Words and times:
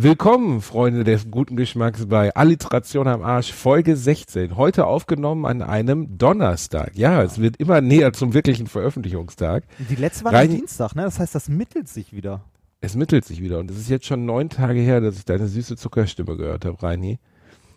Willkommen, 0.00 0.60
Freunde 0.60 1.02
des 1.02 1.28
guten 1.28 1.56
Geschmacks 1.56 2.06
bei 2.06 2.32
Alliteration 2.36 3.08
am 3.08 3.20
Arsch, 3.20 3.52
Folge 3.52 3.96
16. 3.96 4.56
Heute 4.56 4.86
aufgenommen 4.86 5.44
an 5.44 5.60
einem 5.60 6.16
Donnerstag. 6.18 6.92
Ja, 6.94 7.20
es 7.24 7.40
wird 7.40 7.56
immer 7.56 7.80
näher 7.80 8.12
zum 8.12 8.32
wirklichen 8.32 8.68
Veröffentlichungstag. 8.68 9.64
Die 9.90 9.96
letzte 9.96 10.24
war 10.24 10.34
Rein- 10.34 10.50
Dienstag, 10.52 10.94
ne? 10.94 11.02
Das 11.02 11.18
heißt, 11.18 11.34
das 11.34 11.48
mittelt 11.48 11.88
sich 11.88 12.12
wieder. 12.12 12.42
Es 12.80 12.94
mittelt 12.94 13.24
sich 13.24 13.42
wieder 13.42 13.58
und 13.58 13.72
es 13.72 13.76
ist 13.76 13.90
jetzt 13.90 14.06
schon 14.06 14.24
neun 14.24 14.50
Tage 14.50 14.78
her, 14.78 15.00
dass 15.00 15.16
ich 15.16 15.24
deine 15.24 15.48
süße 15.48 15.74
Zuckerstimme 15.74 16.36
gehört 16.36 16.64
habe, 16.64 16.80
Reini. 16.80 17.18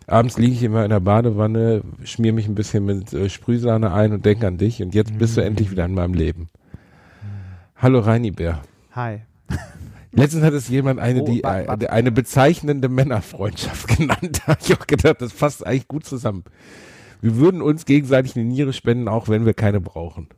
Abends 0.06 0.38
liege 0.38 0.52
ich 0.52 0.62
immer 0.62 0.84
in 0.84 0.90
der 0.90 1.00
Badewanne, 1.00 1.82
schmier 2.04 2.32
mich 2.32 2.46
ein 2.46 2.54
bisschen 2.54 2.84
mit 2.84 3.12
äh, 3.12 3.30
Sprühsahne 3.30 3.92
ein 3.92 4.12
und 4.12 4.24
denke 4.24 4.46
an 4.46 4.58
dich 4.58 4.80
und 4.80 4.94
jetzt 4.94 5.18
bist 5.18 5.36
du 5.36 5.40
endlich 5.42 5.72
wieder 5.72 5.86
in 5.86 5.94
meinem 5.94 6.14
Leben. 6.14 6.50
Hallo 7.74 7.98
Reini 7.98 8.30
Bär. 8.30 8.62
Hi. 8.92 9.22
Letztens 10.12 10.44
hat 10.44 10.52
es 10.52 10.68
jemand 10.68 11.00
eine, 11.00 11.22
Oh, 11.22 11.24
die, 11.26 11.42
wa- 11.42 11.60
äh, 11.60 11.68
warte. 11.68 11.90
eine 11.92 12.12
bezeichnende 12.12 12.88
Männerfreundschaft 12.88 13.88
genannt. 13.96 14.42
Da 14.44 14.52
habe 14.52 14.60
ich 14.64 14.74
auch 14.78 14.86
gedacht, 14.86 15.20
das 15.20 15.32
passt 15.32 15.66
eigentlich 15.66 15.88
gut 15.88 16.04
zusammen. 16.04 16.44
Wir 17.20 17.36
würden 17.36 17.62
uns 17.62 17.84
gegenseitig 17.86 18.36
eine 18.36 18.44
Niere 18.44 18.72
spenden, 18.72 19.08
auch 19.08 19.28
wenn 19.28 19.46
wir 19.46 19.54
keine 19.54 19.80
brauchen. 19.80 20.28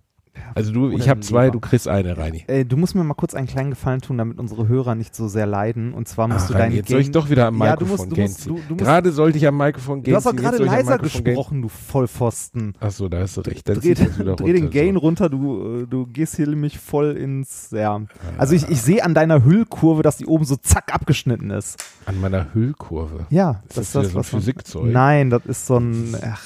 Also 0.54 0.72
du, 0.72 0.90
ich 0.90 1.08
habe 1.08 1.20
zwei, 1.20 1.50
du 1.50 1.58
kriegst 1.60 1.88
eine, 1.88 2.16
Reini. 2.16 2.44
Äh, 2.46 2.64
du 2.64 2.76
musst 2.76 2.94
mir 2.94 3.02
mal 3.02 3.14
kurz 3.14 3.34
einen 3.34 3.46
kleinen 3.46 3.70
Gefallen 3.70 4.00
tun, 4.00 4.18
damit 4.18 4.38
unsere 4.38 4.68
Hörer 4.68 4.94
nicht 4.94 5.14
so 5.14 5.26
sehr 5.28 5.46
leiden. 5.46 5.92
Und 5.94 6.06
zwar 6.08 6.28
musst 6.28 6.44
Ach, 6.44 6.48
du 6.48 6.52
deinen 6.54 6.74
jetzt 6.76 6.88
soll 6.88 7.00
ich 7.00 7.10
doch 7.10 7.28
wieder 7.30 7.46
am 7.46 7.60
Ja, 7.62 7.76
du 7.76 7.84
Mikrofon 7.84 8.08
musst, 8.08 8.16
du 8.18 8.20
musst, 8.22 8.46
du, 8.46 8.60
du 8.68 8.74
musst, 8.74 8.84
Gerade 8.84 9.12
sollte 9.12 9.38
ich 9.38 9.46
am 9.46 9.56
Mikrofon 9.56 10.02
gehen. 10.02 10.12
du 10.12 10.16
hast 10.16 10.26
doch 10.26 10.36
gerade 10.36 10.58
leiser 10.58 10.98
gesprochen, 10.98 11.62
du 11.62 11.68
Vollpfosten. 11.68 12.74
Achso, 12.80 13.08
da 13.08 13.20
hast 13.20 13.36
du 13.36 13.40
recht. 13.42 13.68
Dann 13.68 13.80
Dreh, 13.80 13.94
das 13.94 14.16
dreh 14.16 14.52
den 14.52 14.64
runter, 14.64 14.70
Gain 14.70 14.94
so. 14.94 15.00
runter, 15.00 15.28
du, 15.28 15.82
äh, 15.82 15.86
du 15.86 16.06
gehst 16.06 16.36
hier 16.36 16.46
nämlich 16.46 16.78
voll 16.78 17.16
ins, 17.16 17.70
ja. 17.72 18.00
Also 18.38 18.54
ich, 18.54 18.68
ich 18.68 18.80
sehe 18.80 19.04
an 19.04 19.14
deiner 19.14 19.44
Hüllkurve, 19.44 20.02
dass 20.02 20.16
die 20.18 20.26
oben 20.26 20.44
so 20.44 20.56
zack 20.56 20.94
abgeschnitten 20.94 21.50
ist. 21.50 21.82
An 22.06 22.20
meiner 22.20 22.52
Hüllkurve. 22.54 23.26
Ja, 23.30 23.62
Ist 23.68 23.78
das 23.78 23.94
wieder 23.94 24.04
so 24.04 24.18
ein 24.18 24.24
Physikzeug? 24.24 24.84
Nein, 24.86 25.30
das 25.30 25.46
ist 25.46 25.66
so 25.66 25.78
ein, 25.78 26.16
ach, 26.22 26.42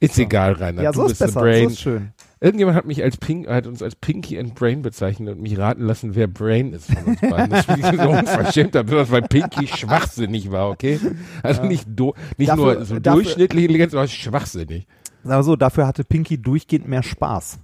Ist 0.00 0.18
egal, 0.18 0.52
Rainer. 0.52 0.82
ja, 0.82 0.92
du 0.92 0.98
so 0.98 1.04
ist 1.04 1.10
bist 1.10 1.20
besser, 1.20 1.40
Brain. 1.40 1.64
so 1.68 1.70
ist 1.72 1.80
schön. 1.80 2.12
Irgendjemand 2.44 2.76
hat 2.76 2.84
mich 2.84 3.02
als 3.02 3.16
Pink, 3.16 3.48
hat 3.48 3.66
uns 3.66 3.82
als 3.82 3.96
Pinky 3.96 4.38
and 4.38 4.54
Brain 4.54 4.82
bezeichnet 4.82 5.34
und 5.34 5.40
mich 5.40 5.56
raten 5.56 5.80
lassen, 5.86 6.14
wer 6.14 6.26
Brain 6.26 6.74
ist 6.74 6.92
von 6.92 7.02
uns 7.04 7.20
beiden. 7.22 7.48
Das 7.48 7.66
ich 7.66 7.86
so 7.86 8.08
unverschämt, 8.10 8.72
besonders 8.72 9.10
weil 9.10 9.22
Pinky 9.22 9.66
schwachsinnig 9.66 10.50
war, 10.50 10.68
okay? 10.68 11.00
Also 11.42 11.62
nicht, 11.64 11.86
do, 11.88 12.12
nicht 12.36 12.50
Dafür- 12.50 12.74
nur 12.74 12.84
so 12.84 12.98
dafür- 13.00 13.22
durchschnittliche 13.22 13.64
Intelligenz, 13.64 13.92
sondern 13.92 14.08
schwachsinnig. 14.08 14.86
Wir 15.22 15.42
so, 15.42 15.56
dafür 15.56 15.86
hatte 15.86 16.04
Pinky 16.04 16.36
durchgehend 16.36 16.86
mehr 16.86 17.02
Spaß. 17.02 17.60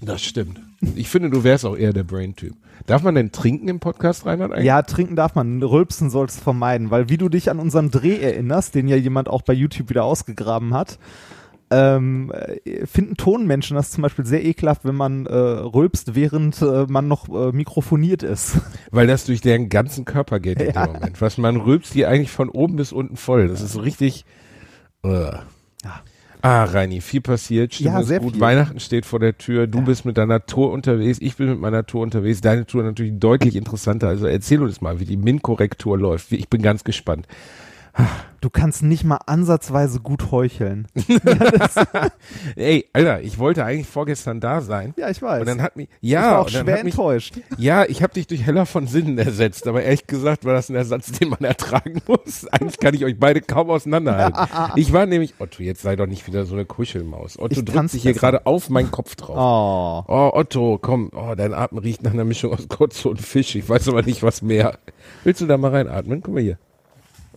Das 0.00 0.22
stimmt. 0.22 0.60
Ich 0.94 1.08
finde, 1.08 1.28
du 1.28 1.42
wärst 1.42 1.64
auch 1.66 1.76
eher 1.76 1.92
der 1.92 2.04
Brain-Typ. 2.04 2.54
Darf 2.86 3.02
man 3.02 3.16
denn 3.16 3.32
trinken 3.32 3.66
im 3.66 3.80
Podcast, 3.80 4.24
Reinhard? 4.24 4.52
eigentlich? 4.52 4.66
Ja, 4.66 4.82
trinken 4.82 5.16
darf 5.16 5.34
man, 5.34 5.60
rülpsen 5.64 6.10
sollst 6.10 6.40
vermeiden, 6.40 6.92
weil 6.92 7.08
wie 7.08 7.16
du 7.16 7.28
dich 7.28 7.50
an 7.50 7.58
unseren 7.58 7.90
Dreh 7.90 8.20
erinnerst, 8.20 8.76
den 8.76 8.86
ja 8.86 8.94
jemand 8.94 9.28
auch 9.28 9.42
bei 9.42 9.52
YouTube 9.52 9.90
wieder 9.90 10.04
ausgegraben 10.04 10.74
hat, 10.74 11.00
ähm, 11.70 12.32
äh, 12.64 12.86
finden 12.86 13.16
Tonmenschen 13.16 13.76
das 13.76 13.90
zum 13.90 14.02
Beispiel 14.02 14.24
sehr 14.24 14.44
ekelhaft, 14.44 14.84
wenn 14.84 14.94
man 14.94 15.26
äh, 15.26 15.32
rülpst, 15.34 16.14
während 16.14 16.60
äh, 16.62 16.86
man 16.88 17.08
noch 17.08 17.28
äh, 17.28 17.52
mikrofoniert 17.52 18.22
ist. 18.22 18.58
Weil 18.90 19.06
das 19.06 19.24
durch 19.24 19.40
deren 19.40 19.68
ganzen 19.68 20.04
Körper 20.04 20.40
geht 20.40 20.60
in 20.60 20.74
Ja. 20.74 20.86
dem 20.86 20.94
Moment. 20.94 21.20
Was 21.20 21.38
man 21.38 21.56
rülpst 21.56 21.92
hier 21.92 22.08
eigentlich 22.08 22.30
von 22.30 22.48
oben 22.48 22.76
bis 22.76 22.92
unten 22.92 23.16
voll. 23.16 23.48
Das 23.48 23.60
ist 23.60 23.72
so 23.72 23.80
richtig. 23.80 24.24
Uh. 25.04 25.10
Ja. 25.84 26.02
Ah, 26.40 26.64
Reini, 26.64 27.00
viel 27.00 27.20
passiert. 27.20 27.74
Stimmung 27.74 27.94
Ja, 27.94 28.02
sehr 28.04 28.20
gut. 28.20 28.32
viel. 28.34 28.40
Weihnachten 28.40 28.78
steht 28.78 29.04
vor 29.06 29.18
der 29.18 29.36
Tür. 29.36 29.66
Du 29.66 29.82
bist 29.82 30.04
mit 30.04 30.16
deiner 30.16 30.46
Tour 30.46 30.70
unterwegs. 30.70 31.18
Ich 31.20 31.36
bin 31.36 31.48
mit 31.50 31.60
meiner 31.60 31.84
Tour 31.84 32.02
unterwegs. 32.02 32.40
Deine 32.40 32.64
Tour 32.64 32.84
natürlich 32.84 33.18
deutlich 33.18 33.56
interessanter. 33.56 34.06
Also 34.08 34.26
erzähl 34.26 34.62
uns 34.62 34.80
mal, 34.80 35.00
wie 35.00 35.04
die 35.04 35.16
Min-Korrektur 35.16 35.98
läuft. 35.98 36.30
Ich 36.32 36.48
bin 36.48 36.62
ganz 36.62 36.84
gespannt. 36.84 37.26
Du 38.40 38.50
kannst 38.50 38.84
nicht 38.84 39.02
mal 39.02 39.18
ansatzweise 39.26 39.98
gut 39.98 40.30
heucheln. 40.30 40.86
Ey, 42.56 42.88
Alter, 42.92 43.20
ich 43.20 43.38
wollte 43.38 43.64
eigentlich 43.64 43.88
vorgestern 43.88 44.38
da 44.38 44.60
sein. 44.60 44.94
Ja, 44.96 45.10
ich 45.10 45.20
weiß. 45.20 45.40
Und 45.40 45.48
dann 45.48 45.60
hat 45.60 45.74
mich, 45.74 45.88
ich 46.00 46.10
ja, 46.10 46.22
war 46.22 46.38
auch 46.38 46.46
und 46.46 46.54
dann 46.54 46.64
schwer 46.64 46.76
hat 46.78 46.84
mich, 46.84 46.94
enttäuscht. 46.94 47.34
Ja, 47.56 47.84
ich 47.84 48.00
habe 48.00 48.14
dich 48.14 48.28
durch 48.28 48.46
Heller 48.46 48.64
von 48.64 48.86
Sinnen 48.86 49.18
ersetzt, 49.18 49.66
aber 49.66 49.82
ehrlich 49.82 50.06
gesagt 50.06 50.44
war 50.44 50.54
das 50.54 50.68
ein 50.68 50.76
Ersatz, 50.76 51.10
den 51.18 51.30
man 51.30 51.40
ertragen 51.40 52.00
muss. 52.06 52.46
Eigentlich 52.46 52.78
kann 52.78 52.94
ich 52.94 53.04
euch 53.04 53.18
beide 53.18 53.40
kaum 53.40 53.70
auseinanderhalten. 53.70 54.38
Ich 54.76 54.92
war 54.92 55.06
nämlich, 55.06 55.34
Otto, 55.40 55.64
jetzt 55.64 55.82
sei 55.82 55.96
doch 55.96 56.06
nicht 56.06 56.26
wieder 56.28 56.46
so 56.46 56.54
eine 56.54 56.64
Kuschelmaus. 56.64 57.40
Otto 57.40 57.58
Ich 57.58 57.64
drückt 57.64 57.90
sich 57.90 58.02
hier 58.02 58.12
gerade 58.12 58.46
auf 58.46 58.70
meinen 58.70 58.92
Kopf 58.92 59.16
drauf. 59.16 59.36
Oh. 59.36 60.04
Oh, 60.06 60.30
Otto, 60.32 60.78
komm, 60.80 61.10
oh, 61.12 61.34
dein 61.36 61.54
Atem 61.54 61.78
riecht 61.78 62.04
nach 62.04 62.12
einer 62.12 62.24
Mischung 62.24 62.52
aus 62.52 62.68
Kotze 62.68 63.08
und 63.08 63.20
Fisch. 63.20 63.56
Ich 63.56 63.68
weiß 63.68 63.88
aber 63.88 64.02
nicht, 64.02 64.22
was 64.22 64.42
mehr. 64.42 64.78
Willst 65.24 65.40
du 65.40 65.46
da 65.46 65.56
mal 65.56 65.72
reinatmen? 65.72 66.22
Guck 66.22 66.34
mal 66.34 66.42
hier. 66.42 66.58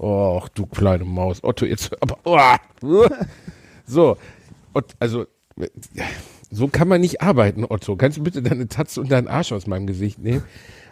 Och, 0.02 0.50
du 0.56 0.66
kleine 0.66 1.06
Maus. 1.06 1.44
Otto, 1.44 1.64
jetzt, 1.64 1.92
aber, 2.02 2.18
oh, 2.24 2.40
so, 3.86 4.18
also, 4.98 5.28
so 6.50 6.68
kann 6.70 6.88
man 6.88 7.02
nicht 7.02 7.22
arbeiten, 7.22 7.66
Otto. 7.70 7.96
Kannst 7.96 8.18
du 8.18 8.24
bitte 8.24 8.42
deine 8.42 8.68
Tatze 8.68 9.00
und 9.02 9.12
deinen 9.12 9.28
Arsch 9.28 9.52
aus 9.52 9.68
meinem 9.68 9.86
Gesicht 9.86 10.18
nehmen? 10.18 10.44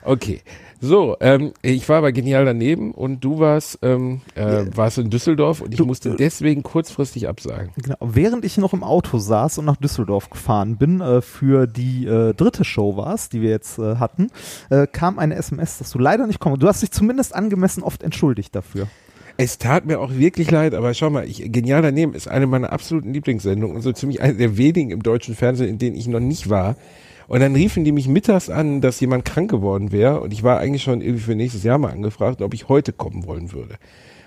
Okay. 0.04 0.42
So, 0.82 1.18
ähm, 1.20 1.52
ich 1.62 1.88
war 1.90 1.98
aber 1.98 2.12
genial 2.14 2.46
daneben 2.46 2.92
und 2.92 3.22
du 3.24 3.40
warst, 3.40 3.80
ähm, 3.82 4.22
äh, 4.36 4.66
warst 4.74 4.98
in 4.98 5.10
Düsseldorf 5.10 5.60
und 5.60 5.74
ich 5.74 5.78
Du- 5.78 5.86
musste 5.86 6.16
deswegen 6.16 6.64
kurzfristig 6.64 7.28
absagen. 7.28 7.72
Genau. 7.76 7.98
Während 8.00 8.46
ich 8.46 8.58
noch 8.58 8.72
im 8.74 8.84
Auto 8.84 9.18
saß 9.18 9.58
und 9.58 9.66
nach 9.66 9.76
Düsseldorf 9.76 10.30
gefahren 10.30 10.78
bin, 10.78 11.02
äh, 11.02 11.22
für 11.22 11.68
die 11.68 12.06
äh, 12.06 12.34
dritte 12.34 12.64
Show 12.64 12.96
war's, 12.96 13.28
die 13.28 13.42
wir 13.42 13.50
jetzt 13.50 13.78
äh, 13.78 13.98
hatten, 13.98 14.28
äh, 14.70 14.88
kam 14.88 15.20
eine 15.20 15.36
SMS, 15.36 15.80
dass 15.80 15.92
du 15.92 16.00
leider 16.00 16.28
nicht 16.28 16.40
kommst. 16.40 16.64
Du 16.64 16.68
hast 16.68 16.82
dich 16.82 16.92
zumindest 16.92 17.36
angemessen 17.36 17.84
oft 17.84 18.02
entschuldigt 18.02 18.56
dafür. 18.56 18.88
Es 19.36 19.58
tat 19.58 19.86
mir 19.86 20.00
auch 20.00 20.14
wirklich 20.14 20.50
leid, 20.52 20.74
aber 20.74 20.94
schau 20.94 21.10
mal, 21.10 21.26
ich, 21.26 21.50
genial 21.52 21.82
daneben 21.82 22.14
ist 22.14 22.28
eine 22.28 22.46
meiner 22.48 22.72
absoluten 22.74 23.14
Lieblingssendungen 23.14 23.76
und 23.76 23.82
so 23.82 23.92
ziemlich 23.92 24.22
eine 24.22 24.34
der 24.36 24.58
wenigen 24.58 24.92
im 24.92 25.04
deutschen 25.04 25.36
Fernsehen, 25.36 25.70
in 25.70 25.78
denen 25.78 25.96
ich 25.96 26.08
noch 26.08 26.20
nicht 26.20 26.50
war. 26.50 26.76
Und 27.30 27.42
dann 27.42 27.54
riefen 27.54 27.84
die 27.84 27.92
mich 27.92 28.08
mittags 28.08 28.50
an, 28.50 28.82
dass 28.82 29.00
jemand 29.00 29.24
krank 29.24 29.52
geworden 29.52 29.92
wäre 29.92 30.20
und 30.20 30.34
ich 30.34 30.42
war 30.42 30.58
eigentlich 30.58 30.82
schon 30.82 31.00
irgendwie 31.00 31.22
für 31.22 31.36
nächstes 31.36 31.62
Jahr 31.62 31.78
mal 31.78 31.92
angefragt, 31.92 32.42
ob 32.42 32.56
ich 32.56 32.70
heute 32.70 32.92
kommen 32.92 33.28
wollen 33.28 33.52
würde. 33.52 33.76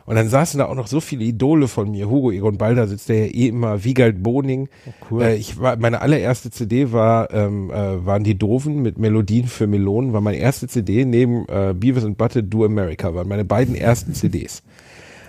Und 0.06 0.14
dann 0.14 0.28
saßen 0.28 0.58
da 0.58 0.66
auch 0.66 0.76
noch 0.76 0.86
so 0.86 1.00
viele 1.00 1.24
Idole 1.24 1.66
von 1.66 1.90
mir. 1.90 2.08
Hugo 2.08 2.30
Egon 2.30 2.58
Balder 2.58 2.86
sitzt 2.86 3.08
der 3.08 3.26
ja 3.26 3.32
eh 3.32 3.48
immer, 3.48 3.82
Wiegald 3.82 4.22
Boning. 4.22 4.68
cool. 5.10 5.22
Äh, 5.22 5.34
ich 5.34 5.58
war, 5.58 5.76
meine 5.76 6.00
allererste 6.00 6.52
CD 6.52 6.92
war, 6.92 7.32
ähm, 7.32 7.70
äh, 7.70 8.06
waren 8.06 8.22
die 8.22 8.38
Doofen 8.38 8.82
mit 8.82 8.98
Melodien 8.98 9.48
für 9.48 9.66
Melonen, 9.66 10.12
war 10.12 10.20
meine 10.20 10.38
erste 10.38 10.68
CD 10.68 11.04
neben 11.04 11.44
äh, 11.48 11.74
Beavis 11.76 12.04
and 12.04 12.16
Butthead 12.16 12.54
Do 12.54 12.64
America, 12.64 13.12
waren 13.16 13.28
meine 13.28 13.44
beiden 13.44 13.74
ersten 13.74 14.14
CDs. 14.14 14.62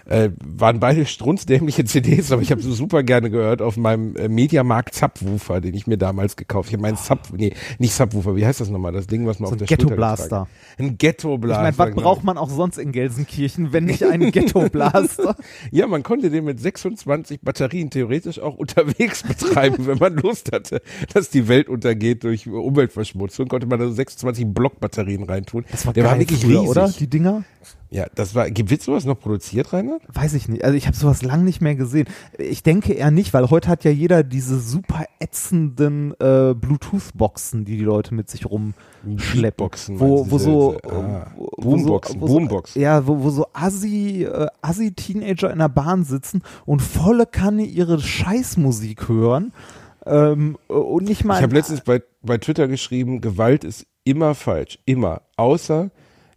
Äh, 0.06 0.32
waren 0.44 0.80
beide 0.82 1.06
strunzdämliche 1.06 1.86
CDs, 1.86 2.32
aber 2.34 2.42
ich 2.42 2.52
habe 2.52 2.62
sie 2.62 2.74
super 2.74 3.04
gerne 3.04 3.30
gehört 3.30 3.62
auf 3.62 3.78
meinem 3.78 4.16
äh, 4.18 4.28
Mediamarkt 4.28 4.96
Subwoofer, 4.96 5.62
den 5.62 5.74
ich 5.74 5.88
mir 5.88 5.98
damals 5.98 6.36
gekauft. 6.36 6.68
Ich 6.70 6.74
habe 6.74 6.82
meinen 6.82 6.98
Sub, 6.98 7.20
nee, 7.36 7.54
nicht 7.80 7.94
Subwoofer, 7.94 8.36
wie 8.36 8.46
heißt 8.46 8.60
das 8.60 8.70
nochmal? 8.70 8.92
Das 8.92 9.08
Ding, 9.08 9.26
was 9.26 9.40
man 9.40 9.48
So 9.50 9.56
auf 9.56 9.62
ein 9.62 9.66
der 9.66 9.78
getragen 9.78 10.02
hat. 10.32 10.48
Ein 10.78 10.98
Ghetto 10.98 11.36
Ich 11.36 11.42
Blaster. 11.42 11.64
meine, 11.64 11.78
was 11.78 11.90
genau. 11.92 12.02
braucht 12.02 12.24
man 12.26 12.38
auch 12.38 12.50
sonst 12.50 12.78
in 12.78 12.92
Gelsenkirchen, 12.92 13.72
wenn 13.72 13.86
nicht 13.86 14.04
einen 14.04 14.32
Ghetto-Blaster? 14.32 15.36
Ja, 15.72 15.88
man 15.88 16.04
konnte 16.04 16.30
den 16.30 16.44
mit 16.46 16.60
26 16.60 17.42
Batterien 17.42 17.90
theoretisch 17.90 18.40
auch 18.40 18.56
unterwegs 18.56 19.24
betreiben, 19.24 19.88
wenn 19.88 19.98
man 19.98 20.16
Lust 20.18 20.52
hatte, 20.52 20.82
dass 21.14 21.30
die 21.30 21.48
Welt 21.48 21.70
untergeht 21.70 22.24
durch 22.24 22.48
Umweltverschmutzung, 22.48 23.48
konnte 23.48 23.68
man 23.68 23.80
da 23.80 23.86
so 23.88 23.94
26 23.94 24.48
Blockbatterien 24.48 25.24
reintun. 25.24 25.66
Das 25.72 25.86
war 25.86 25.94
Der 25.94 26.04
geil 26.04 26.12
war 26.14 26.20
wirklich 26.20 26.42
früher, 26.42 26.62
riesig. 26.62 26.70
oder? 26.70 26.90
Die 27.00 27.08
Dinger? 27.10 27.44
Ja, 27.90 28.08
das 28.16 28.34
war, 28.36 28.48
wird 28.48 28.82
sowas 28.82 29.06
noch 29.06 29.20
produziert, 29.20 29.72
Rainer? 29.74 30.00
Weiß 30.12 30.34
ich 30.34 30.48
nicht. 30.50 30.64
Also 30.64 30.76
ich 30.76 30.88
habe 30.88 30.98
sowas 30.98 31.22
lang 31.22 31.44
nicht 31.44 31.62
mehr 31.62 31.76
gesehen. 31.76 32.08
Ich 32.38 32.64
denke 32.64 32.94
eher 32.94 33.12
nicht, 33.12 33.34
weil 33.34 33.50
heute 33.50 33.70
hat 33.70 33.84
ja 33.84 33.92
jeder 33.92 34.24
diese 34.24 34.60
super 34.60 35.06
ätzenden 35.20 36.12
äh, 36.20 36.54
Bluetooth-Boxen, 36.56 37.66
die 37.66 37.78
die 37.78 37.84
Leute 37.84 38.14
mit 38.16 38.30
sich 38.30 38.46
rumschleppen. 38.46 39.42
Beatboxen, 39.42 40.00
wo, 40.00 40.18
meinst 40.26 40.32
wo 40.32 40.38
du, 40.38 40.44
so 40.44 40.78
ah, 40.90 41.32
wo- 41.36 41.50
wo 41.58 41.62
Boomboxen, 41.72 42.22
wo 42.22 42.28
so, 42.28 42.34
Boomboxen. 42.34 42.82
Ja, 42.82 43.06
wo, 43.08 43.24
wo 43.24 43.30
so 43.30 43.48
Assi, 43.54 44.24
äh, 44.24 44.48
Assi-Teenager 44.62 45.52
in 45.52 45.60
der 45.60 45.70
Bahn 45.70 46.04
sitzen 46.04 46.42
und 46.66 46.82
volle 46.82 47.26
Kanne 47.26 47.64
ihre 47.64 48.00
Scheißmusik 48.00 49.08
hören. 49.08 49.54
Ähm, 50.06 50.58
und 50.68 51.06
nicht 51.06 51.24
mal. 51.24 51.38
Ich 51.38 51.44
habe 51.44 51.56
letztens 51.56 51.82
bei, 51.82 52.02
bei 52.22 52.38
Twitter 52.38 52.68
geschrieben, 52.68 53.22
Gewalt 53.22 53.64
ist 53.64 53.86
immer 54.04 54.36
falsch. 54.36 54.80
Immer. 54.86 55.22
Außer 55.38 55.92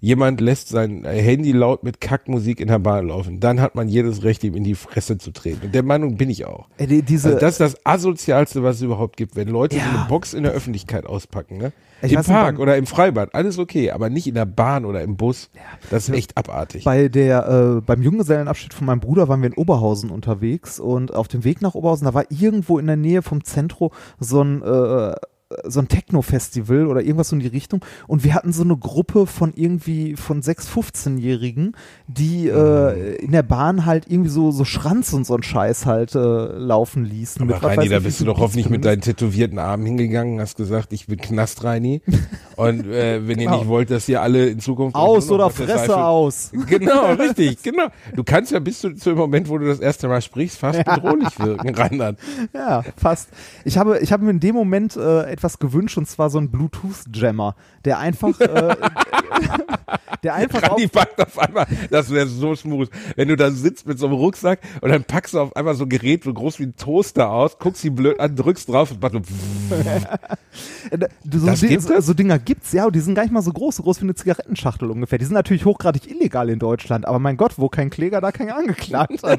jemand 0.06 0.40
lässt 0.40 0.68
sein 0.68 1.04
Handy 1.04 1.50
laut 1.50 1.82
mit 1.82 2.00
Kackmusik 2.00 2.60
in 2.60 2.68
der 2.68 2.78
Bahn 2.78 3.08
laufen, 3.08 3.40
dann 3.40 3.60
hat 3.60 3.74
man 3.74 3.88
jedes 3.88 4.22
Recht, 4.22 4.44
ihm 4.44 4.54
in 4.54 4.62
die 4.62 4.76
Fresse 4.76 5.18
zu 5.18 5.32
treten. 5.32 5.66
Und 5.66 5.74
der 5.74 5.82
Meinung 5.82 6.16
bin 6.16 6.30
ich 6.30 6.44
auch. 6.44 6.68
Äh, 6.78 6.86
die, 6.86 7.02
diese, 7.02 7.28
Also 7.30 7.40
das 7.40 7.52
ist 7.54 7.60
das 7.60 7.76
asozialste, 7.84 8.62
was 8.62 8.76
es 8.76 8.82
überhaupt 8.82 9.16
gibt, 9.16 9.34
wenn 9.34 9.48
Leute 9.48 9.74
so 9.74 9.80
Ja. 9.82 9.88
eine 10.00 10.08
Box 10.08 10.32
in 10.32 10.44
der 10.44 10.52
Öffentlichkeit 10.52 11.06
auspacken, 11.06 11.58
ne? 11.58 11.72
Im 12.02 12.10
nicht, 12.10 12.26
Park 12.28 12.54
beim- 12.56 12.60
oder 12.62 12.76
im 12.76 12.86
Freibad, 12.86 13.34
alles 13.34 13.58
okay, 13.58 13.90
aber 13.90 14.08
nicht 14.08 14.28
in 14.28 14.34
der 14.34 14.44
Bahn 14.44 14.84
oder 14.84 15.02
im 15.02 15.16
Bus. 15.16 15.50
Das 15.90 16.08
ist 16.08 16.14
echt 16.14 16.36
abartig. 16.36 16.84
Bei 16.84 17.08
der, 17.08 17.48
äh, 17.78 17.80
beim 17.80 18.00
Junggesellenabschied 18.02 18.74
von 18.74 18.86
meinem 18.86 19.00
Bruder 19.00 19.26
waren 19.28 19.40
wir 19.40 19.48
in 19.48 19.54
Oberhausen 19.54 20.10
unterwegs 20.10 20.78
und 20.78 21.12
auf 21.14 21.26
dem 21.26 21.42
Weg 21.42 21.62
nach 21.62 21.74
Oberhausen, 21.74 22.04
da 22.04 22.14
war 22.14 22.24
irgendwo 22.30 22.78
in 22.78 22.86
der 22.86 22.96
Nähe 22.96 23.22
vom 23.22 23.42
Zentrum 23.42 23.90
so 24.20 24.40
ein, 24.42 24.62
äh, 24.62 25.14
so 25.64 25.78
ein 25.78 25.86
Techno-Festival 25.86 26.86
oder 26.86 27.00
irgendwas 27.02 27.28
so 27.28 27.36
in 27.36 27.40
die 27.40 27.46
Richtung 27.46 27.84
und 28.08 28.24
wir 28.24 28.34
hatten 28.34 28.52
so 28.52 28.64
eine 28.64 28.76
Gruppe 28.76 29.26
von 29.26 29.52
irgendwie 29.54 30.16
von 30.16 30.42
sechs 30.42 30.68
15-Jährigen, 30.68 31.76
die 32.08 32.48
äh, 32.48 33.14
in 33.16 33.30
der 33.30 33.44
Bahn 33.44 33.86
halt 33.86 34.06
irgendwie 34.08 34.30
so, 34.30 34.50
so 34.50 34.64
Schranz 34.64 35.12
und 35.12 35.24
so 35.24 35.36
ein 35.36 35.44
Scheiß 35.44 35.86
halt 35.86 36.16
äh, 36.16 36.18
laufen 36.18 37.04
ließen. 37.04 37.42
Aber 37.42 37.54
mit 37.54 37.62
Reini, 37.62 37.76
weiß 37.84 37.90
da 37.90 37.98
bist 38.00 38.20
du 38.20 38.24
doch 38.24 38.40
hoffentlich 38.40 38.68
mit 38.70 38.84
deinen 38.84 39.02
tätowierten 39.02 39.60
Armen 39.60 39.86
hingegangen, 39.86 40.40
hast 40.40 40.56
gesagt, 40.56 40.92
ich 40.92 41.06
bin 41.06 41.18
Knast 41.18 41.62
Reini. 41.62 42.02
Und 42.56 42.86
äh, 42.86 43.20
wenn 43.28 43.38
ihr 43.38 43.46
Genau. 43.46 43.58
nicht 43.58 43.68
wollt, 43.68 43.90
dass 43.92 44.08
ihr 44.08 44.22
alle 44.22 44.46
in 44.48 44.58
Zukunft 44.58 44.96
Aus 44.96 45.30
oder 45.30 45.50
Fresse 45.50 45.86
Seife- 45.86 46.04
aus. 46.04 46.50
Genau, 46.66 47.12
richtig, 47.12 47.62
genau. 47.62 47.86
Du 48.16 48.24
kannst 48.24 48.50
ja 48.50 48.58
bis 48.58 48.80
zu, 48.80 48.94
zu 48.94 49.10
dem 49.10 49.18
Moment, 49.18 49.48
wo 49.48 49.58
du 49.58 49.66
das 49.66 49.78
erste 49.78 50.08
Mal 50.08 50.20
sprichst, 50.22 50.58
fast 50.58 50.82
bedrohlich 50.84 51.38
wirken, 51.38 51.74
Randern. 51.74 52.16
Ja, 52.52 52.82
fast. 52.96 53.28
Ich 53.64 53.78
habe, 53.78 53.98
ich 54.00 54.10
habe 54.10 54.24
mir 54.24 54.30
in 54.32 54.40
dem 54.40 54.54
Moment 54.56 54.96
äh, 54.96 55.35
etwas 55.36 55.58
gewünscht 55.58 55.96
und 55.98 56.08
zwar 56.08 56.30
so 56.30 56.38
ein 56.38 56.50
Bluetooth-Jammer, 56.50 57.54
der 57.84 57.98
einfach, 57.98 58.38
äh, 58.40 58.76
der 60.22 60.34
einfach 60.34 60.62
Rani 60.62 60.88
packt 60.88 61.20
auf 61.20 61.38
einmal, 61.38 61.66
das 61.90 62.10
wäre 62.10 62.26
so 62.26 62.54
smooth, 62.54 62.88
wenn 63.16 63.28
du 63.28 63.36
da 63.36 63.50
sitzt 63.50 63.86
mit 63.86 63.98
so 63.98 64.06
einem 64.06 64.14
Rucksack 64.16 64.60
und 64.80 64.90
dann 64.90 65.04
packst 65.04 65.34
du 65.34 65.40
auf 65.40 65.54
einmal 65.56 65.74
so 65.74 65.84
ein 65.84 65.88
Gerät 65.88 66.24
so 66.24 66.32
groß 66.32 66.58
wie 66.58 66.64
ein 66.64 66.76
Toaster 66.76 67.30
aus, 67.30 67.58
guckst 67.58 67.84
ihn 67.84 67.94
blöd 67.94 68.18
an, 68.18 68.34
drückst 68.34 68.68
drauf 68.68 68.90
und 68.90 69.00
machst 69.02 69.14
so 69.14 69.74
äh, 70.90 70.98
so, 71.32 71.46
Das 71.46 71.60
Di- 71.60 71.68
gibt 71.68 71.82
so, 71.82 71.94
es? 71.94 72.06
so 72.06 72.14
Dinger 72.14 72.38
gibt's, 72.38 72.72
ja, 72.72 72.86
und 72.86 72.94
die 72.96 73.00
sind 73.00 73.14
gar 73.14 73.22
nicht 73.22 73.32
mal 73.32 73.42
so 73.42 73.52
groß, 73.52 73.76
so 73.76 73.82
groß 73.82 74.00
wie 74.00 74.04
eine 74.04 74.14
Zigarettenschachtel 74.14 74.90
ungefähr. 74.90 75.18
Die 75.18 75.24
sind 75.24 75.34
natürlich 75.34 75.64
hochgradig 75.64 76.10
illegal 76.10 76.48
in 76.48 76.58
Deutschland, 76.58 77.06
aber 77.06 77.18
mein 77.18 77.36
Gott, 77.36 77.54
wo 77.58 77.68
kein 77.68 77.90
Kläger, 77.90 78.20
da 78.20 78.32
kein 78.32 78.50
Angeklagter. 78.50 79.38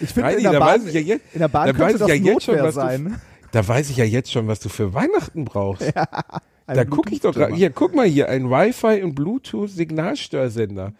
ich 0.00 0.10
finde, 0.10 0.32
in, 0.32 0.42
der 0.44 0.58
Bahn- 0.58 0.86
ich 0.86 0.94
ja 0.94 1.00
jetzt, 1.00 1.22
in 1.32 1.40
der 1.40 1.48
Bahn 1.48 1.66
da 1.66 1.72
könnte 1.72 1.94
weiß 1.94 1.98
das 2.00 2.08
ja 2.08 2.14
jetzt 2.14 2.44
schon, 2.44 2.54
Notwehr 2.56 2.64
was 2.68 2.74
du, 2.74 2.80
sein. 2.80 3.20
Da 3.52 3.66
weiß 3.66 3.90
ich 3.90 3.96
ja 3.96 4.04
jetzt 4.04 4.30
schon, 4.32 4.48
was 4.48 4.60
du 4.60 4.68
für 4.68 4.94
Weihnachten 4.94 5.44
brauchst. 5.44 5.92
Ein 6.66 6.76
Da 6.76 6.84
gucke 6.84 7.14
ich 7.14 7.20
doch 7.20 7.34
gerade. 7.34 7.54
Hier, 7.54 7.70
guck 7.70 7.94
mal 7.94 8.06
hier, 8.06 8.28
ein 8.28 8.50
Wi-Fi 8.50 9.02
und 9.02 9.14
Bluetooth-Signalstörsender 9.14 10.92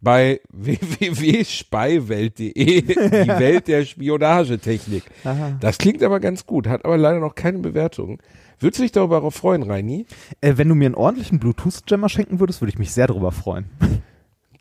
bei 0.00 0.40
www.speiwelt.de, 0.50 2.54
die 2.54 2.94
Welt 3.28 3.68
der 3.68 3.84
Spionagetechnik. 3.84 5.04
Aha. 5.24 5.58
Das 5.60 5.76
klingt 5.76 6.02
aber 6.02 6.20
ganz 6.20 6.46
gut, 6.46 6.66
hat 6.66 6.86
aber 6.86 6.96
leider 6.96 7.20
noch 7.20 7.34
keine 7.34 7.58
Bewertung. 7.58 8.22
Würdest 8.58 8.78
du 8.78 8.84
dich 8.84 8.92
darüber 8.92 9.30
freuen, 9.30 9.62
Reini? 9.62 10.06
Äh, 10.40 10.54
wenn 10.56 10.70
du 10.70 10.74
mir 10.74 10.86
einen 10.86 10.94
ordentlichen 10.94 11.38
Bluetooth-Jammer 11.38 12.08
schenken 12.08 12.40
würdest, 12.40 12.62
würde 12.62 12.70
ich 12.70 12.78
mich 12.78 12.92
sehr 12.92 13.06
darüber 13.06 13.32
freuen. 13.32 13.66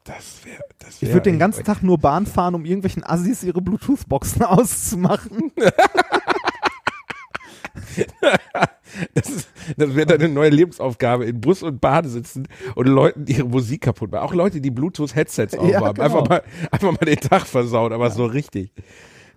Das 0.03 0.41
wäre, 0.43 0.61
das 0.79 0.95
Ich 0.95 1.03
wär 1.03 1.13
würde 1.13 1.29
den 1.29 1.39
ganzen 1.39 1.63
Tag 1.63 1.83
nur 1.83 1.97
Bahn 1.97 2.25
fahren, 2.25 2.55
um 2.55 2.65
irgendwelchen 2.65 3.03
Assis 3.03 3.43
ihre 3.43 3.61
Bluetooth-Boxen 3.61 4.43
auszumachen. 4.43 5.53
Das, 9.13 9.29
ist- 9.29 9.49
das 9.77 9.95
wäre 9.95 10.07
deine 10.07 10.29
neue 10.29 10.49
Lebensaufgabe, 10.49 11.25
in 11.25 11.39
Bus 11.39 11.61
und 11.61 11.79
Bahn 11.79 12.07
sitzen 12.09 12.47
und 12.75 12.87
Leuten 12.87 13.25
ihre 13.27 13.43
Musik 13.47 13.81
kaputt 13.81 14.11
machen. 14.11 14.23
Auch 14.23 14.33
Leute, 14.33 14.61
die 14.61 14.71
Bluetooth-Headsets 14.71 15.55
aufhaben. 15.57 15.93
genau. 15.93 16.03
einfach, 16.05 16.27
mal, 16.27 16.43
einfach 16.71 16.91
mal 16.91 17.05
den 17.05 17.19
Tag 17.19 17.45
versauen, 17.45 17.93
aber 17.93 18.09
so 18.09 18.25
richtig. 18.25 18.71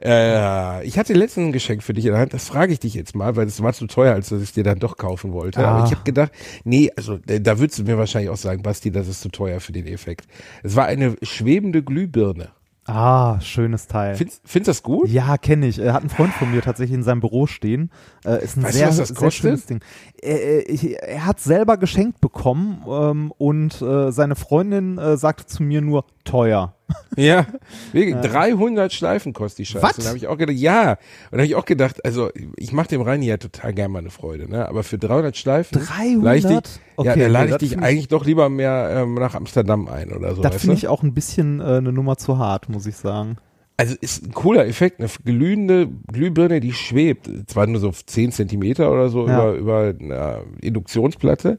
Äh, 0.02 0.84
ich 0.86 0.98
hatte 0.98 1.12
letztens 1.12 1.48
ein 1.48 1.52
Geschenk 1.52 1.82
für 1.82 1.92
dich 1.92 2.06
in 2.06 2.12
der 2.12 2.20
Hand, 2.20 2.32
das 2.34 2.48
frage 2.48 2.72
ich 2.72 2.80
dich 2.80 2.94
jetzt 2.94 3.14
mal, 3.14 3.36
weil 3.36 3.46
es 3.46 3.62
war 3.62 3.72
zu 3.72 3.86
teuer, 3.86 4.14
als 4.14 4.30
dass 4.30 4.40
ich 4.40 4.48
es 4.48 4.52
dir 4.54 4.64
dann 4.64 4.78
doch 4.80 4.96
kaufen 4.96 5.32
wollte. 5.32 5.60
Aber 5.64 5.82
Ah. 5.82 5.84
ich 5.86 5.92
habe 5.92 6.02
gedacht, 6.02 6.32
nee, 6.64 6.90
also 6.96 7.18
äh, 7.28 7.40
da 7.40 7.58
würdest 7.58 7.78
du 7.78 7.84
mir 7.84 7.98
wahrscheinlich 7.98 8.30
auch 8.30 8.36
sagen, 8.36 8.62
Basti, 8.62 8.90
das 8.90 9.06
ist 9.06 9.20
zu 9.20 9.28
teuer 9.28 9.60
für 9.60 9.72
den 9.72 9.86
Effekt. 9.86 10.26
Es 10.62 10.74
war 10.76 10.86
eine 10.86 11.14
schwebende 11.22 11.82
Glühbirne. 11.84 12.48
Ah, 12.94 13.40
schönes 13.40 13.86
Teil. 13.86 14.16
Findest, 14.16 14.42
findest 14.44 14.68
du 14.68 14.70
das 14.70 14.82
gut? 14.82 15.08
Ja, 15.08 15.38
kenne 15.38 15.66
ich. 15.66 15.78
Er 15.78 15.94
hat 15.94 16.02
einen 16.02 16.10
Freund 16.10 16.34
von 16.34 16.50
mir 16.50 16.60
tatsächlich 16.60 16.94
in 16.94 17.02
seinem 17.02 17.20
Büro 17.20 17.46
stehen. 17.46 17.90
Äh, 18.22 18.44
ist 18.44 18.58
ein 18.58 18.64
Weißt 18.64 18.74
du, 18.74 18.78
sehr, 18.78 18.88
was 18.88 18.96
das 18.98 19.08
sehr 19.08 19.30
schönes 19.30 19.64
Ding. 19.64 19.80
Äh, 20.22 20.58
äh, 20.58 20.60
ich, 20.70 21.00
er 21.00 21.24
hat 21.24 21.40
selber 21.40 21.78
geschenkt 21.78 22.20
bekommen 22.20 22.84
ähm, 22.86 23.32
und 23.38 23.80
äh, 23.80 24.12
seine 24.12 24.36
Freundin 24.36 24.98
äh, 24.98 25.16
sagte 25.16 25.46
zu 25.46 25.62
mir 25.62 25.80
nur 25.80 26.04
teuer. 26.24 26.74
Ja, 27.16 27.46
wirklich, 27.92 28.16
300 28.16 28.92
Schleifen 28.92 29.32
kostet 29.32 29.58
die 29.60 29.66
Scheiße. 29.66 29.82
Was? 29.84 29.96
Und 29.98 30.04
da 30.04 30.08
habe 30.08 30.18
ich 30.18 30.26
auch 30.28 30.38
gedacht, 30.38 30.56
ja. 30.56 30.90
Und 30.92 30.98
da 31.32 31.36
habe 31.38 31.46
ich 31.46 31.54
auch 31.54 31.64
gedacht, 31.64 32.04
also 32.04 32.30
ich 32.56 32.72
mache 32.72 32.88
dem 32.88 33.02
Reini 33.02 33.26
ja 33.26 33.36
total 33.36 33.72
gern 33.74 33.90
mal 33.90 33.98
eine 34.00 34.10
Freude, 34.10 34.48
ne? 34.50 34.68
Aber 34.68 34.82
für 34.82 34.98
300 34.98 35.36
Schleifen 35.36 35.78
300? 35.80 36.22
lade 36.24 36.36
ich 36.38 36.44
dich, 36.46 36.80
Okay, 36.96 37.08
ja, 37.08 37.16
da 37.16 37.26
lade 37.28 37.50
ich 37.50 37.56
dich 37.58 37.68
find 37.70 37.82
ich- 37.82 37.88
eigentlich 37.88 38.08
doch 38.08 38.24
lieber 38.24 38.48
mehr 38.48 38.90
ähm, 39.02 39.14
nach 39.14 39.34
Amsterdam 39.34 39.88
ein 39.88 40.12
oder 40.12 40.34
so. 40.34 40.42
Das 40.42 40.56
finde 40.56 40.76
ich 40.76 40.88
auch 40.88 41.02
ein 41.02 41.14
bisschen 41.14 41.60
äh, 41.60 41.64
eine 41.64 41.92
Nummer 41.92 42.16
zu 42.16 42.38
hart, 42.38 42.68
muss 42.68 42.86
ich 42.86 42.96
sagen. 42.96 43.36
Also 43.78 43.96
ist 44.00 44.24
ein 44.26 44.32
cooler 44.32 44.66
Effekt, 44.66 45.00
eine 45.00 45.08
glühende 45.24 45.88
Glühbirne, 46.12 46.60
die 46.60 46.72
schwebt. 46.72 47.28
Zwar 47.48 47.66
nur 47.66 47.80
so 47.80 47.90
10 47.90 48.30
Zentimeter 48.30 48.92
oder 48.92 49.08
so 49.08 49.26
Ja. 49.26 49.52
über, 49.52 49.54
über 49.54 49.94
eine 49.98 50.42
Induktionsplatte. 50.60 51.58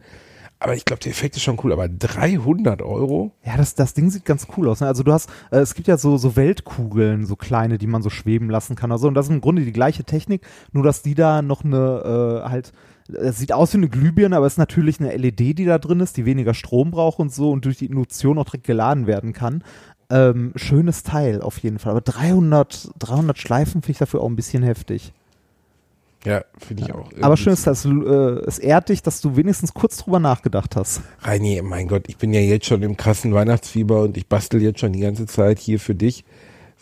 Aber 0.64 0.76
ich 0.76 0.86
glaube, 0.86 1.02
der 1.02 1.12
Effekt 1.12 1.36
ist 1.36 1.42
schon 1.42 1.60
cool. 1.62 1.74
Aber 1.74 1.90
300 1.90 2.82
Euro? 2.82 3.32
Ja, 3.46 3.58
das, 3.58 3.76
das 3.76 3.94
Ding 3.94 4.10
sieht 4.10 4.24
ganz 4.24 4.48
cool 4.56 4.70
aus. 4.70 4.80
Ne? 4.80 4.88
Also 4.88 5.04
du 5.04 5.12
hast, 5.12 5.30
äh, 5.52 5.58
es 5.58 5.76
gibt 5.76 5.90
ja 5.90 5.98
so, 5.98 6.16
so 6.16 6.38
Weltkugeln, 6.38 7.26
so 7.26 7.36
kleine, 7.36 7.78
die 7.78 7.86
man 7.86 8.02
so 8.02 8.10
schweben 8.10 8.50
lassen 8.50 8.78
kann. 8.78 8.90
Also, 8.94 9.10
und 9.10 9.14
das 9.14 9.26
ist 9.26 9.34
im 9.34 9.42
Grunde 9.42 9.66
die 9.66 9.74
gleiche 9.74 10.06
Technik, 10.06 10.42
nur 10.72 10.86
dass 10.86 11.02
die 11.02 11.16
da 11.16 11.42
noch 11.42 11.66
eine, 11.66 12.44
äh, 12.46 12.50
halt, 12.50 12.72
es 13.12 13.40
sieht 13.40 13.52
aus 13.52 13.74
wie 13.74 13.78
eine 13.80 13.90
Glühbirne, 13.90 14.38
aber 14.38 14.46
es 14.46 14.54
ist 14.54 14.58
natürlich 14.58 15.02
eine 15.02 15.14
LED, 15.14 15.60
die 15.60 15.66
da 15.66 15.80
drin 15.80 16.00
ist, 16.00 16.16
die 16.16 16.26
weniger 16.26 16.54
Strom 16.54 16.92
braucht 16.92 17.20
und 17.20 17.34
so 17.34 17.52
und 17.52 17.66
durch 17.66 17.80
die 17.80 17.88
Induktion 17.88 18.38
auch 18.38 18.46
direkt 18.46 18.66
geladen 18.66 19.06
werden 19.06 19.34
kann. 19.34 19.66
Ähm, 20.10 20.54
schönes 20.56 21.04
Teil 21.04 21.42
auf 21.42 21.58
jeden 21.58 21.78
Fall. 21.78 21.92
Aber 21.92 22.02
300, 22.02 22.92
300 23.00 23.38
Schleifen 23.38 23.82
finde 23.82 23.92
ich 23.92 23.98
dafür 23.98 24.22
auch 24.22 24.30
ein 24.30 24.38
bisschen 24.38 24.64
heftig. 24.64 25.12
Ja, 26.26 26.44
finde 26.58 26.84
ich 26.84 26.94
auch. 26.94 27.10
Aber 27.22 27.36
schön 27.36 27.54
ist, 27.54 27.68
dass 27.68 27.86
äh, 27.86 27.90
es 27.90 28.60
ehrt 28.60 28.90
dich, 28.90 29.02
dass 29.02 29.20
du 29.20 29.36
wenigstens 29.36 29.74
kurz 29.74 29.98
drüber 29.98 30.20
nachgedacht 30.20 30.76
hast. 30.76 31.02
Reini, 31.20 31.62
mein 31.62 31.88
Gott, 31.88 32.04
ich 32.08 32.18
bin 32.18 32.34
ja 32.34 32.40
jetzt 32.40 32.66
schon 32.66 32.82
im 32.82 32.96
krassen 32.96 33.34
Weihnachtsfieber 33.34 34.02
und 34.02 34.16
ich 34.16 34.28
bastel 34.28 34.62
jetzt 34.62 34.80
schon 34.80 34.94
die 34.94 35.02
ganze 35.02 35.26
Zeit 35.26 35.60
hier 35.60 35.80
für 35.80 35.96
dich 35.96 36.24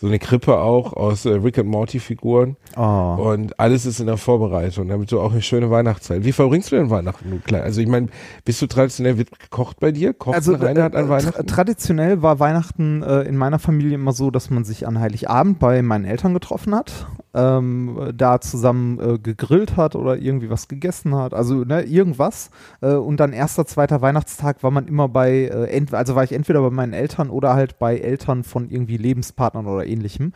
so 0.02 0.08
eine 0.08 0.18
Krippe 0.18 0.58
auch 0.58 0.92
aus 0.92 1.24
äh, 1.24 1.30
Rick 1.30 1.58
and 1.58 1.68
Morty 1.68 2.00
Figuren 2.00 2.56
Oh. 2.76 3.32
und 3.32 3.58
alles 3.58 3.86
ist 3.86 4.00
in 4.00 4.06
der 4.06 4.16
Vorbereitung, 4.16 4.88
damit 4.88 5.12
du 5.12 5.20
auch 5.20 5.32
eine 5.32 5.42
schöne 5.42 5.70
Weihnachtszeit. 5.70 6.24
Wie 6.24 6.32
verbringst 6.32 6.72
du 6.72 6.76
denn 6.76 6.90
Weihnachten, 6.90 7.30
du 7.30 7.38
klein? 7.38 7.62
Also 7.62 7.80
ich 7.80 7.88
meine, 7.88 8.08
bist 8.44 8.62
du 8.62 8.66
traditionell 8.66 9.18
wird 9.18 9.38
gekocht 9.38 9.78
bei 9.80 9.92
dir? 9.92 10.14
Kocht 10.14 10.34
Also 10.34 10.54
ein 10.54 10.62
Reinhard 10.62 10.94
äh, 10.94 10.98
an 10.98 11.06
tra 11.06 11.14
Weihnachten? 11.16 11.46
traditionell 11.46 12.22
war 12.22 12.40
Weihnachten 12.40 13.02
äh, 13.02 13.22
in 13.22 13.36
meiner 13.36 13.58
Familie 13.58 13.94
immer 13.94 14.12
so, 14.12 14.30
dass 14.30 14.50
man 14.50 14.64
sich 14.64 14.86
an 14.86 15.00
Heiligabend 15.00 15.58
bei 15.58 15.82
meinen 15.82 16.04
Eltern 16.04 16.34
getroffen 16.34 16.74
hat, 16.74 17.06
ähm, 17.34 18.12
da 18.14 18.40
zusammen 18.40 18.98
äh, 19.00 19.18
gegrillt 19.18 19.76
hat 19.76 19.94
oder 19.94 20.16
irgendwie 20.16 20.50
was 20.50 20.68
gegessen 20.68 21.14
hat, 21.14 21.34
also 21.34 21.64
ne, 21.64 21.82
irgendwas. 21.82 22.50
Äh, 22.80 22.94
und 22.94 23.18
dann 23.18 23.32
erster, 23.32 23.66
zweiter 23.66 24.00
Weihnachtstag 24.00 24.62
war 24.62 24.70
man 24.70 24.86
immer 24.86 25.08
bei, 25.08 25.44
äh, 25.44 25.86
also 25.92 26.14
war 26.14 26.24
ich 26.24 26.32
entweder 26.32 26.62
bei 26.62 26.70
meinen 26.70 26.92
Eltern 26.92 27.30
oder 27.30 27.54
halt 27.54 27.78
bei 27.78 27.98
Eltern 27.98 28.44
von 28.44 28.70
irgendwie 28.70 28.96
Lebenspartnern 28.96 29.66
oder 29.66 29.86
ähnlichem. 29.86 30.32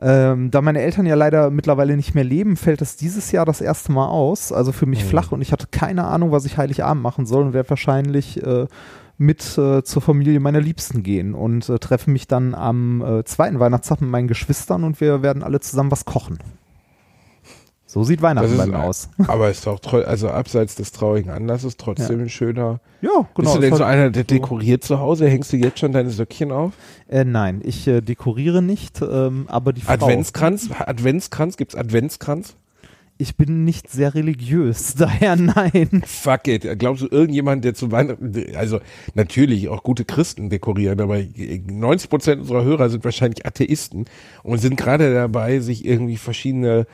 Ähm, 0.00 0.50
da 0.50 0.60
meine 0.62 0.80
Eltern 0.80 1.06
ja 1.06 1.16
leider 1.16 1.50
mittlerweile 1.50 1.96
nicht 1.96 2.14
mehr 2.14 2.24
leben, 2.24 2.56
fällt 2.56 2.82
es 2.82 2.96
dieses 2.96 3.32
Jahr 3.32 3.44
das 3.44 3.60
erste 3.60 3.90
Mal 3.92 4.06
aus. 4.08 4.52
Also 4.52 4.72
für 4.72 4.86
mich 4.86 5.02
Mhm. 5.04 5.08
flach 5.08 5.32
und 5.32 5.42
ich 5.42 5.52
hatte 5.52 5.66
keine 5.70 6.04
Ahnung, 6.04 6.30
was 6.30 6.44
ich 6.44 6.56
Heiligabend 6.56 7.02
machen 7.02 7.26
soll 7.26 7.42
und 7.46 7.52
werde 7.52 7.70
wahrscheinlich 7.70 8.42
äh, 8.44 8.66
mit 9.16 9.58
äh, 9.58 9.82
zur 9.82 10.00
Familie 10.00 10.38
meiner 10.38 10.60
Liebsten 10.60 11.02
gehen 11.02 11.34
und 11.34 11.68
äh, 11.68 11.80
treffe 11.80 12.10
mich 12.10 12.28
dann 12.28 12.54
am 12.54 13.02
äh, 13.02 13.24
zweiten 13.24 13.58
Weihnachtstag 13.58 14.00
mit 14.00 14.10
meinen 14.10 14.28
Geschwistern 14.28 14.84
und 14.84 15.00
wir 15.00 15.22
werden 15.22 15.42
alle 15.42 15.58
zusammen 15.58 15.90
was 15.90 16.04
kochen. 16.04 16.38
So 17.90 18.04
sieht 18.04 18.20
Weihnachten 18.20 18.54
bei 18.58 18.66
mir 18.66 18.74
ein- 18.76 18.80
aus. 18.82 19.08
Aber 19.28 19.48
ist 19.50 19.66
doch 19.66 19.80
also 20.04 20.28
abseits 20.28 20.74
des 20.74 20.92
traurigen 20.92 21.30
Anlasses 21.30 21.78
trotzdem 21.78 22.20
ein 22.20 22.28
schöner. 22.28 22.80
Ja, 23.00 23.10
genau. 23.10 23.26
Bist 23.34 23.56
du 23.56 23.60
denn 23.60 23.74
so 23.76 23.82
einer, 23.82 24.10
der 24.10 24.24
dekoriert 24.24 24.84
zu 24.84 24.98
Hause? 25.00 25.26
Hängst 25.26 25.54
du 25.54 25.56
jetzt 25.56 25.78
schon 25.78 25.92
deine 25.92 26.10
Söckchen 26.10 26.52
auf? 26.52 26.74
Äh, 27.08 27.24
nein, 27.24 27.62
ich 27.64 27.88
äh, 27.88 28.02
dekoriere 28.02 28.60
nicht, 28.60 29.00
ähm, 29.00 29.46
aber 29.48 29.72
die 29.72 29.80
Frau. 29.80 29.94
Adventskranz? 29.94 30.68
Adventskranz? 30.78 31.56
Gibt's 31.56 31.74
Adventskranz? 31.74 32.56
Ich 33.16 33.36
bin 33.36 33.64
nicht 33.64 33.90
sehr 33.90 34.14
religiös, 34.14 34.94
daher 34.98 35.36
nein. 35.36 36.02
Fuck 36.04 36.46
it. 36.46 36.78
Glaubst 36.78 37.02
du, 37.04 37.08
irgendjemand, 37.10 37.64
der 37.64 37.72
zu 37.72 37.90
Weihnachten, 37.90 38.34
also 38.54 38.80
natürlich 39.14 39.70
auch 39.70 39.82
gute 39.82 40.04
Christen 40.04 40.50
dekorieren, 40.50 41.00
aber 41.00 41.18
90 41.18 42.10
Prozent 42.10 42.42
unserer 42.42 42.64
Hörer 42.64 42.90
sind 42.90 43.02
wahrscheinlich 43.02 43.46
Atheisten 43.46 44.04
und 44.42 44.58
sind 44.58 44.76
gerade 44.76 45.14
dabei, 45.14 45.60
sich 45.60 45.86
irgendwie 45.86 46.18
verschiedene 46.18 46.86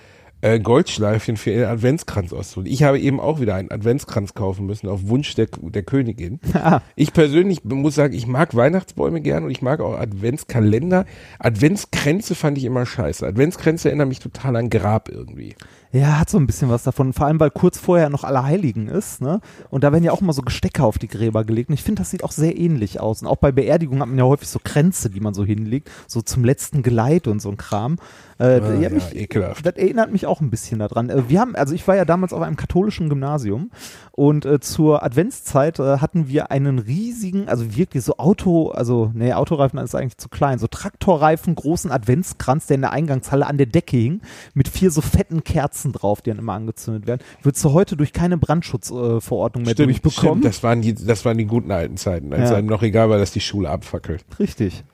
äh, 0.45 0.61
Goldschleifchen 0.61 1.39
für 1.39 1.53
ihren 1.53 1.71
Adventskranz 1.71 2.35
auszuholen. 2.35 2.71
Ich 2.71 2.83
habe 2.83 3.01
eben 3.01 3.19
auch 3.19 3.41
wieder 3.41 3.55
einen 3.55 3.71
Adventskranz 3.71 4.35
kaufen 4.35 4.67
müssen 4.67 4.89
auf 4.89 5.09
Wunsch 5.09 5.35
der, 5.35 5.49
der 5.61 5.83
Königin. 5.83 6.41
Ich 6.97 7.13
persönlich 7.13 7.65
muss 7.65 7.95
sagen, 7.95 8.15
ich 8.15 8.27
mag 8.27 8.55
Weihnachtsbäume 8.55 9.21
gern 9.21 9.45
und 9.45 9.51
ich 9.51 9.63
mag 9.63 9.81
auch 9.81 9.99
Adventskalender. 9.99 11.07
Adventskränze 11.39 12.35
fand 12.35 12.59
ich 12.59 12.65
immer 12.65 12.85
scheiße. 12.85 13.27
Adventskränze 13.27 13.89
erinnern 13.89 14.09
mich 14.09 14.19
total 14.19 14.57
an 14.57 14.71
Grab 14.71 15.09
irgendwie. 15.09 15.55
Ja, 15.95 16.19
hat 16.19 16.29
so 16.29 16.39
ein 16.39 16.47
bisschen 16.49 16.69
was 16.71 16.83
davon. 16.83 17.13
Vor 17.13 17.27
allem, 17.27 17.39
weil 17.39 17.53
kurz 17.53 17.79
vorher 17.79 18.11
noch 18.11 18.25
Allerheiligen 18.25 18.89
ist, 18.89 19.21
ne? 19.21 19.41
Und 19.71 19.85
da 19.85 19.93
werden 19.93 20.03
ja 20.03 20.11
auch 20.11 20.21
immer 20.21 20.33
so 20.33 20.43
Gestecke 20.43 20.83
auf 20.83 20.99
die 20.99 21.07
Gräber 21.07 21.45
gelegt. 21.45 21.69
Und 21.69 21.75
ich 21.75 21.85
finde, 21.85 22.01
das 22.03 22.11
sieht 22.11 22.25
auch 22.25 22.33
sehr 22.33 22.59
ähnlich 22.59 22.99
aus. 22.99 23.23
Und 23.23 23.29
auch 23.29 23.37
bei 23.37 23.53
Beerdigungen 23.53 24.03
hat 24.03 24.09
man 24.09 24.19
ja 24.19 24.25
häufig 24.25 24.49
so 24.49 24.59
Kränze, 24.59 25.09
die 25.09 25.21
man 25.21 25.35
so 25.35 25.45
hinlegt, 25.45 25.89
so 26.09 26.21
zum 26.21 26.43
letzten 26.43 26.83
Geleit 26.83 27.29
und 27.29 27.41
so 27.41 27.49
ein 27.49 27.57
Kram. 27.57 27.99
Äh, 28.39 28.61
Ah, 28.61 28.75
ja, 28.75 28.91
mich, 28.91 29.15
ekelhaft. 29.15 29.65
Das 29.65 29.77
erinnert 29.77 30.11
mich 30.11 30.27
auch 30.27 30.41
ein 30.41 30.51
bisschen 30.51 30.81
daran. 30.81 31.11
Äh, 31.11 31.29
wir 31.29 31.39
haben, 31.41 31.55
also 31.55 31.75
ich 31.75 31.87
war 31.87 31.95
ja 31.95 32.05
damals 32.05 32.33
auf 32.33 32.43
einem 32.43 32.57
katholischen 32.57 33.09
Gymnasium 33.09 33.71
und 34.11 34.45
äh, 34.45 34.59
zur 34.59 35.05
Adventszeit 35.05 35.79
äh, 35.79 35.99
hatten 35.99 36.27
wir 36.29 36.51
einen 36.51 36.81
riesigen, 36.81 37.49
also 37.49 37.77
wirklich 37.77 38.03
so 38.03 38.17
Auto, 38.17 38.71
also 38.71 39.13
nee, 39.15 39.33
Autoreifen 39.33 39.79
ist 39.79 39.95
eigentlich 39.95 40.19
zu 40.19 40.29
klein, 40.29 40.59
so 40.59 40.67
Traktorreifen, 40.67 41.55
großen 41.55 41.93
Adventskranz, 41.93 42.67
der 42.67 42.77
in 42.77 42.81
der 42.81 42.93
Eingangshalle 42.93 43.47
an 43.47 43.59
der 43.59 43.67
Decke 43.67 43.97
hing, 43.97 44.21
mit 44.55 44.67
vier 44.67 44.91
so 44.91 45.01
fetten 45.01 45.45
Kerzen 45.45 45.84
drauf, 45.93 46.23
die 46.23 46.31
dann 46.31 46.39
immer 46.39 46.55
angezündet 46.55 47.07
werden. 47.07 47.21
Würdest 47.43 47.65
du 47.65 47.73
heute 47.73 47.97
durch 47.97 48.13
keine 48.13 48.39
Brandschutzverordnung 48.39 49.19
äh, 49.19 49.21
Verordnung 49.21 49.63
mehr 49.65 49.73
Stimmt, 49.75 49.89
durchbekommen? 49.89 50.43
stimmt, 50.43 50.45
das 50.45 50.63
waren 50.63 50.83
die, 50.83 50.95
das 50.95 51.25
waren 51.25 51.39
die 51.39 51.45
guten 51.47 51.71
alten 51.71 51.97
Zeiten, 51.97 52.33
als 52.33 52.51
Ja. 52.51 52.57
einem 52.57 52.69
noch 52.69 52.83
egal 52.83 53.11
war, 53.11 53.19
dass 53.19 53.33
die 53.33 53.41
Schule 53.41 53.69
abfackelt. 53.71 54.25
Richtig. 54.39 54.85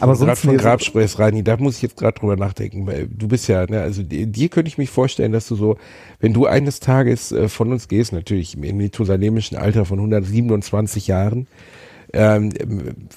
Aber 0.00 0.14
gerade 0.14 0.26
sonst 0.28 0.40
von 0.40 0.50
nee, 0.52 0.56
so- 0.56 0.62
Grabsprechs, 0.62 1.18
Rani, 1.18 1.42
da 1.44 1.56
muss 1.58 1.76
ich 1.76 1.82
jetzt 1.82 1.96
gerade 1.98 2.18
drüber 2.18 2.34
nachdenken, 2.36 2.86
weil 2.86 3.06
du 3.06 3.28
bist 3.28 3.48
ja, 3.48 3.66
ne, 3.66 3.82
also 3.82 4.02
dir, 4.02 4.26
dir 4.26 4.48
könnte 4.48 4.68
ich 4.68 4.78
mich 4.78 4.88
vorstellen, 4.88 5.30
dass 5.32 5.46
du 5.46 5.56
so, 5.56 5.76
wenn 6.20 6.32
du 6.32 6.46
eines 6.46 6.80
Tages 6.80 7.32
äh, 7.32 7.48
von 7.50 7.70
uns 7.70 7.86
gehst, 7.86 8.12
natürlich 8.14 8.56
im 8.56 8.76
methusalemischen 8.78 9.58
Alter 9.58 9.84
von 9.84 9.98
127 9.98 11.06
Jahren, 11.06 11.46
ähm, 12.12 12.50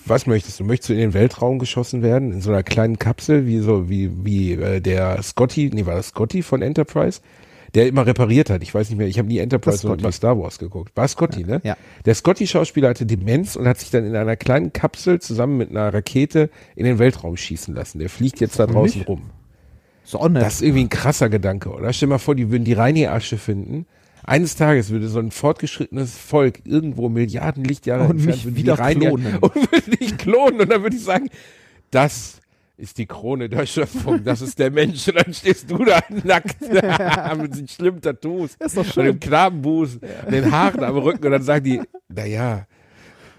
was 0.06 0.26
möchtest 0.28 0.60
du? 0.60 0.64
Möchtest 0.64 0.90
du 0.90 0.94
in 0.94 1.00
den 1.00 1.14
Weltraum 1.14 1.60
geschossen 1.60 2.02
werden, 2.04 2.32
in 2.32 2.42
so 2.42 2.52
einer 2.52 2.64
kleinen 2.64 3.00
Kapsel, 3.00 3.46
wie 3.48 3.60
so, 3.60 3.90
wie, 3.90 4.12
wie 4.24 4.54
äh, 4.54 4.82
der 4.82 5.22
Scotty, 5.24 5.72
nee, 5.74 5.86
war 5.86 5.96
das 5.96 6.08
Scotty 6.08 6.44
von 6.44 6.62
Enterprise? 6.62 7.22
Der 7.74 7.88
immer 7.88 8.06
repariert 8.06 8.52
hat. 8.52 8.62
Ich 8.62 8.72
weiß 8.72 8.90
nicht 8.90 9.00
mehr, 9.00 9.08
ich 9.08 9.18
habe 9.18 9.28
nie 9.28 9.40
Enterprise 9.40 9.80
Scotty. 9.80 10.04
mal 10.04 10.12
Star 10.12 10.38
Wars 10.38 10.60
geguckt. 10.60 10.92
War 10.96 11.08
Scotty, 11.08 11.44
ne? 11.44 11.60
Ja. 11.64 11.76
Der 12.06 12.14
Scotty-Schauspieler 12.14 12.90
hatte 12.90 13.08
Demenz 13.08 13.56
und 13.56 13.68
hat 13.68 13.80
sich 13.80 13.90
dann 13.90 14.06
in 14.06 14.16
einer 14.16 14.36
kleinen 14.36 14.74
Kapsel 14.74 15.20
zusammen 15.20 15.58
mit 15.58 15.72
einer 15.72 15.92
Rakete 15.92 16.52
in 16.76 16.86
den 16.86 17.00
Weltraum 17.00 17.36
schießen 17.36 17.74
lassen. 17.74 17.98
Der 17.98 18.10
fliegt 18.10 18.40
jetzt 18.42 18.60
da 18.60 18.68
draußen 18.68 19.02
rum. 19.02 19.32
nett. 20.28 20.44
Das 20.44 20.56
ist 20.56 20.62
irgendwie 20.62 20.84
ein 20.84 20.90
krasser 20.90 21.30
Gedanke, 21.30 21.72
oder? 21.72 21.92
Stell 21.94 22.08
dir 22.08 22.14
mal 22.14 22.20
vor, 22.20 22.36
die 22.36 22.52
würden 22.52 22.64
die 22.64 22.74
Reini-Asche 22.74 23.38
finden. 23.38 23.88
Eines 24.26 24.56
Tages 24.56 24.90
würde 24.90 25.08
so 25.10 25.20
ein 25.20 25.32
fortgeschrittenes 25.32 26.18
Volk 26.18 26.62
irgendwo 26.66 27.10
Milliarden 27.10 27.64
Lichtjahre 27.64 28.06
Und 28.06 28.12
entfernt 28.12 28.46
mich 28.46 28.56
wieder 28.56 28.78
klonen. 28.78 29.38
und 29.42 29.56
würde 29.56 29.98
dich 29.98 30.18
klonen 30.18 30.62
und 30.62 30.72
dann 30.72 30.84
würde 30.84 30.96
ich 30.96 31.04
sagen, 31.04 31.30
das 31.92 32.40
ist 32.78 32.98
die 32.98 33.06
Krone 33.06 33.50
der 33.50 33.66
Schöpfung, 33.66 34.24
das 34.24 34.42
ist 34.42 34.58
der 34.60 34.72
Mensch 34.72 35.08
und 35.08 35.16
dann 35.16 35.34
stehst 35.34 35.70
du 35.70 35.84
da 35.86 36.00
nackt 36.24 36.60
mit 37.38 37.56
den 37.56 37.68
schlimmen 37.68 38.02
Tattoos 38.02 38.56
Ist 38.60 38.78
doch 38.78 38.86
und 38.86 38.96
dem 38.98 39.14
schön. 39.14 39.20
Knabenbusen, 39.20 40.02
den 40.32 40.52
Haaren 40.52 40.84
am 40.84 40.98
Rücken 40.98 41.26
und 41.26 41.32
dann 41.32 41.44
sagen 41.44 41.66
die, 41.66 41.82
naja, 42.10 42.66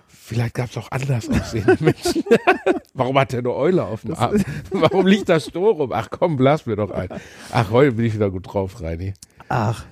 vielleicht 0.07 0.55
gab 0.55 0.71
es 0.71 0.77
auch 0.77 0.91
anders 0.91 1.29
aussehende 1.29 1.77
Menschen. 1.81 2.23
Warum 2.95 3.19
hat 3.19 3.33
der 3.33 3.41
eine 3.41 3.53
Eule 3.53 3.85
auf 3.85 4.03
dem 4.03 4.15
Arm? 4.15 4.43
Warum 4.71 5.07
liegt 5.07 5.29
da 5.29 5.41
Stroh 5.41 5.71
rum? 5.73 5.93
Ach 5.93 6.09
komm, 6.11 6.37
blas 6.37 6.65
mir 6.67 6.77
doch 6.77 6.91
ein. 6.93 7.09
Ach, 7.51 7.71
heute 7.71 7.93
bin 7.93 8.05
ich 8.05 8.15
wieder 8.15 8.31
gut 8.31 8.47
drauf, 8.53 8.81
Reini. 8.81 9.15
Ach. 9.49 9.85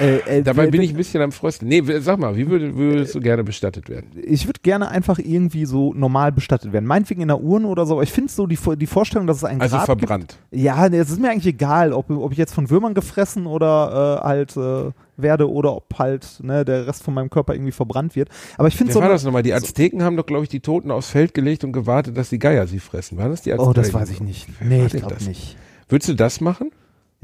Äh, 0.00 0.38
äh, 0.38 0.42
Dabei 0.42 0.66
bin 0.68 0.80
ich 0.82 0.90
ein 0.90 0.96
bisschen 0.96 1.22
am 1.22 1.32
Frösten. 1.32 1.68
Nee, 1.68 1.82
sag 2.00 2.18
mal, 2.18 2.36
wie 2.36 2.44
würd- 2.46 2.74
würdest 2.76 3.14
du 3.14 3.20
gerne 3.20 3.44
bestattet 3.44 3.88
werden? 3.88 4.10
ich 4.22 4.46
würde 4.46 4.60
gerne 4.62 4.88
einfach 4.88 5.18
irgendwie 5.18 5.64
so 5.66 5.92
normal 5.94 6.32
bestattet 6.32 6.72
werden. 6.72 6.86
Meinetwegen 6.86 7.20
in 7.22 7.30
einer 7.30 7.40
Urne 7.40 7.66
oder 7.68 7.86
so, 7.86 7.94
aber 7.94 8.02
ich 8.02 8.12
finde 8.12 8.30
so 8.32 8.46
die, 8.46 8.58
die 8.76 8.86
Vorstellung, 8.86 9.26
dass 9.26 9.38
es 9.38 9.44
ein 9.44 9.60
Also 9.60 9.76
Grab 9.76 9.86
verbrannt. 9.86 10.38
Gibt, 10.50 10.62
ja, 10.62 10.88
nee, 10.88 10.98
es 10.98 11.10
ist 11.10 11.20
mir 11.20 11.30
eigentlich 11.30 11.46
egal, 11.54 11.92
ob, 11.92 12.10
ob 12.10 12.32
ich 12.32 12.38
jetzt 12.38 12.54
von 12.54 12.70
Würmern 12.70 12.94
gefressen 12.94 13.46
oder 13.46 14.20
äh, 14.22 14.26
halt 14.26 14.56
äh, 14.56 14.90
werde 15.16 15.50
oder 15.50 15.76
ob 15.76 15.98
halt 15.98 16.26
ne, 16.42 16.64
der 16.64 16.86
Rest 16.86 17.02
von 17.04 17.14
meinem 17.14 17.30
Körper 17.30 17.54
irgendwie 17.54 17.72
verbrannt 17.72 18.16
wird. 18.16 18.28
Aber 18.58 18.68
ich 18.68 18.76
finde 18.76 18.92
so. 18.92 19.00
war 19.00 19.08
das 19.08 19.22
nochmal? 19.24 19.42
Die 19.42 19.52
Azteken 19.54 20.02
haben 20.02 20.16
doch, 20.16 20.26
glaube 20.26 20.42
ich, 20.42 20.48
die 20.48 20.60
Toten 20.60 20.90
aufs 20.90 21.08
Feld 21.10 21.34
gelegt 21.34 21.62
und 21.64 21.72
gewartet, 21.72 22.16
dass 22.16 22.30
die 22.30 22.38
Geier 22.38 22.66
sie 22.66 22.80
fressen. 22.80 23.16
War 23.18 23.28
das 23.28 23.42
die 23.42 23.52
Azteken? 23.52 23.70
Oh, 23.70 23.72
das 23.72 23.94
weiß 23.94 24.10
ich 24.10 24.20
nicht. 24.20 24.48
Nee, 24.60 24.86
ich 24.86 24.92
glaube 24.92 25.22
nicht. 25.24 25.56
Würdest 25.88 26.08
du 26.08 26.14
das 26.14 26.40
machen? 26.40 26.70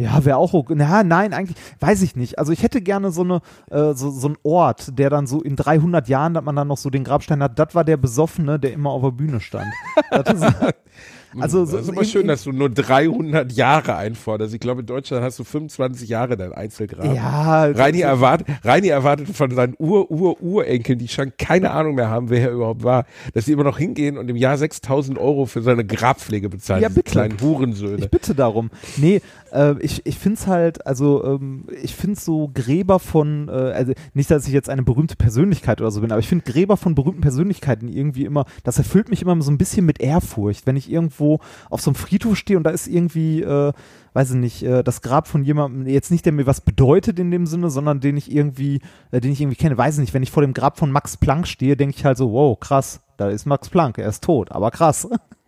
Ja, 0.01 0.25
wäre 0.25 0.37
auch 0.37 0.53
okay. 0.55 0.75
Na, 0.77 1.03
nein, 1.03 1.33
eigentlich, 1.35 1.57
weiß 1.81 2.03
ich 2.03 2.17
nicht. 2.17 2.39
Also 2.39 2.53
ich 2.53 2.63
hätte 2.63 2.81
gerne 2.81 3.11
so 3.11 3.23
eine, 3.23 3.41
äh, 3.71 3.95
so, 3.95 4.11
so 4.11 4.29
ein 4.29 4.37
Ort, 4.43 4.99
der 4.99 5.11
dann 5.11 5.27
so 5.27 5.41
in 5.43 5.57
300 5.57 6.09
Jahren, 6.09 6.35
dass 6.35 6.45
man 6.45 6.57
dann 6.57 6.69
noch 6.69 6.79
so 6.79 6.91
den 6.91 7.05
Grabstein 7.05 7.43
hat, 7.43 7.59
das 7.59 7.75
war 7.75 7.85
der 7.85 7.97
Besoffene, 7.97 8.59
der 8.59 8.73
immer 8.73 8.91
auf 8.91 9.03
der 9.03 9.11
Bühne 9.11 9.41
stand. 9.41 9.67
Das 10.11 10.33
ist, 10.35 10.45
also 11.41 11.65
so, 11.65 11.73
das 11.73 11.81
ist 11.83 11.87
so 11.87 11.93
immer 11.93 12.03
in- 12.03 12.07
schön, 12.09 12.27
dass 12.29 12.45
du 12.45 12.53
nur 12.53 12.71
300 12.71 13.53
Jahre 13.53 13.97
einforderst. 13.97 14.55
Ich 14.55 14.61
glaube, 14.61 14.81
in 14.81 14.87
Deutschland 14.87 15.23
hast 15.23 15.39
du 15.39 15.45
25 15.45 16.09
Jahre 16.09 16.37
dein 16.37 16.53
Einzelgrab. 16.53 17.05
Ja, 17.15 17.65
Reini 17.67 18.01
erwartet, 18.01 18.49
Reini 18.65 18.89
erwartet 18.89 19.29
von 19.29 19.51
seinen 19.55 19.75
Ur-Ur-Urenkeln, 19.79 20.99
die 20.99 21.09
schon 21.09 21.33
keine 21.39 21.71
Ahnung 21.71 21.95
mehr 21.95 22.09
haben, 22.11 22.31
wer 22.31 22.43
er 22.49 22.51
überhaupt 22.53 22.83
war, 22.85 23.05
dass 23.35 23.45
sie 23.47 23.53
immer 23.53 23.65
noch 23.65 23.79
hingehen 23.79 24.19
und 24.19 24.29
im 24.29 24.37
Jahr 24.37 24.57
6000 24.57 25.19
Euro 25.19 25.47
für 25.47 25.63
seine 25.63 25.85
Grabpflege 25.85 26.49
bezahlen. 26.49 26.83
Ja, 26.83 26.89
bitte. 26.89 27.11
kleinen 27.13 27.41
Hurensöhne. 27.41 27.97
Ich 27.99 28.11
bitte 28.11 28.35
darum. 28.35 28.71
Nee, 28.97 29.21
äh, 29.53 29.75
ich, 29.81 30.05
ich 30.07 30.19
finde 30.19 30.39
es 30.39 30.47
halt, 30.47 30.87
also 30.87 31.25
ähm, 31.25 31.67
ich 31.83 31.95
finde 31.95 32.19
so 32.19 32.51
Gräber 32.53 32.99
von, 32.99 33.49
äh, 33.49 33.53
also 33.53 33.93
nicht, 34.15 34.31
dass 34.31 34.47
ich 34.47 34.53
jetzt 34.53 34.69
eine 34.69 34.83
berühmte 34.83 35.17
Persönlichkeit 35.17 35.81
oder 35.81 35.91
so 35.91 36.01
bin, 36.01 36.13
aber 36.13 36.21
ich 36.21 36.29
finde 36.29 36.51
Gräber 36.51 36.77
von 36.77 36.95
berühmten 36.95 37.21
Persönlichkeiten 37.21 37.89
irgendwie 37.89 38.25
immer, 38.25 38.45
das 38.65 38.79
erfüllt 38.79 39.09
mich 39.11 39.23
immer 39.23 39.41
so 39.43 39.51
ein 39.51 39.59
bisschen 39.59 39.87
mit 39.87 40.01
Ehrfurcht, 40.01 40.67
wenn 40.67 40.77
ich 40.77 40.91
irgendwo 40.91 41.41
auf 41.69 41.81
so 41.81 41.91
einem 41.91 41.97
Friedhof 41.97 42.37
stehe 42.37 42.57
und 42.57 42.65
da 42.65 42.71
ist 42.71 42.87
irgendwie, 42.87 43.43
äh, 43.43 43.73
weiß 44.13 44.31
ich 44.31 44.37
nicht, 44.37 44.63
äh, 44.63 44.83
das 44.83 45.03
Grab 45.03 45.29
von 45.29 45.45
jemandem, 45.45 45.87
jetzt 45.87 46.11
nicht, 46.11 46.25
der 46.25 46.33
mir 46.33 46.47
was 46.47 46.61
bedeutet 46.61 47.19
in 47.19 47.31
dem 47.31 47.47
Sinne, 47.47 47.71
sondern 47.71 48.01
den 48.01 48.17
ich 48.17 48.33
irgendwie, 48.33 48.81
äh, 49.11 49.21
den 49.21 49.33
ich 49.33 49.41
irgendwie 49.41 49.57
kenne. 49.57 49.79
Weiß 49.79 49.95
ich 49.95 50.01
nicht, 50.01 50.15
wenn 50.15 50.23
ich 50.23 50.31
vor 50.31 50.43
dem 50.43 50.55
Grab 50.55 50.79
von 50.79 50.91
Max 50.91 51.17
Planck 51.17 51.47
stehe, 51.47 51.77
denke 51.77 51.97
ich 51.97 52.05
halt 52.05 52.17
so, 52.17 52.33
wow, 52.33 52.59
krass, 52.59 53.01
da 53.17 53.29
ist 53.29 53.47
Max 53.47 53.69
Planck, 53.69 53.99
er 53.99 54.09
ist 54.09 54.25
tot, 54.25 54.53
aber 54.53 54.71
krass. 54.71 55.09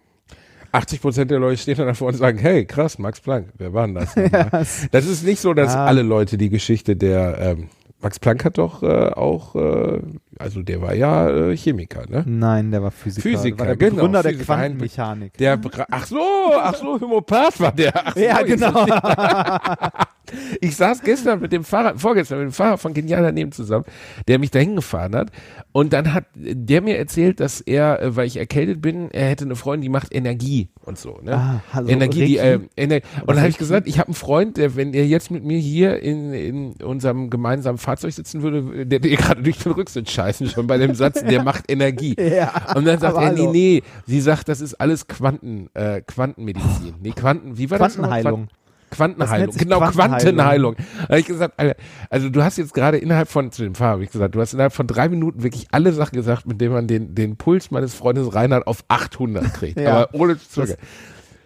80 0.72 1.00
Prozent 1.02 1.30
der 1.30 1.38
Leute 1.38 1.58
stehen 1.58 1.76
dann 1.76 1.86
davor 1.86 2.08
und 2.08 2.14
sagen, 2.14 2.38
hey, 2.38 2.64
krass, 2.64 2.98
Max 2.98 3.20
Planck, 3.20 3.48
wer 3.58 3.72
war 3.74 3.86
denn 3.86 3.94
das? 3.96 4.16
nochmal? 4.16 4.48
es- 4.62 4.88
das 4.90 5.06
ist 5.06 5.24
nicht 5.24 5.40
so, 5.40 5.52
dass 5.54 5.74
Ah. 5.76 5.86
alle 5.86 6.02
Leute 6.02 6.36
die 6.38 6.48
Geschichte 6.48 6.96
der, 6.96 7.38
ähm, 7.38 7.68
Max 8.00 8.18
Planck 8.18 8.44
hat 8.44 8.58
doch 8.58 8.82
äh, 8.82 8.86
auch, 9.10 9.54
äh, 9.54 10.00
also 10.38 10.60
der 10.62 10.82
war 10.82 10.92
ja 10.94 11.28
äh, 11.28 11.56
Chemiker, 11.56 12.02
ne? 12.08 12.24
Nein, 12.26 12.72
der 12.72 12.82
war 12.82 12.90
Physiker. 12.90 13.28
Physiker, 13.28 13.64
der 13.64 13.76
genau, 13.76 13.94
Begründer 13.96 14.22
der 14.24 14.32
Physiker, 14.32 14.54
Quantenmechanik. 14.56 15.36
Der, 15.38 15.60
ach 15.88 16.06
so, 16.06 16.18
ach 16.60 16.74
so, 16.74 17.00
Homöopath 17.00 17.60
war 17.60 17.70
der. 17.70 17.92
Ach 17.94 18.16
ja, 18.16 18.42
genau. 18.42 18.84
Ich 20.60 20.76
saß 20.76 21.02
gestern 21.02 21.40
mit 21.40 21.52
dem 21.52 21.64
Fahrrad, 21.64 22.00
vorgestern 22.00 22.38
mit 22.38 22.48
dem 22.48 22.52
Fahrer 22.52 22.78
von 22.78 22.94
Genial 22.94 23.22
daneben 23.22 23.52
zusammen, 23.52 23.84
der 24.28 24.38
mich 24.38 24.50
dahin 24.50 24.76
gefahren 24.76 25.14
hat. 25.14 25.30
Und 25.72 25.92
dann 25.92 26.14
hat 26.14 26.24
der 26.34 26.80
mir 26.80 26.96
erzählt, 26.98 27.40
dass 27.40 27.60
er, 27.60 28.00
äh, 28.00 28.16
weil 28.16 28.26
ich 28.26 28.36
erkältet 28.36 28.80
bin, 28.80 29.10
er 29.10 29.28
hätte 29.28 29.44
eine 29.44 29.56
Freundin, 29.56 29.82
die 29.82 29.88
macht 29.88 30.14
Energie 30.14 30.68
und 30.84 30.98
so. 30.98 31.18
Ne? 31.22 31.34
Ah, 31.36 31.62
also 31.72 31.90
Energie, 31.90 32.24
die, 32.26 32.38
äh? 32.38 32.60
Ener 32.76 33.00
und 33.20 33.28
dann 33.28 33.38
habe 33.38 33.48
ich 33.48 33.58
gesagt, 33.58 33.86
ich 33.88 33.98
habe 33.98 34.08
einen 34.08 34.14
Freund, 34.14 34.56
der, 34.56 34.76
wenn 34.76 34.94
er 34.94 35.06
jetzt 35.06 35.30
mit 35.30 35.44
mir 35.44 35.58
hier 35.58 36.00
in, 36.02 36.32
in 36.32 36.72
unserem 36.82 37.30
gemeinsamen 37.30 37.78
Fahrzeug 37.78 38.12
sitzen 38.12 38.42
würde, 38.42 38.86
der 38.86 39.00
dir 39.00 39.16
gerade 39.16 39.42
durch 39.42 39.58
den 39.58 39.72
Rücksitz 39.72 40.10
scheißen 40.10 40.48
schon 40.48 40.66
bei 40.66 40.78
dem 40.78 40.94
Satz, 40.94 41.22
der 41.22 41.42
macht 41.42 41.70
Energie. 41.70 42.16
Ja, 42.32 42.74
Und 42.74 42.86
dann 42.86 42.98
sagt 42.98 43.16
er, 43.16 43.32
nee, 43.32 43.40
hallo. 43.40 43.52
nee, 43.52 43.82
sie 44.06 44.20
sagt, 44.20 44.48
das 44.48 44.60
ist 44.60 44.74
alles 44.74 45.06
Quanten, 45.06 45.68
äh, 45.74 46.00
Quantenmedizin. 46.00 46.94
Nee, 47.02 47.10
Quanten, 47.10 47.58
wie 47.58 47.70
war 47.70 47.78
das? 47.78 47.96
noch? 47.96 48.04
Quantenheilung. 48.04 48.48
Quantenheilung, 48.92 49.56
genau, 49.56 49.78
Quantenheilung. 49.78 50.74
Quantenheilung. 50.74 50.76
Da 51.08 51.16
ich 51.16 51.26
gesagt, 51.26 51.54
Alter, 51.58 51.76
also 52.10 52.28
du 52.28 52.42
hast 52.44 52.58
jetzt 52.58 52.74
gerade 52.74 52.98
innerhalb 52.98 53.28
von, 53.28 53.50
zu 53.50 53.62
dem 53.62 53.74
Fahrer 53.74 53.92
habe 53.92 54.04
ich 54.04 54.10
gesagt, 54.10 54.34
du 54.34 54.40
hast 54.40 54.52
innerhalb 54.52 54.72
von 54.72 54.86
drei 54.86 55.08
Minuten 55.08 55.42
wirklich 55.42 55.66
alle 55.72 55.92
Sachen 55.92 56.14
gesagt, 56.14 56.46
mit 56.46 56.60
denen 56.60 56.74
man 56.74 56.86
den, 56.86 57.14
den 57.14 57.36
Puls 57.36 57.70
meines 57.70 57.94
Freundes 57.94 58.34
Reinhard 58.34 58.66
auf 58.66 58.84
800 58.88 59.52
kriegt. 59.54 59.72
Ja. 59.82 60.02
Aber 60.02 60.14
ohne 60.14 60.38
zu 60.38 60.48
zögern. 60.48 60.76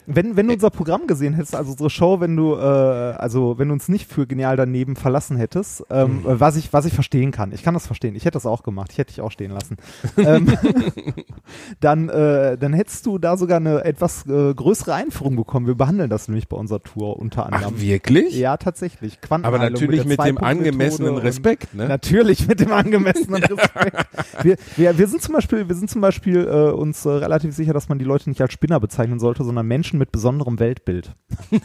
Wenn, 0.06 0.36
wenn 0.36 0.46
du 0.48 0.54
unser 0.54 0.70
Programm 0.70 1.06
gesehen 1.06 1.34
hättest, 1.34 1.54
also 1.56 1.72
unsere 1.72 1.90
Show, 1.90 2.20
wenn 2.20 2.36
du, 2.36 2.54
äh, 2.54 2.58
also 2.58 3.58
wenn 3.58 3.68
du 3.68 3.74
uns 3.74 3.88
nicht 3.88 4.10
für 4.10 4.26
genial 4.26 4.56
daneben 4.56 4.96
verlassen 4.96 5.36
hättest, 5.36 5.84
ähm, 5.90 6.22
Mhm. 6.22 6.40
was 6.40 6.56
ich, 6.56 6.72
was 6.72 6.84
ich 6.86 6.94
verstehen 6.94 7.30
kann. 7.32 7.52
Ich 7.52 7.62
kann 7.62 7.74
das 7.74 7.86
verstehen. 7.86 8.14
Ich 8.14 8.24
hätte 8.24 8.34
das 8.36 8.46
auch 8.46 8.62
gemacht. 8.62 8.90
Ich 8.92 8.98
hätte 8.98 9.12
dich 9.12 9.20
auch 9.20 9.30
stehen 9.32 9.50
lassen. 9.52 9.76
ähm, 10.16 10.46
dann, 11.80 12.08
äh, 12.08 12.56
dann 12.58 12.72
hättest 12.72 13.06
du 13.06 13.18
da 13.18 13.36
sogar 13.36 13.56
eine 13.58 13.84
etwas 13.84 14.26
äh, 14.26 14.54
größere 14.54 14.94
Einführung 14.94 15.36
bekommen. 15.36 15.66
Wir 15.66 15.74
behandeln 15.74 16.10
das 16.10 16.28
nämlich 16.28 16.48
bei 16.48 16.56
unserer 16.56 16.82
Tour 16.82 17.18
unter 17.18 17.46
Ach, 17.46 17.52
anderem. 17.52 17.80
wirklich? 17.80 18.36
ja, 18.36 18.56
tatsächlich. 18.56 19.18
Aber 19.30 19.58
natürlich 19.58 20.00
der 20.02 20.08
mit 20.08 20.24
dem 20.24 20.38
angemessenen 20.38 21.16
Respekt, 21.18 21.74
ne? 21.74 21.88
Natürlich 21.88 22.46
mit 22.48 22.60
dem 22.60 22.72
angemessenen 22.72 23.42
Respekt. 23.44 24.06
wir, 24.42 24.56
wir, 24.76 24.98
wir 24.98 25.06
sind 25.08 25.22
zum 25.22 25.34
Beispiel, 25.34 25.68
wir 25.68 25.74
sind 25.74 25.90
zum 25.90 26.00
Beispiel 26.00 26.46
äh, 26.46 26.70
uns 26.70 27.04
äh, 27.04 27.10
relativ 27.10 27.54
sicher, 27.54 27.72
dass 27.72 27.88
man 27.88 27.98
die 27.98 28.04
Leute 28.04 28.28
nicht 28.28 28.40
als 28.40 28.52
Spinner 28.52 28.80
bezeichnen 28.80 29.18
sollte, 29.18 29.44
sondern 29.44 29.66
Menschen, 29.66 29.95
Menschen 29.96 29.98
mit 29.98 30.12
besonderem 30.12 30.58
Weltbild. 30.58 31.14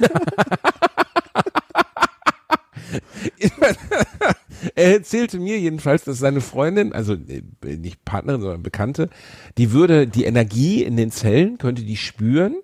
er 4.75 4.93
erzählte 4.93 5.39
mir 5.39 5.59
jedenfalls, 5.59 6.03
dass 6.03 6.19
seine 6.19 6.41
Freundin, 6.41 6.93
also 6.93 7.13
äh, 7.13 7.41
nicht 7.77 8.03
Partnerin, 8.05 8.41
sondern 8.41 8.63
Bekannte, 8.63 9.09
die 9.57 9.71
würde 9.71 10.07
die 10.07 10.25
Energie 10.25 10.83
in 10.83 10.97
den 10.97 11.11
Zellen, 11.11 11.57
könnte 11.57 11.83
die 11.83 11.97
spüren 11.97 12.55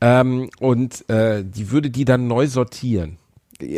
ähm, 0.00 0.50
und 0.60 1.08
äh, 1.08 1.44
die 1.44 1.70
würde 1.70 1.90
die 1.90 2.04
dann 2.04 2.26
neu 2.26 2.46
sortieren. 2.46 3.18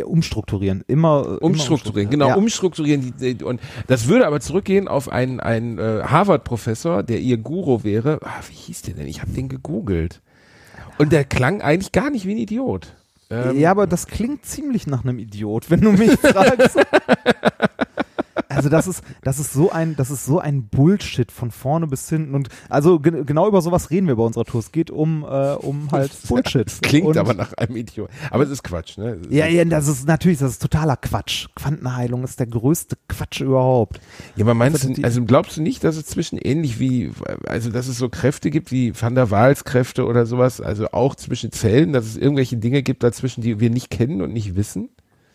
Umstrukturieren, 0.03 0.83
immer 0.87 1.25
immer 1.25 1.41
Umstrukturieren, 1.41 2.09
genau, 2.09 2.27
Ja. 2.27 2.35
umstrukturieren. 2.35 3.13
Die, 3.17 3.35
die, 3.35 3.43
und 3.45 3.61
das 3.87 4.09
würde 4.09 4.27
aber 4.27 4.41
zurückgehen 4.41 4.89
auf 4.89 5.07
einen, 5.09 5.39
einen 5.39 5.79
äh, 5.79 6.01
Harvard-Professor, 6.03 7.01
der 7.01 7.21
ihr 7.21 7.37
Guru 7.37 7.85
wäre. 7.85 8.19
Ah, 8.21 8.41
wie 8.49 8.55
hieß 8.55 8.81
der 8.81 8.95
denn? 8.95 9.07
Ich 9.07 9.21
habe 9.21 9.31
den 9.31 9.47
gegoogelt. 9.47 10.21
Und 10.99 11.11
der 11.11 11.23
klang 11.23 11.61
eigentlich 11.61 11.91
gar 11.91 12.09
nicht 12.09 12.25
wie 12.25 12.35
ein 12.35 12.37
Idiot. 12.37 12.93
Ähm, 13.31 13.57
ja, 13.57 13.71
aber 13.71 13.87
das 13.87 14.05
klingt 14.07 14.45
ziemlich 14.45 14.85
nach 14.85 15.03
einem 15.03 15.17
Idiot, 15.17 15.71
wenn 15.71 15.81
du 15.81 15.91
mich 15.91 16.11
fragst. 16.19 16.77
Also 18.59 18.69
das 18.69 18.87
ist, 18.87 19.03
das 19.23 19.39
ist 19.39 19.53
so 19.53 19.71
ein, 19.71 19.95
das 19.95 20.11
ist 20.11 20.25
so 20.25 20.39
ein 20.39 20.67
Bullshit 20.67 21.31
von 21.31 21.49
vorne 21.51 21.87
bis 21.87 22.07
hinten 22.09 22.35
und 22.35 22.49
also 22.69 22.99
ge 22.99 23.23
genau 23.25 23.47
über 23.47 23.61
sowas 23.61 23.89
reden 23.89 24.07
wir 24.07 24.15
bei 24.15 24.23
unserer 24.23 24.45
Tour. 24.45 24.59
Es 24.59 24.71
geht 24.71 24.91
um, 24.91 25.23
äh, 25.23 25.53
um 25.53 25.89
halt 25.91 26.11
Bullshit. 26.27 26.65
Das 26.67 26.81
klingt 26.81 27.07
und, 27.07 27.17
aber 27.17 27.33
nach 27.33 27.53
einem 27.53 27.75
Idiot. 27.75 28.09
Aber 28.31 28.43
es 28.43 28.49
ist 28.49 28.63
Quatsch, 28.63 28.97
ne? 28.97 29.11
Ist- 29.13 29.31
Ja, 29.31 29.47
ja, 29.47 29.65
das 29.65 29.87
ist 29.87 30.05
natürlich, 30.07 30.39
das 30.39 30.51
ist 30.51 30.61
totaler 30.61 30.97
Quatsch. 30.97 31.47
Quantenheilung 31.55 32.23
ist 32.23 32.39
der 32.39 32.47
größte 32.47 32.97
Quatsch 33.07 33.41
überhaupt. 33.41 33.99
Ja, 34.35 34.43
aber 34.45 34.53
meinst 34.53 34.83
du, 34.83 35.03
also 35.03 35.23
glaubst 35.23 35.57
du 35.57 35.61
nicht, 35.61 35.83
dass 35.83 35.95
es 35.95 36.05
zwischen 36.05 36.37
ähnlich 36.37 36.79
wie, 36.79 37.11
also 37.47 37.69
dass 37.71 37.87
es 37.87 37.97
so 37.97 38.09
Kräfte 38.09 38.49
gibt 38.51 38.71
wie 38.71 38.93
Van 38.99 39.15
der 39.15 39.31
Waals 39.31 39.63
Kräfte 39.63 40.05
oder 40.05 40.25
sowas, 40.25 40.59
also 40.61 40.87
auch 40.91 41.15
zwischen 41.15 41.51
Zellen, 41.51 41.93
dass 41.93 42.05
es 42.05 42.17
irgendwelche 42.17 42.57
Dinge 42.57 42.83
gibt 42.83 43.03
dazwischen, 43.03 43.41
die 43.41 43.59
wir 43.59 43.69
nicht 43.69 43.89
kennen 43.89 44.21
und 44.21 44.33
nicht 44.33 44.55
wissen? 44.55 44.89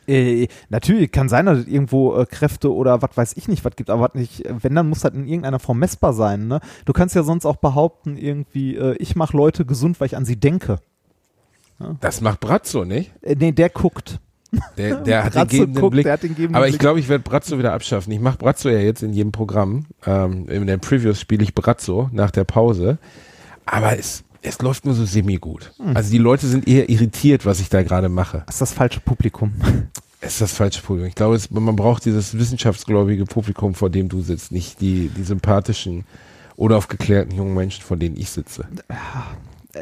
Äh, 0.06 0.48
natürlich 0.68 1.10
kann 1.12 1.28
sein, 1.28 1.46
dass 1.46 1.58
es 1.58 1.66
irgendwo 1.66 2.16
äh, 2.16 2.26
Kräfte 2.26 2.72
oder 2.72 3.02
was 3.02 3.16
weiß 3.16 3.36
ich 3.36 3.48
nicht, 3.48 3.64
was 3.64 3.76
gibt, 3.76 3.90
aber 3.90 4.02
was 4.02 4.14
nicht, 4.14 4.44
wenn, 4.48 4.74
dann 4.74 4.88
muss 4.88 5.00
das 5.00 5.14
in 5.14 5.26
irgendeiner 5.26 5.58
Form 5.58 5.78
messbar 5.78 6.12
sein. 6.12 6.46
Ne? 6.46 6.60
Du 6.84 6.92
kannst 6.92 7.14
ja 7.14 7.22
sonst 7.22 7.46
auch 7.46 7.56
behaupten, 7.56 8.16
irgendwie, 8.16 8.76
äh, 8.76 8.96
ich 8.98 9.16
mache 9.16 9.36
Leute 9.36 9.64
gesund, 9.64 10.00
weil 10.00 10.06
ich 10.06 10.16
an 10.16 10.24
sie 10.24 10.36
denke. 10.36 10.78
Das 12.00 12.20
macht 12.20 12.40
Brazzo, 12.40 12.84
nicht? 12.84 13.12
Äh, 13.22 13.36
nee, 13.38 13.52
der 13.52 13.70
guckt. 13.70 14.20
Der, 14.76 14.96
der 14.98 15.24
hat 15.24 15.52
den 15.52 15.74
guckt, 15.74 15.92
Blick. 15.92 16.04
der 16.04 16.12
hat 16.12 16.22
den 16.22 16.34
gebenden 16.34 16.54
Aber 16.54 16.68
ich 16.68 16.78
glaube, 16.78 17.00
ich 17.00 17.08
werde 17.08 17.24
Brazzo 17.24 17.58
wieder 17.58 17.72
abschaffen. 17.72 18.12
Ich 18.12 18.20
mache 18.20 18.38
Brazzo 18.38 18.68
ja 18.68 18.78
jetzt 18.78 19.02
in 19.02 19.12
jedem 19.12 19.32
Programm. 19.32 19.86
Ähm, 20.06 20.48
in 20.48 20.66
den 20.66 20.80
Previews 20.80 21.20
spiele 21.20 21.42
ich 21.42 21.54
Brazzo 21.54 22.08
nach 22.12 22.30
der 22.30 22.44
Pause. 22.44 22.98
Aber 23.66 23.98
es, 23.98 24.22
es 24.44 24.60
läuft 24.60 24.84
nur 24.84 24.94
so 24.94 25.04
semi-gut. 25.04 25.72
Hm. 25.78 25.96
Also 25.96 26.10
die 26.10 26.18
Leute 26.18 26.46
sind 26.46 26.68
eher 26.68 26.88
irritiert, 26.88 27.46
was 27.46 27.60
ich 27.60 27.68
da 27.68 27.82
gerade 27.82 28.08
mache. 28.08 28.42
Das 28.46 28.56
ist 28.56 28.60
das 28.60 28.72
falsche 28.72 29.00
Publikum. 29.00 29.52
Es 30.20 30.34
ist 30.34 30.40
das 30.40 30.52
falsche 30.52 30.80
Publikum. 30.80 31.08
Ich 31.08 31.14
glaube, 31.16 31.34
es, 31.36 31.50
man 31.50 31.76
braucht 31.76 32.06
dieses 32.06 32.38
wissenschaftsgläubige 32.38 33.26
Publikum, 33.26 33.74
vor 33.74 33.90
dem 33.90 34.08
du 34.08 34.22
sitzt, 34.22 34.52
nicht 34.52 34.80
die, 34.80 35.10
die 35.10 35.22
sympathischen 35.22 36.06
oder 36.56 36.78
aufgeklärten 36.78 37.36
jungen 37.36 37.52
Menschen, 37.52 37.82
vor 37.82 37.98
denen 37.98 38.16
ich 38.16 38.30
sitze. 38.30 38.66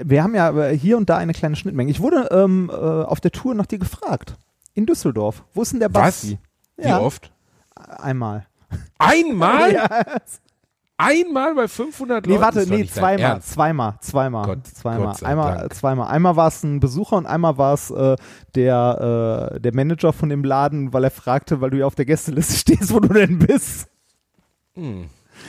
Wir 0.03 0.25
haben 0.25 0.35
ja 0.35 0.51
äh, 0.51 0.77
hier 0.77 0.97
und 0.97 1.09
da 1.09 1.17
eine 1.17 1.33
kleine 1.33 1.55
Schnittmenge. 1.55 1.93
Ich 1.93 2.01
wurde 2.01 2.27
ähm, 2.33 2.71
äh, 2.73 2.75
auf 2.75 3.21
der 3.21 3.31
Tour 3.31 3.55
nach 3.55 3.67
dir 3.67 3.79
gefragt. 3.79 4.35
In 4.75 4.85
Düsseldorf. 4.85 5.45
Wo 5.55 5.63
ist 5.63 5.75
denn 5.75 5.79
der 5.79 5.95
Was? 5.95 6.23
Basti? 6.23 6.39
Wie 6.77 6.89
Ja, 6.89 6.99
oft? 6.99 7.31
einmal. 7.77 8.45
Einmal? 8.99 9.75
Ja. 9.75 10.05
Einmal 11.03 11.55
bei 11.55 11.69
500 11.69 12.27
Nee, 12.27 12.33
Leuten? 12.33 12.43
warte, 12.43 12.67
nee, 12.69 12.87
zweimal, 12.87 13.41
zweimal, 13.43 13.95
zweimal, 14.01 14.47
Gott- 14.47 14.67
zweimal. 14.67 15.07
Gott 15.09 15.23
einmal, 15.25 15.59
Dank. 15.59 15.75
zweimal. 15.75 16.09
Einmal 16.09 16.37
war 16.37 16.49
es 16.49 16.63
ein 16.63 16.81
Besucher 16.81 17.17
und 17.17 17.27
einmal 17.27 17.59
war 17.59 17.75
es 17.75 17.91
äh, 17.91 18.17
der, 18.55 19.53
äh, 19.55 19.61
der 19.61 19.75
Manager 19.75 20.13
von 20.13 20.29
dem 20.29 20.45
Laden, 20.45 20.93
weil 20.93 21.05
er 21.05 21.11
fragte, 21.11 21.61
weil 21.61 21.71
du 21.71 21.79
ja 21.79 21.87
auf 21.87 21.95
der 21.95 22.05
Gästeliste 22.07 22.55
stehst, 22.57 22.93
wo 22.93 23.01
du 23.01 23.09
denn 23.13 23.39
bist. 23.39 23.89
Hm. 24.75 25.07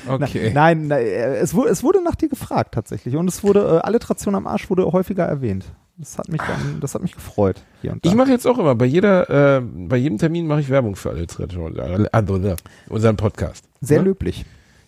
Na- 0.08 0.16
Okay. 0.16 0.52
Nein, 0.54 0.88
na, 0.88 1.00
es, 1.00 1.54
wurde, 1.54 1.70
es 1.70 1.84
wurde 1.84 2.04
nach 2.04 2.16
dir 2.16 2.28
gefragt 2.28 2.74
tatsächlich 2.74 3.16
und 3.16 3.28
es 3.28 3.44
wurde, 3.44 3.60
äh, 3.84 3.86
Alliteration 3.88 4.34
am 4.36 4.48
Arsch 4.48 4.70
wurde 4.70 4.92
häufiger 4.92 5.24
erwähnt. 5.26 5.66
Das 5.98 6.18
hat 6.18 6.28
mich 6.30 6.42
dann, 6.42 6.80
das 6.82 6.96
hat 6.96 7.04
mich 7.04 7.14
gefreut. 7.14 7.62
Hier 7.84 7.92
und 7.94 8.04
da. 8.04 8.10
Ich 8.10 8.16
mache 8.16 8.32
jetzt 8.32 8.48
auch 8.48 8.58
immer, 8.58 8.74
bei 8.74 8.86
jeder, 8.86 9.58
äh, 9.58 9.62
bei 9.62 9.98
jedem 9.98 10.18
Termin 10.18 10.48
mache 10.48 10.62
ich 10.62 10.70
Werbung 10.70 10.96
für 10.96 11.12
Alliteration, 11.12 11.78
äh, 11.78 12.08
also, 12.12 12.38
ne, 12.38 12.56
unseren 12.90 13.16
Podcast. 13.16 13.66
Sehr 13.80 14.00
Ne? 14.00 14.06
löblich. 14.06 14.44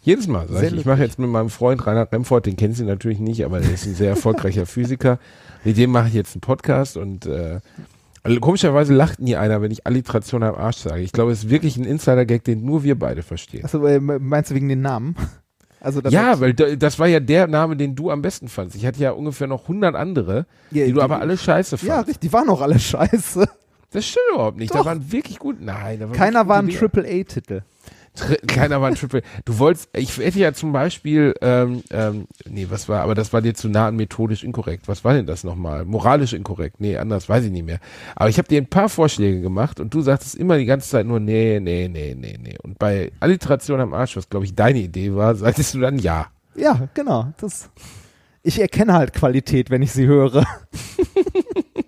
Jedes 0.06 0.28
Mal. 0.28 0.48
Sag 0.50 0.63
ich, 0.63 0.74
ich 0.74 0.86
mache 0.86 1.02
jetzt 1.04 1.18
mit 1.20 1.30
meinem 1.30 1.50
Freund 1.50 1.86
Reinhard 1.86 2.12
Remford, 2.13 2.46
den 2.46 2.56
kennen 2.56 2.74
Sie 2.74 2.84
natürlich 2.86 3.20
nicht, 3.20 3.44
aber 3.44 3.60
der 3.60 3.74
ist 3.74 3.86
ein 3.86 3.96
sehr 3.96 4.10
erfolgreicher 4.10 4.65
Physiker. 4.68 5.20
Mit 5.63 5.78
dem 5.78 5.91
mache 5.91 6.08
ich 6.10 6.13
jetzt 6.13 6.36
einen 6.36 6.41
Podcast 6.41 6.96
und 6.96 7.26
äh, 7.26 7.60
also 8.22 8.39
komischerweise 8.39 8.94
lacht 8.94 9.20
nie 9.20 9.36
einer, 9.36 9.62
wenn 9.62 9.72
ich 9.72 9.86
Alliteration 9.86 10.44
am 10.44 10.56
Arsch 10.56 10.78
sage. 10.78 11.02
Ich 11.02 11.12
glaube, 11.12 11.32
es 11.32 11.46
ist 11.46 11.50
wirklich 11.50 11.78
ein 11.78 11.86
Insider-Gag, 11.86 12.44
den 12.44 12.63
nur 12.65 12.84
wir 12.84 12.98
beide 12.98 13.24
verstehen. 13.24 13.63
Also, 13.63 13.86
äh, 13.86 14.00
meinst 14.00 14.52
du 14.52 14.56
wegen 14.56 14.70
den 14.70 14.82
Namen? 14.82 15.15
Also, 15.82 16.02
Ja, 16.10 16.39
weil 16.39 16.56
da- 16.56 16.76
das 16.76 16.98
war 16.98 17.06
ja 17.06 17.20
der 17.20 17.46
Name, 17.46 17.78
den 17.78 17.94
du 17.96 18.10
am 18.10 18.24
besten 18.24 18.48
fandst. 18.48 18.76
Ich 18.76 18.88
hatte 18.88 19.00
ja 19.00 19.12
ungefähr 19.12 19.46
noch 19.46 19.63
100 19.63 19.94
andere, 19.94 20.48
Ja, 20.72 20.84
die 20.88 20.94
du 20.94 21.02
aber 21.04 21.20
alle 21.20 21.38
scheiße 21.38 21.76
Ja, 21.86 21.94
fandst. 21.98 22.08
richtig, 22.10 22.22
die 22.28 22.34
waren 22.34 22.50
auch 22.50 22.62
alle 22.62 22.80
scheiße. 22.80 23.48
das 23.91 24.06
stimmt 24.08 24.26
überhaupt 24.34 24.58
nicht. 24.58 24.74
Da 24.74 24.80
Doch. 24.80 24.86
waren 24.86 25.12
wirklich 25.12 25.38
gut. 25.38 25.58
Nein, 25.62 26.00
da 26.00 26.06
waren 26.10 26.15
Keiner 26.18 26.48
war 26.48 26.58
ein. 26.58 26.70
Triple-A-Titel. 26.70 27.62
Keiner 28.47 28.82
war 28.82 28.88
ein 28.88 28.95
Triple. 28.95 29.21
Du 29.45 29.60
wolltest, 29.60 29.89
ich 29.93 30.17
hätte 30.17 30.39
ja 30.39 30.54
zum 30.54 30.71
Beispiel, 30.71 31.34
ähm, 31.41 31.84
ähm, 31.91 32.28
nee, 32.47 32.67
was 32.69 32.88
war, 32.89 33.01
aber 33.01 33.15
das 33.15 33.34
war 33.34 33.41
dir 33.41 33.54
zu 33.54 33.69
nah 33.69 33.88
an 33.88 33.95
methodisch 33.95 34.43
inkorrekt. 34.43 34.88
Was 34.88 35.04
war 35.04 35.13
denn 35.13 35.25
das 35.25 35.43
nochmal? 35.43 35.86
Moralisch 35.86 36.34
inkorrekt. 36.34 36.80
Nee, 36.80 36.97
anders 36.97 37.28
weiß 37.30 37.45
ich 37.45 37.51
nicht 37.51 37.65
mehr. 37.65 37.80
Aber 38.15 38.30
ich 38.30 38.38
habe 38.38 38.47
dir 38.47 38.62
ein 38.62 38.69
paar 38.69 38.89
Vorschläge 38.89 39.41
gemacht 39.41 39.80
und 39.80 39.93
du 39.93 40.01
sagtest 40.01 40.36
immer 40.36 40.58
die 40.58 40.65
ganze 40.65 40.89
Zeit 40.89 41.06
nur, 41.06 41.19
nee, 41.19 41.60
nee, 41.60 41.88
nee, 41.88 42.15
nee, 42.17 42.38
nee. 42.41 42.58
Und 42.63 42.80
bei 42.80 43.12
Alliteration 43.19 43.80
am 43.80 43.93
Arsch, 43.93 44.15
was 44.17 44.30
glaube 44.30 44.45
ich 44.45 44.56
deine 44.56 44.80
Idee 44.80 45.13
war, 45.15 45.36
sagtest 45.36 45.73
du 45.73 45.80
dann 45.80 45.99
ja. 45.99 46.28
Ja, 46.56 46.88
genau. 46.93 47.34
Das, 47.39 47.69
ich 48.43 48.60
erkenne 48.60 48.93
halt 48.93 49.13
Qualität, 49.13 49.69
wenn 49.69 49.82
ich 49.82 49.91
sie 49.91 50.06
höre. 50.06 50.45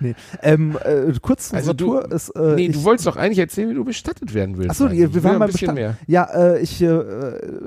nee. 0.00 0.14
ähm, 0.42 0.76
äh, 0.84 1.12
kurz 1.22 1.54
Also 1.54 1.72
du- 1.72 1.86
Tour 1.86 2.12
ist. 2.12 2.30
Äh, 2.30 2.54
nee, 2.56 2.66
ich, 2.66 2.72
du 2.72 2.84
wolltest 2.84 3.06
doch 3.06 3.16
eigentlich 3.16 3.38
erzählen, 3.38 3.70
wie 3.70 3.74
du 3.74 3.84
bestattet 3.84 4.34
werden 4.34 4.56
willst. 4.58 4.70
Achso, 4.70 4.90
wir, 4.90 5.14
wir 5.14 5.24
waren 5.24 5.38
mal 5.38 5.46
bisschen 5.46 5.74
mehr. 5.74 5.96
Ja, 6.06 6.24
äh, 6.24 6.60
ich, 6.60 6.80
äh, 6.82 7.00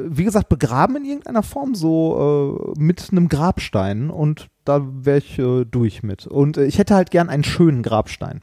wie 0.09 0.23
gesagt, 0.23 0.49
begraben 0.49 0.95
in 0.97 1.05
irgendeiner 1.05 1.43
Form, 1.43 1.75
so 1.75 2.65
äh, 2.75 2.79
mit 2.79 3.07
einem 3.11 3.29
Grabstein 3.29 4.09
und 4.09 4.47
da 4.65 4.81
wäre 5.01 5.17
ich 5.19 5.37
äh, 5.39 5.65
durch 5.65 6.03
mit. 6.03 6.27
Und 6.27 6.57
äh, 6.57 6.65
ich 6.65 6.77
hätte 6.79 6.95
halt 6.95 7.11
gern 7.11 7.29
einen 7.29 7.43
schönen 7.43 7.83
Grabstein. 7.83 8.41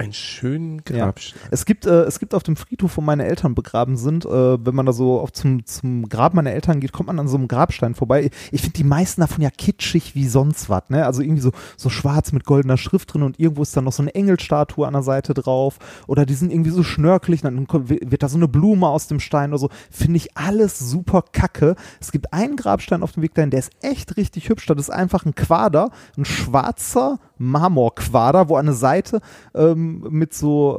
Einen 0.00 0.14
schönen 0.14 0.80
Ja. 0.88 1.04
Grabstein. 1.04 1.42
Es 1.50 1.66
gibt, 1.66 1.84
äh, 1.84 2.04
es 2.04 2.18
gibt 2.18 2.34
auf 2.34 2.42
dem 2.42 2.56
Friedhof, 2.56 2.96
wo 2.96 3.02
meine 3.02 3.26
Eltern 3.26 3.54
begraben 3.54 3.98
sind, 3.98 4.24
äh, 4.24 4.64
wenn 4.64 4.74
man 4.74 4.86
da 4.86 4.92
so 4.94 5.20
auf 5.20 5.30
zum, 5.30 5.66
zum 5.66 6.08
Grab 6.08 6.32
meiner 6.32 6.52
Eltern 6.52 6.80
geht, 6.80 6.92
kommt 6.92 7.08
man 7.08 7.18
an 7.18 7.28
so 7.28 7.36
einem 7.36 7.48
Grabstein 7.48 7.94
vorbei. 7.94 8.30
Ich 8.50 8.62
finde 8.62 8.78
die 8.78 8.84
meisten 8.84 9.20
davon 9.20 9.42
ja 9.42 9.50
kitschig 9.50 10.14
wie 10.14 10.26
sonst 10.26 10.70
was, 10.70 10.88
ne? 10.88 11.04
Also 11.04 11.20
irgendwie 11.20 11.42
so, 11.42 11.52
so 11.76 11.90
schwarz 11.90 12.32
mit 12.32 12.46
goldener 12.46 12.78
Schrift 12.78 13.12
drin 13.12 13.22
und 13.22 13.38
irgendwo 13.38 13.60
ist 13.60 13.76
dann 13.76 13.84
noch 13.84 13.92
so 13.92 14.02
eine 14.02 14.14
Engelstatue 14.14 14.86
an 14.86 14.94
der 14.94 15.02
Seite 15.02 15.34
drauf. 15.34 15.78
Oder 16.06 16.24
die 16.24 16.32
sind 16.32 16.50
irgendwie 16.50 16.70
so 16.70 16.82
schnörkelig, 16.82 17.42
dann 17.42 17.66
kommt- 17.66 17.90
wird 17.90 18.22
da 18.22 18.30
so 18.30 18.38
eine 18.38 18.48
Blume 18.48 18.88
aus 18.88 19.06
dem 19.06 19.20
Stein 19.20 19.50
oder 19.50 19.58
so. 19.58 19.68
Finde 19.90 20.16
ich 20.16 20.34
alles 20.34 20.78
super 20.78 21.22
kacke. 21.30 21.76
Es 22.00 22.10
gibt 22.10 22.32
einen 22.32 22.56
Grabstein 22.56 23.02
auf 23.02 23.12
dem 23.12 23.22
Weg 23.22 23.34
dahin, 23.34 23.50
der 23.50 23.60
ist 23.60 23.72
echt 23.82 24.16
richtig 24.16 24.48
hübsch. 24.48 24.64
Das 24.64 24.78
ist 24.78 24.88
einfach 24.90 25.26
ein 25.26 25.34
Quader, 25.34 25.90
ein 26.16 26.24
schwarzer 26.24 27.18
Marmorquader, 27.40 28.48
wo 28.48 28.56
an 28.56 28.66
der 28.66 28.74
Seite 28.74 29.20
ähm, 29.54 30.06
mit 30.10 30.34
so 30.34 30.78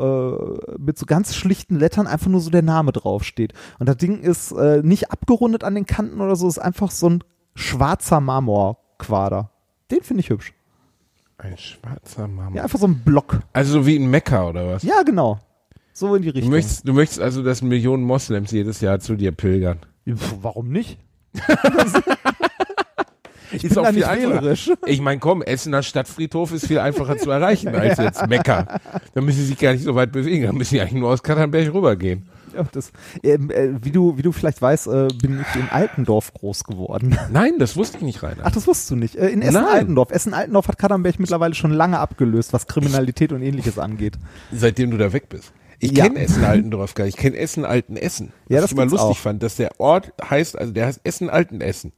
äh, 0.69 0.78
mit 0.78 0.97
so 0.97 1.06
ganz 1.06 1.36
schlichten 1.36 1.76
Lettern 1.78 2.06
einfach 2.08 2.28
nur 2.28 2.39
so 2.39 2.50
der 2.52 2.62
Name 2.62 2.91
draufsteht. 2.91 3.54
Und 3.80 3.89
das 3.89 3.97
Ding 3.97 4.19
ist 4.21 4.52
äh, 4.52 4.82
nicht 4.84 5.12
abgerundet 5.12 5.63
an 5.63 5.74
den 5.76 5.86
Kanten 5.88 6.21
oder 6.21 6.36
so, 6.36 6.47
ist 6.47 6.60
einfach 6.60 6.91
so 6.91 7.10
ein 7.10 7.24
schwarzer 7.56 8.21
Marmorquader. 8.21 9.50
Den 9.89 10.04
finde 10.04 10.21
ich 10.21 10.30
hübsch. 10.30 10.54
Ein 11.38 11.58
schwarzer 11.58 12.28
Marmor. 12.28 12.56
Ja, 12.58 12.63
einfach 12.63 12.78
so 12.80 12.86
ein 12.88 13.00
Block. 13.04 13.39
Also 13.54 13.74
so 13.74 13.86
wie 13.88 13.97
ein 13.97 14.10
Mekka 14.10 14.47
oder 14.47 14.67
was? 14.67 14.84
Ja, 14.84 15.02
genau. 15.02 15.39
So 15.93 16.15
in 16.15 16.21
die 16.21 16.30
Du 16.30 16.36
Richtung. 16.36 16.52
möchtest, 16.52 16.88
du 16.88 16.93
möchtest 16.93 17.19
also, 17.19 17.41
dass 17.43 17.62
Millionen 17.63 18.04
Moslems 18.04 18.52
jedes 18.52 18.80
Jahr 18.82 19.00
zu 19.00 19.15
dir 19.15 19.32
pilgern. 19.32 19.80
Pff, 20.08 20.36
Warum 20.41 20.69
nicht? 20.69 21.00
Ich 23.51 23.61
bin 23.63 23.73
da 23.73 23.91
nicht 23.91 24.07
wählerisch. 24.09 24.71
Ich 24.85 25.01
meine, 25.01 25.19
komm, 25.19 25.41
Essener 25.41 25.83
Stadtfriedhof 25.83 26.51
ist 26.53 26.67
viel 26.67 26.79
einfacher 26.79 27.17
zu 27.17 27.29
erreichen 27.31 27.69
als 27.75 27.97
jetzt 27.97 28.27
Mekka. 28.27 28.79
Da 29.13 29.21
müssen 29.21 29.39
sie 29.39 29.45
sich 29.47 29.57
gar 29.57 29.73
nicht 29.73 29.83
so 29.83 29.95
weit 29.95 30.11
bewegen. 30.11 30.45
Da 30.45 30.51
müssen 30.53 30.71
sie 30.71 30.81
eigentlich 30.81 30.93
nur 30.99 31.09
aus 31.09 31.23
Katternberg 31.23 31.73
rübergehen. 31.73 32.27
Ja, 32.55 32.65
das, 32.71 32.91
ähm, 33.23 33.49
äh, 33.49 33.69
wie, 33.81 33.91
du, 33.91 34.17
wie 34.17 34.23
du 34.23 34.33
vielleicht 34.33 34.61
weißt, 34.61 34.87
äh, 34.87 35.07
bin 35.21 35.39
ich 35.39 35.55
in 35.59 35.69
Altendorf 35.69 36.33
groß 36.33 36.65
geworden. 36.65 37.17
Nein, 37.31 37.53
das 37.59 37.77
wusste 37.77 37.97
ich 37.97 38.03
nicht, 38.03 38.21
Rainer. 38.23 38.41
Ach, 38.43 38.51
das 38.51 38.67
wusstest 38.67 38.91
du 38.91 38.97
nicht. 38.97 39.15
Äh, 39.15 39.29
in. 39.29 39.41
Essen-Altendorf. 39.41 40.11
Essen-Altendorf 40.11 40.67
hat 40.67 40.77
Kadernberg 40.77 41.17
mittlerweile 41.17 41.53
schon 41.55 41.71
lange 41.71 41.99
abgelöst, 41.99 42.51
was 42.51 42.67
Kriminalität 42.67 43.31
und 43.31 43.41
ähnliches 43.41 43.79
angeht. 43.79 44.15
Seitdem 44.51 44.91
du 44.91 44.97
da 44.97 45.13
weg 45.13 45.29
bist. 45.29 45.53
Ich 45.79 45.97
Ja. 45.97 46.03
kenne 46.03 46.19
Essen-Altendorf 46.19 46.93
gar 46.93 47.05
nicht. 47.05 47.15
Ich 47.15 47.21
kenne 47.21 47.37
Essen-Altenessen. 47.37 48.33
Ja, 48.49 48.57
Was 48.57 48.63
das 48.63 48.71
ich 48.71 48.77
immer 48.77 48.85
lustig 48.85 48.99
auch. 49.11 49.17
fand, 49.17 49.41
dass 49.43 49.55
der 49.55 49.79
Ort 49.79 50.11
heißt, 50.29 50.57
also 50.59 50.73
der 50.73 50.87
heißt 50.87 50.99
Essen-Altenessen. 51.05 51.93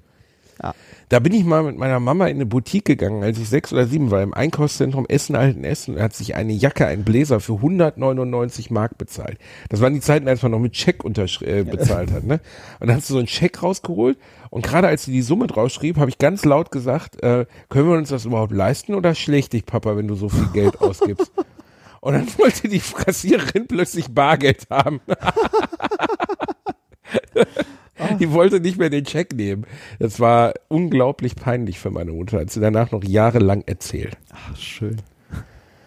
Ja. 0.62 0.76
Da 1.14 1.20
bin 1.20 1.32
ich 1.34 1.44
mal 1.44 1.62
mit 1.62 1.78
meiner 1.78 2.00
Mama 2.00 2.26
in 2.26 2.38
eine 2.38 2.48
Boutique 2.48 2.86
gegangen, 2.86 3.22
als 3.22 3.38
ich 3.38 3.48
sechs 3.48 3.72
oder 3.72 3.86
sieben 3.86 4.10
war, 4.10 4.24
im 4.24 4.34
Einkaufszentrum 4.34 5.06
Essen 5.08 5.36
Alten 5.36 5.64
Essen 5.64 5.94
und 5.94 6.02
hat 6.02 6.16
sich 6.16 6.34
eine 6.34 6.54
Jacke, 6.54 6.88
ein 6.88 7.04
Bläser 7.04 7.40
für 7.40 7.54
199 7.54 8.72
Mark 8.72 8.98
bezahlt. 8.98 9.38
Das 9.70 9.80
waren 9.80 9.94
die 9.94 10.00
Zeiten, 10.00 10.28
als 10.28 10.42
man 10.42 10.50
noch 10.54 10.58
mit 10.58 10.76
Scheck 10.76 11.04
äh, 11.06 11.64
bezahlt 11.66 12.12
hat. 12.12 12.24
Ne? 12.24 12.40
Und 12.80 12.88
dann 12.88 12.98
hast 12.98 13.12
du 13.12 13.14
so 13.14 13.20
einen 13.20 13.28
Scheck 13.28 13.62
rausgeholt 13.62 14.18
und 14.50 14.66
gerade 14.66 14.88
als 14.88 15.04
sie 15.04 15.12
die 15.12 15.22
Summe 15.22 15.46
drauf 15.46 15.70
schrieb, 15.70 15.98
habe 15.98 16.10
ich 16.10 16.18
ganz 16.18 16.46
laut 16.46 16.72
gesagt, 16.72 17.22
äh, 17.22 17.46
können 17.70 17.90
wir 17.90 17.96
uns 17.96 18.10
das 18.10 18.26
überhaupt 18.26 18.52
leisten 18.52 18.96
oder 18.96 19.14
schlägt 19.14 19.54
dich 19.54 19.68
Papa, 19.68 19.96
wenn 19.96 20.08
du 20.08 20.16
so 20.16 20.30
viel 20.30 20.48
Geld 20.52 20.82
ausgibst? 20.82 21.32
Und 22.02 22.14
dann 22.14 22.28
wollte 22.40 22.68
die 22.68 22.80
Kassiererin 22.80 23.68
plötzlich 23.68 24.12
Bargeld 24.12 24.66
haben. 24.72 25.00
Die 28.20 28.32
wollte 28.32 28.60
nicht 28.60 28.78
mehr 28.78 28.90
den 28.90 29.06
Check 29.06 29.34
nehmen. 29.34 29.66
Das 30.00 30.20
war 30.20 30.54
unglaublich 30.68 31.36
peinlich 31.36 31.80
für 31.80 31.92
meine 31.92 32.12
Mutter, 32.12 32.40
hat 32.40 32.52
sie 32.52 32.60
danach 32.60 32.92
noch 32.92 33.04
jahrelang 33.04 33.64
erzählt. 33.66 34.18
Ach, 34.32 34.56
schön. 34.58 34.98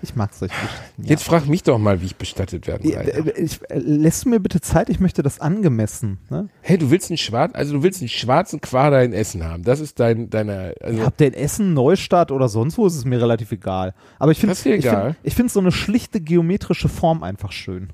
Ich 0.03 0.15
mag 0.15 0.33
solche 0.35 0.55
Geschichten. 0.55 1.03
Ja. 1.03 1.09
Jetzt 1.09 1.25
frag 1.25 1.47
mich 1.49 1.63
doch 1.63 1.79
mal, 1.79 2.01
wie 2.01 2.07
ich 2.07 2.17
bestattet 2.17 2.67
werden 2.67 2.89
soll. 2.89 3.01
äh, 3.01 3.31
ich, 3.41 3.59
äh, 3.71 3.79
lässt 3.79 4.25
du 4.25 4.29
mir 4.29 4.41
bitte 4.41 4.61
Zeit? 4.61 4.89
Ich 4.91 5.01
möchte 5.01 5.23
das 5.23 5.41
angemessen. 5.41 6.19
Ne? 6.31 6.49
Hey, 6.61 6.79
du 6.79 6.91
willst 6.91 7.11
einen 7.11 7.19
schwarzen, 7.19 7.57
also 7.57 7.75
du 7.75 7.83
willst 7.83 8.03
einen 8.03 8.09
schwarzen 8.09 8.61
Quader 8.61 9.03
in 9.03 9.13
Essen 9.13 9.45
haben. 9.45 9.65
Das 9.65 9.81
ist 9.81 9.99
dein, 9.99 10.29
deine, 10.31 10.75
also 10.81 11.03
Habt 11.03 11.21
ihr 11.21 11.29
in 11.29 11.35
Essen, 11.35 11.73
Neustadt 11.75 12.31
oder 12.31 12.49
sonst 12.49 12.79
wo, 12.79 12.87
ist 12.87 12.95
es 12.95 13.05
mir 13.05 13.21
relativ 13.21 13.51
egal. 13.53 13.95
Aber 14.19 14.33
ich 14.33 14.39
finde 14.39 14.55
ich 14.55 14.67
egal. 14.67 15.17
find, 15.25 15.51
so 15.51 15.61
eine 15.61 15.73
schlichte 15.73 16.21
geometrische 16.21 16.89
Form 16.89 17.23
einfach 17.23 17.53
schön. 17.53 17.93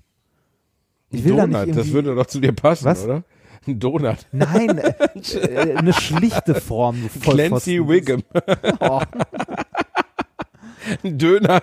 Ich 1.11 1.25
will 1.25 1.37
da 1.37 1.47
nicht 1.47 1.61
Donut, 1.61 1.77
das 1.77 1.93
würde 1.93 2.15
doch 2.15 2.27
zu 2.27 2.41
dir 2.41 2.53
passen, 2.53 2.87
Was? 2.87 3.05
oder? 3.05 3.23
Ein 3.67 3.79
Donut. 3.79 4.27
Nein, 4.33 4.79
äh, 4.79 4.93
äh, 5.37 5.77
eine 5.77 5.93
schlichte 5.93 6.55
Form. 6.57 7.09
Du 7.15 7.21
Clancy. 7.21 7.87
Wiggum. 7.87 8.23
Oh, 8.81 9.01
Ein 11.05 11.19
Döner. 11.19 11.63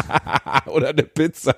oder 0.66 0.88
eine 0.88 1.02
Pizza. 1.02 1.54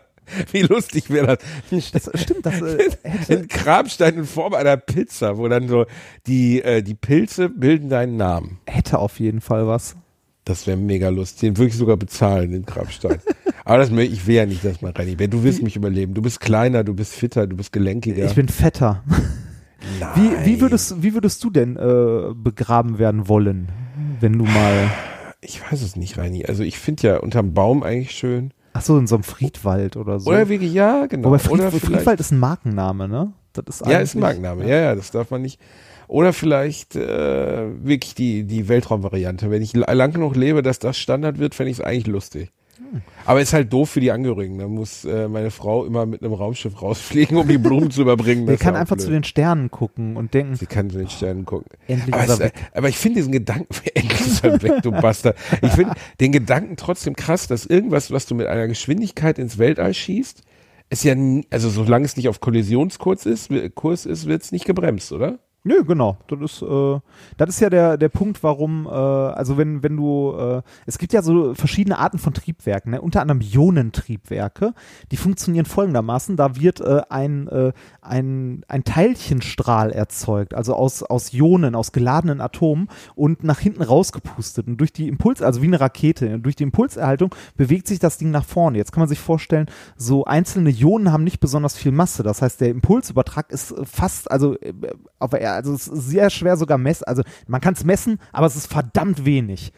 Wie 0.52 0.62
lustig 0.62 1.10
wäre 1.10 1.38
das? 1.70 1.90
das 1.92 2.10
stimmt, 2.20 2.44
das 2.44 2.60
äh, 2.60 2.90
hätte, 3.02 3.38
Ein 3.38 3.48
Grabstein 3.48 4.14
in 4.16 4.24
Form 4.24 4.52
einer 4.54 4.76
Pizza, 4.76 5.38
wo 5.38 5.48
dann 5.48 5.68
so 5.68 5.86
die, 6.26 6.60
äh, 6.62 6.82
die 6.82 6.94
Pilze 6.94 7.48
bilden 7.48 7.88
deinen 7.88 8.16
Namen. 8.16 8.58
hätte 8.66 8.98
auf 8.98 9.20
jeden 9.20 9.40
Fall 9.40 9.66
was. 9.66 9.96
Das 10.44 10.66
wäre 10.66 10.76
mega 10.76 11.08
lustig. 11.08 11.40
Den 11.40 11.56
würde 11.58 11.68
ich 11.68 11.76
sogar 11.76 11.96
bezahlen, 11.96 12.52
den 12.52 12.66
Grabstein. 12.66 13.20
Aber 13.64 13.78
das, 13.78 13.90
ich 13.90 14.26
will 14.26 14.34
ja 14.34 14.46
nicht, 14.46 14.64
dass 14.64 14.80
man 14.80 14.92
rein 14.92 15.18
wird. 15.18 15.32
Du 15.32 15.44
wirst 15.44 15.62
mich 15.62 15.76
überleben. 15.76 16.14
Du 16.14 16.22
bist 16.22 16.40
kleiner, 16.40 16.84
du 16.84 16.94
bist 16.94 17.12
fitter, 17.12 17.46
du 17.46 17.56
bist 17.56 17.70
gelenkiger. 17.72 18.24
Ich 18.24 18.34
bin 18.34 18.48
fetter. 18.48 19.04
Wie, 20.14 20.30
wie, 20.44 20.60
würdest, 20.60 21.02
wie 21.02 21.14
würdest 21.14 21.42
du 21.44 21.50
denn 21.50 21.76
äh, 21.76 22.34
begraben 22.34 22.98
werden 22.98 23.28
wollen, 23.28 23.68
wenn 24.20 24.32
du 24.34 24.44
mal. 24.44 24.90
Ich 25.40 25.60
weiß 25.62 25.82
es 25.82 25.96
nicht, 25.96 26.18
Reini. 26.18 26.44
Also 26.46 26.62
ich 26.62 26.78
finde 26.78 27.06
ja 27.08 27.16
unterm 27.18 27.54
Baum 27.54 27.82
eigentlich 27.82 28.10
schön. 28.12 28.52
Ach 28.72 28.82
so, 28.82 28.98
in 28.98 29.06
so 29.06 29.16
einem 29.16 29.22
Friedwald 29.24 29.96
oder 29.96 30.20
so. 30.20 30.30
Oder 30.30 30.48
wirklich, 30.48 30.72
ja, 30.72 31.06
genau. 31.06 31.28
Wobei 31.28 31.38
Fried, 31.38 31.62
Friedwald 31.72 32.20
ist 32.20 32.30
ein 32.32 32.38
Markenname, 32.38 33.08
ne? 33.08 33.32
Das 33.52 33.80
ist 33.80 33.86
ja, 33.88 33.98
ist 33.98 34.14
ein 34.14 34.20
Markenname. 34.20 34.68
Ja, 34.68 34.76
ja, 34.76 34.94
das 34.94 35.10
darf 35.10 35.30
man 35.30 35.42
nicht. 35.42 35.60
Oder 36.06 36.32
vielleicht 36.32 36.96
äh, 36.96 37.66
wirklich 37.84 38.14
die, 38.14 38.44
die 38.44 38.68
Weltraumvariante. 38.68 39.50
Wenn 39.50 39.62
ich 39.62 39.74
la- 39.74 39.92
lang 39.92 40.12
genug 40.12 40.36
lebe, 40.36 40.62
dass 40.62 40.78
das 40.78 40.96
Standard 40.96 41.38
wird, 41.38 41.54
fände 41.54 41.70
ich 41.70 41.78
es 41.78 41.84
eigentlich 41.84 42.06
lustig. 42.06 42.50
Aber 43.24 43.40
ist 43.40 43.52
halt 43.52 43.72
doof 43.72 43.90
für 43.90 44.00
die 44.00 44.10
Angehörigen. 44.10 44.58
Da 44.58 44.66
muss 44.66 45.04
äh, 45.04 45.28
meine 45.28 45.50
Frau 45.50 45.84
immer 45.84 46.06
mit 46.06 46.22
einem 46.22 46.32
Raumschiff 46.32 46.80
rausfliegen, 46.80 47.36
um 47.36 47.46
die 47.46 47.58
Blumen 47.58 47.90
zu 47.90 48.02
überbringen. 48.02 48.48
Ist 48.48 48.60
kann 48.60 48.76
einfach 48.76 48.96
blöd. 48.96 49.06
zu 49.06 49.10
den 49.12 49.24
Sternen 49.24 49.70
gucken 49.70 50.16
und 50.16 50.34
denken, 50.34 50.56
Sie 50.56 50.66
kann 50.66 50.90
zu 50.90 50.98
den 50.98 51.08
Sternen 51.08 51.44
gucken. 51.44 51.66
endlich 51.86 52.14
Aber, 52.14 52.24
ist 52.24 52.38
weg. 52.38 52.54
aber 52.72 52.88
ich 52.88 52.96
finde 52.98 53.16
diesen 53.16 53.32
Gedanken, 53.32 53.68
endlich 53.94 54.20
ist 54.20 54.44
er 54.44 54.62
weg, 54.62 54.82
du 54.82 54.90
Bastard. 54.90 55.36
Ich 55.62 55.72
finde 55.72 55.94
den 56.20 56.32
Gedanken 56.32 56.76
trotzdem 56.76 57.16
krass, 57.16 57.46
dass 57.46 57.66
irgendwas, 57.66 58.10
was 58.10 58.26
du 58.26 58.34
mit 58.34 58.46
einer 58.46 58.68
Geschwindigkeit 58.68 59.38
ins 59.38 59.58
Weltall 59.58 59.94
schießt, 59.94 60.42
ist 60.90 61.04
ja, 61.04 61.14
nie, 61.14 61.46
also 61.50 61.68
solange 61.68 62.06
es 62.06 62.16
nicht 62.16 62.28
auf 62.28 62.40
Kollisionskurs 62.40 63.26
ist, 63.26 63.50
Kurs 63.74 64.06
ist, 64.06 64.26
wird 64.26 64.42
es 64.42 64.52
nicht 64.52 64.64
gebremst, 64.64 65.12
oder? 65.12 65.38
Nö, 65.64 65.84
genau. 65.84 66.16
Das 66.28 66.40
ist, 66.40 66.62
äh, 66.62 67.00
das 67.36 67.48
ist 67.50 67.60
ja 67.60 67.68
der, 67.68 67.96
der 67.98 68.08
Punkt, 68.08 68.42
warum, 68.44 68.86
äh, 68.86 68.90
also 68.90 69.58
wenn, 69.58 69.82
wenn 69.82 69.96
du, 69.96 70.32
äh, 70.38 70.62
es 70.86 70.98
gibt 70.98 71.12
ja 71.12 71.20
so 71.20 71.52
verschiedene 71.54 71.98
Arten 71.98 72.18
von 72.18 72.32
Triebwerken, 72.32 72.92
ne? 72.92 73.02
unter 73.02 73.20
anderem 73.20 73.40
Ionentriebwerke, 73.40 74.72
die 75.10 75.16
funktionieren 75.16 75.66
folgendermaßen, 75.66 76.36
da 76.36 76.56
wird 76.56 76.80
äh, 76.80 77.02
ein, 77.10 77.48
äh, 77.48 77.72
ein, 78.00 78.64
ein 78.68 78.84
Teilchenstrahl 78.84 79.90
erzeugt, 79.90 80.54
also 80.54 80.74
aus, 80.74 81.02
aus 81.02 81.34
Ionen, 81.34 81.74
aus 81.74 81.90
geladenen 81.90 82.40
Atomen 82.40 82.88
und 83.16 83.42
nach 83.42 83.58
hinten 83.58 83.82
rausgepustet 83.82 84.68
und 84.68 84.76
durch 84.76 84.92
die 84.92 85.08
Impuls, 85.08 85.42
also 85.42 85.60
wie 85.60 85.66
eine 85.66 85.80
Rakete, 85.80 86.38
durch 86.38 86.54
die 86.54 86.62
Impulserhaltung 86.62 87.34
bewegt 87.56 87.88
sich 87.88 87.98
das 87.98 88.16
Ding 88.16 88.30
nach 88.30 88.44
vorne. 88.44 88.78
Jetzt 88.78 88.92
kann 88.92 89.00
man 89.00 89.08
sich 89.08 89.20
vorstellen, 89.20 89.66
so 89.96 90.24
einzelne 90.24 90.70
Ionen 90.70 91.12
haben 91.12 91.24
nicht 91.24 91.40
besonders 91.40 91.76
viel 91.76 91.92
Masse, 91.92 92.22
das 92.22 92.42
heißt, 92.42 92.60
der 92.60 92.70
Impulsübertrag 92.70 93.50
ist 93.50 93.72
äh, 93.72 93.84
fast, 93.84 94.30
also, 94.30 94.56
äh, 94.60 94.72
auf, 95.50 95.56
also 95.56 95.74
es 95.74 95.88
ist 95.88 96.08
sehr 96.08 96.30
schwer 96.30 96.56
sogar 96.56 96.78
messen, 96.78 97.04
also 97.04 97.22
man 97.46 97.60
kann 97.60 97.74
es 97.74 97.84
messen, 97.84 98.18
aber 98.32 98.46
es 98.46 98.56
ist 98.56 98.66
verdammt 98.66 99.24
wenig. 99.24 99.72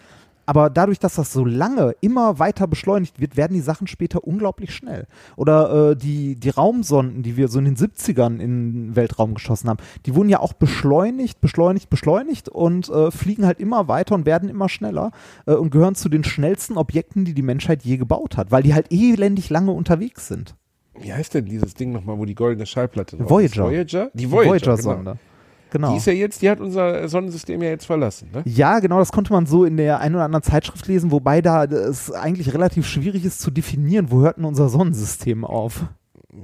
Aber 0.51 0.69
dadurch, 0.69 0.99
dass 0.99 1.15
das 1.15 1.33
so 1.33 1.45
lange 1.45 1.95
immer 2.01 2.41
weiter 2.41 2.67
beschleunigt 2.67 3.21
wird, 3.21 3.37
werden 3.37 3.55
die 3.55 3.61
Sachen 3.61 3.87
später 3.87 4.25
unglaublich 4.25 4.75
schnell. 4.75 5.07
Oder 5.37 5.91
äh, 5.91 5.97
die, 5.97 6.35
die 6.35 6.49
Raumsonden, 6.49 7.23
die 7.23 7.37
wir 7.37 7.47
so 7.47 7.61
in 7.61 7.67
den 7.67 7.77
70ern 7.77 8.41
in 8.41 8.73
den 8.73 8.97
Weltraum 8.97 9.35
geschossen 9.35 9.69
haben, 9.69 9.79
die 10.07 10.17
wurden 10.17 10.29
ja 10.29 10.41
auch 10.41 10.53
beschleunigt, 10.53 11.41
beschleunigt, 11.41 11.89
beschleunigt 11.89 12.49
und 12.49 12.89
äh, 12.89 13.13
fliegen 13.13 13.47
halt 13.47 13.61
immer 13.61 13.87
weiter 13.87 14.17
und 14.17 14.27
werden 14.27 14.49
immer 14.49 14.69
schneller 14.69 15.13
äh, 15.47 15.53
und 15.53 15.71
gehören 15.71 15.95
zu 15.95 16.09
den 16.09 16.25
schnellsten 16.25 16.77
Objekten, 16.77 17.25
die 17.25 17.35
die 17.35 17.43
Menschheit 17.43 17.85
je 17.85 17.97
gebaut 17.97 18.37
hat, 18.37 18.51
weil 18.51 18.65
die 18.65 18.75
halt 18.75 18.91
elendig 18.91 19.51
lange 19.51 19.71
unterwegs 19.71 20.27
sind. 20.27 20.57
Wie 20.99 21.13
heißt 21.13 21.33
denn 21.33 21.45
dieses 21.45 21.75
Ding 21.75 21.93
nochmal, 21.93 22.19
wo 22.19 22.25
die 22.25 22.35
goldene 22.35 22.67
Schallplatte 22.67 23.17
drauf 23.17 23.31
Voyager. 23.31 23.53
ist? 23.53 23.59
Voyager? 23.59 24.11
Die 24.15 24.29
Voyager, 24.29 24.51
Voyager-Sonde. 24.51 25.11
genau. 25.13 25.30
Genau. 25.71 25.93
Die 25.93 25.99
ist 25.99 26.07
ja 26.07 26.13
jetzt, 26.13 26.43
die 26.43 26.51
hat 26.51 26.61
unser 26.61 27.09
Sonnensystem 27.09 27.63
ja 27.63 27.71
jetzt 27.71 27.87
verlassen, 27.87 28.31
ne? 28.33 28.43
Ja, 28.45 28.81
genau, 28.81 28.99
das 28.99 29.13
konnte 29.13 29.33
man 29.33 29.47
so 29.47 29.65
in 29.65 29.77
der 29.77 30.01
einen 30.01 30.17
oder 30.17 30.25
anderen 30.25 30.43
Zeitschrift 30.43 30.87
lesen, 30.87 31.11
wobei 31.11 31.41
da 31.41 31.65
es 31.65 32.13
eigentlich 32.13 32.53
relativ 32.55 32.87
schwierig 32.87 33.25
ist 33.25 33.41
zu 33.41 33.51
definieren, 33.51 34.11
wo 34.11 34.21
hört 34.21 34.37
denn 34.37 34.45
unser 34.45 34.69
Sonnensystem 34.69 35.45
auf. 35.45 35.85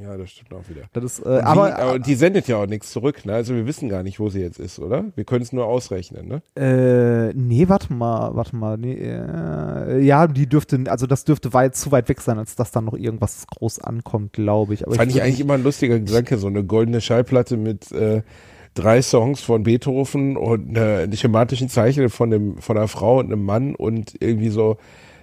Ja, 0.02 0.16
das 0.16 0.30
stimmt 0.30 0.52
auch 0.52 0.64
wieder. 0.68 1.04
Ist, 1.04 1.20
äh, 1.20 1.38
die, 1.38 1.44
aber, 1.44 1.78
aber 1.78 1.98
die 1.98 2.14
sendet 2.16 2.48
ja 2.48 2.56
auch 2.56 2.66
nichts 2.66 2.90
zurück, 2.90 3.24
ne? 3.24 3.34
Also 3.34 3.54
wir 3.54 3.66
wissen 3.66 3.88
gar 3.88 4.02
nicht, 4.02 4.18
wo 4.18 4.28
sie 4.28 4.40
jetzt 4.40 4.58
ist, 4.58 4.80
oder? 4.80 5.04
Wir 5.14 5.24
können 5.24 5.42
es 5.42 5.52
nur 5.52 5.66
ausrechnen, 5.66 6.26
ne? 6.26 6.42
äh, 6.56 7.32
nee, 7.34 7.68
warte 7.68 7.92
mal, 7.92 8.34
warte 8.34 8.56
mal, 8.56 8.76
nee, 8.76 8.94
äh, 8.94 10.00
ja, 10.00 10.26
die 10.26 10.48
dürfte, 10.48 10.84
also 10.88 11.06
das 11.06 11.24
dürfte 11.24 11.52
weit, 11.52 11.76
zu 11.76 11.92
weit 11.92 12.08
weg 12.08 12.20
sein, 12.20 12.38
als 12.38 12.56
dass 12.56 12.72
da 12.72 12.80
noch 12.80 12.94
irgendwas 12.94 13.46
groß 13.46 13.80
ankommt, 13.80 14.32
glaube 14.32 14.74
ich. 14.74 14.86
Aber 14.86 14.96
Fand 14.96 15.10
ich 15.10 15.16
würd 15.16 15.24
eigentlich 15.24 15.40
immer 15.40 15.54
ein 15.54 15.62
lustiger 15.62 16.00
Gedanke, 16.00 16.36
so 16.38 16.48
eine 16.48 16.64
goldene 16.64 17.00
Schallplatte 17.00 17.56
mit 17.56 17.92
äh, 17.92 18.22
drei 18.76 19.02
Songs 19.02 19.40
von 19.40 19.64
Beethoven 19.64 20.36
und 20.36 20.76
äh, 20.76 21.08
schematischen 21.16 21.68
Zeichen 21.68 22.08
von 22.08 22.30
dem 22.30 22.58
von 22.58 22.76
einer 22.76 22.88
Frau 22.88 23.18
und 23.18 23.26
einem 23.26 23.44
Mann 23.44 23.74
und 23.74 24.14
irgendwie 24.20 24.50
so 24.50 24.76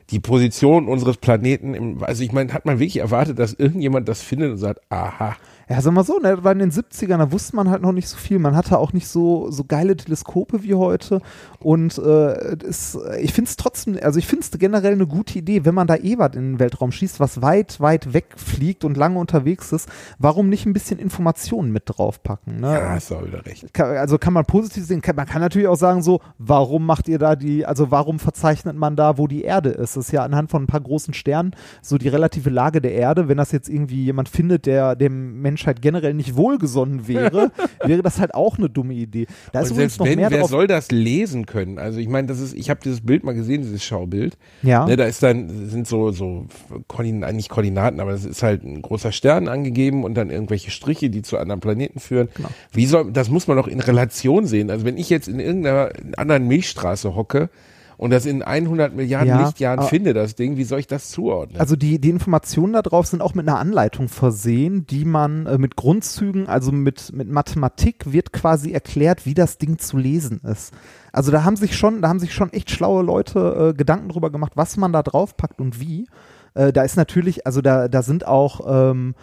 die 0.10 0.20
Position 0.20 0.88
unseres 0.88 1.18
Planeten. 1.18 1.74
Im, 1.74 2.04
also 2.04 2.24
ich 2.24 2.34
meine, 2.34 2.54
hat 2.54 2.66
man 2.66 2.80
wirklich 2.80 2.98
erwartet, 2.98 3.39
dass 3.39 3.54
irgendjemand 3.54 4.10
das 4.10 4.22
findet 4.22 4.52
und 4.52 4.58
sagt, 4.58 4.82
aha, 4.89 5.38
Ja, 5.69 5.82
sag 5.82 5.93
mal 5.93 6.04
so, 6.04 6.19
ne, 6.19 6.43
weil 6.43 6.54
in 6.54 6.69
den 6.69 6.71
70ern, 6.71 7.17
da 7.17 7.32
wusste 7.32 7.56
man 7.56 7.69
halt 7.69 7.82
noch 7.82 7.93
nicht 7.93 8.10
so 8.10 8.17
viel. 8.17 8.39
Man 8.39 8.56
hatte 8.56 8.78
auch 8.78 8.93
nicht 8.93 9.08
so, 9.08 9.49
so 9.49 9.63
geile 9.63 9.95
Teleskope 9.95 10.63
wie 10.63 10.76
heute. 10.76 11.21
Und 11.60 11.97
äh, 11.97 12.58
das, 12.58 12.97
ich 13.21 13.34
finde 13.34 13.49
es 13.49 13.56
trotzdem, 13.56 13.97
also 14.02 14.19
ich 14.19 14.28
finde 14.28 14.45
es 14.45 14.52
generell 14.60 14.93
eine 14.93 15.08
gute 15.08 15.39
Idee, 15.39 15.63
wenn 15.63 15.76
man 15.76 15.88
da 15.88 15.95
eh 15.95 16.17
was 16.17 16.36
in 16.36 16.54
den 16.54 16.60
Weltraum 16.60 16.91
schießt, 16.91 17.19
was 17.19 17.41
weit, 17.41 17.80
weit 17.80 18.13
wegfliegt 18.13 18.84
und 18.84 18.97
lange 18.97 19.17
unterwegs 19.19 19.71
ist, 19.71 19.88
warum 20.19 20.49
nicht 20.49 20.65
ein 20.65 20.73
bisschen 20.73 20.99
Informationen 20.99 21.71
mit 21.71 21.84
draufpacken? 21.86 22.60
Ne? 22.60 22.73
ja, 22.73 22.89
hast 22.91 23.12
du 23.12 23.15
auch 23.15 23.26
wieder 23.26 23.45
recht. 23.45 23.73
Kann, 23.73 23.97
also 23.97 24.17
kann 24.17 24.34
man 24.34 24.45
positiv 24.45 24.86
sehen, 24.86 25.02
kann, 25.02 25.15
man 25.15 25.26
kann 25.26 25.41
natürlich 25.41 25.67
auch 25.67 25.78
sagen 25.78 26.02
so, 26.02 26.19
warum 26.38 26.86
macht 26.86 27.08
ihr 27.08 27.19
da 27.19 27.36
die, 27.36 27.65
also 27.65 27.89
warum 27.89 28.19
verzeichnet 28.19 28.76
man 28.76 28.95
da, 28.95 29.17
wo 29.17 29.28
die 29.28 29.43
Erde 29.43 29.69
ist? 29.69 29.95
Das 29.95 30.08
ist 30.08 30.12
ja 30.12 30.23
anhand 30.23 30.52
von 30.52 30.63
ein 30.63 30.67
paar 30.67 30.82
großen 30.82 31.13
Sternen 31.13 31.56
so 31.82 31.97
die 31.97 32.08
relative 32.08 32.49
Lage 32.49 32.82
der 32.82 32.93
Erde. 32.93 33.28
Wenn 33.28 33.38
das 33.38 33.52
jetzt 33.52 33.69
irgendwie 33.69 34.04
jemand 34.04 34.30
findet, 34.30 34.65
der 34.65 34.95
dem 34.95 35.41
Menschheit 35.63 35.82
generell 35.82 36.13
nicht 36.13 36.36
wohlgesonnen 36.36 37.08
wäre, 37.08 37.52
wäre 37.84 38.02
das 38.02 38.19
halt 38.19 38.34
auch 38.34 38.58
eine 38.58 38.69
dumme 38.69 38.93
Idee. 38.93 39.28
Da 39.52 39.62
ist 39.62 39.69
Und 39.71 39.76
übrigens 39.78 39.99
noch 39.99 40.06
wenn, 40.06 40.19
mehr 40.19 40.30
wer 40.32 40.39
drauf. 40.39 40.49
soll 40.49 40.67
das 40.67 40.91
lesen 40.91 41.45
können? 41.45 41.80
Also 41.80 41.99
ich 41.99 42.10
meine, 42.10 42.28
das 42.28 42.39
ist, 42.39 42.54
ich 42.54 42.69
habe 42.69 42.82
dieses 42.84 43.02
Bild 43.02 43.23
mal 43.23 43.34
gesehen, 43.34 43.62
dieses 43.62 43.84
Schaubild. 43.84 44.38
ja. 44.62 44.86
Ne, 44.86 44.97
da 44.97 45.06
ist 45.06 45.23
dann, 45.23 45.69
sind 45.69 45.88
so, 45.88 46.12
so 46.12 46.47
Koordinaten, 46.88 47.36
nicht 47.38 47.49
Koordinaten, 47.49 47.99
aber 48.02 48.12
das 48.12 48.26
ist 48.26 48.43
halt 48.43 48.63
ein 48.63 48.82
großer 48.82 49.12
Stern 49.12 49.47
angegeben 49.47 50.04
und 50.04 50.15
dann 50.15 50.30
irgendwelche 50.30 50.71
Striche, 50.71 51.10
die 51.10 51.21
zu 51.21 51.38
anderen 51.38 51.62
Planeten 51.62 51.99
führen. 51.99 52.28
Genau. 52.36 52.49
Wie 52.73 52.86
soll, 52.86 53.12
das 53.12 53.30
muss 53.30 53.47
man 53.47 53.56
doch 53.56 53.67
in 53.67 53.80
Relation 53.80 54.45
sehen. 54.45 54.69
Also 54.69 54.86
wenn 54.86 54.97
ich 54.97 55.10
jetzt 55.10 55.28
in 55.28 55.39
irgendeiner 55.39 55.91
anderen 56.17 56.47
Milchstraße 56.47 57.15
hocke 57.15 57.49
und 57.97 58.12
das 58.12 58.25
in 58.25 58.41
100 58.41 58.95
Milliarden 58.95 59.27
Ja, 59.27 59.45
Lichtjahren 59.45 59.84
finde, 59.88 60.13
das 60.13 60.36
Ding, 60.36 60.58
wie 60.58 60.63
soll 60.63 60.79
ich 60.79 60.88
das 60.88 61.10
zuordnen? 61.12 61.60
Also 61.60 61.75
die, 61.75 61.99
die 61.99 62.10
Informationen 62.10 62.73
da 62.73 62.82
drauf 62.82 63.08
sind 63.08 63.21
auch 63.21 63.34
mit 63.34 63.47
einer 63.47 63.60
Anleitung 63.60 64.10
versehen, 64.10 64.86
die 64.88 65.06
man 65.06 65.45
äh, 65.45 65.58
mit 65.58 65.75
Grundzügen, 65.75 66.47
also 66.47 66.71
mit, 66.71 67.12
mit 67.13 67.29
Mathematik 67.29 68.12
wird 68.12 68.34
quasi 68.34 68.71
erklärt, 68.71 69.25
wie 69.25 69.34
das 69.34 69.58
Ding 69.58 69.77
zu 69.77 69.97
lesen 69.97 70.39
ist. 70.39 70.73
Also 71.12 71.32
da 71.32 71.43
haben 71.43 71.56
sich 71.56 71.77
schon, 71.77 72.01
da 72.01 72.10
haben 72.10 72.19
sich 72.19 72.34
schon 72.34 72.51
echt 72.53 72.71
schlaue 72.71 73.03
Leute 73.03 73.71
äh, 73.71 73.77
Gedanken 73.77 74.10
drüber 74.10 74.32
gemacht, 74.32 74.53
was 74.56 74.77
man 74.77 74.91
da 74.91 75.03
draufpackt 75.03 75.62
und 75.62 75.79
wie. 75.79 76.08
Äh, 76.56 76.73
da 76.73 76.84
ist 76.84 76.97
natürlich, 76.97 77.45
also 77.45 77.62
da, 77.62 77.88
da 77.88 78.01
sind 78.01 78.25
auch 78.27 78.62
ähm, 78.91 79.15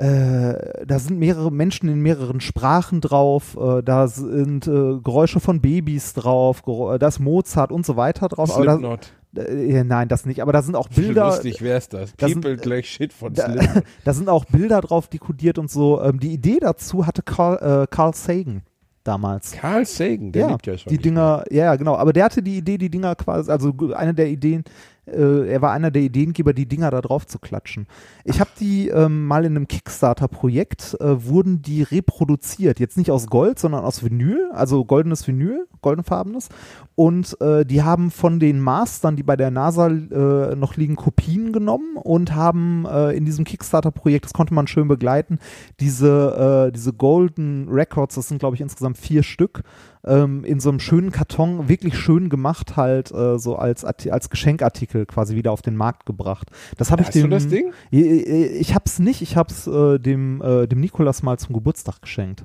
äh, 0.00 0.84
da 0.86 0.98
sind 0.98 1.18
mehrere 1.18 1.52
Menschen 1.52 1.88
in 1.90 2.00
mehreren 2.00 2.40
Sprachen 2.40 3.00
drauf, 3.00 3.56
äh, 3.60 3.82
da 3.82 4.08
sind 4.08 4.66
äh, 4.66 4.98
Geräusche 5.02 5.40
von 5.40 5.60
Babys 5.60 6.14
drauf, 6.14 6.62
Gerä- 6.64 6.98
da 6.98 7.08
ist 7.08 7.18
Mozart 7.20 7.70
und 7.70 7.84
so 7.84 7.96
weiter 7.96 8.28
drauf. 8.28 8.50
Slipknot. 8.50 9.12
äh, 9.36 9.84
nein, 9.84 10.08
das 10.08 10.24
nicht. 10.24 10.40
Aber 10.40 10.52
da 10.52 10.62
sind 10.62 10.74
auch 10.74 10.88
Bilder. 10.88 11.26
lustig 11.26 11.60
wär's 11.62 11.88
das? 11.90 12.14
da 12.16 12.28
sind- 12.28 12.40
People 12.40 12.56
gleich 12.56 12.88
Shit 12.88 13.12
von 13.12 13.34
Da, 13.34 13.48
da 14.04 14.12
sind 14.14 14.28
auch 14.30 14.46
Bilder 14.46 14.80
drauf 14.80 15.08
dekodiert 15.08 15.58
und 15.58 15.70
so. 15.70 16.02
Ähm, 16.02 16.18
die 16.18 16.32
Idee 16.32 16.58
dazu 16.60 17.06
hatte 17.06 17.22
Carl, 17.22 17.82
äh, 17.82 17.86
Carl 17.90 18.14
Sagan 18.14 18.62
damals. 19.04 19.52
Carl 19.52 19.84
Sagan, 19.86 20.32
der 20.32 20.42
ja, 20.42 20.48
lebt 20.50 20.66
ja 20.66 20.78
schon. 20.78 20.90
die 20.90 20.98
Dinger, 20.98 21.44
ja, 21.50 21.76
genau. 21.76 21.96
Aber 21.96 22.12
der 22.12 22.24
hatte 22.24 22.42
die 22.42 22.56
Idee, 22.58 22.78
die 22.78 22.90
Dinger 22.90 23.14
quasi, 23.16 23.50
also 23.50 23.72
eine 23.94 24.14
der 24.14 24.28
Ideen, 24.28 24.64
äh, 25.06 25.48
er 25.48 25.62
war 25.62 25.72
einer 25.72 25.90
der 25.90 26.02
Ideengeber, 26.02 26.52
die 26.52 26.66
Dinger 26.66 26.90
da 26.90 27.00
drauf 27.00 27.26
zu 27.26 27.38
klatschen. 27.38 27.86
Ich 28.24 28.40
habe 28.40 28.50
die 28.58 28.88
ähm, 28.88 29.26
mal 29.26 29.44
in 29.44 29.56
einem 29.56 29.68
Kickstarter-Projekt, 29.68 30.96
äh, 31.00 31.24
wurden 31.24 31.62
die 31.62 31.82
reproduziert. 31.82 32.80
Jetzt 32.80 32.96
nicht 32.96 33.10
aus 33.10 33.26
Gold, 33.26 33.58
sondern 33.58 33.84
aus 33.84 34.04
Vinyl, 34.04 34.50
also 34.52 34.84
goldenes 34.84 35.26
Vinyl, 35.26 35.66
goldenfarbenes. 35.82 36.48
Und 36.94 37.40
äh, 37.40 37.64
die 37.64 37.82
haben 37.82 38.10
von 38.10 38.40
den 38.40 38.60
Mastern, 38.60 39.16
die 39.16 39.22
bei 39.22 39.36
der 39.36 39.50
NASA 39.50 39.88
äh, 39.88 40.54
noch 40.54 40.76
liegen, 40.76 40.96
Kopien 40.96 41.52
genommen 41.52 41.96
und 41.96 42.34
haben 42.34 42.86
äh, 42.86 43.12
in 43.12 43.24
diesem 43.24 43.44
Kickstarter-Projekt, 43.44 44.26
das 44.26 44.32
konnte 44.32 44.54
man 44.54 44.66
schön 44.66 44.88
begleiten, 44.88 45.38
diese, 45.80 46.68
äh, 46.68 46.72
diese 46.72 46.92
Golden 46.92 47.68
Records, 47.68 48.14
das 48.14 48.28
sind 48.28 48.38
glaube 48.38 48.56
ich 48.56 48.60
insgesamt 48.60 48.98
vier 48.98 49.22
Stück, 49.22 49.62
ähm, 50.04 50.44
in 50.44 50.60
so 50.60 50.68
einem 50.68 50.80
schönen 50.80 51.10
Karton, 51.10 51.68
wirklich 51.68 51.98
schön 51.98 52.28
gemacht, 52.28 52.76
halt 52.76 53.08
so 53.08 53.56
als, 53.56 53.84
als 53.84 54.30
Geschenkartikel 54.30 54.99
quasi 55.06 55.36
wieder 55.36 55.52
auf 55.52 55.62
den 55.62 55.76
Markt 55.76 56.06
gebracht. 56.06 56.50
Das 56.76 56.90
habe 56.90 57.02
ich 57.02 57.08
Hast 57.08 57.16
du 57.16 57.20
dem. 57.22 57.30
das 57.30 57.48
Ding? 57.48 57.72
Ich, 57.90 58.04
ich 58.04 58.74
hab's 58.74 58.98
nicht, 58.98 59.22
ich 59.22 59.36
hab's 59.36 59.66
äh, 59.66 59.98
dem, 59.98 60.42
äh, 60.42 60.66
dem 60.66 60.80
Nikolas 60.80 61.22
mal 61.22 61.38
zum 61.38 61.54
Geburtstag 61.54 62.00
geschenkt. 62.02 62.44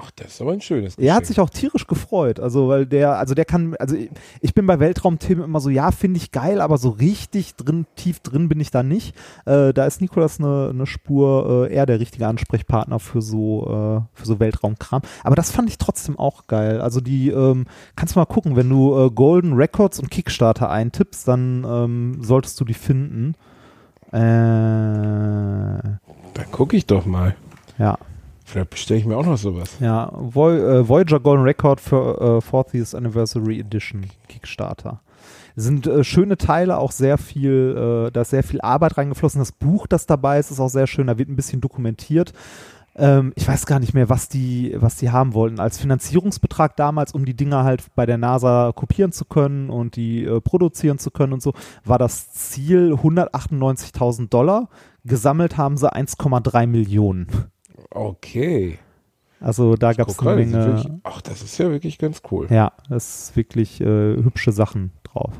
Ach, 0.00 0.12
das 0.12 0.28
ist 0.28 0.40
aber 0.40 0.52
ein 0.52 0.60
schönes 0.60 0.94
Er 0.96 1.12
hat 1.14 1.22
Geschenk. 1.22 1.26
sich 1.26 1.40
auch 1.40 1.50
tierisch 1.50 1.88
gefreut, 1.88 2.38
also 2.38 2.68
weil 2.68 2.86
der, 2.86 3.18
also 3.18 3.34
der 3.34 3.44
kann, 3.44 3.74
also 3.80 3.96
ich, 3.96 4.08
ich 4.40 4.54
bin 4.54 4.64
bei 4.64 4.78
Weltraumthemen 4.78 5.42
immer 5.42 5.58
so, 5.58 5.70
ja, 5.70 5.90
finde 5.90 6.18
ich 6.18 6.30
geil, 6.30 6.60
aber 6.60 6.78
so 6.78 6.90
richtig 6.90 7.56
drin, 7.56 7.84
tief 7.96 8.20
drin 8.20 8.48
bin 8.48 8.60
ich 8.60 8.70
da 8.70 8.84
nicht. 8.84 9.16
Äh, 9.44 9.72
da 9.72 9.86
ist 9.86 10.00
Nikolas 10.00 10.38
eine, 10.38 10.68
eine 10.72 10.86
Spur 10.86 11.66
äh, 11.68 11.74
eher 11.74 11.84
der 11.84 11.98
richtige 11.98 12.28
Ansprechpartner 12.28 13.00
für 13.00 13.20
so, 13.22 13.64
äh, 13.66 14.16
für 14.16 14.26
so 14.26 14.38
Weltraumkram. 14.38 15.02
Aber 15.24 15.34
das 15.34 15.50
fand 15.50 15.68
ich 15.68 15.78
trotzdem 15.78 16.16
auch 16.16 16.46
geil. 16.46 16.80
Also 16.80 17.00
die, 17.00 17.30
ähm, 17.30 17.66
kannst 17.96 18.14
du 18.14 18.20
mal 18.20 18.26
gucken, 18.26 18.54
wenn 18.54 18.68
du 18.68 18.96
äh, 19.06 19.10
Golden 19.10 19.54
Records 19.54 19.98
und 19.98 20.12
Kickstarter 20.12 20.70
eintippst, 20.70 21.26
dann 21.26 21.64
ähm, 21.68 22.18
solltest 22.22 22.60
du 22.60 22.64
die 22.64 22.74
finden. 22.74 23.34
Äh, 24.12 24.20
Da 26.34 26.44
gucke 26.52 26.76
ich 26.76 26.86
doch 26.86 27.04
mal. 27.04 27.34
ja. 27.78 27.98
Vielleicht 28.48 28.70
bestelle 28.70 28.98
ich 28.98 29.04
mir 29.04 29.14
auch 29.18 29.26
noch 29.26 29.36
sowas. 29.36 29.76
Ja, 29.78 30.10
Voy 30.14 30.56
äh, 30.56 30.88
Voyager 30.88 31.20
Golden 31.20 31.44
Record 31.44 31.82
für 31.82 32.40
äh, 32.42 32.50
40th 32.50 32.96
Anniversary 32.96 33.60
Edition 33.60 34.06
Kickstarter. 34.26 35.02
Sind 35.54 35.86
äh, 35.86 36.02
schöne 36.02 36.38
Teile, 36.38 36.78
auch 36.78 36.92
sehr 36.92 37.18
viel, 37.18 38.06
äh, 38.08 38.10
da 38.10 38.22
ist 38.22 38.30
sehr 38.30 38.42
viel 38.42 38.62
Arbeit 38.62 38.96
reingeflossen. 38.96 39.38
Das 39.38 39.52
Buch, 39.52 39.86
das 39.86 40.06
dabei 40.06 40.38
ist, 40.38 40.50
ist 40.50 40.60
auch 40.60 40.70
sehr 40.70 40.86
schön. 40.86 41.08
Da 41.08 41.18
wird 41.18 41.28
ein 41.28 41.36
bisschen 41.36 41.60
dokumentiert. 41.60 42.32
Ähm, 42.96 43.34
ich 43.36 43.46
weiß 43.46 43.66
gar 43.66 43.80
nicht 43.80 43.92
mehr, 43.92 44.08
was 44.08 44.30
die, 44.30 44.74
was 44.78 44.96
die 44.96 45.10
haben 45.10 45.34
wollten. 45.34 45.60
Als 45.60 45.76
Finanzierungsbetrag 45.76 46.74
damals, 46.74 47.12
um 47.12 47.26
die 47.26 47.36
Dinger 47.36 47.64
halt 47.64 47.84
bei 47.96 48.06
der 48.06 48.16
NASA 48.16 48.72
kopieren 48.74 49.12
zu 49.12 49.26
können 49.26 49.68
und 49.68 49.96
die 49.96 50.24
äh, 50.24 50.40
produzieren 50.40 50.98
zu 50.98 51.10
können 51.10 51.34
und 51.34 51.42
so, 51.42 51.52
war 51.84 51.98
das 51.98 52.32
Ziel 52.32 52.94
198.000 52.94 54.30
Dollar. 54.30 54.70
Gesammelt 55.04 55.58
haben 55.58 55.76
sie 55.76 55.92
1,3 55.92 56.66
Millionen. 56.66 57.26
Okay. 57.90 58.78
Also 59.40 59.76
da 59.76 59.92
gab 59.92 60.08
es 60.08 60.18
eine 60.18 60.28
gerade, 60.28 60.42
das 60.42 60.48
ist 60.48 60.52
Menge. 60.54 60.66
wirklich- 60.76 60.92
Ach, 61.04 61.20
das 61.22 61.42
ist 61.42 61.58
ja 61.58 61.70
wirklich 61.70 61.98
ganz 61.98 62.22
cool. 62.30 62.48
Ja, 62.50 62.72
das 62.88 63.22
ist 63.28 63.36
wirklich 63.36 63.80
äh, 63.80 63.84
hübsche 64.16 64.50
Sachen 64.52 64.92
drauf. 65.04 65.32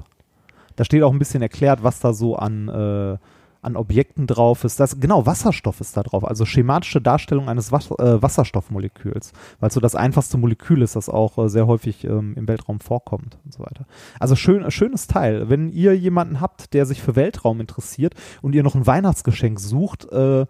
Da 0.76 0.84
steht 0.84 1.02
auch 1.02 1.12
ein 1.12 1.18
bisschen 1.18 1.42
erklärt, 1.42 1.82
was 1.82 1.98
da 1.98 2.12
so 2.12 2.36
an, 2.36 2.68
äh, 2.68 3.16
an 3.60 3.74
Objekten 3.76 4.28
drauf 4.28 4.62
ist. 4.62 4.78
Das, 4.78 5.00
genau, 5.00 5.26
Wasserstoff 5.26 5.80
ist 5.80 5.96
da 5.96 6.04
drauf. 6.04 6.24
Also 6.24 6.44
schematische 6.44 7.00
Darstellung 7.00 7.48
eines 7.48 7.72
Was 7.72 7.90
äh, 7.90 8.22
Wasserstoffmoleküls. 8.22 9.32
Weil 9.58 9.68
es 9.68 9.74
so 9.74 9.80
das 9.80 9.96
einfachste 9.96 10.38
Molekül 10.38 10.82
ist, 10.82 10.94
das 10.94 11.08
auch 11.08 11.36
äh, 11.38 11.48
sehr 11.48 11.66
häufig 11.66 12.04
ähm, 12.04 12.34
im 12.36 12.46
Weltraum 12.46 12.78
vorkommt 12.78 13.38
und 13.44 13.52
so 13.52 13.58
weiter. 13.64 13.86
Also 14.20 14.36
schön, 14.36 14.70
schönes 14.70 15.08
Teil. 15.08 15.48
Wenn 15.50 15.68
ihr 15.70 15.96
jemanden 15.96 16.40
habt, 16.40 16.72
der 16.72 16.86
sich 16.86 17.02
für 17.02 17.16
Weltraum 17.16 17.58
interessiert 17.60 18.14
und 18.42 18.54
ihr 18.54 18.62
noch 18.62 18.76
ein 18.76 18.86
Weihnachtsgeschenk 18.86 19.58
sucht, 19.58 20.04
äh, 20.12 20.46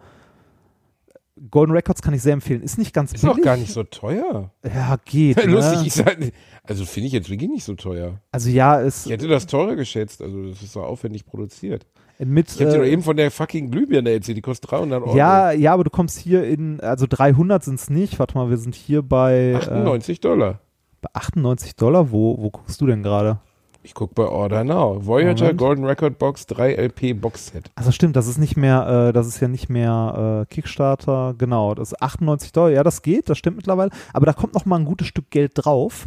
Golden 1.50 1.72
Records 1.72 2.02
kann 2.02 2.14
ich 2.14 2.22
sehr 2.22 2.32
empfehlen. 2.32 2.62
Ist 2.62 2.78
nicht 2.78 2.92
ganz 2.92 3.12
Ist 3.12 3.20
billig. 3.22 3.36
auch 3.36 3.42
gar 3.42 3.56
nicht 3.56 3.72
so 3.72 3.82
teuer. 3.84 4.50
Ja, 4.64 4.96
geht. 5.04 5.36
ne? 5.44 5.44
Lustig, 5.52 5.86
ich 5.86 5.92
sag, 5.94 6.18
also 6.64 6.84
finde 6.84 7.06
ich 7.08 7.12
jetzt 7.12 7.30
wirklich 7.30 7.50
nicht 7.50 7.64
so 7.64 7.74
teuer. 7.74 8.20
Also 8.32 8.50
ja, 8.50 8.80
es 8.80 9.06
Ich 9.06 9.12
hätte 9.12 9.28
das 9.28 9.46
teurer 9.46 9.76
geschätzt, 9.76 10.22
also 10.22 10.48
das 10.48 10.62
ist 10.62 10.72
so 10.72 10.82
aufwendig 10.82 11.26
produziert. 11.26 11.86
mit 12.18 12.48
Ich 12.50 12.60
habe 12.60 12.70
dir 12.70 12.76
äh, 12.76 12.78
doch 12.80 12.86
eben 12.86 13.02
von 13.02 13.16
der 13.16 13.30
fucking 13.30 13.70
Glühbirne 13.70 14.10
erzählt, 14.10 14.36
die 14.36 14.42
kostet 14.42 14.70
300 14.70 15.02
Euro. 15.02 15.16
Ja, 15.16 15.52
ja, 15.52 15.72
aber 15.72 15.84
du 15.84 15.90
kommst 15.90 16.18
hier 16.18 16.44
in, 16.44 16.80
also 16.80 17.06
300 17.08 17.62
sind 17.64 17.80
es 17.80 17.90
nicht. 17.90 18.18
Warte 18.18 18.36
mal, 18.36 18.50
wir 18.50 18.58
sind 18.58 18.74
hier 18.74 19.02
bei, 19.02 19.52
äh, 19.52 19.56
98 19.56 20.20
Dollar. 20.20 20.60
bei 21.00 21.08
98 21.12 21.76
Dollar. 21.76 22.10
Wo, 22.10 22.36
wo 22.38 22.50
guckst 22.50 22.80
du 22.80 22.86
denn 22.86 23.02
gerade? 23.02 23.40
Ich 23.88 23.94
guck 23.94 24.14
bei 24.14 24.26
Order 24.26 24.64
Now. 24.64 25.06
Voyager 25.06 25.44
Moment. 25.44 25.58
Golden 25.58 25.84
Record 25.86 26.18
Box 26.18 26.44
3 26.44 26.74
LP 26.74 27.14
Box 27.14 27.46
Set. 27.46 27.70
Also 27.74 27.90
stimmt, 27.90 28.16
das 28.16 28.26
ist 28.26 28.36
nicht 28.36 28.54
mehr, 28.54 29.08
äh, 29.08 29.12
das 29.14 29.26
ist 29.26 29.40
ja 29.40 29.48
nicht 29.48 29.70
mehr 29.70 30.42
äh, 30.42 30.54
Kickstarter. 30.54 31.34
Genau, 31.38 31.74
das 31.74 31.92
ist 31.92 32.02
98 32.02 32.52
Dollar. 32.52 32.68
Ja, 32.68 32.82
das 32.82 33.00
geht, 33.00 33.30
das 33.30 33.38
stimmt 33.38 33.56
mittlerweile. 33.56 33.90
Aber 34.12 34.26
da 34.26 34.34
kommt 34.34 34.52
noch 34.52 34.66
mal 34.66 34.78
ein 34.78 34.84
gutes 34.84 35.06
Stück 35.06 35.30
Geld 35.30 35.52
drauf. 35.54 36.06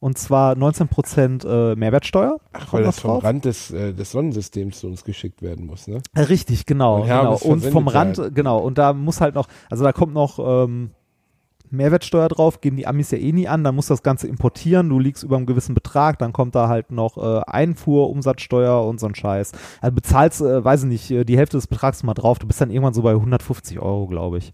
Und 0.00 0.18
zwar 0.18 0.54
19% 0.54 1.46
äh, 1.46 1.76
Mehrwertsteuer. 1.76 2.36
Ach, 2.52 2.70
weil 2.74 2.82
das 2.82 3.00
vom 3.00 3.12
drauf. 3.12 3.24
Rand 3.24 3.46
des, 3.46 3.70
äh, 3.70 3.94
des 3.94 4.10
Sonnensystems 4.10 4.80
zu 4.80 4.86
uns 4.86 5.02
geschickt 5.02 5.40
werden 5.40 5.64
muss, 5.64 5.88
ne? 5.88 6.02
Richtig, 6.14 6.66
genau. 6.66 6.96
Und 6.96 7.08
genau. 7.08 7.36
Und 7.36 7.64
vom 7.64 7.88
Rand, 7.88 8.34
genau. 8.34 8.58
Und 8.58 8.76
da 8.76 8.92
muss 8.92 9.22
halt 9.22 9.34
noch, 9.34 9.48
also 9.70 9.82
da 9.82 9.92
kommt 9.92 10.12
noch 10.12 10.38
ähm, 10.38 10.90
Mehrwertsteuer 11.70 12.28
drauf, 12.28 12.60
geben 12.60 12.76
die 12.76 12.86
Amis 12.86 13.10
ja 13.10 13.18
eh 13.18 13.32
nie 13.32 13.48
an, 13.48 13.64
dann 13.64 13.74
musst 13.74 13.90
du 13.90 13.94
das 13.94 14.02
Ganze 14.02 14.28
importieren, 14.28 14.88
du 14.88 14.98
liegst 15.00 15.22
über 15.24 15.36
einem 15.36 15.46
gewissen 15.46 15.74
Betrag, 15.74 16.18
dann 16.18 16.32
kommt 16.32 16.54
da 16.54 16.68
halt 16.68 16.92
noch 16.92 17.16
äh, 17.16 17.40
Einfuhr, 17.46 18.10
Umsatzsteuer 18.10 18.84
und 18.86 19.00
so 19.00 19.06
ein 19.06 19.14
Scheiß. 19.14 19.52
Also 19.80 19.94
bezahlst, 19.94 20.40
äh, 20.40 20.64
weiß 20.64 20.84
ich 20.84 20.88
nicht, 20.88 21.10
äh, 21.10 21.24
die 21.24 21.36
Hälfte 21.36 21.56
des 21.56 21.66
Betrags 21.66 22.02
mal 22.02 22.14
drauf, 22.14 22.38
du 22.38 22.46
bist 22.46 22.60
dann 22.60 22.70
irgendwann 22.70 22.94
so 22.94 23.02
bei 23.02 23.12
150 23.12 23.80
Euro, 23.80 24.06
glaube 24.06 24.38
ich. 24.38 24.52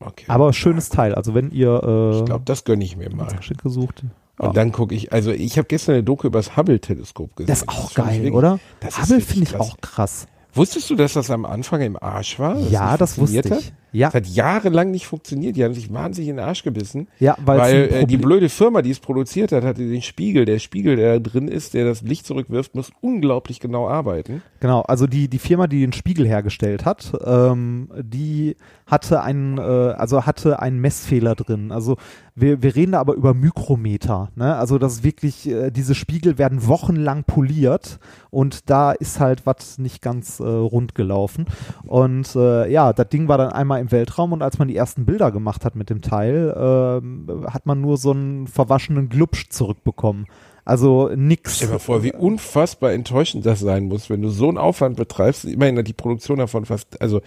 Okay. 0.00 0.24
Aber 0.28 0.52
schönes 0.52 0.88
Teil, 0.90 1.14
also 1.14 1.34
wenn 1.34 1.50
ihr 1.50 1.82
äh, 1.82 2.18
ich 2.18 2.24
glaube, 2.24 2.44
das 2.44 2.64
gönne 2.64 2.84
ich 2.84 2.96
mir 2.96 3.10
mal. 3.14 3.26
Geschenke 3.34 3.68
sucht. 3.68 4.04
Und 4.38 4.46
Ja. 4.46 4.52
dann 4.52 4.70
gucke 4.70 4.94
ich, 4.94 5.12
also 5.12 5.32
ich 5.32 5.58
habe 5.58 5.66
gestern 5.66 5.94
eine 5.96 6.04
Doku 6.04 6.28
über 6.28 6.38
das 6.38 6.56
Hubble-Teleskop 6.56 7.34
gesehen. 7.34 7.48
Das 7.48 7.62
ist 7.62 7.68
auch 7.68 7.90
ich 7.90 7.96
geil, 7.96 8.14
wirklich- 8.22 8.32
oder? 8.32 8.60
das 8.78 9.02
Hubble 9.02 9.20
finde 9.20 9.42
ich 9.42 9.50
krass. 9.50 9.60
auch 9.60 9.76
krass. 9.80 10.26
Wusstest 10.58 10.90
du, 10.90 10.96
dass 10.96 11.12
das 11.14 11.30
am 11.30 11.44
Anfang 11.44 11.80
im 11.80 11.96
Arsch 12.00 12.38
war? 12.38 12.58
ja, 12.68 12.96
das 12.96 13.18
wusste 13.18 13.40
ich. 13.44 13.50
Hat? 13.50 13.72
Ja, 13.92 14.08
Das 14.08 14.14
hat 14.16 14.26
jahrelang 14.26 14.90
nicht 14.90 15.06
funktioniert. 15.06 15.56
Die 15.56 15.64
haben 15.64 15.72
sich 15.72 15.92
wahnsinnig 15.92 16.28
in 16.28 16.36
den 16.36 16.44
Arsch 16.44 16.62
gebissen. 16.62 17.08
ja 17.18 17.36
weil, 17.42 17.88
äh, 17.90 18.06
die 18.06 18.18
blöde 18.18 18.48
Firma, 18.48 18.82
die 18.82 18.90
es 18.90 19.00
produziert 19.00 19.50
hat, 19.52 19.64
hatte 19.64 19.88
den 19.88 20.02
Spiegel. 20.02 20.44
Der 20.44 20.58
Spiegel, 20.58 20.96
der 20.96 21.18
da 21.18 21.30
drin 21.30 21.48
ist, 21.48 21.74
der 21.74 21.86
das 21.86 22.02
Licht 22.02 22.26
zurückwirft, 22.26 22.74
muss 22.74 22.90
unglaublich 23.00 23.60
genau 23.60 23.88
arbeiten. 23.88 24.42
Genau, 24.60 24.82
also 24.82 25.06
die, 25.06 25.28
die 25.28 25.38
Firma, 25.38 25.66
die 25.68 25.80
den 25.80 25.94
Spiegel 25.94 26.26
hergestellt 26.26 26.84
hat, 26.84 27.12
ähm, 27.24 27.88
die 28.02 28.56
hatte 28.88 29.22
einen, 29.22 29.58
äh, 29.58 29.60
also 29.60 30.26
hatte 30.26 30.60
einen 30.60 30.80
Messfehler 30.80 31.34
drin. 31.34 31.70
Also 31.70 31.96
wir, 32.34 32.62
wir 32.62 32.74
reden 32.74 32.92
da 32.92 33.00
aber 33.00 33.14
über 33.14 33.34
Mikrometer. 33.34 34.30
Ne? 34.34 34.56
Also 34.56 34.78
das 34.78 34.94
ist 34.94 35.04
wirklich, 35.04 35.48
äh, 35.48 35.70
diese 35.70 35.94
Spiegel 35.94 36.38
werden 36.38 36.66
wochenlang 36.66 37.24
poliert 37.24 38.00
und 38.30 38.70
da 38.70 38.92
ist 38.92 39.20
halt 39.20 39.46
was 39.46 39.78
nicht 39.78 40.02
ganz 40.02 40.40
äh, 40.40 40.44
rund 40.44 40.94
gelaufen. 40.94 41.46
Und 41.86 42.34
äh, 42.34 42.70
ja, 42.70 42.92
das 42.92 43.08
Ding 43.10 43.28
war 43.28 43.38
dann 43.38 43.52
einmal 43.52 43.80
im 43.80 43.92
Weltraum 43.92 44.32
und 44.32 44.42
als 44.42 44.58
man 44.58 44.68
die 44.68 44.76
ersten 44.76 45.04
Bilder 45.04 45.30
gemacht 45.30 45.64
hat 45.64 45.76
mit 45.76 45.90
dem 45.90 46.00
Teil, 46.00 46.54
ähm, 46.56 47.46
hat 47.52 47.66
man 47.66 47.80
nur 47.80 47.98
so 47.98 48.12
einen 48.12 48.46
verwaschenen 48.46 49.08
Glubsch 49.08 49.50
zurückbekommen. 49.50 50.26
Also 50.64 51.10
nix. 51.16 51.56
Stell 51.56 51.68
dir 51.68 51.72
mal 51.74 51.78
vor, 51.78 52.02
wie 52.02 52.12
unfassbar 52.12 52.92
enttäuschend 52.92 53.46
das 53.46 53.60
sein 53.60 53.84
muss, 53.84 54.10
wenn 54.10 54.20
du 54.20 54.28
so 54.28 54.48
einen 54.48 54.58
Aufwand 54.58 54.96
betreibst. 54.96 55.46
Immerhin 55.46 55.78
hat 55.78 55.88
die 55.88 55.94
Produktion 55.94 56.38
davon 56.38 56.66
fast, 56.66 57.00
also 57.00 57.22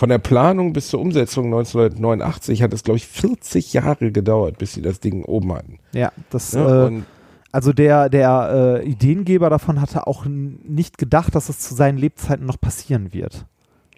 von 0.00 0.08
der 0.08 0.16
Planung 0.16 0.72
bis 0.72 0.88
zur 0.88 0.98
Umsetzung 0.98 1.44
1989 1.44 2.62
hat 2.62 2.72
es, 2.72 2.84
glaube 2.84 2.96
ich, 2.96 3.06
40 3.06 3.74
Jahre 3.74 4.10
gedauert, 4.10 4.56
bis 4.56 4.72
sie 4.72 4.80
das 4.80 4.98
Ding 4.98 5.26
oben 5.26 5.52
hatten. 5.52 5.78
Ja, 5.92 6.10
das 6.30 6.52
Ja, 6.52 6.88
äh, 6.88 7.02
Also 7.52 7.74
der, 7.74 8.08
der 8.08 8.80
äh, 8.82 8.88
Ideengeber 8.88 9.50
davon 9.50 9.78
hatte 9.78 10.06
auch 10.06 10.24
nicht 10.24 10.96
gedacht, 10.96 11.34
dass 11.34 11.50
es 11.50 11.58
zu 11.58 11.74
seinen 11.74 11.98
Lebzeiten 11.98 12.46
noch 12.46 12.58
passieren 12.58 13.12
wird. 13.12 13.44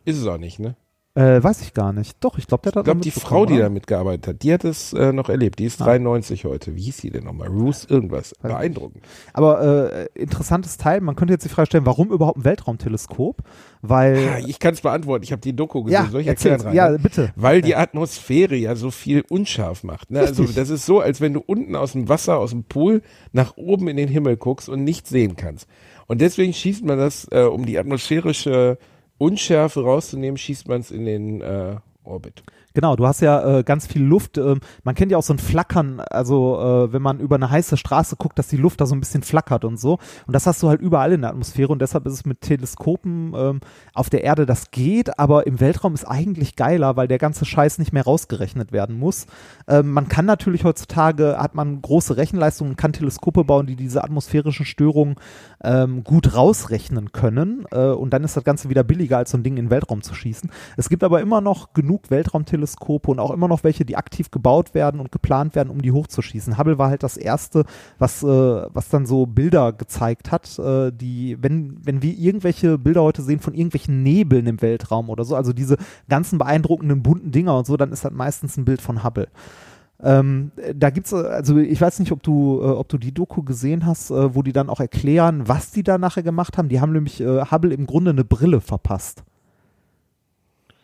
Ist 0.04 0.18
es 0.18 0.26
auch 0.26 0.38
nicht, 0.38 0.58
ne? 0.58 0.74
Äh, 1.14 1.42
weiß 1.42 1.60
ich 1.60 1.74
gar 1.74 1.92
nicht. 1.92 2.16
Doch, 2.24 2.38
ich 2.38 2.46
glaube, 2.46 2.62
der 2.62 2.70
hat 2.72 2.78
Ich 2.78 2.84
glaube, 2.84 3.00
die 3.00 3.10
Frau, 3.10 3.44
die 3.44 3.58
da 3.58 3.68
mitgearbeitet 3.68 4.26
hat, 4.28 4.42
die 4.42 4.50
hat 4.54 4.64
es 4.64 4.94
äh, 4.94 5.12
noch 5.12 5.28
erlebt. 5.28 5.58
Die 5.58 5.66
ist 5.66 5.82
Ah. 5.82 5.84
93 5.84 6.46
heute. 6.46 6.74
Wie 6.74 6.80
hieß 6.80 6.96
sie 6.96 7.10
denn 7.10 7.24
nochmal? 7.24 7.48
Ruth 7.48 7.86
irgendwas. 7.90 8.34
Weiß 8.40 8.50
Beeindruckend. 8.52 9.04
Aber 9.34 9.60
äh, 9.92 10.08
interessantes 10.14 10.78
Teil. 10.78 11.02
Man 11.02 11.14
könnte 11.14 11.34
jetzt 11.34 11.44
die 11.44 11.50
Frage 11.50 11.66
stellen, 11.66 11.84
warum 11.84 12.10
überhaupt 12.12 12.38
ein 12.38 12.44
Weltraumteleskop? 12.44 13.42
Weil 13.82 14.16
Ah, 14.26 14.38
Ich 14.46 14.58
kann 14.58 14.72
es 14.72 14.80
beantworten. 14.80 15.22
Ich 15.22 15.32
habe 15.32 15.42
die 15.42 15.54
Doku 15.54 15.82
gesehen. 15.82 16.02
ja, 16.04 16.10
Soll 16.10 16.22
ich 16.22 16.28
erklären, 16.28 16.54
erzähl's. 16.60 16.74
ja, 16.74 16.96
bitte. 16.96 17.32
Weil 17.36 17.60
die 17.60 17.76
Atmosphäre 17.76 18.54
ja 18.56 18.74
so 18.74 18.90
viel 18.90 19.22
unscharf 19.28 19.84
macht. 19.84 20.10
Ne? 20.10 20.20
Also 20.20 20.44
das 20.44 20.70
ist 20.70 20.86
so, 20.86 21.00
als 21.00 21.20
wenn 21.20 21.34
du 21.34 21.40
unten 21.44 21.76
aus 21.76 21.92
dem 21.92 22.08
Wasser, 22.08 22.38
aus 22.38 22.50
dem 22.52 22.64
Pool 22.64 23.02
nach 23.32 23.58
oben 23.58 23.88
in 23.88 23.98
den 23.98 24.08
Himmel 24.08 24.38
guckst 24.38 24.70
und 24.70 24.82
nichts 24.82 25.10
sehen 25.10 25.36
kannst. 25.36 25.68
Und 26.06 26.22
deswegen 26.22 26.54
schießt 26.54 26.84
man 26.86 26.96
das, 26.96 27.26
äh, 27.32 27.42
um 27.42 27.66
die 27.66 27.78
atmosphärische 27.78 28.78
Unschärfe 29.22 29.84
rauszunehmen, 29.84 30.36
schießt 30.36 30.66
man 30.66 30.80
es 30.80 30.90
in 30.90 31.04
den 31.04 31.40
äh, 31.42 31.76
Orbit. 32.02 32.42
Genau, 32.74 32.96
du 32.96 33.06
hast 33.06 33.20
ja 33.20 33.58
äh, 33.58 33.62
ganz 33.62 33.86
viel 33.86 34.02
Luft. 34.02 34.38
Ähm, 34.38 34.60
man 34.84 34.94
kennt 34.94 35.12
ja 35.12 35.18
auch 35.18 35.22
so 35.22 35.34
ein 35.34 35.38
Flackern, 35.38 36.00
also 36.00 36.58
äh, 36.60 36.92
wenn 36.92 37.02
man 37.02 37.20
über 37.20 37.36
eine 37.36 37.50
heiße 37.50 37.76
Straße 37.76 38.16
guckt, 38.16 38.38
dass 38.38 38.48
die 38.48 38.56
Luft 38.56 38.80
da 38.80 38.86
so 38.86 38.94
ein 38.94 39.00
bisschen 39.00 39.22
flackert 39.22 39.64
und 39.64 39.78
so. 39.78 39.98
Und 40.26 40.34
das 40.34 40.46
hast 40.46 40.62
du 40.62 40.68
halt 40.68 40.80
überall 40.80 41.12
in 41.12 41.22
der 41.22 41.30
Atmosphäre 41.30 41.72
und 41.72 41.82
deshalb 41.82 42.06
ist 42.06 42.14
es 42.14 42.24
mit 42.24 42.40
Teleskopen 42.40 43.34
ähm, 43.36 43.60
auf 43.94 44.10
der 44.10 44.24
Erde, 44.24 44.46
das 44.46 44.70
geht, 44.70 45.18
aber 45.18 45.46
im 45.46 45.60
Weltraum 45.60 45.94
ist 45.94 46.04
eigentlich 46.04 46.56
geiler, 46.56 46.96
weil 46.96 47.08
der 47.08 47.18
ganze 47.18 47.44
Scheiß 47.44 47.78
nicht 47.78 47.92
mehr 47.92 48.04
rausgerechnet 48.04 48.72
werden 48.72 48.98
muss. 48.98 49.26
Ähm, 49.68 49.90
man 49.92 50.08
kann 50.08 50.24
natürlich 50.24 50.64
heutzutage, 50.64 51.36
hat 51.38 51.54
man 51.54 51.82
große 51.82 52.16
Rechenleistungen, 52.16 52.76
kann 52.76 52.92
Teleskope 52.92 53.44
bauen, 53.44 53.66
die 53.66 53.76
diese 53.76 54.02
atmosphärischen 54.02 54.64
Störungen 54.64 55.16
ähm, 55.62 56.04
gut 56.04 56.34
rausrechnen 56.34 57.12
können. 57.12 57.66
Äh, 57.70 57.88
und 57.88 58.10
dann 58.12 58.24
ist 58.24 58.36
das 58.36 58.44
Ganze 58.44 58.70
wieder 58.70 58.84
billiger, 58.84 59.18
als 59.18 59.30
so 59.30 59.38
ein 59.38 59.42
Ding 59.42 59.56
in 59.56 59.66
den 59.66 59.70
Weltraum 59.70 60.02
zu 60.02 60.14
schießen. 60.14 60.50
Es 60.76 60.88
gibt 60.88 61.04
aber 61.04 61.20
immer 61.20 61.40
noch 61.40 61.72
genug 61.74 62.10
Weltraumteleskope 62.10 62.61
und 63.08 63.18
auch 63.18 63.30
immer 63.30 63.48
noch 63.48 63.64
welche, 63.64 63.84
die 63.84 63.96
aktiv 63.96 64.30
gebaut 64.30 64.74
werden 64.74 65.00
und 65.00 65.12
geplant 65.12 65.54
werden, 65.54 65.70
um 65.70 65.82
die 65.82 65.92
hochzuschießen. 65.92 66.58
Hubble 66.58 66.78
war 66.78 66.90
halt 66.90 67.02
das 67.02 67.16
erste, 67.16 67.64
was, 67.98 68.22
äh, 68.22 68.26
was 68.26 68.88
dann 68.88 69.06
so 69.06 69.26
Bilder 69.26 69.72
gezeigt 69.72 70.30
hat, 70.30 70.58
äh, 70.58 70.92
die, 70.92 71.36
wenn, 71.40 71.78
wenn 71.84 72.02
wir 72.02 72.16
irgendwelche 72.16 72.78
Bilder 72.78 73.02
heute 73.02 73.22
sehen 73.22 73.40
von 73.40 73.54
irgendwelchen 73.54 74.02
Nebeln 74.02 74.46
im 74.46 74.62
Weltraum 74.62 75.10
oder 75.10 75.24
so, 75.24 75.36
also 75.36 75.52
diese 75.52 75.76
ganzen 76.08 76.38
beeindruckenden 76.38 77.02
bunten 77.02 77.32
Dinger 77.32 77.56
und 77.56 77.66
so, 77.66 77.76
dann 77.76 77.92
ist 77.92 78.04
das 78.04 78.12
meistens 78.12 78.56
ein 78.56 78.64
Bild 78.64 78.80
von 78.80 79.04
Hubble. 79.04 79.28
Ähm, 80.02 80.50
da 80.74 80.90
gibt's, 80.90 81.12
äh, 81.12 81.16
also 81.16 81.56
ich 81.58 81.80
weiß 81.80 82.00
nicht, 82.00 82.12
ob 82.12 82.22
du, 82.22 82.60
äh, 82.60 82.64
ob 82.64 82.88
du 82.88 82.98
die 82.98 83.14
Doku 83.14 83.42
gesehen 83.42 83.86
hast, 83.86 84.10
äh, 84.10 84.34
wo 84.34 84.42
die 84.42 84.52
dann 84.52 84.68
auch 84.68 84.80
erklären, 84.80 85.46
was 85.46 85.70
die 85.70 85.84
da 85.84 85.96
nachher 85.96 86.24
gemacht 86.24 86.58
haben. 86.58 86.68
Die 86.68 86.80
haben 86.80 86.92
nämlich 86.92 87.20
äh, 87.20 87.44
Hubble 87.50 87.72
im 87.72 87.86
Grunde 87.86 88.10
eine 88.10 88.24
Brille 88.24 88.60
verpasst. 88.60 89.22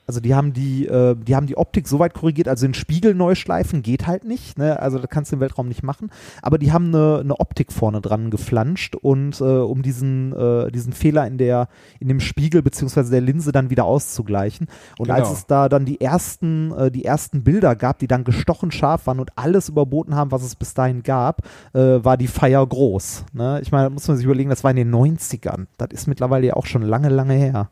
Also 0.09 0.21
die 0.21 0.35
haben 0.35 0.55
die, 0.55 0.87
äh, 0.87 1.15
die 1.15 1.37
haben 1.37 1.47
die 1.47 1.59
Optik 1.59 1.87
so 1.87 1.99
weit 1.99 2.15
korrigiert, 2.15 2.49
also 2.49 2.67
den 2.67 2.73
Spiegel 2.73 3.15
neu 3.15 3.35
schleifen 3.35 3.83
geht 3.83 4.07
halt 4.07 4.25
nicht, 4.25 4.59
ne? 4.59 4.81
Also 4.81 4.99
das 4.99 5.11
kannst 5.11 5.31
du 5.31 5.37
im 5.37 5.41
Weltraum 5.41 5.69
nicht 5.69 5.83
machen. 5.83 6.11
Aber 6.43 6.57
die 6.57 6.73
haben 6.73 6.89
eine, 6.89 7.19
eine 7.21 7.39
Optik 7.39 7.73
vorne 7.73 8.01
dran 8.01 8.31
geflanscht 8.31 8.97
und 8.97 9.41
äh, 9.41 9.45
um 9.45 9.83
diesen, 9.83 10.33
äh, 10.33 10.73
diesen 10.73 10.95
Fehler 10.95 11.27
in 11.27 11.37
der, 11.37 11.69
in 12.01 12.09
dem 12.09 12.21
Spiegel 12.21 12.63
beziehungsweise 12.63 13.11
der 13.11 13.21
Linse 13.21 13.53
dann 13.53 13.69
wieder 13.69 13.85
auszugleichen. 13.85 14.67
Und 14.99 15.11
als 15.11 15.29
Genau. 15.29 15.33
es 15.39 15.47
da 15.47 15.69
dann 15.69 15.85
die 15.85 16.01
ersten, 16.01 16.73
äh, 16.73 16.91
die 16.91 17.05
ersten 17.05 17.45
Bilder 17.45 17.77
gab, 17.77 17.99
die 17.99 18.07
dann 18.07 18.25
gestochen 18.25 18.71
scharf 18.71 19.07
waren 19.07 19.21
und 19.21 19.33
alles 19.37 19.69
überboten 19.69 20.15
haben, 20.15 20.33
was 20.33 20.43
es 20.43 20.57
bis 20.57 20.73
dahin 20.73 21.03
gab, 21.03 21.43
äh, 21.75 22.03
war 22.03 22.17
die 22.17 22.29
Feier 22.29 22.67
groß. 22.67 23.27
Ne? 23.35 23.61
Ich 23.63 23.73
meine, 23.73 23.85
da 23.85 23.91
muss 23.91 24.09
man 24.09 24.17
sich 24.17 24.25
überlegen, 24.25 24.49
das 24.49 24.65
war 24.65 24.71
in 24.71 24.79
den 24.79 24.91
90ern. 24.91 25.67
Das 25.77 25.89
ist 25.93 26.07
mittlerweile 26.07 26.47
ja 26.47 26.55
auch 26.55 26.65
schon 26.65 26.81
lange, 26.81 27.11
lange 27.11 27.35
her. 27.35 27.69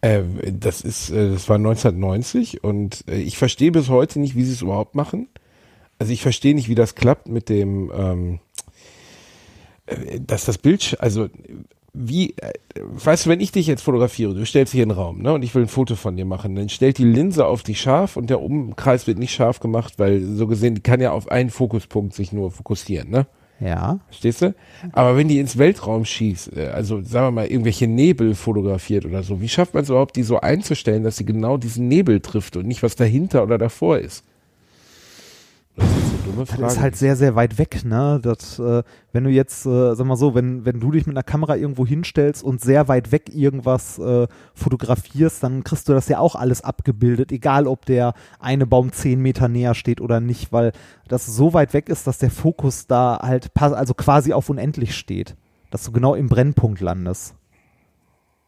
Äh, 0.00 0.22
das 0.52 0.80
ist, 0.80 1.10
äh, 1.10 1.30
das 1.32 1.48
war 1.48 1.56
1990 1.56 2.62
und 2.62 3.04
äh, 3.08 3.16
ich 3.16 3.38
verstehe 3.38 3.72
bis 3.72 3.88
heute 3.88 4.20
nicht, 4.20 4.36
wie 4.36 4.44
sie 4.44 4.52
es 4.52 4.62
überhaupt 4.62 4.94
machen. 4.94 5.28
Also 5.98 6.12
ich 6.12 6.22
verstehe 6.22 6.54
nicht, 6.54 6.68
wie 6.68 6.76
das 6.76 6.94
klappt 6.94 7.28
mit 7.28 7.48
dem, 7.48 7.90
ähm, 7.94 8.38
äh, 9.86 10.20
dass 10.20 10.44
das 10.44 10.58
Bild, 10.58 10.96
also 11.00 11.28
wie, 11.94 12.34
weißt 12.76 13.26
du, 13.26 13.30
wenn 13.30 13.40
ich 13.40 13.50
dich 13.50 13.66
jetzt 13.66 13.82
fotografiere, 13.82 14.34
du 14.34 14.46
stellst 14.46 14.72
hier 14.72 14.84
in 14.84 14.90
den 14.90 14.98
Raum, 14.98 15.20
ne, 15.20 15.32
und 15.32 15.42
ich 15.42 15.54
will 15.56 15.62
ein 15.62 15.68
Foto 15.68 15.96
von 15.96 16.16
dir 16.16 16.26
machen, 16.26 16.54
dann 16.54 16.68
stellt 16.68 16.98
die 16.98 17.04
Linse 17.04 17.44
auf 17.46 17.64
dich 17.64 17.80
scharf 17.80 18.16
und 18.16 18.30
der 18.30 18.40
Umkreis 18.40 19.08
wird 19.08 19.18
nicht 19.18 19.32
scharf 19.32 19.58
gemacht, 19.58 19.94
weil 19.96 20.22
so 20.22 20.46
gesehen, 20.46 20.84
kann 20.84 21.00
ja 21.00 21.10
auf 21.10 21.28
einen 21.28 21.50
Fokuspunkt 21.50 22.14
sich 22.14 22.32
nur 22.32 22.52
fokussieren, 22.52 23.10
ne? 23.10 23.26
Ja. 23.60 23.98
Verstehst 24.06 24.42
du? 24.42 24.54
Aber 24.92 25.16
wenn 25.16 25.26
die 25.26 25.40
ins 25.40 25.58
Weltraum 25.58 26.04
schießt, 26.04 26.56
äh, 26.56 26.68
also 26.68 27.02
sagen 27.02 27.26
wir 27.26 27.30
mal, 27.42 27.46
irgendwelche 27.46 27.88
Nebel 27.88 28.34
fotografiert 28.34 29.04
oder 29.04 29.22
so, 29.22 29.40
wie 29.40 29.48
schafft 29.48 29.74
man 29.74 29.82
es 29.82 29.90
überhaupt, 29.90 30.16
die 30.16 30.22
so 30.22 30.40
einzustellen, 30.40 31.02
dass 31.02 31.16
sie 31.16 31.24
genau 31.24 31.56
diesen 31.56 31.88
Nebel 31.88 32.20
trifft 32.20 32.56
und 32.56 32.66
nicht 32.66 32.82
was 32.82 32.94
dahinter 32.94 33.42
oder 33.42 33.58
davor 33.58 33.98
ist? 33.98 34.24
Das 35.76 35.86
ist 35.88 36.07
dumme 36.38 36.46
Frage. 36.46 36.62
Das 36.62 36.74
ist 36.74 36.80
halt 36.80 36.96
sehr, 36.96 37.16
sehr 37.16 37.34
weit 37.34 37.58
weg, 37.58 37.84
ne? 37.84 38.20
Das, 38.22 38.58
äh, 38.58 38.82
wenn 39.12 39.24
du 39.24 39.30
jetzt, 39.30 39.66
äh, 39.66 39.94
sag 39.94 40.06
mal 40.06 40.16
so, 40.16 40.34
wenn, 40.34 40.64
wenn 40.64 40.80
du 40.80 40.90
dich 40.90 41.06
mit 41.06 41.16
einer 41.16 41.22
Kamera 41.22 41.56
irgendwo 41.56 41.86
hinstellst 41.86 42.42
und 42.42 42.60
sehr 42.60 42.88
weit 42.88 43.12
weg 43.12 43.34
irgendwas 43.34 43.98
äh, 43.98 44.26
fotografierst, 44.54 45.42
dann 45.42 45.64
kriegst 45.64 45.88
du 45.88 45.92
das 45.92 46.08
ja 46.08 46.18
auch 46.18 46.34
alles 46.34 46.62
abgebildet, 46.62 47.32
egal 47.32 47.66
ob 47.66 47.86
der 47.86 48.14
eine 48.38 48.66
Baum 48.66 48.92
zehn 48.92 49.20
Meter 49.20 49.48
näher 49.48 49.74
steht 49.74 50.00
oder 50.00 50.20
nicht, 50.20 50.52
weil 50.52 50.72
das 51.08 51.26
so 51.26 51.52
weit 51.54 51.74
weg 51.74 51.88
ist, 51.88 52.06
dass 52.06 52.18
der 52.18 52.30
Fokus 52.30 52.86
da 52.86 53.18
halt 53.22 53.50
also 53.54 53.94
quasi 53.94 54.32
auf 54.32 54.48
unendlich 54.48 54.96
steht. 54.96 55.36
Dass 55.70 55.84
du 55.84 55.92
genau 55.92 56.14
im 56.14 56.28
Brennpunkt 56.28 56.80
landest. 56.80 57.34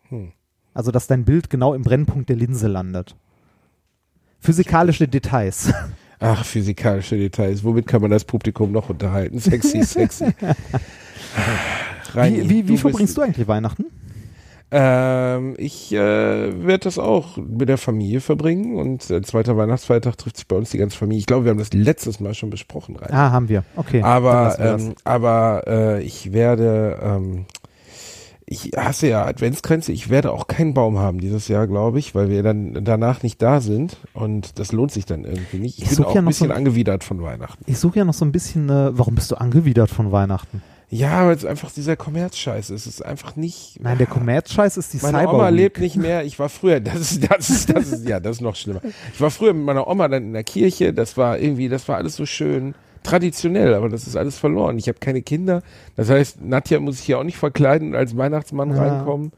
Hm. 0.08 0.32
Also, 0.72 0.90
dass 0.90 1.06
dein 1.06 1.24
Bild 1.24 1.50
genau 1.50 1.74
im 1.74 1.82
Brennpunkt 1.82 2.28
der 2.28 2.36
Linse 2.36 2.66
landet. 2.66 3.16
Physikalische 4.38 5.06
Details. 5.06 5.72
Ach, 6.20 6.44
physikalische 6.44 7.16
Details. 7.16 7.64
Womit 7.64 7.86
kann 7.86 8.02
man 8.02 8.10
das 8.10 8.24
Publikum 8.24 8.72
noch 8.72 8.90
unterhalten? 8.90 9.40
Sexy, 9.40 9.82
sexy. 9.84 10.26
Reini, 12.12 12.44
Wie, 12.44 12.50
wie, 12.50 12.68
wie 12.68 12.76
verbringst 12.76 13.16
du 13.16 13.22
eigentlich 13.22 13.48
Weihnachten? 13.48 13.86
Ähm, 14.72 15.54
ich 15.58 15.92
äh, 15.92 15.96
werde 15.96 16.84
das 16.84 16.98
auch 16.98 17.36
mit 17.36 17.68
der 17.68 17.78
Familie 17.78 18.20
verbringen 18.20 18.76
und 18.76 19.10
äh, 19.10 19.20
zweiter 19.22 19.56
Weihnachtsfeiertag 19.56 20.16
trifft 20.16 20.36
sich 20.36 20.46
bei 20.46 20.54
uns 20.54 20.70
die 20.70 20.78
ganze 20.78 20.96
Familie. 20.96 21.18
Ich 21.18 21.26
glaube, 21.26 21.44
wir 21.44 21.50
haben 21.50 21.58
das 21.58 21.72
letztes 21.72 22.20
Mal 22.20 22.34
schon 22.34 22.50
besprochen, 22.50 22.94
Reini. 22.94 23.12
Ah, 23.12 23.32
haben 23.32 23.48
wir. 23.48 23.64
Okay. 23.74 24.02
Aber, 24.02 24.56
ähm, 24.60 24.94
aber 25.02 25.64
äh, 25.66 26.02
ich 26.02 26.32
werde, 26.32 27.00
ähm, 27.02 27.46
ich 28.52 28.72
hasse 28.76 29.06
ja 29.06 29.24
Adventskränze, 29.24 29.92
ich 29.92 30.10
werde 30.10 30.32
auch 30.32 30.48
keinen 30.48 30.74
Baum 30.74 30.98
haben 30.98 31.20
dieses 31.20 31.46
Jahr, 31.46 31.68
glaube 31.68 32.00
ich, 32.00 32.16
weil 32.16 32.28
wir 32.28 32.42
dann 32.42 32.84
danach 32.84 33.22
nicht 33.22 33.40
da 33.40 33.60
sind 33.60 33.96
und 34.12 34.58
das 34.58 34.72
lohnt 34.72 34.90
sich 34.90 35.06
dann 35.06 35.24
irgendwie 35.24 35.58
nicht. 35.58 35.78
Ich, 35.78 35.84
Ich 35.92 35.96
bin 35.96 36.04
auch 36.04 36.14
ja 36.14 36.20
ein 36.20 36.24
noch 36.24 36.32
so 36.32 36.44
bisschen 36.46 36.50
ein- 36.50 36.56
angewidert 36.58 37.04
von 37.04 37.22
Weihnachten. 37.22 37.62
Ich 37.66 37.78
suche 37.78 38.00
ja 38.00 38.04
noch 38.04 38.12
so 38.14 38.24
ein 38.24 38.32
bisschen, 38.32 38.68
äh, 38.68 38.90
warum 38.98 39.14
bist 39.14 39.30
du 39.30 39.36
angewidert 39.36 39.88
von 39.88 40.10
Weihnachten? 40.10 40.62
Ja, 40.92 41.24
weil 41.28 41.36
es 41.36 41.44
einfach 41.44 41.70
dieser 41.70 41.94
Kommerzscheiß 41.94 42.70
ist. 42.70 42.86
Es 42.86 42.94
ist 42.94 43.02
einfach 43.06 43.36
nicht. 43.36 43.78
Nein, 43.80 43.98
der 43.98 44.08
Kommerzscheiß 44.08 44.76
ist 44.76 44.92
die 44.92 44.98
Meine 45.00 45.18
Cyber 45.18 45.34
Oma 45.34 45.48
lebt 45.50 45.78
nicht 45.78 45.94
mehr. 45.94 46.24
Ich 46.24 46.40
war 46.40 46.48
früher, 46.48 46.80
das 46.80 46.96
ist, 47.12 47.30
das 47.30 47.48
ist, 47.48 47.70
das 47.72 47.92
ist, 47.92 48.08
ja, 48.08 48.18
das 48.18 48.38
ist 48.38 48.42
noch 48.42 48.56
schlimmer. 48.56 48.80
Ich 49.14 49.20
war 49.20 49.30
früher 49.30 49.54
mit 49.54 49.64
meiner 49.64 49.86
Oma 49.86 50.08
dann 50.08 50.24
in 50.24 50.32
der 50.32 50.42
Kirche. 50.42 50.92
Das 50.92 51.16
war 51.16 51.38
irgendwie, 51.38 51.68
das 51.68 51.86
war 51.86 51.96
alles 51.98 52.16
so 52.16 52.26
schön 52.26 52.74
traditionell, 53.02 53.74
aber 53.74 53.88
das 53.88 54.06
ist 54.06 54.16
alles 54.16 54.38
verloren. 54.38 54.78
Ich 54.78 54.88
habe 54.88 54.98
keine 54.98 55.22
Kinder. 55.22 55.62
Das 55.96 56.10
heißt, 56.10 56.42
Nadja 56.42 56.80
muss 56.80 56.96
sich 56.98 57.06
hier 57.06 57.18
auch 57.18 57.24
nicht 57.24 57.38
verkleiden 57.38 57.88
und 57.88 57.94
als 57.96 58.16
Weihnachtsmann 58.16 58.70
Ja. 58.74 58.82
reinkommen. 58.82 59.32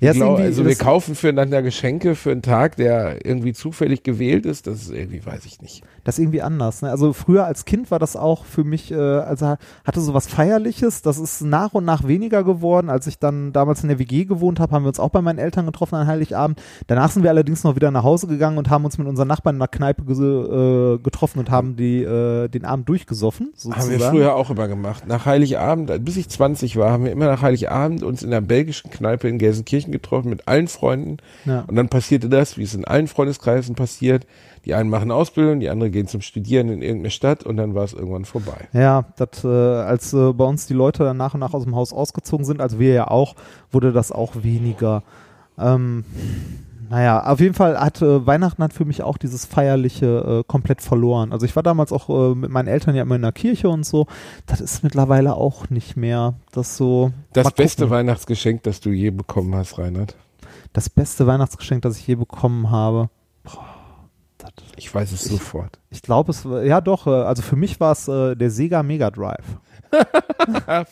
Ja, 0.00 0.12
glaub, 0.12 0.38
also 0.38 0.64
wir 0.64 0.74
kaufen 0.74 1.14
füreinander 1.14 1.62
Geschenke 1.62 2.14
für 2.14 2.30
einen 2.30 2.42
Tag, 2.42 2.76
der 2.76 3.24
irgendwie 3.24 3.52
zufällig 3.52 4.02
gewählt 4.02 4.46
ist. 4.46 4.66
Das 4.66 4.82
ist 4.82 4.90
irgendwie, 4.90 5.24
weiß 5.24 5.44
ich 5.46 5.60
nicht. 5.60 5.82
Das 6.04 6.18
ist 6.18 6.22
irgendwie 6.22 6.42
anders. 6.42 6.82
Ne? 6.82 6.90
Also 6.90 7.12
früher 7.12 7.44
als 7.46 7.64
Kind 7.64 7.90
war 7.90 7.98
das 7.98 8.16
auch 8.16 8.44
für 8.44 8.64
mich, 8.64 8.90
äh, 8.90 8.96
also 8.96 9.56
hatte 9.84 10.00
so 10.00 10.14
was 10.14 10.26
Feierliches. 10.26 11.02
Das 11.02 11.18
ist 11.18 11.42
nach 11.42 11.74
und 11.74 11.84
nach 11.84 12.06
weniger 12.06 12.44
geworden. 12.44 12.90
Als 12.90 13.06
ich 13.06 13.18
dann 13.18 13.52
damals 13.52 13.82
in 13.82 13.88
der 13.88 13.98
WG 13.98 14.24
gewohnt 14.24 14.60
habe, 14.60 14.74
haben 14.74 14.84
wir 14.84 14.88
uns 14.88 15.00
auch 15.00 15.10
bei 15.10 15.22
meinen 15.22 15.38
Eltern 15.38 15.66
getroffen 15.66 15.94
an 15.96 16.06
Heiligabend. 16.06 16.60
Danach 16.86 17.10
sind 17.10 17.22
wir 17.22 17.30
allerdings 17.30 17.64
noch 17.64 17.76
wieder 17.76 17.90
nach 17.90 18.02
Hause 18.02 18.26
gegangen 18.26 18.58
und 18.58 18.70
haben 18.70 18.84
uns 18.84 18.98
mit 18.98 19.06
unseren 19.06 19.28
Nachbarn 19.28 19.56
in 19.56 19.60
der 19.60 19.68
Kneipe 19.68 20.04
ge 20.04 20.14
äh, 20.14 20.98
getroffen 20.98 21.38
und 21.38 21.50
haben 21.50 21.76
die, 21.76 22.02
äh, 22.02 22.48
den 22.48 22.64
Abend 22.64 22.88
durchgesoffen. 22.88 23.52
Sozusagen. 23.54 23.82
Haben 23.82 23.90
wir 23.90 24.10
früher 24.10 24.34
auch 24.34 24.50
immer 24.50 24.68
gemacht. 24.68 25.06
Nach 25.06 25.26
Heiligabend, 25.26 26.04
bis 26.04 26.16
ich 26.16 26.28
20 26.28 26.76
war, 26.76 26.90
haben 26.90 27.04
wir 27.04 27.12
immer 27.12 27.26
nach 27.26 27.42
Heiligabend 27.42 28.02
uns 28.02 28.22
in 28.22 28.30
der 28.30 28.40
belgischen 28.40 28.90
Kneipe 28.90 29.28
in 29.28 29.38
Gelsenkirchen 29.38 29.71
getroffen 29.80 30.28
mit 30.28 30.48
allen 30.48 30.68
Freunden. 30.68 31.16
Ja. 31.44 31.64
Und 31.66 31.76
dann 31.76 31.88
passierte 31.88 32.28
das, 32.28 32.58
wie 32.58 32.62
es 32.62 32.74
in 32.74 32.84
allen 32.84 33.08
Freundeskreisen 33.08 33.74
passiert. 33.74 34.26
Die 34.64 34.74
einen 34.74 34.90
machen 34.90 35.10
Ausbildung, 35.10 35.60
die 35.60 35.70
anderen 35.70 35.90
gehen 35.90 36.06
zum 36.06 36.20
Studieren 36.20 36.68
in 36.68 36.82
irgendeine 36.82 37.10
Stadt 37.10 37.44
und 37.44 37.56
dann 37.56 37.74
war 37.74 37.84
es 37.84 37.94
irgendwann 37.94 38.24
vorbei. 38.24 38.68
Ja, 38.72 39.06
das, 39.16 39.42
äh, 39.44 39.48
als 39.48 40.12
äh, 40.12 40.32
bei 40.32 40.44
uns 40.44 40.66
die 40.66 40.74
Leute 40.74 41.02
dann 41.02 41.16
nach 41.16 41.34
und 41.34 41.40
nach 41.40 41.54
aus 41.54 41.64
dem 41.64 41.74
Haus 41.74 41.92
ausgezogen 41.92 42.44
sind, 42.44 42.60
also 42.60 42.78
wir 42.78 42.94
ja 42.94 43.08
auch, 43.08 43.34
wurde 43.72 43.92
das 43.92 44.12
auch 44.12 44.42
weniger. 44.42 45.02
Ähm, 45.58 46.04
naja, 46.92 47.24
auf 47.24 47.40
jeden 47.40 47.54
Fall 47.54 47.80
hat 47.80 48.02
äh, 48.02 48.26
Weihnachten 48.26 48.62
hat 48.62 48.74
für 48.74 48.84
mich 48.84 49.02
auch 49.02 49.16
dieses 49.16 49.46
Feierliche 49.46 50.40
äh, 50.40 50.44
komplett 50.46 50.82
verloren. 50.82 51.32
Also 51.32 51.46
ich 51.46 51.56
war 51.56 51.62
damals 51.62 51.90
auch 51.90 52.10
äh, 52.10 52.34
mit 52.34 52.50
meinen 52.50 52.68
Eltern 52.68 52.94
ja 52.94 53.00
immer 53.00 53.16
in 53.16 53.22
der 53.22 53.32
Kirche 53.32 53.70
und 53.70 53.86
so. 53.86 54.06
Das 54.44 54.60
ist 54.60 54.84
mittlerweile 54.84 55.34
auch 55.34 55.70
nicht 55.70 55.96
mehr 55.96 56.34
das 56.50 56.76
so. 56.76 57.10
Das 57.32 57.50
beste. 57.50 57.88
Weihnachtsgeschenk, 57.88 58.62
das 58.64 58.80
du 58.80 58.90
je 58.90 59.08
bekommen 59.08 59.54
hast, 59.54 59.78
Reinhard. 59.78 60.16
Das 60.74 60.90
beste 60.90 61.26
Weihnachtsgeschenk, 61.26 61.80
das 61.80 61.96
ich 61.96 62.06
je 62.06 62.16
bekommen 62.16 62.70
habe. 62.70 63.08
Boah, 63.42 63.64
Ich 64.76 64.94
weiß 64.94 65.12
es 65.12 65.24
sofort. 65.24 65.78
ich 65.88 66.02
glaube, 66.02 66.32
es 66.32 66.44
war, 66.44 66.62
ja 66.62 66.82
doch, 66.82 67.06
äh, 67.06 67.10
also 67.10 67.40
für 67.40 67.56
mich 67.56 67.80
war 67.80 67.92
es 67.92 68.06
äh, 68.06 68.36
der 68.36 68.50
Sega 68.50 68.82
Mega 68.82 69.10
Drive. 69.10 69.46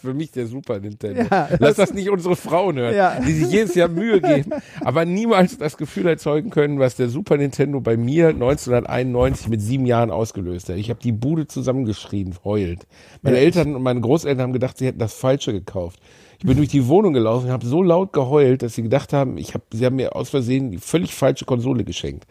Für 0.00 0.14
mich 0.14 0.30
der 0.32 0.46
Super 0.46 0.78
Nintendo. 0.78 1.22
Ja, 1.30 1.48
Lass 1.58 1.76
das 1.76 1.92
nicht 1.92 2.10
unsere 2.10 2.36
Frauen 2.36 2.76
hören, 2.78 2.94
Ja. 2.94 3.18
die 3.20 3.32
sich 3.32 3.50
jedes 3.50 3.74
Jahr 3.74 3.88
Mühe 3.88 4.20
geben, 4.20 4.52
aber 4.82 5.04
niemals 5.04 5.58
das 5.58 5.76
Gefühl 5.76 6.06
erzeugen 6.06 6.50
können, 6.50 6.78
was 6.78 6.96
der 6.96 7.08
Super 7.08 7.36
Nintendo 7.36 7.80
bei 7.80 7.96
mir 7.96 8.28
1991 8.28 9.48
mit 9.48 9.60
sieben 9.60 9.86
Jahren 9.86 10.10
ausgelöst 10.10 10.68
hat. 10.68 10.76
Ich 10.76 10.90
habe 10.90 11.00
die 11.00 11.12
Bude 11.12 11.46
zusammengeschrien, 11.46 12.34
heult. 12.44 12.86
Meine 13.22 13.36
Ja, 13.38 13.42
Eltern 13.42 13.74
und 13.74 13.82
meine 13.82 14.00
Großeltern 14.00 14.42
haben 14.42 14.52
gedacht, 14.52 14.78
sie 14.78 14.86
hätten 14.86 14.98
das 14.98 15.14
Falsche 15.14 15.52
gekauft. 15.52 15.98
Ich 16.38 16.46
bin 16.46 16.56
durch 16.56 16.68
die 16.70 16.86
Wohnung 16.88 17.12
gelaufen 17.12 17.46
und 17.46 17.52
habe 17.52 17.66
so 17.66 17.82
laut 17.82 18.12
geheult, 18.12 18.62
dass 18.62 18.74
sie 18.74 18.82
gedacht 18.82 19.12
haben, 19.12 19.36
ich 19.36 19.52
hab, 19.54 19.62
sie 19.72 19.84
haben 19.84 19.96
mir 19.96 20.16
aus 20.16 20.30
Versehen 20.30 20.70
die 20.70 20.78
völlig 20.78 21.14
falsche 21.14 21.44
Konsole 21.44 21.84
geschenkt. 21.84 22.26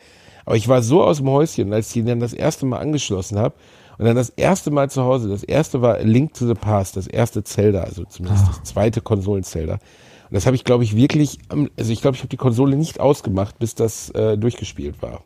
Aber 0.45 0.55
ich 0.55 0.67
war 0.67 0.81
so 0.81 1.03
aus 1.03 1.17
dem 1.17 1.29
Häuschen, 1.29 1.71
als 1.73 1.87
ich 1.87 1.93
die 1.93 2.03
dann 2.05 2.19
das 2.19 2.33
erste 2.33 2.65
Mal 2.65 2.79
angeschlossen 2.79 3.37
habe 3.37 3.53
und 3.99 4.05
dann 4.05 4.15
das 4.15 4.29
erste 4.29 4.71
Mal 4.71 4.89
zu 4.89 5.03
Hause, 5.03 5.29
das 5.29 5.43
erste 5.43 5.81
war 5.81 5.99
Link 5.99 6.33
to 6.33 6.47
the 6.47 6.53
Past, 6.53 6.95
das 6.97 7.05
erste 7.05 7.43
Zelda, 7.43 7.81
also 7.83 8.05
zumindest 8.05 8.47
das 8.47 8.63
zweite 8.63 9.01
Konsolen-Zelda. 9.01 9.73
Und 9.73 9.79
das 10.31 10.45
habe 10.45 10.55
ich, 10.55 10.63
glaube 10.63 10.83
ich, 10.85 10.95
wirklich, 10.95 11.37
also 11.77 11.91
ich 11.91 12.01
glaube, 12.01 12.15
ich 12.15 12.21
habe 12.21 12.29
die 12.29 12.37
Konsole 12.37 12.77
nicht 12.77 12.99
ausgemacht, 12.99 13.59
bis 13.59 13.75
das 13.75 14.09
äh, 14.11 14.37
durchgespielt 14.37 15.01
war. 15.01 15.23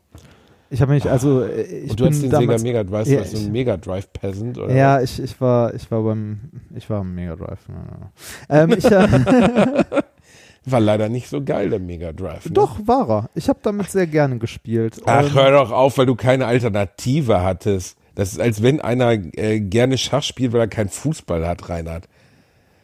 Ich 0.69 0.81
habe 0.81 0.93
mich, 0.93 1.07
also 1.07 1.43
äh, 1.43 1.61
ich 1.61 1.91
Und 1.91 1.99
du 1.99 2.05
hast 2.07 2.23
den 2.23 2.31
Sega 2.31 2.57
Mega, 2.57 2.89
weißt 2.89 3.11
Ja, 3.11 3.17
du, 3.17 3.23
was, 3.23 3.31
so 3.31 3.37
ein 3.37 3.51
Mega 3.51 3.77
Drive 3.77 4.11
Peasant 4.11 4.57
oder? 4.57 4.73
Ja, 4.73 5.01
ich, 5.01 5.21
ich 5.21 5.39
war, 5.39 5.71
ich 5.75 5.91
war 5.91 6.01
beim, 6.01 6.39
ich 6.75 6.89
war 6.89 7.01
im 7.01 7.13
Mega 7.13 7.35
Drive. 7.35 7.59
Ähm, 8.49 8.71
ich, 8.75 8.85
äh, 8.85 9.83
War 10.65 10.79
leider 10.79 11.09
nicht 11.09 11.27
so 11.27 11.43
geil, 11.43 11.69
der 11.69 11.79
Mega 11.79 12.13
Drive. 12.13 12.45
Ne? 12.45 12.53
doch, 12.53 12.79
war 12.87 13.09
er. 13.09 13.29
Ich 13.35 13.49
habe 13.49 13.59
damit 13.61 13.91
sehr 13.91 14.07
gerne 14.07 14.37
gespielt. 14.37 15.01
Ach, 15.05 15.25
Ähm, 15.25 15.33
hör 15.33 15.51
doch 15.51 15.71
auf, 15.71 15.97
weil 15.97 16.05
du 16.05 16.15
keine 16.15 16.45
Alternative 16.45 17.43
hattest. 17.43 17.97
Das 18.15 18.33
ist, 18.33 18.39
als 18.39 18.61
wenn 18.61 18.79
einer 18.81 19.11
äh, 19.11 19.59
gerne 19.59 19.97
Schach 19.97 20.23
spielt, 20.23 20.53
weil 20.53 20.61
er 20.61 20.67
keinen 20.67 20.89
Fußball 20.89 21.47
hat, 21.47 21.69
Reinhard. 21.69 22.07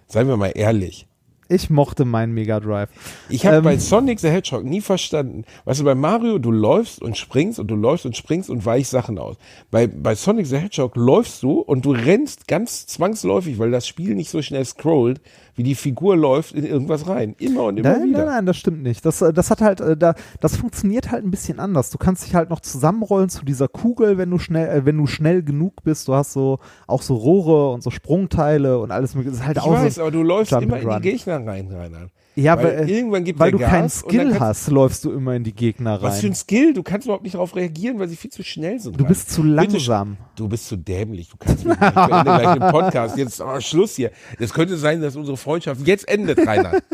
Seien 0.08 0.28
wir 0.28 0.38
mal 0.38 0.52
ehrlich. 0.56 1.06
ich 1.52 1.70
mochte 1.70 2.06
meinen 2.06 2.34
Mega 2.34 2.60
Drive. 2.60 2.90
Ich 3.28 3.46
habe 3.46 3.58
Ähm, 3.58 3.64
bei 3.64 3.78
Sonic 3.78 4.20
the 4.20 4.30
Hedgehog 4.30 4.64
nie 4.64 4.82
verstanden. 4.82 5.46
Weißt 5.66 5.80
du, 5.80 5.84
bei 5.84 5.96
Mario, 5.96 6.38
du 6.40 6.52
läufst 6.52 7.02
und 7.02 7.18
springst 7.18 7.60
und 7.60 7.68
du 7.68 7.76
läufst 7.76 8.06
und 8.06 8.16
springst 8.18 8.50
und 8.50 8.66
weichst 8.66 8.92
Sachen 8.92 9.18
aus. 9.20 9.38
Bei, 9.72 9.88
bei 9.88 10.16
Sonic 10.16 10.48
the 10.48 10.58
Hedgehog 10.58 10.96
läufst 10.96 11.44
du 11.44 11.60
und 11.60 11.86
du 11.86 11.92
rennst 11.92 12.48
ganz 12.48 12.88
zwangsläufig, 12.88 13.60
weil 13.60 13.72
das 13.72 13.88
Spiel 13.88 14.16
nicht 14.16 14.30
so 14.30 14.42
schnell 14.42 14.66
scrollt, 14.66 15.22
wie 15.60 15.64
die 15.64 15.76
Figur 15.76 16.16
läuft 16.16 16.54
in 16.54 16.66
irgendwas 16.66 17.06
rein. 17.10 17.36
Immer 17.38 17.66
und 17.66 17.78
immer 17.78 17.90
Nein, 17.92 18.08
wieder. 18.08 18.20
nein, 18.20 18.28
nein, 18.28 18.46
das 18.46 18.56
stimmt 18.56 18.82
nicht. 18.82 19.06
Das, 19.06 19.22
äh, 19.22 19.34
das 19.34 19.52
hat 19.52 19.60
halt, 19.60 19.82
äh, 19.82 19.98
da, 19.98 20.16
das 20.40 20.56
funktioniert 20.56 21.12
halt 21.12 21.26
ein 21.26 21.32
bisschen 21.32 21.60
anders. 21.60 21.90
Du 21.90 21.98
kannst 21.98 22.26
dich 22.26 22.34
halt 22.34 22.50
noch 22.50 22.62
zusammenrollen 22.62 23.28
zu 23.28 23.44
dieser 23.44 23.68
Kugel, 23.68 24.18
wenn 24.18 24.30
du 24.30 24.40
schnell, 24.40 24.70
äh, 24.70 24.86
wenn 24.86 24.96
du 24.98 25.06
schnell 25.06 25.44
genug 25.44 25.84
bist. 25.84 26.08
Du 26.08 26.14
hast 26.14 26.32
so 26.32 26.60
auch 26.88 27.02
so 27.02 27.16
Rohre 27.16 27.74
und 27.74 27.84
so 27.84 27.90
Sprungteile 27.90 28.80
und 28.80 28.92
alles 28.92 29.16
mögliche. 29.16 29.32
Das 29.32 29.42
ist 29.42 29.48
halt 29.48 29.58
Ich 29.58 29.64
auch 29.64 29.74
weiß, 29.74 29.96
so, 29.96 30.02
aber 30.04 30.12
du 30.12 30.24
läufst 30.24 30.54
Jump 30.54 30.64
immer 30.64 30.80
in 30.80 31.02
die. 31.02 31.10
Gegner 31.12 31.46
rein, 31.46 31.68
Reinhard. 31.70 32.10
Ja, 32.40 32.58
weil 32.58 32.78
weil, 32.78 32.90
äh, 32.90 32.92
irgendwann 32.92 33.24
gibt 33.24 33.40
weil 33.40 33.52
du 33.52 33.60
keinen 33.60 33.84
Gas 33.84 34.02
dann 34.02 34.10
Skill 34.10 34.40
hast, 34.40 34.70
läufst 34.70 35.06
du 35.06 35.12
immer 35.12 35.36
in 35.36 35.44
die 35.44 35.54
Gegner 35.54 36.02
Was 36.02 36.20
für 36.20 36.24
rein. 36.26 36.32
ein 36.32 36.36
Skill? 36.36 36.74
Du 36.74 36.84
kannst 36.84 37.06
überhaupt 37.06 37.24
nicht 37.24 37.36
darauf 37.36 37.56
reagieren, 37.56 38.00
weil 38.00 38.08
sie 38.08 38.16
viel 38.16 38.32
zu 38.32 38.44
schnell 38.44 38.80
sind. 38.80 39.00
Du 39.00 39.06
bist 39.06 39.32
zu 39.32 39.44
langsam. 39.44 40.18
Du 40.36 40.48
bist 40.48 40.68
zu 40.68 40.78
dämlich. 40.78 41.30
Du 41.30 41.38
kannst 41.38 41.66
mich 41.66 41.80
nicht. 41.80 41.90
Ich 41.90 41.96
beende 41.96 42.24
gleich 42.24 42.54
den 42.54 42.72
Podcast. 42.72 43.18
Jetzt 43.18 43.42
oh, 43.42 43.60
Schluss 43.60 43.96
hier. 43.96 44.12
Es 44.40 44.54
könnte 44.54 44.78
sein, 44.78 45.02
dass 45.02 45.16
unsere 45.16 45.38
Freundschaft 45.38 45.86
jetzt 45.86 46.08
endet, 46.08 46.40
Rainer. 46.46 46.80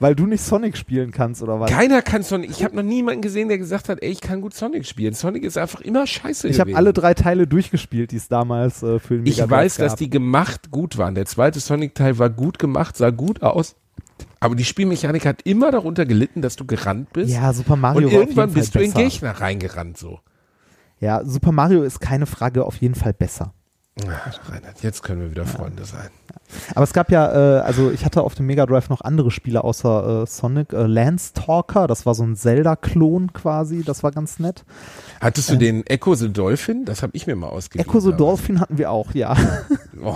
Weil 0.00 0.14
du 0.14 0.26
nicht 0.26 0.42
Sonic 0.42 0.76
spielen 0.76 1.10
kannst 1.10 1.42
oder 1.42 1.58
was? 1.58 1.70
Keiner 1.70 2.02
kann 2.02 2.22
Sonic. 2.22 2.50
Ich 2.50 2.62
habe 2.62 2.76
noch 2.76 2.84
niemanden 2.84 3.20
gesehen, 3.20 3.48
der 3.48 3.58
gesagt 3.58 3.88
hat, 3.88 4.00
ey, 4.00 4.10
ich 4.10 4.20
kann 4.20 4.40
gut 4.40 4.54
Sonic 4.54 4.86
spielen. 4.86 5.14
Sonic 5.14 5.42
ist 5.42 5.58
einfach 5.58 5.80
immer 5.80 6.06
scheiße 6.06 6.48
Ich 6.48 6.60
habe 6.60 6.76
alle 6.76 6.92
drei 6.92 7.14
Teile 7.14 7.46
durchgespielt, 7.46 8.12
die 8.12 8.16
es 8.16 8.28
damals 8.28 8.82
äh, 8.82 9.00
für 9.00 9.14
den 9.14 9.24
Mega 9.24 9.44
Ich 9.44 9.50
weiß, 9.50 9.76
gab. 9.76 9.86
dass 9.86 9.96
die 9.96 10.08
gemacht 10.08 10.70
gut 10.70 10.98
waren. 10.98 11.14
Der 11.16 11.26
zweite 11.26 11.58
Sonic-Teil 11.58 12.18
war 12.18 12.30
gut 12.30 12.58
gemacht, 12.60 12.96
sah 12.96 13.10
gut 13.10 13.42
aus. 13.42 13.74
Aber 14.40 14.54
die 14.54 14.64
Spielmechanik 14.64 15.26
hat 15.26 15.42
immer 15.42 15.70
darunter 15.70 16.06
gelitten, 16.06 16.42
dass 16.42 16.56
du 16.56 16.64
gerannt 16.64 17.12
bist. 17.12 17.32
Ja, 17.32 17.52
Super 17.52 17.76
Mario 17.76 18.06
und 18.06 18.12
irgendwann 18.12 18.50
jeden 18.50 18.52
Fall 18.52 18.60
bist 18.60 18.74
du 18.74 18.78
in 18.80 18.92
besser. 18.92 19.08
Gegner 19.08 19.40
reingerannt 19.40 19.98
so. 19.98 20.20
Ja, 21.00 21.24
Super 21.24 21.52
Mario 21.52 21.82
ist 21.82 22.00
keine 22.00 22.26
Frage 22.26 22.64
auf 22.64 22.76
jeden 22.76 22.94
Fall 22.94 23.12
besser. 23.12 23.52
Ach, 24.06 24.52
Reinhard, 24.52 24.80
jetzt 24.82 25.02
können 25.02 25.22
wir 25.22 25.30
wieder 25.32 25.44
Freunde 25.44 25.84
sein. 25.84 26.08
Aber 26.74 26.84
es 26.84 26.92
gab 26.92 27.10
ja, 27.10 27.58
äh, 27.58 27.60
also 27.62 27.90
ich 27.90 28.04
hatte 28.04 28.22
auf 28.22 28.36
dem 28.36 28.46
Mega 28.46 28.64
Drive 28.64 28.88
noch 28.90 29.00
andere 29.00 29.32
Spiele 29.32 29.64
außer 29.64 30.22
äh, 30.22 30.26
Sonic. 30.26 30.72
Äh, 30.72 30.86
Landstalker, 30.86 31.88
das 31.88 32.06
war 32.06 32.14
so 32.14 32.22
ein 32.22 32.36
Zelda-Klon 32.36 33.32
quasi, 33.32 33.82
das 33.82 34.04
war 34.04 34.12
ganz 34.12 34.38
nett. 34.38 34.64
Hattest 35.20 35.50
du 35.50 35.56
den 35.56 35.84
Echo 35.86 36.14
the 36.14 36.32
Dolphin? 36.32 36.84
Das 36.84 37.02
habe 37.02 37.10
ich 37.16 37.26
mir 37.26 37.34
mal 37.34 37.48
ausgegeben. 37.48 37.88
Echo 37.88 37.98
the 37.98 38.12
Dolphin 38.12 38.60
hatten 38.60 38.78
wir 38.78 38.92
auch, 38.92 39.14
ja. 39.14 39.36
Oh, 40.00 40.14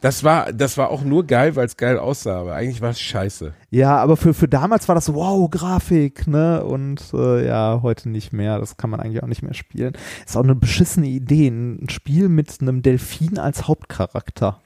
das 0.00 0.22
war, 0.24 0.52
das 0.52 0.76
war 0.78 0.90
auch 0.90 1.02
nur 1.02 1.26
geil, 1.26 1.56
weil 1.56 1.66
es 1.66 1.76
geil 1.76 1.98
aussah, 1.98 2.40
aber 2.40 2.54
eigentlich 2.54 2.80
war 2.80 2.90
es 2.90 3.00
scheiße. 3.00 3.52
ja, 3.70 3.96
aber 3.96 4.16
für, 4.16 4.32
für 4.34 4.48
damals 4.48 4.86
war 4.88 4.94
das 4.94 5.06
so, 5.06 5.14
wow, 5.14 5.50
Grafik, 5.50 6.26
ne? 6.26 6.64
Und 6.64 7.02
äh, 7.14 7.46
ja, 7.46 7.80
heute 7.82 8.08
nicht 8.08 8.32
mehr. 8.32 8.58
Das 8.58 8.76
kann 8.76 8.90
man 8.90 9.00
eigentlich 9.00 9.22
auch 9.22 9.28
nicht 9.28 9.42
mehr 9.42 9.54
spielen. 9.54 9.92
Ist 10.26 10.36
auch 10.36 10.44
eine 10.44 10.54
beschissene 10.54 11.06
Idee, 11.08 11.48
ein 11.48 11.88
Spiel 11.90 12.28
mit 12.28 12.60
einem 12.60 12.82
Delfin 12.82 13.38
als 13.38 13.66
Hauptcharakter. 13.68 14.60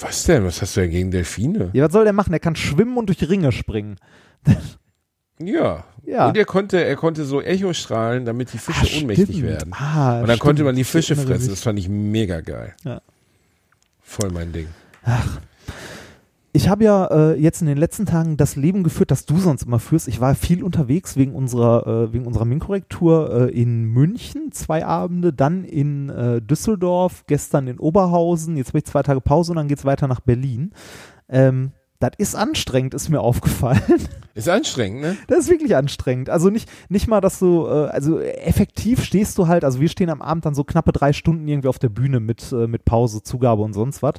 Was 0.00 0.24
denn? 0.24 0.44
Was 0.44 0.62
hast 0.62 0.76
du 0.76 0.80
denn 0.82 0.90
gegen 0.90 1.10
Delfine? 1.10 1.70
Ja, 1.72 1.84
was 1.86 1.92
soll 1.92 2.04
der 2.04 2.12
machen? 2.12 2.30
Der 2.30 2.38
kann 2.40 2.54
schwimmen 2.56 2.96
und 2.96 3.06
durch 3.08 3.28
Ringe 3.28 3.52
springen. 3.52 3.96
Ja. 5.40 5.84
Ja. 6.04 6.26
Und 6.28 6.36
er 6.36 6.44
konnte, 6.44 6.82
er 6.84 6.96
konnte 6.96 7.24
so 7.24 7.40
Echo 7.40 7.72
strahlen, 7.72 8.24
damit 8.24 8.52
die 8.52 8.58
Fische 8.58 8.86
Ah, 8.92 8.98
ohnmächtig 8.98 9.28
stimmt. 9.28 9.42
werden. 9.44 9.72
Ah, 9.72 10.14
Und 10.14 10.20
dann 10.22 10.26
stimmt. 10.30 10.40
konnte 10.40 10.64
man 10.64 10.74
die 10.74 10.82
Fische 10.82 11.14
fressen. 11.14 11.50
Das 11.50 11.60
fand 11.62 11.78
ich 11.78 11.88
mega 11.88 12.40
geil. 12.40 12.74
Ja. 12.84 13.00
Voll 14.08 14.30
mein 14.30 14.52
Ding. 14.52 14.68
Ich 16.52 16.70
habe 16.70 16.82
ja 16.82 17.04
äh, 17.06 17.34
jetzt 17.38 17.60
in 17.60 17.66
den 17.66 17.76
letzten 17.76 18.06
Tagen 18.06 18.38
das 18.38 18.56
Leben 18.56 18.82
geführt, 18.82 19.10
das 19.10 19.26
du 19.26 19.36
sonst 19.36 19.64
immer 19.64 19.78
führst. 19.78 20.08
Ich 20.08 20.18
war 20.18 20.34
viel 20.34 20.64
unterwegs 20.64 21.18
wegen 21.18 21.34
unserer, 21.34 21.86
äh, 21.86 22.12
wegen 22.14 22.26
unserer 22.26 22.46
Min-Korrektur 22.46 23.48
äh, 23.48 23.50
in 23.50 23.84
München, 23.84 24.50
zwei 24.50 24.84
Abende, 24.86 25.34
dann 25.34 25.62
in 25.62 26.08
äh, 26.08 26.40
Düsseldorf, 26.40 27.24
gestern 27.26 27.68
in 27.68 27.78
Oberhausen, 27.78 28.56
jetzt 28.56 28.68
habe 28.68 28.78
ich 28.78 28.86
zwei 28.86 29.02
Tage 29.02 29.20
Pause 29.20 29.52
und 29.52 29.56
dann 29.56 29.68
geht's 29.68 29.84
weiter 29.84 30.08
nach 30.08 30.20
Berlin. 30.20 30.72
Ähm, 31.28 31.72
das 32.00 32.12
ist 32.18 32.34
anstrengend, 32.36 32.94
ist 32.94 33.08
mir 33.08 33.20
aufgefallen. 33.20 33.82
Ist 34.34 34.48
anstrengend, 34.48 35.00
ne? 35.00 35.16
Das 35.26 35.40
ist 35.40 35.50
wirklich 35.50 35.74
anstrengend. 35.74 36.30
Also 36.30 36.48
nicht, 36.48 36.70
nicht 36.88 37.08
mal, 37.08 37.20
dass 37.20 37.40
du, 37.40 37.66
äh, 37.66 37.88
also 37.88 38.20
effektiv 38.20 39.02
stehst 39.02 39.36
du 39.36 39.48
halt, 39.48 39.64
also 39.64 39.80
wir 39.80 39.88
stehen 39.88 40.10
am 40.10 40.22
Abend 40.22 40.46
dann 40.46 40.54
so 40.54 40.62
knappe 40.62 40.92
drei 40.92 41.12
Stunden 41.12 41.48
irgendwie 41.48 41.66
auf 41.66 41.80
der 41.80 41.88
Bühne 41.88 42.20
mit, 42.20 42.52
äh, 42.52 42.68
mit 42.68 42.84
Pause, 42.84 43.24
Zugabe 43.24 43.62
und 43.62 43.72
sonst 43.72 44.00
was. 44.00 44.14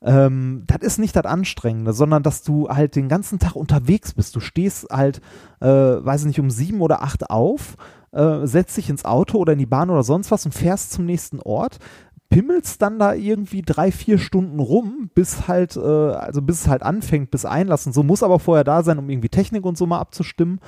Ähm, 0.00 0.62
das 0.66 0.78
ist 0.80 0.98
nicht 0.98 1.14
das 1.14 1.26
Anstrengende, 1.26 1.92
sondern 1.92 2.22
dass 2.22 2.42
du 2.42 2.70
halt 2.70 2.96
den 2.96 3.10
ganzen 3.10 3.38
Tag 3.38 3.56
unterwegs 3.56 4.14
bist. 4.14 4.34
Du 4.34 4.40
stehst 4.40 4.86
halt, 4.90 5.20
äh, 5.60 5.66
weiß 5.66 6.24
nicht, 6.24 6.40
um 6.40 6.48
sieben 6.48 6.80
oder 6.80 7.02
acht 7.02 7.28
auf, 7.28 7.76
äh, 8.12 8.46
setzt 8.46 8.76
dich 8.76 8.88
ins 8.88 9.04
Auto 9.04 9.36
oder 9.36 9.52
in 9.52 9.58
die 9.58 9.66
Bahn 9.66 9.90
oder 9.90 10.02
sonst 10.02 10.30
was 10.30 10.46
und 10.46 10.52
fährst 10.52 10.92
zum 10.92 11.04
nächsten 11.04 11.40
Ort 11.40 11.78
pimmelst 12.30 12.82
dann 12.82 12.98
da 12.98 13.14
irgendwie 13.14 13.62
drei, 13.62 13.90
vier 13.90 14.18
Stunden 14.18 14.60
rum, 14.60 15.10
bis 15.14 15.48
halt, 15.48 15.76
äh, 15.76 15.80
also 15.80 16.42
bis 16.42 16.62
es 16.62 16.68
halt 16.68 16.82
anfängt, 16.82 17.30
bis 17.30 17.44
einlassen. 17.44 17.92
So 17.92 18.02
muss 18.02 18.22
aber 18.22 18.38
vorher 18.38 18.64
da 18.64 18.82
sein, 18.82 18.98
um 18.98 19.08
irgendwie 19.08 19.30
Technik 19.30 19.64
und 19.64 19.78
so 19.78 19.86
mal 19.86 19.98
abzustimmen 19.98 20.60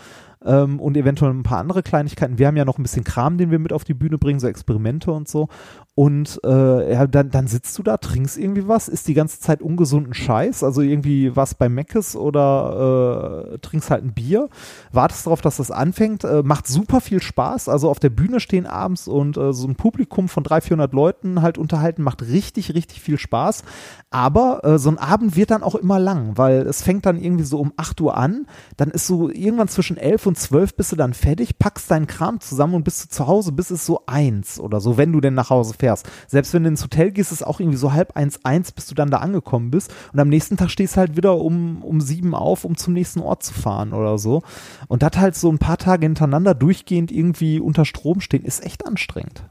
ähm, 0.44 0.80
und 0.80 0.96
eventuell 0.96 1.32
ein 1.32 1.42
paar 1.42 1.58
andere 1.58 1.82
Kleinigkeiten. 1.82 2.38
Wir 2.38 2.46
haben 2.46 2.56
ja 2.56 2.64
noch 2.64 2.78
ein 2.78 2.82
bisschen 2.82 3.04
Kram, 3.04 3.38
den 3.38 3.50
wir 3.50 3.58
mit 3.58 3.72
auf 3.72 3.84
die 3.84 3.94
Bühne 3.94 4.18
bringen, 4.18 4.40
so 4.40 4.46
Experimente 4.46 5.12
und 5.12 5.28
so. 5.28 5.48
Und 5.94 6.40
äh, 6.44 6.92
ja, 6.94 7.06
dann, 7.06 7.30
dann 7.30 7.46
sitzt 7.46 7.78
du 7.78 7.82
da, 7.82 7.98
trinkst 7.98 8.38
irgendwie 8.38 8.66
was, 8.66 8.88
isst 8.88 9.06
die 9.08 9.14
ganze 9.14 9.40
Zeit 9.40 9.60
ungesunden 9.60 10.14
Scheiß, 10.14 10.62
also 10.62 10.80
irgendwie 10.80 11.36
was 11.36 11.54
bei 11.54 11.68
Meckes 11.68 12.16
oder 12.16 13.52
äh, 13.52 13.58
trinkst 13.58 13.90
halt 13.90 14.04
ein 14.04 14.14
Bier, 14.14 14.48
wartest 14.92 15.26
darauf, 15.26 15.42
dass 15.42 15.58
das 15.58 15.70
anfängt, 15.70 16.24
äh, 16.24 16.42
macht 16.42 16.66
super 16.66 17.02
viel 17.02 17.20
Spaß. 17.20 17.68
Also 17.68 17.90
auf 17.90 17.98
der 17.98 18.08
Bühne 18.08 18.40
stehen 18.40 18.66
abends 18.66 19.08
und 19.08 19.36
äh, 19.36 19.52
so 19.52 19.68
ein 19.68 19.74
Publikum 19.74 20.28
von 20.28 20.42
300, 20.42 20.64
400 20.64 20.92
Leuten 20.94 21.42
halt 21.42 21.58
unterhalten, 21.58 22.02
macht 22.02 22.22
richtig, 22.22 22.74
richtig 22.74 23.00
viel 23.00 23.18
Spaß. 23.18 23.62
Aber 24.10 24.64
äh, 24.64 24.78
so 24.78 24.90
ein 24.90 24.98
Abend 24.98 25.36
wird 25.36 25.50
dann 25.50 25.62
auch 25.62 25.74
immer 25.74 25.98
lang, 25.98 26.38
weil 26.38 26.62
es 26.62 26.82
fängt 26.82 27.04
dann 27.04 27.20
irgendwie 27.20 27.44
so 27.44 27.58
um 27.58 27.72
8 27.76 28.00
Uhr 28.00 28.16
an, 28.16 28.46
dann 28.76 28.90
ist 28.90 29.06
so 29.06 29.28
irgendwann 29.28 29.68
zwischen 29.68 29.96
11 29.98 30.26
und 30.26 30.29
und 30.30 30.36
zwölf 30.36 30.76
bist 30.76 30.92
du 30.92 30.96
dann 30.96 31.12
fertig, 31.12 31.58
packst 31.58 31.90
deinen 31.90 32.06
Kram 32.06 32.38
zusammen 32.38 32.74
und 32.74 32.84
bist 32.84 33.02
du 33.02 33.08
zu 33.08 33.26
Hause, 33.26 33.50
bis 33.50 33.72
es 33.72 33.84
so 33.84 34.04
eins 34.06 34.60
oder 34.60 34.80
so, 34.80 34.96
wenn 34.96 35.10
du 35.10 35.20
denn 35.20 35.34
nach 35.34 35.50
Hause 35.50 35.74
fährst. 35.76 36.08
Selbst 36.28 36.54
wenn 36.54 36.62
du 36.62 36.68
ins 36.68 36.84
Hotel 36.84 37.10
gehst, 37.10 37.32
ist 37.32 37.40
es 37.40 37.42
auch 37.42 37.58
irgendwie 37.58 37.76
so 37.76 37.92
halb 37.92 38.16
eins, 38.16 38.44
eins, 38.44 38.70
bis 38.70 38.86
du 38.86 38.94
dann 38.94 39.10
da 39.10 39.16
angekommen 39.16 39.72
bist. 39.72 39.92
Und 40.12 40.20
am 40.20 40.28
nächsten 40.28 40.56
Tag 40.56 40.70
stehst 40.70 40.94
du 40.94 40.98
halt 40.98 41.16
wieder 41.16 41.36
um, 41.36 41.82
um 41.82 42.00
sieben 42.00 42.32
auf, 42.36 42.64
um 42.64 42.76
zum 42.76 42.94
nächsten 42.94 43.18
Ort 43.18 43.42
zu 43.42 43.52
fahren 43.52 43.92
oder 43.92 44.18
so. 44.18 44.42
Und 44.86 45.02
das 45.02 45.16
halt 45.16 45.34
so 45.34 45.50
ein 45.50 45.58
paar 45.58 45.78
Tage 45.78 46.06
hintereinander 46.06 46.54
durchgehend 46.54 47.10
irgendwie 47.10 47.58
unter 47.58 47.84
Strom 47.84 48.20
stehen, 48.20 48.44
ist 48.44 48.64
echt 48.64 48.86
anstrengend. 48.86 49.42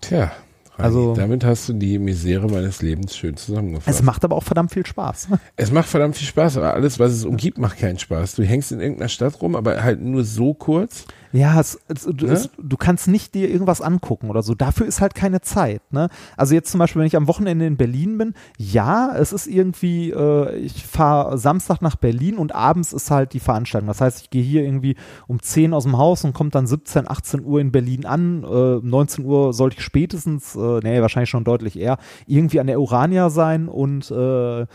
Tja, 0.00 0.32
Also- 0.78 1.14
damit 1.14 1.44
hast 1.44 1.68
du 1.68 1.72
die 1.74 1.98
Misere 1.98 2.46
meines 2.48 2.82
Lebens 2.82 3.16
schön 3.16 3.36
zusammengefasst. 3.36 3.96
Es 3.98 4.02
macht 4.02 4.24
aber 4.24 4.36
auch 4.36 4.42
verdammt 4.42 4.72
viel 4.72 4.84
Spaß. 4.86 5.28
Es 5.56 5.70
macht 5.70 5.88
verdammt 5.88 6.16
viel 6.16 6.26
Spaß, 6.26 6.56
aber 6.56 6.74
alles, 6.74 6.98
was 6.98 7.12
es 7.12 7.24
umgibt, 7.24 7.58
macht 7.58 7.78
keinen 7.78 7.98
Spaß. 7.98 8.34
Du 8.34 8.42
hängst 8.42 8.72
in 8.72 8.80
irgendeiner 8.80 9.08
Stadt 9.08 9.40
rum, 9.40 9.54
aber 9.56 9.82
halt 9.82 10.00
nur 10.00 10.24
so 10.24 10.52
kurz. 10.54 11.04
Ja, 11.34 11.58
es, 11.58 11.80
es, 11.88 12.04
du, 12.04 12.26
Ne? 12.26 12.32
es, 12.32 12.50
du 12.56 12.76
kannst 12.76 13.08
nicht 13.08 13.34
dir 13.34 13.50
irgendwas 13.50 13.80
angucken 13.80 14.30
oder 14.30 14.42
so. 14.42 14.54
Dafür 14.54 14.86
ist 14.86 15.00
halt 15.00 15.16
keine 15.16 15.40
Zeit. 15.40 15.82
Ne? 15.90 16.08
Also 16.36 16.54
jetzt 16.54 16.70
zum 16.70 16.78
Beispiel, 16.78 17.00
wenn 17.00 17.08
ich 17.08 17.16
am 17.16 17.26
Wochenende 17.26 17.66
in 17.66 17.76
Berlin 17.76 18.18
bin, 18.18 18.34
ja, 18.56 19.12
es 19.16 19.32
ist 19.32 19.48
irgendwie, 19.48 20.10
äh, 20.10 20.56
ich 20.58 20.86
fahre 20.86 21.36
Samstag 21.36 21.82
nach 21.82 21.96
Berlin 21.96 22.38
und 22.38 22.54
abends 22.54 22.92
ist 22.92 23.10
halt 23.10 23.32
die 23.32 23.40
Veranstaltung. 23.40 23.88
Das 23.88 24.00
heißt, 24.00 24.22
ich 24.22 24.30
gehe 24.30 24.44
hier 24.44 24.62
irgendwie 24.62 24.94
um 25.26 25.42
10 25.42 25.74
aus 25.74 25.82
dem 25.82 25.98
Haus 25.98 26.24
und 26.24 26.34
komme 26.34 26.50
dann 26.50 26.68
17, 26.68 27.10
18 27.10 27.44
Uhr 27.44 27.60
in 27.60 27.72
Berlin 27.72 28.06
an. 28.06 28.44
Äh, 28.44 28.86
19 28.86 29.24
Uhr 29.24 29.52
sollte 29.52 29.78
ich 29.78 29.82
spätestens, 29.82 30.54
äh, 30.54 30.78
nee, 30.84 31.02
wahrscheinlich 31.02 31.30
schon 31.30 31.42
deutlich 31.42 31.76
eher, 31.76 31.98
irgendwie 32.28 32.60
an 32.60 32.68
der 32.68 32.80
Urania 32.80 33.28
sein 33.28 33.68
und 33.68 34.08
äh, 34.08 34.66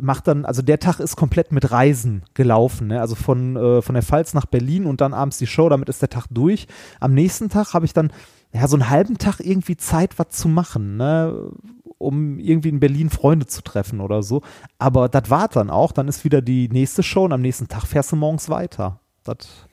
macht 0.00 0.28
dann, 0.28 0.44
also 0.44 0.62
der 0.62 0.78
Tag 0.78 1.00
ist 1.00 1.16
komplett 1.16 1.52
mit 1.52 1.70
Reisen 1.70 2.24
gelaufen, 2.34 2.88
ne? 2.88 3.00
also 3.00 3.14
von, 3.14 3.56
äh, 3.56 3.82
von 3.82 3.94
der 3.94 4.02
Pfalz 4.02 4.34
nach 4.34 4.46
Berlin 4.46 4.86
und 4.86 5.00
dann 5.00 5.14
abends 5.14 5.38
die 5.38 5.46
Show, 5.46 5.68
damit 5.68 5.88
ist 5.88 6.02
der 6.02 6.10
Tag 6.10 6.26
durch. 6.30 6.66
Am 7.00 7.14
nächsten 7.14 7.48
Tag 7.48 7.74
habe 7.74 7.86
ich 7.86 7.92
dann 7.92 8.12
ja 8.52 8.66
so 8.68 8.76
einen 8.76 8.90
halben 8.90 9.18
Tag 9.18 9.40
irgendwie 9.40 9.76
Zeit, 9.76 10.18
was 10.18 10.30
zu 10.30 10.48
machen, 10.48 10.96
ne? 10.96 11.50
um 11.98 12.38
irgendwie 12.38 12.68
in 12.68 12.80
Berlin 12.80 13.10
Freunde 13.10 13.46
zu 13.46 13.62
treffen 13.62 14.00
oder 14.00 14.22
so. 14.22 14.42
Aber 14.78 15.08
das 15.08 15.30
war 15.30 15.48
dann 15.48 15.70
auch, 15.70 15.92
dann 15.92 16.08
ist 16.08 16.24
wieder 16.24 16.42
die 16.42 16.68
nächste 16.68 17.02
Show 17.02 17.24
und 17.24 17.32
am 17.32 17.42
nächsten 17.42 17.68
Tag 17.68 17.86
fährst 17.86 18.12
du 18.12 18.16
morgens 18.16 18.48
weiter. 18.48 19.00
Das, 19.24 19.65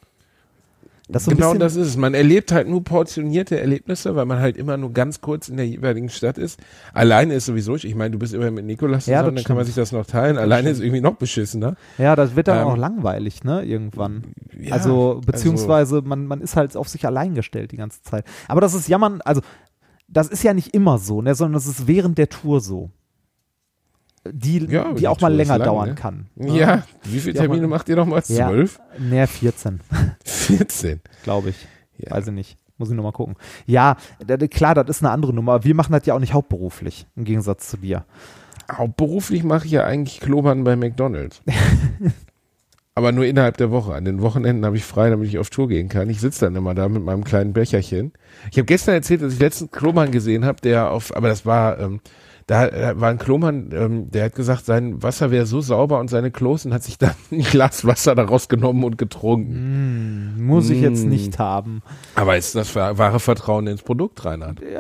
das 1.10 1.26
so 1.26 1.32
genau 1.32 1.54
das 1.54 1.76
ist 1.76 1.88
es. 1.88 1.98
Man 1.98 2.14
erlebt 2.14 2.52
halt 2.54 2.68
nur 2.70 2.84
portionierte 2.84 3.60
Erlebnisse, 3.60 4.16
weil 4.16 4.26
man 4.26 4.40
halt 4.40 4.56
immer 4.56 4.78
nur 4.78 4.94
ganz 4.94 5.20
kurz 5.20 5.50
in 5.50 5.58
der 5.58 5.68
jeweiligen 5.68 6.08
Stadt 6.10 6.38
ist. 6.38 6.60
Alleine 6.94 7.34
ist 7.34 7.46
sowieso, 7.46 7.76
ich 7.76 7.94
meine, 7.96 8.12
du 8.12 8.20
bist 8.20 8.34
immer 8.34 8.50
mit 8.52 8.66
Nikolas 8.66 9.06
Ja, 9.06 9.20
zusammen, 9.20 9.36
das 9.36 9.44
dann 9.44 9.48
kann 9.48 9.56
man 9.58 9.66
sich 9.66 9.74
stimmt. 9.74 9.88
das 9.88 9.92
noch 9.92 10.06
teilen. 10.06 10.38
Alleine 10.38 10.70
ist 10.70 10.80
irgendwie 10.80 11.02
noch 11.02 11.16
beschissener. 11.16 11.76
Ja, 11.98 12.16
das 12.16 12.36
wird 12.36 12.48
dann 12.48 12.60
Ähm, 12.60 12.68
auch 12.68 12.78
langweilig, 12.78 13.44
ne, 13.44 13.64
irgendwann. 13.64 14.24
Ja, 14.58 14.74
also, 14.74 15.22
beziehungsweise 15.26 16.02
man, 16.02 16.26
man 16.26 16.40
ist 16.42 16.56
halt 16.56 16.76
auf 16.78 16.88
sich 16.88 17.06
allein 17.06 17.36
gestellt 17.36 17.72
die 17.74 17.78
ganze 17.78 18.02
Zeit. 18.02 18.26
Aber 18.48 18.62
das 18.62 18.74
ist 18.74 18.88
Jammern, 18.88 19.20
also, 19.22 19.42
das 20.08 20.30
ist 20.30 20.44
ja 20.44 20.54
nicht 20.54 20.74
immer 20.74 21.00
so, 21.00 21.22
ne, 21.22 21.36
sondern 21.36 21.54
das 21.54 21.68
ist 21.68 21.86
während 21.88 22.18
der 22.18 22.30
Tour 22.30 22.62
so. 22.62 22.92
Die, 24.32 24.66
Ja, 24.68 24.94
die 24.94 25.08
auch 25.08 25.20
mal 25.20 25.34
länger 25.34 25.58
lang, 25.58 25.66
dauern 25.68 25.90
ne? 25.90 25.96
kann. 25.96 26.28
Ja, 26.38 26.84
wie 27.04 27.20
viele 27.20 27.36
Ja, 27.36 27.42
aber- 27.42 27.48
Termine 27.50 27.68
macht 27.68 27.90
ihr 27.90 27.96
nochmal? 27.98 28.22
Ja. 28.28 28.48
Zwölf? 28.48 28.80
Ne, 28.98 29.28
14, 29.28 29.82
14. 30.24 31.02
glaube 31.24 31.50
ich. 31.50 31.68
Ja. 31.98 32.12
Weiß 32.12 32.28
ich 32.28 32.34
nicht. 32.34 32.58
Muss 32.78 32.90
ich 32.90 32.96
nochmal 32.96 33.12
gucken. 33.12 33.36
Ja, 33.66 33.98
klar, 34.50 34.76
das 34.76 34.90
ist 34.98 35.04
eine 35.04 35.12
andere 35.12 35.34
Nummer. 35.34 35.64
Wir 35.64 35.76
machen 35.76 35.92
das 35.92 36.06
ja 36.06 36.16
auch 36.16 36.20
nicht 36.20 36.34
hauptberuflich, 36.34 37.06
im 37.16 37.24
Gegensatz 37.26 37.70
zu 37.70 37.78
dir. 37.78 38.06
Hauptberuflich 38.72 39.44
mache 39.44 39.66
ich 39.66 39.72
ja 39.74 39.84
eigentlich 39.84 40.20
Klobern 40.22 40.64
bei 40.64 40.76
McDonalds. 40.76 41.42
Aber 42.96 43.12
nur 43.12 43.26
innerhalb 43.26 43.58
der 43.58 43.72
Woche. 43.72 43.94
An 43.96 44.06
den 44.06 44.22
Wochenenden 44.22 44.66
habe 44.66 44.78
ich 44.78 44.84
frei, 44.84 45.10
damit 45.10 45.28
ich 45.28 45.40
auf 45.40 45.50
Tour 45.50 45.68
gehen 45.68 45.90
kann. 45.90 46.10
Ich 46.10 46.20
sitze 46.22 46.46
dann 46.46 46.56
immer 46.56 46.76
da 46.76 46.88
mit 46.90 47.04
meinem 47.04 47.24
kleinen 47.24 47.52
Becherchen. 47.54 48.12
Ich 48.52 48.58
habe 48.58 48.66
gestern 48.66 48.94
erzählt, 48.96 49.22
dass 49.24 49.34
ich 49.34 49.40
letzten 49.40 49.72
Klomann 49.72 50.12
gesehen 50.12 50.46
habe, 50.46 50.62
der 50.62 50.92
auf, 50.92 51.16
aber 51.16 51.28
das 51.28 51.46
war, 51.46 51.80
ähm, 51.80 52.02
da 52.48 52.68
da 52.68 53.00
war 53.00 53.10
ein 53.10 53.18
Klomann, 53.20 53.70
ähm, 53.74 54.12
der 54.12 54.26
hat 54.26 54.36
gesagt, 54.36 54.66
sein 54.66 55.02
Wasser 55.02 55.32
wäre 55.32 55.46
so 55.46 55.62
sauber 55.62 56.00
und 56.00 56.10
seine 56.10 56.30
Klos 56.32 56.66
und 56.66 56.74
hat 56.74 56.84
sich 56.84 56.98
dann 56.98 57.14
ein 57.32 57.42
Glas 57.44 57.86
Wasser 57.86 58.16
daraus 58.16 58.50
genommen 58.50 58.84
und 58.84 58.98
getrunken. 58.98 60.36
Hm, 60.38 60.46
muss 60.46 60.70
ich 60.70 60.82
jetzt 60.82 61.06
Mm. 61.06 61.10
nicht 61.10 61.40
haben. 61.40 61.82
Aber 62.16 62.36
ist 62.38 62.56
das 62.56 62.76
wahre 62.76 63.20
Vertrauen 63.20 63.68
ins 63.68 63.82
Produkt, 63.84 64.24
Reinhard? 64.26 64.60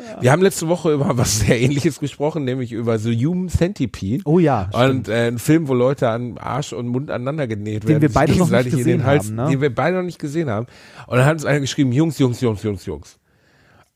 Ja, 0.00 0.22
Wir 0.22 0.30
haben 0.30 0.42
letzte 0.42 0.68
Woche 0.68 0.92
über 0.92 1.18
was 1.18 1.40
sehr 1.40 1.60
ähnliches 1.60 1.98
gesprochen, 1.98 2.44
nämlich 2.44 2.70
über 2.70 3.00
The 3.00 3.12
Human 3.26 3.48
Centipede. 3.48 4.22
oh 4.26 4.38
ja. 4.38 4.70
Und 4.72 5.08
äh, 5.08 5.26
ein 5.26 5.38
Film, 5.40 5.66
wo 5.66 5.74
Leute 5.74 6.08
an 6.08 6.38
Arsch 6.38 6.72
und 6.72 6.86
Mund 6.86 7.10
aneinander 7.10 7.48
genäht 7.48 7.82
Den 7.82 7.88
werden. 7.88 8.02
wir 8.02 8.12
beide 8.12 8.36
noch 8.36 8.48
nicht 8.48 8.70
gesehen 8.70 8.98
den 8.98 9.04
Hals, 9.04 9.26
haben, 9.26 9.34
ne? 9.34 9.48
Den 9.50 9.60
wir 9.60 9.74
beide 9.74 9.96
noch 9.96 10.04
nicht 10.04 10.20
gesehen 10.20 10.48
haben. 10.50 10.66
Und 11.08 11.16
dann 11.18 11.26
hat 11.26 11.32
uns 11.34 11.44
einer 11.44 11.58
geschrieben, 11.58 11.90
Jungs, 11.90 12.16
Jungs, 12.20 12.40
Jungs, 12.40 12.62
Jungs, 12.62 12.86
Jungs. 12.86 13.18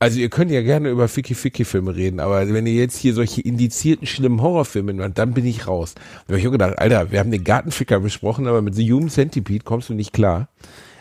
Also 0.03 0.19
ihr 0.19 0.27
könnt 0.27 0.51
ja 0.51 0.61
gerne 0.61 0.89
über 0.89 1.07
Ficky-Ficky-Filme 1.07 1.95
reden, 1.95 2.19
aber 2.19 2.45
wenn 2.53 2.67
ihr 2.67 2.73
jetzt 2.73 2.97
hier 2.97 3.13
solche 3.13 3.39
indizierten, 3.39 4.05
schlimmen 4.05 4.41
Horrorfilme 4.41 4.91
macht, 4.91 5.17
dann 5.17 5.33
bin 5.33 5.45
ich 5.45 5.65
raus. 5.65 5.95
Da 5.95 6.33
habe 6.33 6.39
ich 6.39 6.45
auch 6.45 6.51
gedacht, 6.51 6.77
Alter, 6.77 7.13
wir 7.13 7.19
haben 7.21 7.31
den 7.31 7.45
Gartenficker 7.45 8.01
besprochen, 8.01 8.45
aber 8.45 8.61
mit 8.61 8.75
The 8.75 8.91
Human 8.91 9.07
Centipede 9.07 9.63
kommst 9.63 9.87
du 9.87 9.93
nicht 9.93 10.11
klar. 10.11 10.49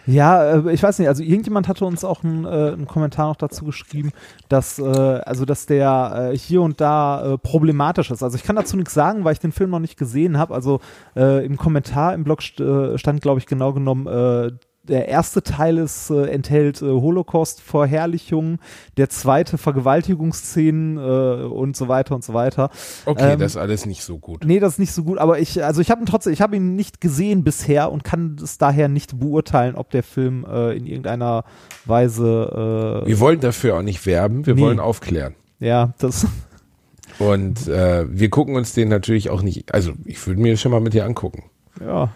Ja, 0.06 0.54
äh, 0.54 0.72
ich 0.72 0.84
weiß 0.84 1.00
nicht, 1.00 1.08
also 1.08 1.24
irgendjemand 1.24 1.66
hatte 1.66 1.84
uns 1.84 2.04
auch 2.04 2.22
einen, 2.22 2.44
äh, 2.44 2.48
einen 2.48 2.86
Kommentar 2.86 3.26
noch 3.26 3.34
dazu 3.34 3.64
geschrieben, 3.64 4.12
dass 4.48 4.78
äh, 4.78 4.82
also 4.84 5.46
dass 5.46 5.66
der 5.66 6.30
äh, 6.32 6.38
hier 6.38 6.62
und 6.62 6.80
da 6.80 7.32
äh, 7.32 7.38
problematisch 7.38 8.12
ist. 8.12 8.22
Also 8.22 8.36
ich 8.36 8.44
kann 8.44 8.54
dazu 8.54 8.76
nichts 8.76 8.94
sagen, 8.94 9.24
weil 9.24 9.32
ich 9.32 9.40
den 9.40 9.50
Film 9.50 9.70
noch 9.70 9.80
nicht 9.80 9.98
gesehen 9.98 10.38
habe. 10.38 10.54
Also 10.54 10.78
äh, 11.16 11.44
im 11.44 11.56
Kommentar 11.56 12.14
im 12.14 12.22
Blog 12.22 12.40
st 12.40 12.60
äh, 12.60 12.96
stand, 12.98 13.20
glaube 13.20 13.40
ich, 13.40 13.46
genau 13.46 13.72
genommen, 13.72 14.06
äh, 14.06 14.52
der 14.84 15.08
erste 15.08 15.42
Teil 15.42 15.78
ist, 15.78 16.10
äh, 16.10 16.26
enthält 16.26 16.82
äh, 16.82 16.86
Holocaust-Vorherrlichungen, 16.86 18.58
der 18.96 19.08
zweite 19.08 19.56
Vergewaltigungsszenen 19.58 20.96
äh, 20.98 21.44
und 21.44 21.76
so 21.76 21.88
weiter 21.88 22.14
und 22.14 22.24
so 22.24 22.34
weiter. 22.34 22.70
Okay, 23.06 23.32
Ähm, 23.34 23.38
das 23.38 23.52
ist 23.52 23.56
alles 23.56 23.86
nicht 23.86 24.02
so 24.02 24.18
gut. 24.18 24.44
Nee, 24.44 24.60
das 24.60 24.74
ist 24.74 24.78
nicht 24.78 24.92
so 24.92 25.04
gut, 25.04 25.18
aber 25.18 25.38
ich, 25.38 25.62
also 25.64 25.80
ich 25.80 25.90
habe 25.90 26.02
ihn 26.02 26.06
trotzdem, 26.06 26.32
ich 26.32 26.40
habe 26.40 26.56
ihn 26.56 26.74
nicht 26.74 27.00
gesehen 27.00 27.44
bisher 27.44 27.92
und 27.92 28.02
kann 28.04 28.36
es 28.42 28.58
daher 28.58 28.88
nicht 28.88 29.18
beurteilen, 29.20 29.76
ob 29.76 29.90
der 29.90 30.02
Film 30.02 30.44
äh, 30.50 30.76
in 30.76 30.86
irgendeiner 30.86 31.44
Weise, 31.84 33.02
äh, 33.04 33.06
Wir 33.08 33.20
wollen 33.20 33.40
dafür 33.40 33.76
auch 33.76 33.82
nicht 33.82 34.04
werben, 34.06 34.46
wir 34.46 34.54
Nee. 34.54 34.62
wollen 34.62 34.80
aufklären. 34.80 35.34
ja, 35.60 35.92
das, 35.98 36.26
Und 37.18 37.68
äh, 37.68 38.06
wir 38.08 38.30
gucken 38.30 38.56
uns 38.56 38.72
den 38.72 38.88
natürlich 38.88 39.28
auch 39.30 39.42
nicht, 39.42 39.74
also 39.74 39.92
ich 40.06 40.26
würde 40.26 40.40
mir 40.40 40.56
schon 40.56 40.72
mal 40.72 40.80
mit 40.80 40.94
dir 40.94 41.04
angucken. 41.04 41.44
ja, 41.84 42.10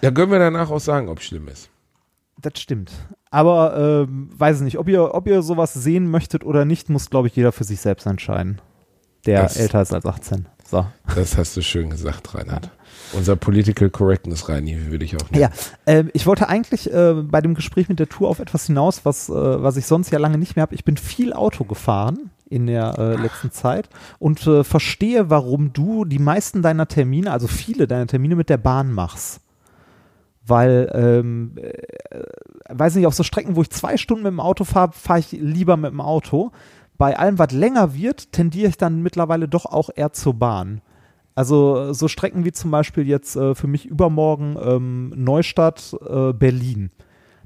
Da 0.00 0.10
können 0.10 0.32
wir 0.32 0.38
danach 0.38 0.70
auch 0.70 0.80
sagen, 0.80 1.08
ob 1.08 1.18
es 1.18 1.24
schlimm 1.26 1.48
ist. 1.48 1.68
Das 2.40 2.60
stimmt. 2.60 2.92
Aber 3.30 4.06
ähm, 4.08 4.30
weiß 4.36 4.60
nicht, 4.62 4.78
ob 4.78 4.88
ihr, 4.88 5.14
ob 5.14 5.26
ihr 5.26 5.42
sowas 5.42 5.74
sehen 5.74 6.10
möchtet 6.10 6.44
oder 6.44 6.64
nicht, 6.64 6.88
muss, 6.90 7.10
glaube 7.10 7.28
ich, 7.28 7.36
jeder 7.36 7.52
für 7.52 7.64
sich 7.64 7.80
selbst 7.80 8.06
entscheiden, 8.06 8.60
der 9.26 9.42
Das- 9.42 9.56
älter 9.56 9.82
ist 9.82 9.92
als 9.92 10.06
18. 10.06 10.46
So. 10.68 10.84
Das 11.14 11.36
hast 11.36 11.56
du 11.56 11.62
schön 11.62 11.90
gesagt, 11.90 12.34
Reinhard. 12.34 12.70
Unser 13.12 13.36
Political 13.36 13.88
Correctness, 13.88 14.48
Reini, 14.48 14.90
würde 14.90 15.04
ich 15.04 15.14
auch 15.14 15.30
nennen. 15.30 15.42
Ja, 15.42 15.50
ähm, 15.86 16.10
ich 16.12 16.26
wollte 16.26 16.48
eigentlich 16.48 16.92
äh, 16.92 17.14
bei 17.22 17.40
dem 17.40 17.54
Gespräch 17.54 17.88
mit 17.88 18.00
der 18.00 18.08
Tour 18.08 18.28
auf 18.28 18.40
etwas 18.40 18.66
hinaus, 18.66 19.04
was, 19.04 19.28
äh, 19.28 19.32
was 19.32 19.76
ich 19.76 19.86
sonst 19.86 20.10
ja 20.10 20.18
lange 20.18 20.38
nicht 20.38 20.56
mehr 20.56 20.62
habe. 20.62 20.74
Ich 20.74 20.84
bin 20.84 20.96
viel 20.96 21.32
Auto 21.32 21.62
gefahren 21.64 22.30
in 22.50 22.66
der 22.66 22.98
äh, 22.98 23.14
letzten 23.14 23.52
Zeit 23.52 23.88
und 24.18 24.44
äh, 24.48 24.64
verstehe, 24.64 25.30
warum 25.30 25.72
du 25.72 26.04
die 26.04 26.18
meisten 26.18 26.62
deiner 26.62 26.88
Termine, 26.88 27.30
also 27.30 27.46
viele 27.46 27.86
deiner 27.86 28.08
Termine 28.08 28.34
mit 28.34 28.48
der 28.48 28.56
Bahn 28.58 28.92
machst. 28.92 29.40
Weil, 30.46 30.90
ähm, 30.94 31.52
äh, 31.56 32.22
weiß 32.68 32.94
nicht, 32.94 33.06
auf 33.06 33.14
so 33.14 33.22
Strecken, 33.22 33.56
wo 33.56 33.62
ich 33.62 33.70
zwei 33.70 33.96
Stunden 33.96 34.22
mit 34.22 34.32
dem 34.32 34.40
Auto 34.40 34.64
fahre, 34.64 34.92
fahre 34.92 35.18
ich 35.18 35.32
lieber 35.32 35.76
mit 35.76 35.90
dem 35.90 36.00
Auto. 36.00 36.52
Bei 36.98 37.18
allem, 37.18 37.38
was 37.38 37.52
länger 37.52 37.94
wird, 37.94 38.32
tendiere 38.32 38.68
ich 38.68 38.76
dann 38.76 39.02
mittlerweile 39.02 39.48
doch 39.48 39.66
auch 39.66 39.90
eher 39.94 40.12
zur 40.12 40.34
Bahn. 40.34 40.80
Also 41.34 41.92
so 41.92 42.08
Strecken 42.08 42.44
wie 42.44 42.52
zum 42.52 42.70
Beispiel 42.70 43.06
jetzt 43.06 43.36
äh, 43.36 43.54
für 43.54 43.66
mich 43.66 43.84
übermorgen 43.84 44.56
ähm, 44.60 45.12
Neustadt, 45.14 45.94
äh, 46.08 46.32
Berlin. 46.32 46.90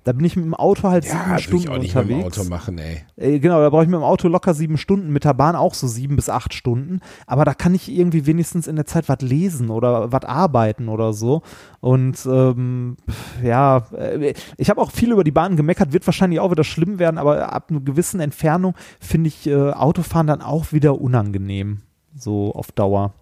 Da 0.04 0.12
bin 0.12 0.24
ich 0.24 0.34
mit 0.36 0.46
dem 0.46 0.54
Auto 0.54 0.88
halt 0.88 1.04
Ja, 1.04 1.24
sieben 1.24 1.38
Stunden 1.38 1.64
ich 1.64 1.68
auch 1.70 1.78
nicht 1.78 1.96
unterwegs. 1.96 2.24
mit 2.24 2.36
dem 2.36 2.40
Auto 2.42 2.48
machen, 2.48 2.78
ey. 2.78 3.02
Äh, 3.16 3.38
genau, 3.38 3.60
da 3.60 3.68
brauche 3.68 3.82
ich 3.82 3.88
mit 3.88 3.98
dem 3.98 4.02
Auto 4.04 4.28
locker 4.28 4.54
sieben 4.54 4.78
Stunden, 4.78 5.12
mit 5.12 5.24
der 5.24 5.34
Bahn 5.34 5.56
auch 5.56 5.74
so 5.74 5.86
sieben 5.86 6.16
bis 6.16 6.28
acht 6.28 6.54
Stunden. 6.54 7.00
Aber 7.26 7.44
da 7.44 7.52
kann 7.54 7.74
ich 7.74 7.90
irgendwie 7.90 8.24
wenigstens 8.26 8.66
in 8.66 8.76
der 8.76 8.86
Zeit 8.86 9.08
was 9.08 9.20
lesen 9.20 9.68
oder 9.70 10.10
was 10.10 10.24
arbeiten 10.24 10.88
oder 10.88 11.12
so. 11.12 11.42
Und 11.80 12.18
ähm, 12.26 12.96
ja, 13.42 13.84
äh, 13.96 14.32
ich 14.56 14.70
habe 14.70 14.80
auch 14.80 14.90
viel 14.90 15.12
über 15.12 15.24
die 15.24 15.30
Bahn 15.30 15.56
gemeckert, 15.56 15.92
wird 15.92 16.06
wahrscheinlich 16.06 16.40
auch 16.40 16.50
wieder 16.50 16.64
schlimm 16.64 16.98
werden, 16.98 17.18
aber 17.18 17.52
ab 17.52 17.66
einer 17.70 17.80
gewissen 17.80 18.20
Entfernung 18.20 18.74
finde 19.00 19.28
ich 19.28 19.46
äh, 19.46 19.70
Autofahren 19.72 20.26
dann 20.26 20.40
auch 20.40 20.72
wieder 20.72 21.00
unangenehm. 21.00 21.80
So 22.14 22.52
auf 22.54 22.72
Dauer. 22.72 23.12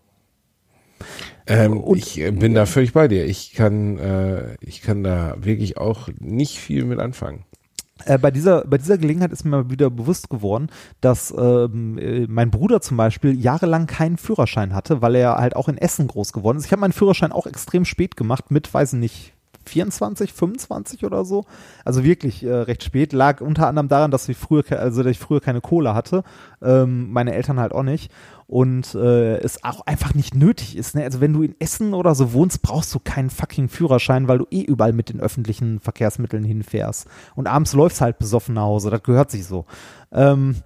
Ähm, 1.49 1.83
ich 1.95 2.21
äh, 2.21 2.31
bin 2.31 2.55
da 2.55 2.67
völlig 2.67 2.93
bei 2.93 3.09
dir. 3.09 3.25
Ich 3.25 3.55
kann, 3.55 3.99
äh, 3.99 4.57
ich 4.61 4.83
kann 4.83 5.03
da 5.03 5.35
wirklich 5.39 5.79
auch 5.79 6.09
nicht 6.21 6.59
viel 6.59 6.85
mit 6.85 7.01
anfangen. 7.01 7.45
Äh, 8.05 8.19
bei, 8.19 8.31
dieser, 8.31 8.65
bei 8.67 8.79
dieser 8.79 8.99
Gelegenheit 8.99 9.33
ist 9.33 9.45
mir 9.45 9.51
mal 9.51 9.71
wieder 9.71 9.91
bewusst 9.91 10.31
geworden, 10.31 10.69
dass 11.01 11.35
ähm, 11.37 11.99
äh, 11.99 12.27
mein 12.29 12.51
Bruder 12.51 12.81
zum 12.81 12.97
Beispiel 12.97 13.39
jahrelang 13.39 13.87
keinen 13.87 14.19
Führerschein 14.19 14.75
hatte, 14.75 15.03
weil 15.03 15.15
er 15.15 15.37
halt 15.37 15.57
auch 15.57 15.69
in 15.69 15.79
Essen 15.79 16.07
groß 16.07 16.33
geworden 16.33 16.59
ist. 16.59 16.67
Ich 16.67 16.73
habe 16.73 16.81
meinen 16.81 16.93
Führerschein 16.93 17.33
auch 17.33 17.47
extrem 17.47 17.85
spät 17.85 18.17
gemacht, 18.17 18.51
mit, 18.51 18.73
weiß 18.73 18.93
ich 18.93 18.99
nicht, 18.99 19.33
24, 19.69 20.33
25 20.33 21.05
oder 21.05 21.25
so. 21.25 21.45
Also 21.85 22.05
wirklich 22.05 22.43
äh, 22.43 22.53
recht 22.53 22.83
spät. 22.83 23.13
Lag 23.13 23.41
unter 23.41 23.69
anderem 23.69 23.89
daran, 23.89 24.11
dass 24.11 24.29
ich 24.29 24.37
früher, 24.37 24.65
also 24.71 25.03
dass 25.03 25.13
ich 25.13 25.19
früher 25.19 25.41
keine 25.41 25.61
Kohle 25.61 25.95
hatte. 25.95 26.25
Ähm, 26.61 27.11
meine 27.13 27.35
Eltern 27.35 27.61
halt 27.61 27.73
auch 27.73 27.83
nicht. 27.83 28.11
Und 28.47 28.95
äh, 28.95 29.37
es 29.39 29.63
auch 29.63 29.83
einfach 29.87 30.15
nicht 30.15 30.35
nötig 30.35 30.77
ist. 30.77 30.95
Ne? 30.95 31.05
Also 31.05 31.21
wenn 31.21 31.35
du 31.35 31.43
in 31.43 31.55
Essen 31.59 31.95
oder 31.95 32.15
so 32.15 32.33
wohnst, 32.33 32.63
brauchst 32.63 32.95
du 32.95 32.99
keinen 32.99 33.31
fucking 33.31 33.69
Führerschein, 33.69 34.27
weil 34.27 34.39
du 34.39 34.47
eh 34.51 34.63
überall 34.63 34.93
mit 34.93 35.11
den 35.11 35.21
öffentlichen 35.21 35.81
Verkehrsmitteln 35.81 36.45
hinfährst. 36.45 37.07
Und 37.35 37.47
abends 37.47 37.75
läufst 37.75 38.01
halt 38.01 38.19
besoffen 38.19 38.55
nach 38.55 38.63
Hause. 38.63 38.91
Das 38.91 39.03
gehört 39.03 39.31
sich 39.31 39.45
so. 39.47 39.67
Ähm, 40.11 40.57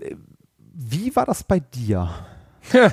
äh, 0.00 0.16
wie 0.74 1.14
war 1.16 1.24
das 1.24 1.44
bei 1.44 1.60
dir? 1.60 2.10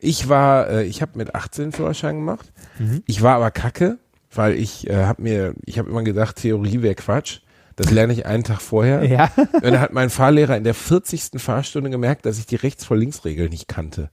Ich 0.00 0.28
war, 0.28 0.68
äh, 0.68 0.84
ich 0.84 1.02
habe 1.02 1.12
mit 1.16 1.34
18 1.34 1.72
Führerschein 1.72 2.16
gemacht. 2.16 2.52
Mhm. 2.78 3.02
Ich 3.06 3.22
war 3.22 3.36
aber 3.36 3.50
kacke, 3.50 3.98
weil 4.32 4.54
ich 4.54 4.88
äh, 4.88 5.04
habe 5.04 5.22
mir, 5.22 5.54
ich 5.64 5.78
habe 5.78 5.90
immer 5.90 6.02
gedacht, 6.02 6.36
Theorie 6.36 6.82
wäre 6.82 6.94
Quatsch. 6.94 7.40
Das 7.76 7.92
lerne 7.92 8.12
ich 8.12 8.26
einen 8.26 8.42
Tag 8.42 8.60
vorher. 8.60 9.04
Ja. 9.04 9.30
Und 9.36 9.62
dann 9.62 9.78
hat 9.78 9.92
mein 9.92 10.10
Fahrlehrer 10.10 10.56
in 10.56 10.64
der 10.64 10.74
40. 10.74 11.40
Fahrstunde 11.40 11.90
gemerkt, 11.90 12.26
dass 12.26 12.38
ich 12.38 12.46
die 12.46 12.56
Rechts 12.56 12.84
vor 12.84 12.96
Links 12.96 13.24
Regel 13.24 13.48
nicht 13.48 13.68
kannte. 13.68 14.10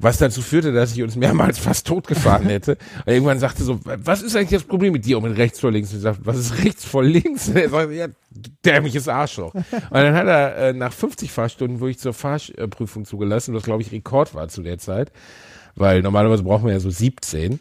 Was 0.00 0.18
dazu 0.18 0.40
führte, 0.40 0.72
dass 0.72 0.92
ich 0.92 1.02
uns 1.02 1.14
mehrmals 1.16 1.58
fast 1.60 1.86
totgefahren 1.86 2.46
hätte. 2.46 2.78
Und 3.04 3.12
irgendwann 3.12 3.38
sagte 3.38 3.62
so, 3.62 3.78
was 3.84 4.22
ist 4.22 4.34
eigentlich 4.34 4.60
das 4.60 4.64
Problem 4.64 4.92
mit 4.92 5.04
dir 5.04 5.18
und 5.18 5.28
mit 5.28 5.36
rechts 5.36 5.60
vor 5.60 5.70
links? 5.70 5.90
Und 5.90 5.98
ich 5.98 6.02
sagte, 6.02 6.22
was 6.24 6.38
ist 6.38 6.64
rechts 6.64 6.84
vor 6.84 7.04
links? 7.04 7.48
Und 7.48 7.56
er 7.56 7.68
sagte, 7.68 7.94
ja, 7.94 8.06
dämliches 8.64 9.08
Arschloch. 9.08 9.54
Und 9.54 9.64
dann 9.90 10.14
hat 10.14 10.26
er 10.26 10.56
äh, 10.56 10.72
nach 10.72 10.92
50 10.92 11.30
Fahrstunden, 11.30 11.80
wo 11.80 11.86
ich 11.86 11.98
zur 11.98 12.14
Fahrprüfung 12.14 13.04
zugelassen, 13.04 13.54
was 13.54 13.64
glaube 13.64 13.82
ich 13.82 13.92
Rekord 13.92 14.34
war 14.34 14.48
zu 14.48 14.62
der 14.62 14.78
Zeit, 14.78 15.12
weil 15.74 16.02
normalerweise 16.02 16.42
brauchen 16.42 16.66
wir 16.66 16.72
ja 16.72 16.80
so 16.80 16.90
17. 16.90 17.60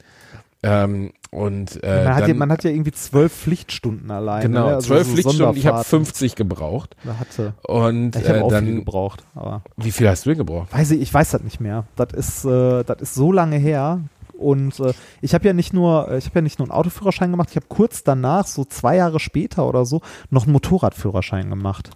Ähm, 0.62 1.12
und 1.32 1.82
äh, 1.84 2.04
Man 2.04 2.16
hat, 2.16 2.22
ja, 2.22 2.28
dann, 2.28 2.38
man 2.38 2.52
hat 2.52 2.64
ja 2.64 2.72
irgendwie 2.72 2.92
zwölf 2.92 3.32
Pflichtstunden 3.34 4.10
allein. 4.12 4.42
genau, 4.42 4.68
ne? 4.68 4.76
Also 4.76 4.88
zwölf 4.88 5.08
so 5.08 5.14
Pflichtstunden, 5.14 5.58
ich 5.58 5.68
habe 5.68 5.84
Sonderfahrten. 5.84 6.06
50 6.06 6.36
gebraucht. 6.36 6.96
Hatte. 7.20 7.54
Und 7.64 8.16
Ich 8.16 8.28
habe 8.28 8.40
äh, 8.40 8.42
auch 8.42 8.50
viel 8.50 8.62
dann, 8.62 8.76
gebraucht, 8.76 9.24
aber 9.36 9.62
wie 9.78 9.92
viel 9.92 10.10
hast 10.10 10.26
du 10.26 10.32
denn 10.32 10.40
gebraucht? 10.40 10.74
weiß 10.74 10.92
ich, 10.92 11.02
ich 11.02 11.14
weiß 11.14 11.32
das 11.32 11.44
nicht 11.44 11.60
mehr. 11.62 11.86
Das 11.96 12.14
ist, 12.14 12.46
äh, 12.46 12.84
das 12.84 13.02
ist 13.02 13.14
so 13.14 13.32
lange 13.32 13.58
her. 13.58 14.02
Und 14.38 14.80
äh, 14.80 14.94
ich 15.22 15.34
habe 15.34 15.46
ja 15.46 15.54
nicht 15.54 15.74
nur, 15.74 16.12
ich 16.18 16.26
habe 16.26 16.36
ja 16.36 16.42
nicht 16.42 16.60
nur 16.60 16.68
einen 16.68 16.78
Autoführerschein 16.78 17.30
gemacht, 17.30 17.50
ich 17.52 17.58
habe 17.58 17.66
kurz 17.68 18.04
danach, 18.04 18.48
so 18.48 18.64
zwei 18.66 18.96
Jahre 18.96 19.20
später 19.20 19.68
oder 19.68 19.86
so, 19.86 20.02
noch 20.30 20.44
einen 20.44 20.54
Motorradführerschein 20.54 21.50
gemacht. 21.50 21.90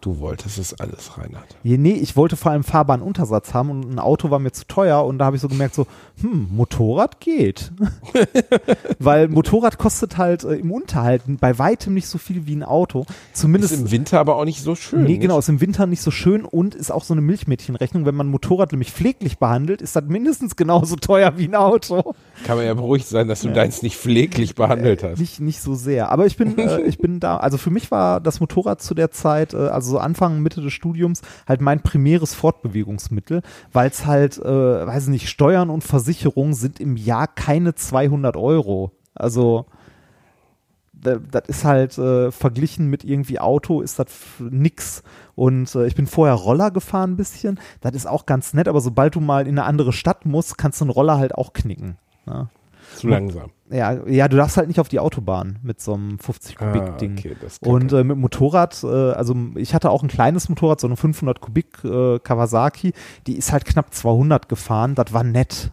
Du 0.00 0.18
wolltest 0.18 0.58
es 0.58 0.80
alles, 0.80 1.18
Reinhard. 1.18 1.44
Nee, 1.62 1.92
ich 1.92 2.16
wollte 2.16 2.36
vor 2.36 2.52
allem 2.52 2.64
Fahrbahnuntersatz 2.64 3.52
haben 3.52 3.68
und 3.68 3.90
ein 3.90 3.98
Auto 3.98 4.30
war 4.30 4.38
mir 4.38 4.50
zu 4.50 4.66
teuer 4.66 5.04
und 5.04 5.18
da 5.18 5.26
habe 5.26 5.36
ich 5.36 5.42
so 5.42 5.48
gemerkt, 5.48 5.74
so, 5.74 5.86
hm, 6.22 6.48
Motorrad 6.50 7.20
geht. 7.20 7.70
Weil 8.98 9.28
Motorrad 9.28 9.76
kostet 9.76 10.16
halt 10.16 10.44
äh, 10.44 10.54
im 10.54 10.72
Unterhalt 10.72 11.22
bei 11.26 11.58
weitem 11.58 11.92
nicht 11.92 12.06
so 12.06 12.16
viel 12.16 12.46
wie 12.46 12.56
ein 12.56 12.62
Auto. 12.62 13.04
Zumindest 13.34 13.74
Ist 13.74 13.80
im 13.80 13.90
Winter 13.90 14.20
aber 14.20 14.36
auch 14.36 14.46
nicht 14.46 14.62
so 14.62 14.74
schön. 14.74 15.02
Nee, 15.02 15.10
nicht? 15.10 15.20
genau, 15.20 15.38
ist 15.38 15.50
im 15.50 15.60
Winter 15.60 15.86
nicht 15.86 16.00
so 16.00 16.10
schön 16.10 16.46
und 16.46 16.74
ist 16.74 16.90
auch 16.90 17.04
so 17.04 17.12
eine 17.12 17.20
Milchmädchenrechnung. 17.20 18.06
Wenn 18.06 18.14
man 18.14 18.28
Motorrad 18.28 18.72
nämlich 18.72 18.92
pfleglich 18.92 19.38
behandelt, 19.38 19.82
ist 19.82 19.96
das 19.96 20.04
mindestens 20.06 20.56
genauso 20.56 20.96
teuer 20.96 21.36
wie 21.36 21.44
ein 21.44 21.54
Auto. 21.54 22.14
Kann 22.46 22.56
man 22.56 22.64
ja 22.64 22.72
beruhigt 22.72 23.06
sein, 23.06 23.28
dass 23.28 23.42
du 23.42 23.52
deins 23.52 23.82
nicht 23.82 23.98
pfleglich 23.98 24.54
behandelt 24.54 25.02
hast. 25.02 25.18
Nicht, 25.18 25.40
nicht 25.40 25.60
so 25.60 25.74
sehr. 25.74 26.10
Aber 26.10 26.24
ich 26.24 26.38
bin, 26.38 26.56
äh, 26.56 26.80
ich 26.82 26.96
bin 26.96 27.20
da, 27.20 27.36
also 27.36 27.58
für 27.58 27.70
mich 27.70 27.90
war 27.90 28.20
das 28.20 28.40
Motorrad 28.40 28.80
zu 28.80 28.94
der 28.94 29.10
Zeit, 29.10 29.52
äh, 29.52 29.58
also 29.58 29.89
so 29.90 29.98
Anfang, 29.98 30.40
Mitte 30.40 30.62
des 30.62 30.72
Studiums, 30.72 31.20
halt 31.46 31.60
mein 31.60 31.82
primäres 31.82 32.34
Fortbewegungsmittel, 32.34 33.42
weil 33.72 33.90
es 33.90 34.06
halt, 34.06 34.38
äh, 34.38 34.86
weiß 34.86 35.08
nicht, 35.08 35.28
Steuern 35.28 35.68
und 35.68 35.84
Versicherung 35.84 36.54
sind 36.54 36.80
im 36.80 36.96
Jahr 36.96 37.26
keine 37.26 37.74
200 37.74 38.36
Euro. 38.36 38.92
Also, 39.14 39.66
da- 40.92 41.16
das 41.18 41.42
ist 41.48 41.64
halt 41.64 41.96
äh, 41.98 42.30
verglichen 42.30 42.88
mit 42.88 43.04
irgendwie 43.04 43.38
Auto 43.40 43.80
ist 43.80 43.98
das 43.98 44.08
nix. 44.38 45.02
Und 45.34 45.74
äh, 45.74 45.86
ich 45.86 45.94
bin 45.94 46.06
vorher 46.06 46.34
Roller 46.34 46.70
gefahren 46.70 47.12
ein 47.12 47.16
bisschen. 47.16 47.58
Das 47.80 47.92
ist 47.94 48.06
auch 48.06 48.26
ganz 48.26 48.52
nett, 48.54 48.68
aber 48.68 48.80
sobald 48.80 49.14
du 49.14 49.20
mal 49.20 49.46
in 49.46 49.58
eine 49.58 49.64
andere 49.66 49.92
Stadt 49.92 50.26
musst, 50.26 50.58
kannst 50.58 50.80
du 50.80 50.84
einen 50.84 50.90
Roller 50.90 51.18
halt 51.18 51.34
auch 51.34 51.52
knicken. 51.52 51.96
Ja. 52.26 52.48
Zu 53.00 53.08
langsam. 53.08 53.50
Ja, 53.70 54.04
ja, 54.06 54.26
du 54.28 54.36
darfst 54.36 54.56
halt 54.56 54.68
nicht 54.68 54.80
auf 54.80 54.88
die 54.88 54.98
Autobahn 54.98 55.58
mit 55.62 55.80
so 55.80 55.94
einem 55.94 56.18
50 56.18 56.56
Kubik 56.56 56.82
Ah, 56.82 56.96
Ding. 56.96 57.16
okay. 57.18 57.36
Und 57.60 57.92
äh, 57.92 58.02
mit 58.04 58.16
Motorrad, 58.18 58.82
äh, 58.82 58.86
also 58.86 59.34
ich 59.54 59.74
hatte 59.74 59.90
auch 59.90 60.02
ein 60.02 60.08
kleines 60.08 60.48
Motorrad, 60.48 60.80
so 60.80 60.86
eine 60.88 60.96
500 60.96 61.40
Kubik 61.40 61.84
äh, 61.84 62.18
Kawasaki, 62.18 62.92
die 63.26 63.36
ist 63.36 63.52
halt 63.52 63.64
knapp 63.64 63.94
200 63.94 64.48
gefahren, 64.48 64.94
das 64.94 65.12
war 65.12 65.22
nett. 65.24 65.72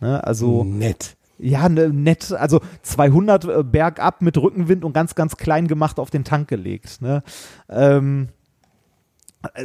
Ne? 0.00 0.22
Also 0.24 0.64
Nett. 0.64 1.16
ja, 1.38 1.68
ne, 1.68 1.88
nett, 1.88 2.32
also 2.32 2.60
200 2.82 3.44
äh, 3.44 3.62
bergab 3.62 4.22
mit 4.22 4.36
Rückenwind 4.36 4.84
und 4.84 4.92
ganz, 4.92 5.14
ganz 5.14 5.36
klein 5.36 5.68
gemacht 5.68 5.98
auf 6.00 6.10
den 6.10 6.24
Tank 6.24 6.48
gelegt. 6.48 7.00
Ne? 7.00 7.22
Ähm, 7.68 8.28
äh, 8.28 8.32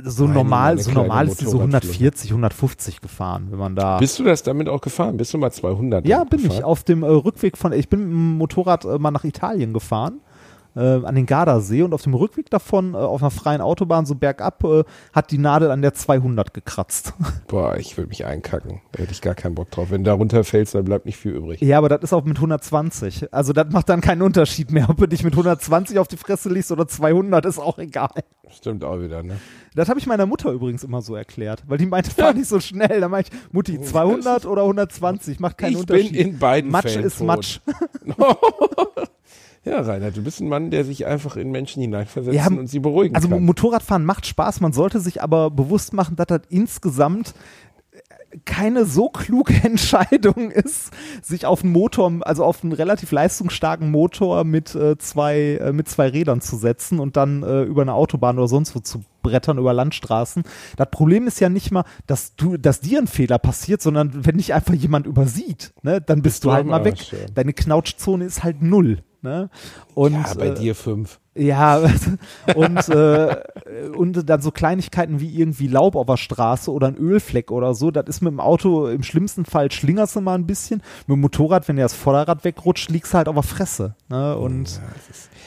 so 0.03 0.23
Meine, 0.23 0.33
normal, 0.35 0.77
so 0.79 0.91
normal 0.91 1.27
ist 1.27 1.41
die 1.41 1.45
so 1.45 1.57
Motorradflüge. 1.57 1.93
140, 1.93 2.31
150 2.31 3.01
gefahren, 3.01 3.47
wenn 3.49 3.59
man 3.59 3.75
da. 3.75 3.97
Bist 3.97 4.19
du 4.19 4.23
das 4.23 4.43
damit 4.43 4.69
auch 4.69 4.81
gefahren? 4.81 5.17
Bist 5.17 5.33
du 5.33 5.37
mal 5.37 5.51
200? 5.51 6.05
Ja, 6.07 6.23
bin 6.23 6.39
ich. 6.39 6.45
gefahren? 6.45 6.63
Auf 6.63 6.83
dem 6.83 7.03
äh, 7.03 7.07
Rückweg 7.07 7.57
von, 7.57 7.73
ich 7.73 7.89
bin 7.89 8.01
mit 8.01 8.09
dem 8.09 8.37
Motorrad 8.37 8.85
äh, 8.85 8.97
mal 8.99 9.11
nach 9.11 9.23
Italien 9.23 9.73
gefahren, 9.73 10.19
äh, 10.19 10.30
an 10.79 11.15
den 11.15 11.25
Gardasee 11.25 11.81
und 11.83 11.93
auf 11.93 12.03
dem 12.03 12.13
Rückweg 12.13 12.49
davon, 12.49 12.93
äh, 12.93 12.97
auf 12.97 13.21
einer 13.21 13.31
freien 13.31 13.61
Autobahn, 13.61 14.05
so 14.05 14.15
bergab, 14.15 14.63
äh, 14.63 14.83
hat 15.11 15.31
die 15.31 15.37
Nadel 15.37 15.71
an 15.71 15.81
der 15.81 15.93
200 15.93 16.53
gekratzt. 16.53 17.13
Boah, 17.47 17.75
ich 17.77 17.97
würde 17.97 18.09
mich 18.09 18.25
einkacken. 18.25 18.81
Da 18.91 18.99
hätte 18.99 19.11
ich 19.11 19.21
gar 19.21 19.35
keinen 19.35 19.55
Bock 19.55 19.69
drauf. 19.71 19.91
Wenn 19.91 20.03
du 20.03 20.09
da 20.09 20.15
runterfällst, 20.15 20.75
dann 20.75 20.85
bleibt 20.85 21.05
nicht 21.05 21.17
viel 21.17 21.33
übrig. 21.33 21.61
ja, 21.61 21.77
aber 21.77 21.89
das 21.89 22.01
ist 22.03 22.13
auch 22.13 22.23
mit 22.23 22.37
120. 22.37 23.33
Also 23.33 23.53
das 23.53 23.71
macht 23.71 23.89
dann 23.89 24.01
keinen 24.01 24.21
Unterschied 24.21 24.71
mehr, 24.71 24.89
ob 24.89 24.97
du 24.97 25.07
dich 25.07 25.23
mit 25.23 25.33
120 25.33 25.99
auf 25.99 26.07
die 26.07 26.17
Fresse 26.17 26.49
legst 26.49 26.71
oder 26.71 26.87
200, 26.87 27.45
ist 27.45 27.59
auch 27.59 27.77
egal. 27.77 28.09
Stimmt 28.49 28.83
auch 28.83 28.99
wieder, 28.99 29.23
ne? 29.23 29.37
Das 29.75 29.87
habe 29.87 29.99
ich 29.99 30.07
meiner 30.07 30.25
Mutter 30.25 30.51
übrigens 30.51 30.83
immer 30.83 31.01
so 31.01 31.15
erklärt, 31.15 31.63
weil 31.67 31.77
die 31.77 31.85
meinte, 31.85 32.11
fahr 32.11 32.33
nicht 32.33 32.47
so 32.47 32.59
schnell. 32.59 32.99
Da 32.99 33.07
meinte 33.07 33.31
ich, 33.33 33.53
Mutti, 33.53 33.79
200 33.79 34.45
oder 34.45 34.63
120, 34.63 35.39
macht 35.39 35.57
keinen 35.57 35.73
ich 35.73 35.77
Unterschied. 35.77 36.11
bin 36.11 36.27
in 36.33 36.39
beiden 36.39 36.69
Matsch 36.69 36.91
Fällen 36.91 37.05
ist 37.05 37.19
tot. 37.19 37.27
Matsch. 37.27 37.59
Ja, 39.63 39.81
Reinhard, 39.81 40.17
du 40.17 40.23
bist 40.23 40.41
ein 40.41 40.49
Mann, 40.49 40.71
der 40.71 40.85
sich 40.85 41.05
einfach 41.05 41.37
in 41.37 41.51
Menschen 41.51 41.81
hineinversetzen 41.81 42.37
Ja, 42.37 42.47
und 42.47 42.67
sie 42.67 42.79
beruhigen 42.79 43.15
Also 43.15 43.29
kann. 43.29 43.43
Motorradfahren 43.43 44.05
macht 44.05 44.25
Spaß, 44.25 44.59
man 44.59 44.73
sollte 44.73 44.99
sich 44.99 45.21
aber 45.21 45.51
bewusst 45.51 45.93
machen, 45.93 46.15
dass 46.15 46.27
das 46.27 46.41
insgesamt 46.49 47.35
keine 48.45 48.85
so 48.85 49.09
kluge 49.09 49.53
Entscheidung 49.63 50.51
ist, 50.51 50.91
sich 51.21 51.45
auf 51.45 51.63
einen 51.63 51.73
Motor, 51.73 52.11
also 52.21 52.43
auf 52.43 52.63
einen 52.63 52.73
relativ 52.73 53.11
leistungsstarken 53.11 53.91
Motor 53.91 54.43
mit 54.43 54.73
äh, 54.73 54.97
zwei 54.97 55.59
äh, 55.61 55.73
mit 55.73 55.89
zwei 55.89 56.07
Rädern 56.07 56.41
zu 56.41 56.55
setzen 56.55 56.99
und 56.99 57.17
dann 57.17 57.43
äh, 57.43 57.63
über 57.63 57.81
eine 57.81 57.93
Autobahn 57.93 58.37
oder 58.37 58.47
sonst 58.47 58.75
wo 58.75 58.79
zu 58.79 59.03
brettern 59.21 59.57
über 59.57 59.73
Landstraßen. 59.73 60.43
Das 60.77 60.89
Problem 60.89 61.27
ist 61.27 61.39
ja 61.39 61.49
nicht 61.49 61.71
mal, 61.71 61.83
dass 62.07 62.35
du, 62.35 62.57
dass 62.57 62.79
dir 62.79 62.99
ein 62.99 63.07
Fehler 63.07 63.37
passiert, 63.37 63.81
sondern 63.81 64.25
wenn 64.25 64.37
dich 64.37 64.53
einfach 64.53 64.73
jemand 64.73 65.05
übersieht, 65.05 65.73
ne, 65.83 66.01
dann 66.01 66.21
bist, 66.21 66.37
Bist 66.37 66.45
du 66.45 66.51
halt 66.53 66.65
mal 66.65 66.83
weg. 66.85 67.11
Ja. 67.11 67.17
Deine 67.35 67.53
Knautschzone 67.53 68.25
ist 68.25 68.43
halt 68.43 68.61
null. 68.61 69.03
Ne? 69.23 69.49
Und, 69.93 70.13
ja, 70.13 70.33
bei 70.37 70.47
äh, 70.47 70.53
dir 70.55 70.73
fünf. 70.73 71.19
ja, 71.35 71.77
und, 72.55 72.89
äh, 72.89 73.35
und 73.95 74.27
dann 74.29 74.41
so 74.41 74.49
Kleinigkeiten 74.51 75.19
wie 75.19 75.29
irgendwie 75.37 75.67
Laub 75.67 75.95
auf 75.95 76.07
der 76.07 76.17
Straße 76.17 76.71
oder 76.71 76.87
ein 76.87 76.97
Ölfleck 76.97 77.51
oder 77.51 77.75
so, 77.75 77.91
das 77.91 78.05
ist 78.07 78.21
mit 78.21 78.31
dem 78.31 78.39
Auto 78.39 78.87
im 78.87 79.03
schlimmsten 79.03 79.45
Fall 79.45 79.71
schlingerst 79.71 80.15
du 80.15 80.21
mal 80.21 80.33
ein 80.35 80.47
bisschen. 80.47 80.81
Mit 81.07 81.15
dem 81.17 81.21
Motorrad, 81.21 81.67
wenn 81.67 81.75
dir 81.75 81.83
das 81.83 81.93
Vorderrad 81.93 82.43
wegrutscht, 82.43 82.89
liegst 82.89 83.13
du 83.13 83.17
halt 83.17 83.27
auf 83.27 83.35
der 83.35 83.43
Fresse. 83.43 83.95
Ne? 84.09 84.35
Und 84.37 84.81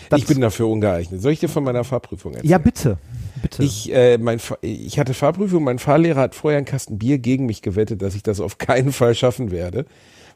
das- 0.09 0.21
Ich 0.21 0.27
bin 0.27 0.41
dafür 0.41 0.69
ungeeignet. 0.69 1.21
Soll 1.21 1.33
ich 1.33 1.41
dir 1.41 1.49
von 1.49 1.65
meiner 1.65 1.83
Fahrprüfung 1.85 2.35
erzählen? 2.35 2.51
ja, 2.51 2.59
bitte. 2.59 2.99
Bitte. 3.43 3.63
Ich, 3.65 3.93
äh, 3.93 4.17
mein, 4.19 4.39
ich 4.63 4.99
hatte 4.99 5.13
Fahrprüfung, 5.13 5.65
mein 5.65 5.79
Fahrlehrer 5.81 6.21
hat 6.21 6.35
vorher 6.37 6.59
einen 6.59 6.65
Kasten 6.67 6.99
Bier 6.99 7.19
gegen 7.19 7.45
mich 7.47 7.61
gewettet, 7.61 8.01
dass 8.01 8.15
ich 8.15 8.23
das 8.23 8.41
auf 8.41 8.57
keinen 8.59 8.93
Fall 8.93 9.15
schaffen 9.15 9.51
werde, 9.51 9.85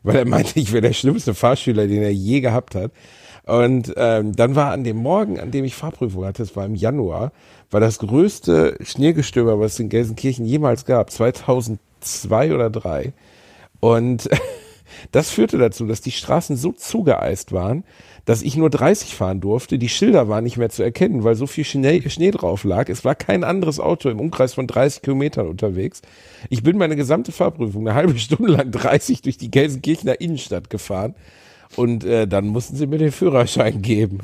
weil 0.02 0.16
er 0.16 0.24
meinte, 0.26 0.58
ich 0.58 0.72
wäre 0.72 0.82
der 0.82 0.92
schlimmste 0.92 1.32
Fahrschüler, 1.34 1.86
den 1.86 2.02
er 2.02 2.12
je 2.12 2.40
gehabt 2.40 2.74
hat. 2.74 2.90
Und 3.48 3.94
ähm, 3.96 4.36
dann 4.36 4.56
war 4.56 4.72
an 4.72 4.84
dem 4.84 4.98
Morgen, 4.98 5.40
an 5.40 5.50
dem 5.50 5.64
ich 5.64 5.74
Fahrprüfung 5.74 6.26
hatte, 6.26 6.42
es 6.42 6.54
war 6.54 6.66
im 6.66 6.74
Januar, 6.74 7.32
war 7.70 7.80
das 7.80 7.98
größte 7.98 8.76
Schneegestöber, 8.82 9.58
was 9.58 9.72
es 9.72 9.80
in 9.80 9.88
Gelsenkirchen 9.88 10.44
jemals 10.44 10.84
gab, 10.84 11.10
2002 11.10 12.54
oder 12.54 12.68
3. 12.68 13.14
Und 13.80 14.28
das 15.12 15.30
führte 15.30 15.56
dazu, 15.56 15.86
dass 15.86 16.02
die 16.02 16.10
Straßen 16.10 16.58
so 16.58 16.72
zugeeist 16.72 17.52
waren, 17.52 17.84
dass 18.26 18.42
ich 18.42 18.54
nur 18.54 18.68
30 18.68 19.14
fahren 19.14 19.40
durfte. 19.40 19.78
Die 19.78 19.88
Schilder 19.88 20.28
waren 20.28 20.44
nicht 20.44 20.58
mehr 20.58 20.68
zu 20.68 20.82
erkennen, 20.82 21.24
weil 21.24 21.34
so 21.34 21.46
viel 21.46 21.64
Schnee, 21.64 22.06
Schnee 22.10 22.32
drauf 22.32 22.64
lag. 22.64 22.90
Es 22.90 23.02
war 23.06 23.14
kein 23.14 23.44
anderes 23.44 23.80
Auto 23.80 24.10
im 24.10 24.20
Umkreis 24.20 24.52
von 24.52 24.66
30 24.66 25.00
Kilometern 25.00 25.48
unterwegs. 25.48 26.02
Ich 26.50 26.62
bin 26.62 26.76
meine 26.76 26.96
gesamte 26.96 27.32
Fahrprüfung 27.32 27.88
eine 27.88 27.94
halbe 27.94 28.18
Stunde 28.18 28.52
lang 28.52 28.70
30 28.70 29.22
durch 29.22 29.38
die 29.38 29.50
Gelsenkirchener 29.50 30.20
Innenstadt 30.20 30.68
gefahren. 30.68 31.14
Und 31.76 32.04
äh, 32.04 32.26
dann 32.26 32.48
mussten 32.48 32.76
sie 32.76 32.86
mir 32.86 32.98
den 32.98 33.12
Führerschein 33.12 33.82
geben. 33.82 34.20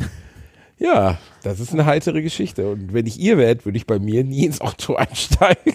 Ja, 0.78 1.18
das 1.42 1.60
ist 1.60 1.72
eine 1.72 1.86
heitere 1.86 2.22
Geschichte. 2.22 2.70
Und 2.70 2.92
wenn 2.92 3.06
ich 3.06 3.18
ihr 3.18 3.38
wärt, 3.38 3.64
würde 3.64 3.78
ich 3.78 3.86
bei 3.86 3.98
mir 3.98 4.24
nie 4.24 4.44
ins 4.44 4.60
Auto 4.60 4.94
einsteigen. 4.96 5.74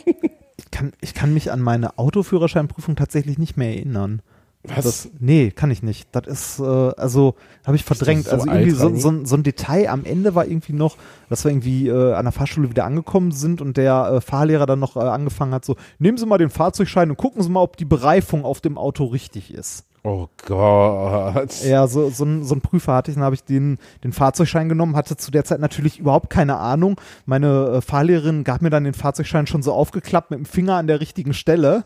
ich, 0.58 0.72
kann, 0.72 0.94
ich 1.02 1.14
kann 1.14 1.34
mich 1.34 1.52
an 1.52 1.62
meine 1.62 1.98
Autoführerscheinprüfung 1.98 2.96
tatsächlich 2.96 3.38
nicht 3.38 3.58
mehr 3.58 3.70
erinnern. 3.70 4.22
Was? 4.64 4.84
Das, 4.84 5.10
nee, 5.20 5.52
kann 5.52 5.72
ich 5.72 5.84
nicht. 5.84 6.10
Das 6.12 6.28
ist, 6.28 6.60
äh, 6.60 6.64
also, 6.64 7.36
habe 7.66 7.78
ich 7.78 7.86
verdrängt. 7.86 8.26
so 8.26 8.32
also 8.32 8.52
irgendwie 8.52 8.72
so, 8.72 8.94
so, 8.94 9.26
so 9.26 9.36
ein 9.38 9.44
Detail 9.44 9.88
am 9.88 10.04
Ende 10.04 10.36
war 10.36 10.46
irgendwie 10.46 10.74
noch, 10.74 10.98
dass 11.30 11.46
wir 11.46 11.52
irgendwie 11.52 11.88
äh, 11.88 12.14
an 12.14 12.26
der 12.26 12.34
Fahrschule 12.34 12.70
wieder 12.70 12.84
angekommen 12.84 13.32
sind 13.32 13.62
und 13.62 13.78
der 13.78 14.12
äh, 14.16 14.22
Fahrlehrer 14.22 14.66
dann 14.66 14.80
noch 14.80 14.98
äh, 14.98 15.00
angefangen 15.00 15.54
hat, 15.54 15.64
so, 15.64 15.78
nehmen 15.98 16.18
Sie 16.18 16.26
mal 16.26 16.38
den 16.38 16.50
Fahrzeugschein 16.50 17.10
und 17.10 17.16
gucken 17.16 17.42
Sie 17.42 17.50
mal, 17.50 17.62
ob 17.62 17.78
die 17.78 17.86
Bereifung 17.86 18.44
auf 18.44 18.60
dem 18.60 18.78
Auto 18.78 19.06
richtig 19.06 19.54
ist. 19.54 19.86
Oh 20.04 20.28
Gott. 20.46 21.62
Ja, 21.64 21.86
so, 21.88 22.10
so, 22.10 22.24
ein, 22.24 22.44
so 22.44 22.56
ein 22.56 22.62
Prüfer 22.62 22.94
hatte 22.94 23.12
ich, 23.12 23.16
dann 23.16 23.24
habe 23.24 23.36
ich 23.36 23.44
den, 23.44 23.78
den 24.04 24.14
Fahrzeugschein 24.14 24.70
genommen, 24.70 24.96
hatte 24.96 25.18
zu 25.18 25.30
der 25.30 25.44
Zeit 25.44 25.60
natürlich 25.60 26.00
überhaupt 26.00 26.30
keine 26.30 26.58
Ahnung. 26.58 27.00
Meine 27.26 27.68
äh, 27.68 27.82
Fahrlehrerin 27.82 28.46
gab 28.46 28.62
mir 28.62 28.70
dann 28.70 28.86
den 28.86 28.94
Fahrzeugschein 28.94 29.46
schon 29.46 29.62
so 29.62 29.74
aufgeklappt 29.74 30.32
mit 30.32 30.40
dem 30.40 30.46
Finger 30.46 30.76
an 30.76 30.88
der 30.88 31.02
richtigen 31.02 31.34
Stelle. 31.34 31.84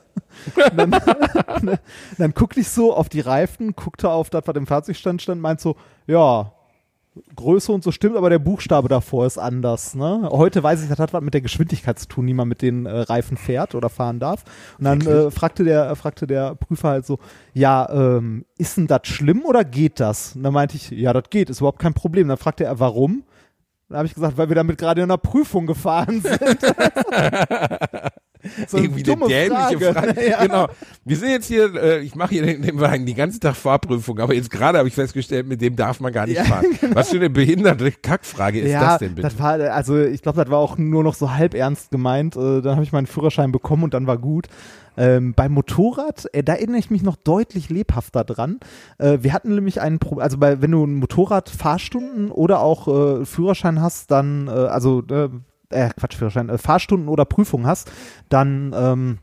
Und 0.55 0.77
dann, 0.77 0.91
dann 2.17 2.33
guckte 2.33 2.59
ich 2.59 2.69
so 2.69 2.95
auf 2.95 3.09
die 3.09 3.21
Reifen, 3.21 3.75
guckte 3.75 4.09
auf 4.09 4.29
das, 4.29 4.43
was 4.45 4.55
im 4.55 4.67
Fahrzeugstand 4.67 5.21
stand, 5.21 5.41
meint 5.41 5.59
so, 5.59 5.75
ja, 6.05 6.51
Größe 7.35 7.71
und 7.71 7.83
so 7.83 7.91
stimmt, 7.91 8.17
aber 8.17 8.29
der 8.29 8.39
Buchstabe 8.39 8.89
davor 8.89 9.27
ist 9.27 9.37
anders. 9.37 9.93
Ne? 9.93 10.27
Heute 10.31 10.63
weiß 10.63 10.81
ich, 10.81 10.89
das 10.89 10.97
hat 10.97 11.13
was 11.13 11.21
mit 11.21 11.33
der 11.33 11.41
Geschwindigkeit 11.41 11.99
zu 11.99 12.07
tun, 12.07 12.25
die 12.25 12.33
man 12.33 12.47
mit 12.47 12.61
den 12.61 12.85
äh, 12.85 13.01
Reifen 13.01 13.37
fährt 13.37 13.75
oder 13.75 13.89
fahren 13.89 14.19
darf. 14.19 14.43
Und 14.79 14.85
dann 14.85 15.01
äh, 15.01 15.29
fragte, 15.29 15.63
der, 15.63 15.89
äh, 15.91 15.95
fragte 15.95 16.25
der 16.25 16.55
Prüfer 16.55 16.89
halt 16.89 17.05
so, 17.05 17.19
ja, 17.53 17.87
ähm, 17.91 18.45
ist 18.57 18.77
denn 18.77 18.87
das 18.87 19.01
schlimm 19.03 19.45
oder 19.45 19.63
geht 19.63 19.99
das? 19.99 20.35
Und 20.35 20.43
dann 20.43 20.53
meinte 20.53 20.75
ich, 20.75 20.89
ja, 20.89 21.13
das 21.13 21.29
geht, 21.29 21.49
ist 21.49 21.59
überhaupt 21.59 21.79
kein 21.79 21.93
Problem. 21.93 22.27
Dann 22.27 22.37
fragte 22.37 22.63
er, 22.63 22.79
warum? 22.79 23.23
Dann 23.89 23.97
habe 23.97 24.07
ich 24.07 24.15
gesagt, 24.15 24.37
weil 24.37 24.49
wir 24.49 24.55
damit 24.55 24.79
gerade 24.79 25.01
in 25.01 25.05
einer 25.05 25.17
Prüfung 25.17 25.67
gefahren 25.67 26.21
sind. 26.21 26.59
so 28.67 28.77
eine 28.77 28.87
Irgendwie 28.87 29.11
eine 29.11 29.27
dämliche 29.27 29.93
Frage. 29.93 30.13
Ja. 30.29 30.45
Genau. 30.45 30.67
Wir 31.05 31.17
sind 31.17 31.29
jetzt 31.29 31.47
hier, 31.47 31.73
äh, 31.75 31.99
ich 31.99 32.15
mache 32.15 32.31
hier 32.31 32.45
den, 32.45 32.61
den 32.61 32.79
Wagen 32.79 33.05
die 33.05 33.13
ganze 33.13 33.39
Tag 33.39 33.55
Fahrprüfung, 33.55 34.19
aber 34.19 34.33
jetzt 34.33 34.49
gerade 34.49 34.77
habe 34.77 34.87
ich 34.87 34.95
festgestellt, 34.95 35.47
mit 35.47 35.61
dem 35.61 35.75
darf 35.75 35.99
man 35.99 36.13
gar 36.13 36.25
nicht 36.25 36.37
Ja, 36.37 36.45
fahren. 36.45 36.65
Was 36.93 37.09
für 37.09 37.17
eine 37.17 37.29
behinderte 37.29 37.91
Kackfrage 37.91 38.59
ist 38.59 38.71
ja, 38.71 38.81
das 38.81 38.99
denn 38.99 39.15
bitte? 39.15 39.27
Das 39.27 39.39
war, 39.39 39.53
also 39.71 39.99
ich 39.99 40.21
glaube, 40.21 40.41
das 40.41 40.49
war 40.49 40.59
auch 40.59 40.77
nur 40.77 41.03
noch 41.03 41.15
so 41.15 41.33
halb 41.33 41.53
ernst 41.53 41.91
gemeint. 41.91 42.35
Äh, 42.35 42.61
dann 42.61 42.75
habe 42.75 42.83
ich 42.83 42.91
meinen 42.91 43.07
Führerschein 43.07 43.51
bekommen 43.51 43.83
und 43.83 43.93
dann 43.93 44.07
war 44.07 44.17
gut. 44.17 44.47
Ähm, 44.95 45.33
beim 45.33 45.53
Motorrad, 45.53 46.27
äh, 46.33 46.43
da 46.43 46.53
erinnere 46.53 46.77
ich 46.77 46.91
mich 46.91 47.01
noch 47.01 47.15
deutlich 47.15 47.69
lebhafter 47.69 48.23
dran. 48.23 48.59
Äh, 48.99 49.19
wir 49.21 49.33
hatten 49.33 49.55
nämlich 49.55 49.81
einen, 49.81 49.99
Pro 49.99 50.19
also 50.19 50.37
bei, 50.37 50.61
wenn 50.61 50.71
du 50.71 50.85
ein 50.85 50.95
Motorrad 50.95 51.49
Fahrstunden 51.49 52.29
oder 52.29 52.59
auch 52.59 52.87
äh, 53.21 53.25
Führerschein 53.25 53.81
hast, 53.81 54.11
dann, 54.11 54.47
äh, 54.47 54.51
also, 54.51 55.01
äh, 55.73 55.89
Quatsch, 55.97 56.15
Führerschein, 56.15 56.49
äh, 56.49 56.57
Fahrstunden 56.57 57.09
oder 57.09 57.25
Prüfung 57.25 57.65
hast, 57.65 57.91
dann 58.29 58.73
ähm, 58.75 59.19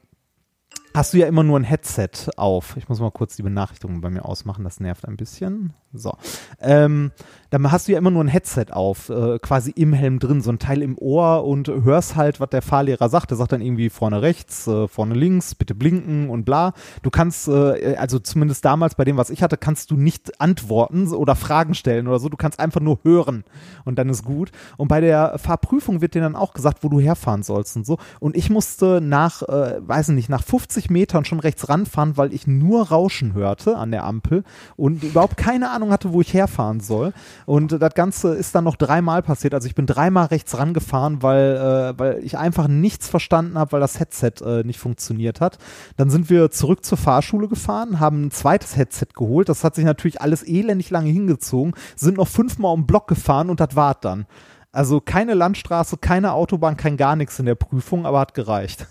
hast 0.95 1.14
du 1.14 1.18
ja 1.18 1.26
immer 1.26 1.43
nur 1.43 1.59
ein 1.59 1.64
Headset 1.64 2.11
auf. 2.36 2.76
Ich 2.76 2.88
muss 2.88 3.01
mal 3.01 3.11
kurz 3.11 3.36
die 3.36 3.43
Benachrichtigungen 3.43 4.01
bei 4.01 4.11
mir 4.11 4.24
ausmachen, 4.24 4.64
das 4.64 4.80
nervt 4.80 5.07
ein 5.07 5.16
bisschen. 5.16 5.72
So. 5.93 6.14
Ähm, 6.61 7.11
dann 7.51 7.72
hast 7.72 7.88
du 7.88 7.93
ja 7.93 7.99
immer 7.99 8.12
nur 8.12 8.22
ein 8.22 8.28
Headset 8.28 8.66
auf, 8.70 9.09
äh, 9.09 9.41
quasi 9.41 9.72
im 9.72 9.93
Helm 9.93 10.20
drin, 10.20 10.41
so 10.41 10.51
ein 10.53 10.61
Teil 10.61 10.82
im 10.82 10.97
Ohr 10.97 11.45
und 11.45 11.66
hörst 11.66 12.14
halt, 12.14 12.38
was 12.38 12.51
der 12.51 12.62
Fahrlehrer 12.62 13.09
sagt. 13.09 13.30
Der 13.30 13.36
sagt 13.36 13.51
dann 13.51 13.61
irgendwie 13.61 13.91
vorne 13.91 14.22
rechts, 14.22 14.68
äh, 14.68 14.86
vorne 14.86 15.14
links, 15.14 15.57
bitte 15.57 15.74
blinken 15.74 16.30
und 16.30 16.45
bla. 16.45 16.74
Du 17.03 17.11
kannst, 17.11 17.49
äh, 17.49 17.97
also 17.97 18.20
zumindest 18.20 18.64
damals 18.64 18.95
bei 18.95 19.05
dem, 19.05 19.16
was 19.16 19.30
ich 19.30 19.43
hatte, 19.43 19.57
kannst 19.57 19.91
du 19.91 19.97
nicht 19.97 20.41
antworten 20.41 21.09
oder 21.12 21.34
Fragen 21.34 21.74
stellen 21.74 22.07
oder 22.07 22.20
so. 22.20 22.28
Du 22.28 22.36
kannst 22.36 22.61
einfach 22.61 22.80
nur 22.80 23.01
hören 23.03 23.45
und 23.84 23.99
dann 23.99 24.09
ist 24.09 24.24
gut. 24.24 24.53
Und 24.76 24.86
bei 24.86 25.01
der 25.01 25.38
Fahrprüfung 25.38 26.01
wird 26.01 26.14
dir 26.14 26.22
dann 26.22 26.36
auch 26.36 26.53
gesagt, 26.53 26.84
wo 26.84 26.88
du 26.88 27.01
herfahren 27.01 27.43
sollst 27.43 27.76
und 27.76 27.84
so. 27.84 27.99
Und 28.20 28.36
ich 28.36 28.49
musste 28.49 29.01
nach, 29.01 29.43
äh, 29.43 29.80
weiß 29.80 30.09
nicht, 30.09 30.28
nach 30.28 30.45
50 30.45 30.80
Metern 30.89 31.26
schon 31.26 31.41
rechts 31.41 31.68
ranfahren, 31.68 32.16
weil 32.16 32.33
ich 32.33 32.47
nur 32.47 32.89
Rauschen 32.89 33.35
hörte 33.35 33.76
an 33.76 33.91
der 33.91 34.05
Ampel 34.05 34.45
und 34.76 35.03
überhaupt 35.03 35.37
keine 35.37 35.70
Ahnung 35.70 35.91
hatte, 35.91 36.12
wo 36.12 36.22
ich 36.22 36.33
herfahren 36.33 36.81
soll. 36.81 37.12
Und 37.45 37.83
das 37.83 37.95
Ganze 37.95 38.35
ist 38.35 38.55
dann 38.55 38.64
noch 38.64 38.76
dreimal 38.76 39.22
passiert. 39.22 39.53
Also 39.53 39.66
ich 39.66 39.74
bin 39.74 39.87
dreimal 39.87 40.26
rechts 40.26 40.57
rangefahren, 40.57 41.22
weil, 41.22 41.57
äh, 41.57 41.99
weil 41.99 42.24
ich 42.24 42.39
einfach 42.39 42.68
nichts 42.68 43.09
verstanden 43.09 43.59
habe, 43.59 43.72
weil 43.72 43.81
das 43.81 44.01
Headset 44.01 44.33
äh, 44.43 44.62
nicht 44.62 44.78
funktioniert 44.78 45.41
hat. 45.41 45.59
Dann 45.97 46.09
sind 46.09 46.31
wir 46.31 46.51
zurück 46.51 46.85
zur 46.85 46.97
Fahrschule 46.97 47.49
gefahren, 47.49 48.01
haben 48.01 48.26
ein 48.26 48.31
zweites 48.31 48.76
Headset 48.76 49.09
geholt. 49.14 49.49
Das 49.49 49.64
hat 49.64 49.74
sich 49.74 49.85
natürlich 49.85 50.20
alles 50.22 50.47
elendig 50.47 50.91
lange 50.91 51.11
hingezogen, 51.11 51.74
sind 51.97 52.16
noch 52.16 52.28
fünfmal 52.28 52.72
um 52.72 52.83
den 52.83 52.87
Block 52.87 53.09
gefahren 53.09 53.51
und 53.51 53.61
das 53.61 53.76
war 53.76 53.97
dann. 54.01 54.26
Also 54.72 55.01
keine 55.01 55.35
Landstraße, 55.35 55.97
keine 55.97 56.33
Autobahn, 56.33 56.76
kein 56.76 56.97
gar 56.97 57.16
nichts 57.16 57.39
in 57.39 57.47
der 57.47 57.57
Prüfung, 57.57 58.07
aber 58.07 58.20
hat 58.20 58.35
gereicht. 58.35 58.87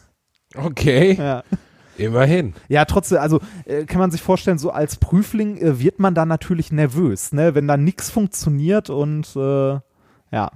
Okay, 0.55 1.13
Ja. 1.13 1.43
Immerhin. 1.99 2.53
Ja, 2.67 2.85
trotzdem, 2.85 3.19
also 3.19 3.39
äh, 3.65 3.85
kann 3.85 3.99
man 3.99 4.11
sich 4.11 4.21
vorstellen, 4.21 4.57
so 4.57 4.71
als 4.71 4.97
Prüfling 4.97 5.57
äh, 5.57 5.79
wird 5.79 5.99
man 5.99 6.15
dann 6.15 6.27
natürlich 6.27 6.71
nervös, 6.71 7.31
ne, 7.31 7.55
wenn 7.55 7.67
da 7.67 7.77
nichts 7.77 8.09
funktioniert 8.09 8.89
und 8.89 9.35
äh, 9.35 9.79
ja. 10.31 10.51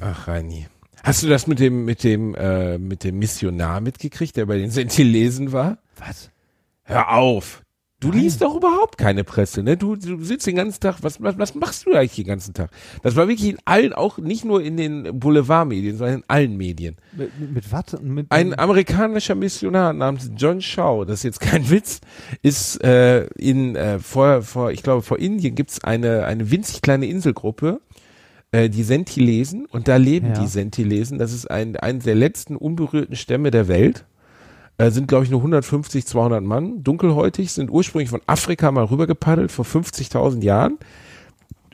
Ach, 0.00 0.28
Reini. 0.28 0.66
Hast 1.02 1.22
du 1.22 1.28
das 1.28 1.46
mit 1.46 1.60
dem, 1.60 1.84
mit 1.84 2.02
dem, 2.02 2.34
äh, 2.34 2.78
mit 2.78 3.04
dem 3.04 3.18
Missionar 3.18 3.80
mitgekriegt, 3.80 4.36
der 4.36 4.46
bei 4.46 4.58
den 4.58 4.70
Sentilesen 4.70 5.52
war? 5.52 5.78
Was? 5.96 6.30
Hör 6.82 7.12
auf. 7.12 7.62
Du 7.98 8.08
Nein. 8.08 8.18
liest 8.20 8.42
doch 8.42 8.54
überhaupt 8.54 8.98
keine 8.98 9.24
Presse, 9.24 9.62
ne? 9.62 9.78
Du, 9.78 9.96
du 9.96 10.22
sitzt 10.22 10.46
den 10.46 10.56
ganzen 10.56 10.80
Tag, 10.80 10.96
was, 11.00 11.22
was, 11.22 11.38
was 11.38 11.54
machst 11.54 11.86
du 11.86 11.92
eigentlich 11.94 12.16
den 12.16 12.26
ganzen 12.26 12.52
Tag? 12.52 12.70
Das 13.02 13.16
war 13.16 13.26
wirklich 13.26 13.48
in 13.48 13.58
allen, 13.64 13.94
auch 13.94 14.18
nicht 14.18 14.44
nur 14.44 14.62
in 14.62 14.76
den 14.76 15.18
Boulevardmedien, 15.18 15.96
sondern 15.96 16.16
in 16.18 16.24
allen 16.28 16.56
Medien. 16.58 16.96
Mit, 17.16 17.40
mit, 17.40 17.52
mit 17.54 17.72
was? 17.72 17.98
Mit, 18.02 18.26
Ein 18.28 18.58
amerikanischer 18.58 19.34
Missionar 19.34 19.94
namens 19.94 20.30
John 20.36 20.60
Shaw, 20.60 21.06
das 21.06 21.20
ist 21.20 21.22
jetzt 21.22 21.40
kein 21.40 21.70
Witz, 21.70 22.00
ist 22.42 22.84
äh, 22.84 23.28
in 23.38 23.76
äh, 23.76 23.98
vor, 23.98 24.42
vor, 24.42 24.72
ich 24.72 24.82
glaube, 24.82 25.00
vor 25.00 25.18
Indien 25.18 25.54
gibt's 25.54 25.82
eine, 25.82 26.26
eine 26.26 26.50
winzig 26.50 26.82
kleine 26.82 27.06
Inselgruppe, 27.06 27.80
äh, 28.52 28.68
die 28.68 28.82
Sentilesen, 28.82 29.64
und 29.64 29.88
da 29.88 29.96
leben 29.96 30.34
Ja. 30.34 30.40
die 30.42 30.48
Sentilesen. 30.48 31.16
Das 31.18 31.32
ist 31.32 31.50
ein, 31.50 31.76
ein 31.76 32.00
der 32.00 32.14
letzten 32.14 32.56
unberührten 32.56 33.16
Stämme 33.16 33.50
der 33.50 33.68
Welt. 33.68 34.04
Äh, 34.78 34.90
sind, 34.90 35.08
glaube 35.08 35.24
ich, 35.24 35.30
nur 35.30 35.40
150, 35.40 36.06
200 36.06 36.42
Mann, 36.42 36.82
dunkelhäutig, 36.82 37.52
sind 37.52 37.70
ursprünglich 37.70 38.10
von 38.10 38.20
Afrika 38.26 38.70
mal 38.70 38.84
rübergepaddelt 38.84 39.50
vor 39.50 39.64
50.000 39.64 40.42
Jahren 40.42 40.78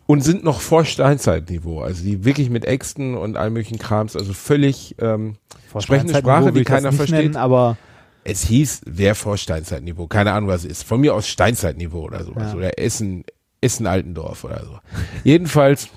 und 0.07 0.23
sind 0.23 0.45
noch 0.45 0.61
vor 0.61 0.85
Steinzeitniveau. 0.85 1.81
Also 1.81 2.05
die 2.05 2.25
wirklich 2.25 2.49
mit 2.51 2.65
Äxten 2.65 3.17
und 3.17 3.37
all 3.37 3.51
möglichen 3.51 3.79
Krams, 3.79 4.15
also 4.15 4.33
völlig 4.33 4.95
ähm, 5.01 5.37
sprechen 5.81 6.11
eine 6.11 6.19
Sprache, 6.19 6.47
will 6.47 6.53
die 6.53 6.65
keiner 6.65 6.93
versteht. 6.93 7.19
Nennen, 7.19 7.37
aber 7.37 7.77
Es 8.25 8.45
hieß, 8.45 8.83
wer 8.87 9.15
vor 9.17 9.37
Steinzeitniveau, 9.37 10.07
keine 10.07 10.33
Ahnung, 10.33 10.49
was 10.49 10.65
es 10.65 10.71
ist. 10.71 10.85
Von 10.85 11.01
mir 11.01 11.15
aus 11.15 11.27
Steinzeitniveau 11.27 12.03
oder 12.03 12.25
sowas. 12.25 12.53
Ja. 12.53 12.55
Oder 12.57 12.79
Essen, 12.79 13.25
Essen 13.61 13.87
Altendorf 13.87 14.45
oder 14.45 14.63
so. 14.65 14.79
Jedenfalls 15.25 15.89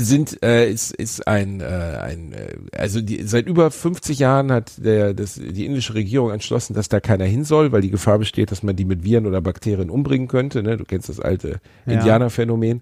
sind, 0.00 0.42
äh, 0.42 0.70
ist, 0.70 0.92
ist 0.94 1.26
ein, 1.26 1.60
äh, 1.60 1.64
ein 1.64 2.32
äh, 2.32 2.56
also 2.76 3.00
die, 3.02 3.22
seit 3.24 3.46
über 3.46 3.70
50 3.70 4.18
Jahren 4.18 4.50
hat 4.50 4.72
der, 4.82 5.12
das, 5.12 5.34
die 5.34 5.66
indische 5.66 5.94
Regierung 5.94 6.30
entschlossen, 6.30 6.72
dass 6.74 6.88
da 6.88 7.00
keiner 7.00 7.26
hin 7.26 7.44
soll, 7.44 7.72
weil 7.72 7.82
die 7.82 7.90
Gefahr 7.90 8.18
besteht, 8.18 8.50
dass 8.50 8.62
man 8.62 8.74
die 8.74 8.86
mit 8.86 9.04
Viren 9.04 9.26
oder 9.26 9.42
Bakterien 9.42 9.90
umbringen 9.90 10.28
könnte. 10.28 10.62
Ne? 10.62 10.78
Du 10.78 10.84
kennst 10.84 11.08
das 11.08 11.20
alte 11.20 11.60
Ja. 11.86 11.92
Indianerphänomen, 11.92 12.80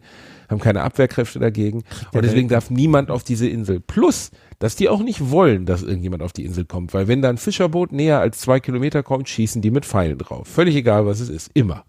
haben 0.49 0.61
keine 0.61 0.83
Abwehrkräfte 0.83 1.41
dagegen. 1.41 1.83
Und 2.13 2.25
deswegen 2.25 2.49
darf 2.49 2.71
niemand 2.71 3.11
auf 3.11 3.25
diese 3.25 3.49
Insel. 3.49 3.81
Plus, 3.81 4.31
dass 4.61 4.77
die 4.77 4.89
auch 4.89 5.03
nicht 5.03 5.31
wollen, 5.31 5.67
dass 5.67 5.83
irgendjemand 5.83 6.23
auf 6.23 6.33
die 6.33 6.45
Insel 6.45 6.65
kommt, 6.65 6.95
weil 6.95 7.09
wenn 7.09 7.23
da 7.23 7.31
ein 7.31 7.39
Fischerboot 7.39 7.93
näher 7.93 8.21
als 8.21 8.39
zwei 8.39 8.61
Kilometer 8.61 9.03
kommt, 9.03 9.29
schießen 9.29 9.63
die 9.63 9.71
mit 9.71 9.85
Pfeilen 9.85 10.19
drauf. 10.19 10.47
Völlig 10.47 10.77
egal, 10.77 11.07
was 11.07 11.21
es 11.21 11.29
ist. 11.29 11.51
Immer. 11.55 11.85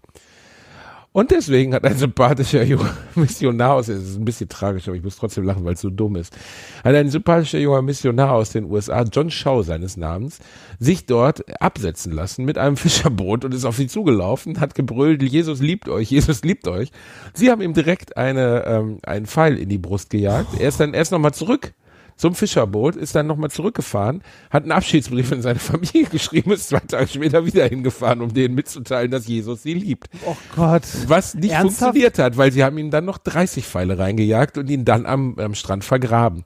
Und 1.14 1.30
deswegen 1.30 1.74
hat 1.74 1.84
ein 1.84 1.98
sympathischer 1.98 2.62
junger 2.62 2.96
Missionar 3.14 3.74
aus, 3.74 3.88
es 3.88 4.02
ist 4.02 4.18
ein 4.18 4.24
bisschen 4.24 4.48
tragisch, 4.48 4.88
aber 4.88 4.96
ich 4.96 5.02
muss 5.02 5.16
trotzdem 5.16 5.44
lachen, 5.44 5.62
weil 5.64 5.74
es 5.74 5.82
so 5.82 5.90
dumm 5.90 6.16
ist, 6.16 6.34
hat 6.82 6.94
ein 6.94 7.10
sympathischer 7.10 7.58
junger 7.58 7.82
Missionar 7.82 8.32
aus 8.32 8.50
den 8.50 8.64
USA, 8.64 9.02
John 9.02 9.30
Shaw 9.30 9.62
seines 9.62 9.98
Namens, 9.98 10.38
sich 10.78 11.04
dort 11.04 11.44
absetzen 11.60 12.12
lassen 12.12 12.46
mit 12.46 12.56
einem 12.56 12.76
Fischerboot 12.78 13.44
und 13.44 13.52
ist 13.52 13.66
auf 13.66 13.76
sie 13.76 13.88
zugelaufen, 13.88 14.58
hat 14.58 14.74
gebrüllt, 14.74 15.22
Jesus 15.22 15.60
liebt 15.60 15.90
euch, 15.90 16.10
Jesus 16.10 16.42
liebt 16.44 16.66
euch. 16.66 16.90
Sie 17.34 17.50
haben 17.50 17.60
ihm 17.60 17.74
direkt 17.74 18.16
eine, 18.16 18.64
ähm, 18.66 18.98
einen 19.02 19.26
Pfeil 19.26 19.58
in 19.58 19.68
die 19.68 19.78
Brust 19.78 20.08
gejagt. 20.08 20.58
Er 20.58 20.68
ist 20.68 20.80
dann 20.80 20.94
erst 20.94 21.12
nochmal 21.12 21.34
zurück 21.34 21.74
zum 22.16 22.34
Fischerboot, 22.34 22.96
ist 22.96 23.14
dann 23.14 23.26
nochmal 23.26 23.50
zurückgefahren, 23.50 24.22
hat 24.50 24.62
einen 24.62 24.72
Abschiedsbrief 24.72 25.32
in 25.32 25.42
seine 25.42 25.58
Familie 25.58 26.04
geschrieben, 26.10 26.52
ist 26.52 26.68
zwei 26.68 26.80
Tage 26.80 27.08
später 27.08 27.44
wieder 27.46 27.66
hingefahren, 27.66 28.20
um 28.20 28.32
denen 28.32 28.54
mitzuteilen, 28.54 29.10
dass 29.10 29.26
Jesus 29.26 29.62
sie 29.62 29.74
liebt. 29.74 30.08
oh 30.26 30.36
Gott. 30.54 30.82
Was 31.06 31.34
nicht 31.34 31.50
Ernsthaft? 31.50 31.78
funktioniert 31.80 32.18
hat, 32.18 32.36
weil 32.36 32.52
sie 32.52 32.64
haben 32.64 32.78
ihm 32.78 32.90
dann 32.90 33.04
noch 33.04 33.18
30 33.18 33.66
Pfeile 33.66 33.98
reingejagt 33.98 34.58
und 34.58 34.70
ihn 34.70 34.84
dann 34.84 35.06
am, 35.06 35.38
am 35.38 35.54
Strand 35.54 35.84
vergraben. 35.84 36.44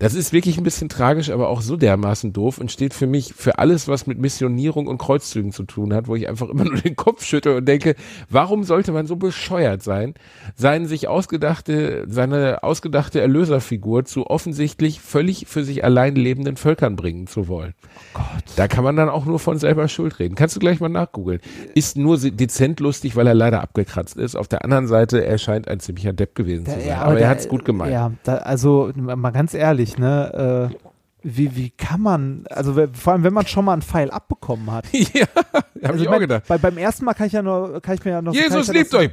Das 0.00 0.14
ist 0.14 0.32
wirklich 0.32 0.56
ein 0.58 0.64
bisschen 0.64 0.88
tragisch, 0.88 1.30
aber 1.30 1.48
auch 1.48 1.60
so 1.60 1.76
dermaßen 1.76 2.32
doof 2.32 2.58
und 2.58 2.72
steht 2.72 2.94
für 2.94 3.06
mich 3.06 3.34
für 3.36 3.58
alles, 3.58 3.86
was 3.86 4.06
mit 4.06 4.18
Missionierung 4.18 4.86
und 4.86 4.98
Kreuzzügen 4.98 5.52
zu 5.52 5.62
tun 5.64 5.94
hat, 5.94 6.08
wo 6.08 6.16
ich 6.16 6.26
einfach 6.28 6.48
immer 6.50 6.64
nur 6.64 6.76
den 6.80 6.96
Kopf 6.96 7.22
schüttel 7.24 7.54
und 7.56 7.66
denke, 7.68 7.94
warum 8.30 8.64
sollte 8.64 8.92
man 8.92 9.06
so 9.06 9.16
bescheuert 9.16 9.82
sein, 9.82 10.14
seinen 10.56 10.86
sich 10.86 11.06
ausgedachte, 11.06 12.06
seine 12.08 12.62
ausgedachte 12.62 13.20
Erlöserfigur 13.20 14.04
zu 14.06 14.26
offensichtlich 14.26 15.00
völlig 15.00 15.46
für 15.46 15.64
sich 15.64 15.84
allein 15.84 16.14
lebenden 16.16 16.56
Völkern 16.56 16.96
bringen 16.96 17.26
zu 17.26 17.46
wollen? 17.46 17.74
Gott. 18.14 18.24
Da 18.56 18.68
kann 18.68 18.84
man 18.84 18.96
dann 18.96 19.10
auch 19.10 19.26
nur 19.26 19.38
von 19.38 19.58
selber 19.58 19.86
Schuld 19.88 20.18
reden. 20.18 20.34
Kannst 20.34 20.56
du 20.56 20.60
gleich 20.60 20.80
mal 20.80 20.88
nachgoogeln. 20.88 21.40
Ist 21.74 21.98
nur 21.98 22.16
dezent 22.18 22.80
lustig, 22.80 23.16
weil 23.16 23.26
er 23.26 23.34
leider 23.34 23.60
abgekratzt 23.60 24.16
ist. 24.16 24.34
Auf 24.34 24.48
der 24.48 24.64
anderen 24.64 24.86
Seite, 24.86 25.24
er 25.24 25.36
scheint 25.38 25.68
ein 25.68 25.78
ziemlicher 25.78 26.14
Depp 26.14 26.34
gewesen 26.34 26.64
zu 26.64 26.72
sein. 26.72 26.92
aber, 26.98 27.12
der- 27.14 27.24
er 27.24 27.28
hat's 27.28 27.48
gut 27.48 27.66
gemeint. 27.66 27.92
Ja, 27.92 28.12
da, 28.24 28.36
also 28.36 28.90
mal 28.96 29.30
ganz 29.30 29.52
ehrlich, 29.52 29.89
ne, 29.98 30.70
äh, 30.72 30.76
wie, 31.22 31.54
wie 31.56 31.70
kann 31.70 32.00
man, 32.00 32.44
also 32.48 32.74
vor 32.94 33.12
allem, 33.12 33.24
wenn 33.24 33.34
man 33.34 33.46
schon 33.46 33.64
mal 33.64 33.74
einen 33.74 33.82
Pfeil 33.82 34.10
abbekommen 34.10 34.70
hat. 34.70 34.86
Ja, 34.92 35.26
habe 35.36 35.64
Also 35.82 36.04
ich 36.04 36.08
auch 36.08 36.18
gedacht. 36.18 36.44
Bei, 36.48 36.58
beim 36.58 36.78
ersten 36.78 37.04
Mal 37.04 37.14
kann 37.14 37.26
ich 37.26 37.32
ja 37.34 37.42
nur, 37.42 37.80
kann 37.82 37.94
ich 37.94 38.04
mir 38.04 38.12
ja 38.12 38.22
noch. 38.22 38.32
Jesus 38.34 38.66
ja 38.68 38.72
liebt 38.72 38.94
euch. 38.94 39.10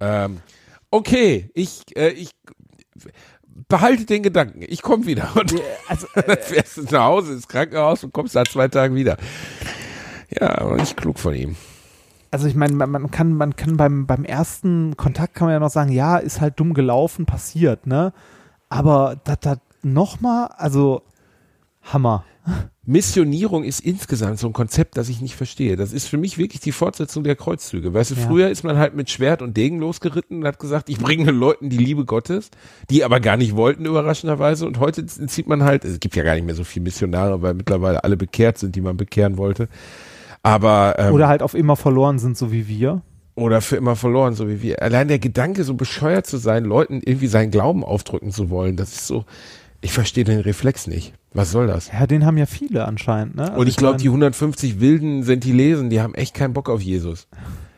Ähm, 0.00 0.38
okay, 0.90 1.50
ich, 1.54 1.82
äh, 1.96 2.10
ich 2.10 2.30
behalte 3.68 4.04
den 4.04 4.22
Gedanken. 4.22 4.62
Ich 4.66 4.82
komme 4.82 5.06
wieder. 5.06 5.28
Und 5.34 5.54
Also, 5.88 6.06
dann 6.14 6.38
fährst 6.40 6.76
du 6.76 6.82
nach 6.84 7.04
Hause 7.04 7.32
ins 7.34 7.48
Krankenhaus 7.48 8.04
und 8.04 8.12
kommst 8.12 8.34
nach 8.34 8.44
zwei 8.44 8.68
Tagen 8.68 8.94
wieder. 8.94 9.16
Ja, 10.40 10.58
aber 10.58 10.76
nicht 10.76 10.96
klug 10.96 11.18
von 11.18 11.34
ihm. 11.34 11.56
also 12.30 12.46
ich 12.48 12.54
meine, 12.54 12.74
man, 12.74 12.90
man 12.90 13.10
kann, 13.10 13.32
man 13.34 13.54
kann 13.56 13.76
beim, 13.76 14.06
beim 14.06 14.24
ersten 14.24 14.96
Kontakt 14.96 15.34
kann 15.34 15.46
man 15.46 15.52
ja 15.52 15.60
noch 15.60 15.70
sagen, 15.70 15.92
ja, 15.92 16.16
ist 16.16 16.40
halt 16.40 16.58
dumm 16.58 16.74
gelaufen, 16.74 17.26
passiert, 17.26 17.86
ne? 17.86 18.12
Aber 18.68 19.20
das, 19.24 19.38
das 19.40 19.58
nochmal, 19.84 20.48
also 20.56 21.02
Hammer. 21.82 22.24
Missionierung 22.86 23.64
ist 23.64 23.80
insgesamt 23.80 24.38
so 24.38 24.46
ein 24.46 24.52
Konzept, 24.52 24.98
das 24.98 25.08
ich 25.08 25.22
nicht 25.22 25.34
verstehe. 25.36 25.76
Das 25.76 25.92
ist 25.94 26.06
für 26.06 26.18
mich 26.18 26.36
wirklich 26.36 26.60
die 26.60 26.72
Fortsetzung 26.72 27.24
der 27.24 27.34
Kreuzzüge. 27.36 27.94
Weißt 27.94 28.10
du, 28.10 28.14
Ja. 28.16 28.26
früher 28.26 28.48
ist 28.50 28.62
man 28.62 28.76
halt 28.76 28.94
mit 28.94 29.08
Schwert 29.08 29.40
und 29.40 29.56
Degen 29.56 29.78
losgeritten 29.78 30.40
und 30.40 30.46
hat 30.46 30.58
gesagt, 30.58 30.90
ich 30.90 30.98
bringe 30.98 31.24
den 31.24 31.36
Leuten 31.36 31.70
die 31.70 31.78
Liebe 31.78 32.04
Gottes, 32.04 32.50
die 32.90 33.02
aber 33.02 33.20
gar 33.20 33.38
nicht 33.38 33.56
wollten, 33.56 33.86
überraschenderweise. 33.86 34.66
Und 34.66 34.78
heute 34.80 35.06
zieht 35.06 35.46
man 35.46 35.62
halt, 35.62 35.86
es 35.86 35.98
gibt 36.00 36.14
ja 36.16 36.22
gar 36.22 36.34
nicht 36.34 36.44
mehr 36.44 36.54
so 36.54 36.64
viele 36.64 36.84
Missionare, 36.84 37.40
weil 37.40 37.54
mittlerweile 37.54 38.04
alle 38.04 38.18
bekehrt 38.18 38.58
sind, 38.58 38.76
die 38.76 38.82
man 38.82 38.98
bekehren 38.98 39.38
wollte. 39.38 39.68
Aber 40.42 40.96
ähm, 40.98 41.14
Oder 41.14 41.28
halt 41.28 41.42
auf 41.42 41.54
immer 41.54 41.76
verloren 41.76 42.18
sind, 42.18 42.36
so 42.36 42.52
wie 42.52 42.68
wir. 42.68 43.00
oder 43.34 43.62
für 43.62 43.76
immer 43.76 43.96
verloren, 43.96 44.34
so 44.34 44.46
wie 44.46 44.60
wir. 44.60 44.82
Allein 44.82 45.08
der 45.08 45.18
Gedanke, 45.18 45.64
so 45.64 45.72
bescheuert 45.74 46.26
zu 46.26 46.36
sein, 46.36 46.64
Leuten 46.64 47.00
irgendwie 47.02 47.26
seinen 47.28 47.50
Glauben 47.50 47.82
aufdrücken 47.82 48.30
zu 48.30 48.50
wollen, 48.50 48.76
das 48.76 48.92
ist 48.92 49.06
so, 49.06 49.24
ich 49.84 49.92
verstehe 49.92 50.24
den 50.24 50.40
Reflex 50.40 50.86
nicht. 50.86 51.12
Was 51.34 51.50
soll 51.50 51.66
das? 51.66 51.90
Ja, 51.92 52.06
den 52.06 52.24
haben 52.24 52.38
ja 52.38 52.46
viele 52.46 52.86
anscheinend, 52.86 53.36
ne? 53.36 53.48
Also 53.50 53.60
Und 53.60 53.66
ich 53.66 53.76
glaube, 53.76 53.94
mein- 53.94 54.02
die 54.02 54.08
150 54.08 54.80
wilden 54.80 55.22
Sentilesen, 55.24 55.90
die 55.90 56.00
haben 56.00 56.14
echt 56.14 56.34
keinen 56.34 56.54
Bock 56.54 56.70
auf 56.70 56.80
Jesus. 56.80 57.28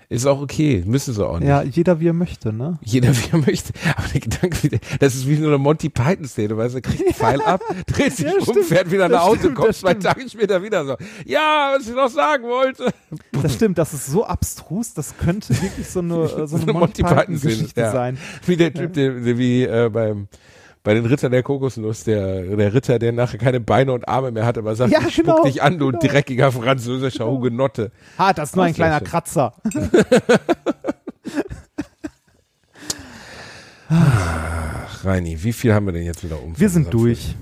Ist 0.09 0.25
auch 0.25 0.41
okay, 0.41 0.85
müssen 0.87 1.15
sie 1.15 1.27
auch 1.27 1.41
nicht. 1.41 1.49
Ja, 1.49 1.63
jeder 1.63 1.99
wie 1.99 2.07
er 2.07 2.13
möchte, 2.13 2.53
ne? 2.53 2.79
Jeder 2.81 3.09
wie 3.17 3.29
er 3.33 3.39
möchte. 3.39 3.73
Aber 3.97 4.07
der 4.07 4.21
Gedanke, 4.21 4.79
das 5.01 5.17
ist 5.17 5.27
wie 5.27 5.35
so 5.35 5.49
eine 5.49 5.59
Monty 5.59 5.89
Python-Szene, 5.89 6.57
weißt 6.57 6.77
du, 6.77 6.81
kriegt 6.81 7.01
einen 7.05 7.13
Pfeil 7.15 7.41
ab, 7.41 7.61
dreht 7.89 8.13
sich 8.13 8.27
Ja, 8.27 8.35
um, 8.35 8.43
stimmt. 8.43 8.67
fährt 8.67 8.89
wieder 8.93 9.09
nach 9.09 9.25
Hause, 9.25 9.53
kommt 9.53 9.75
zwei 9.75 9.91
stimmt. 9.91 10.05
Tage 10.05 10.31
später 10.31 10.63
wieder 10.63 10.85
so. 10.87 10.97
Ja, 11.25 11.75
was 11.77 11.89
ich 11.89 11.95
noch 11.97 12.09
sagen 12.09 12.45
wollte. 12.45 12.93
Das 13.33 13.55
stimmt, 13.55 13.79
das 13.79 13.95
ist 13.95 14.07
so 14.07 14.25
abstrus, 14.25 14.95
das 14.95 15.19
könnte 15.19 15.49
wirklich 15.61 15.89
so 15.89 15.99
eine, 15.99 16.29
so 16.47 16.55
eine 16.55 16.63
eine 16.63 16.73
Monty 16.73 17.03
Monty 17.03 17.03
Python-Geschichte 17.03 17.81
ja. 17.81 17.91
sein. 17.91 18.17
Wie 18.47 18.57
der 18.57 18.73
Typ, 18.73 18.93
der, 18.93 19.11
der 19.19 19.39
wie 19.39 19.65
äh, 19.65 19.91
beim 19.93 20.29
bei 20.87 20.95
den 20.95 21.05
Rittern 21.05 21.33
der 21.33 21.43
Kokosnuss, 21.43 22.05
der, 22.05 22.43
der 22.45 22.73
Ritter, 22.73 23.01
der 23.01 23.11
nachher 23.11 23.39
keine 23.39 23.59
Beine 23.59 23.93
und 23.93 24.09
Arme 24.09 24.31
mehr 24.31 24.47
hat, 24.47 24.57
aber 24.57 24.77
sagt, 24.77 24.93
Ja, 24.93 25.01
ich 25.01 25.15
spuck 25.15 25.25
genau, 25.25 25.43
dich 25.43 25.61
an, 25.61 25.79
du 25.81 25.91
genau. 25.91 25.99
dreckiger 25.99 26.53
französischer 26.53 27.27
Hugenotte. 27.27 27.91
Ah, 28.17 28.33
das 28.33 28.51
ist 28.51 28.55
nur 28.57 28.67
ein 28.67 28.73
kleiner. 28.73 29.01
Kratzer. 29.01 29.53
Ach, 33.89 35.05
Reini, 35.05 35.37
wie 35.43 35.53
viel 35.53 35.75
haben 35.75 35.87
wir 35.87 35.93
denn 35.93 36.05
jetzt 36.05 36.23
wieder 36.23 36.41
um? 36.41 36.57
Wir 36.57 36.69
sind 36.69 36.95
durch. 36.95 37.35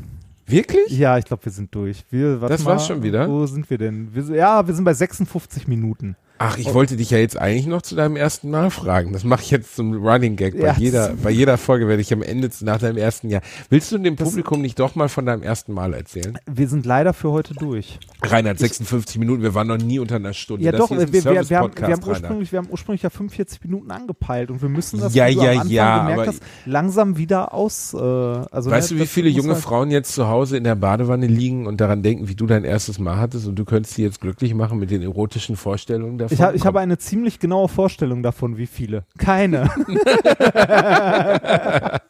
Wirklich? 0.46 0.98
Ja, 0.98 1.18
ich 1.18 1.26
glaube, 1.26 1.44
wir 1.44 1.52
sind 1.52 1.74
durch. 1.74 2.02
Wir, 2.08 2.38
Das 2.38 2.64
mal, 2.64 2.70
war's 2.72 2.86
schon 2.86 3.02
wieder? 3.02 3.28
Wo 3.28 3.44
sind 3.44 3.68
wir 3.68 3.76
denn? 3.76 4.08
Wir, 4.14 4.36
ja, 4.36 4.66
wir 4.66 4.72
sind 4.74 4.84
bei 4.84 4.94
56 4.94 5.68
Minuten. 5.68 6.16
Ach, 6.38 6.58
ich 6.58 6.74
wollte 6.74 6.96
dich 6.96 7.10
ja 7.10 7.18
jetzt 7.18 7.38
eigentlich 7.38 7.66
noch 7.66 7.80
zu 7.82 7.94
deinem 7.94 8.16
ersten 8.16 8.50
Mal 8.50 8.70
fragen. 8.70 9.12
Das 9.12 9.22
mache 9.22 9.42
ich 9.42 9.52
jetzt 9.52 9.76
zum 9.76 10.04
Running 10.04 10.34
Gag. 10.34 10.58
Bei, 10.58 10.66
Ja, 10.66 10.74
jeder, 10.76 11.14
bei 11.22 11.30
jeder 11.30 11.56
Folge 11.56 11.86
werde 11.86 12.02
ich 12.02 12.12
am 12.12 12.22
Ende 12.22 12.50
nach 12.62 12.78
deinem 12.78 12.96
ersten 12.96 13.28
Jahr. 13.28 13.40
Willst 13.70 13.92
du 13.92 13.98
dem 13.98 14.16
Publikum 14.16 14.60
nicht 14.60 14.80
doch 14.80 14.96
mal 14.96 15.08
von 15.08 15.26
deinem 15.26 15.44
ersten 15.44 15.72
Mal 15.72 15.94
erzählen? 15.94 16.36
Wir 16.50 16.66
sind 16.68 16.86
leider 16.86 17.12
für 17.12 17.30
heute 17.30 17.54
durch. 17.54 18.00
Reinhard, 18.20 18.58
56 18.58 19.18
Minuten, 19.18 19.42
wir 19.42 19.54
waren 19.54 19.68
noch 19.68 19.78
nie 19.78 20.00
unter 20.00 20.16
einer 20.16 20.32
Stunde. 20.32 20.64
Ja, 20.64 20.72
das 20.72 20.80
doch, 20.80 20.90
wir, 20.90 21.12
wir, 21.12 21.24
wir, 21.24 21.58
haben, 21.58 21.70
wir, 21.76 21.86
haben 21.92 22.04
ursprünglich, 22.04 22.50
wir 22.50 22.58
haben 22.58 22.68
ursprünglich 22.68 23.02
ja 23.02 23.10
45 23.10 23.62
Minuten 23.62 23.92
angepeilt 23.92 24.50
und 24.50 24.60
wir 24.60 24.68
müssen 24.68 24.98
das, 24.98 25.14
Ja, 25.14 25.28
ja, 25.28 25.52
ja, 25.62 26.08
gemerkt 26.08 26.28
hast, 26.28 26.42
langsam 26.66 27.16
wieder 27.16 27.54
aus. 27.54 27.94
Äh, 27.94 27.98
also, 27.98 28.70
Weißt 28.72 28.90
ne, 28.90 28.96
du, 28.98 29.02
wie 29.04 29.06
viele 29.06 29.28
junge 29.28 29.54
halt- 29.54 29.62
Frauen 29.62 29.92
jetzt 29.92 30.14
zu 30.14 30.26
Hause 30.26 30.56
in 30.56 30.64
der 30.64 30.74
Badewanne 30.74 31.28
liegen 31.28 31.68
und 31.68 31.80
daran 31.80 32.02
denken, 32.02 32.28
wie 32.28 32.34
du 32.34 32.46
dein 32.46 32.64
erstes 32.64 32.98
Mal 32.98 33.18
hattest 33.18 33.46
und 33.46 33.54
du 33.54 33.64
könntest 33.64 33.94
sie 33.94 34.02
jetzt 34.02 34.20
glücklich 34.20 34.52
machen 34.54 34.80
mit 34.80 34.90
den 34.90 35.02
erotischen 35.02 35.54
Vorstellungen 35.54 36.18
davon? 36.24 36.36
Ich, 36.36 36.42
hab, 36.42 36.54
ich 36.54 36.66
habe 36.66 36.80
eine 36.80 36.98
ziemlich 36.98 37.38
genaue 37.38 37.68
Vorstellung 37.68 38.22
davon, 38.22 38.56
wie 38.56 38.66
viele. 38.66 39.04
Keine. 39.18 39.70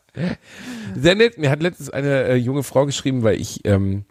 Sehr 0.97 1.15
nett. 1.15 1.39
Mir 1.39 1.51
hat 1.51 1.63
letztens 1.63 1.91
eine 1.91 2.25
äh, 2.25 2.35
junge 2.37 2.63
Frau 2.63 2.87
geschrieben, 2.87 3.23
weil 3.23 3.41
ich, 3.41 3.61
ähm, 3.65 4.05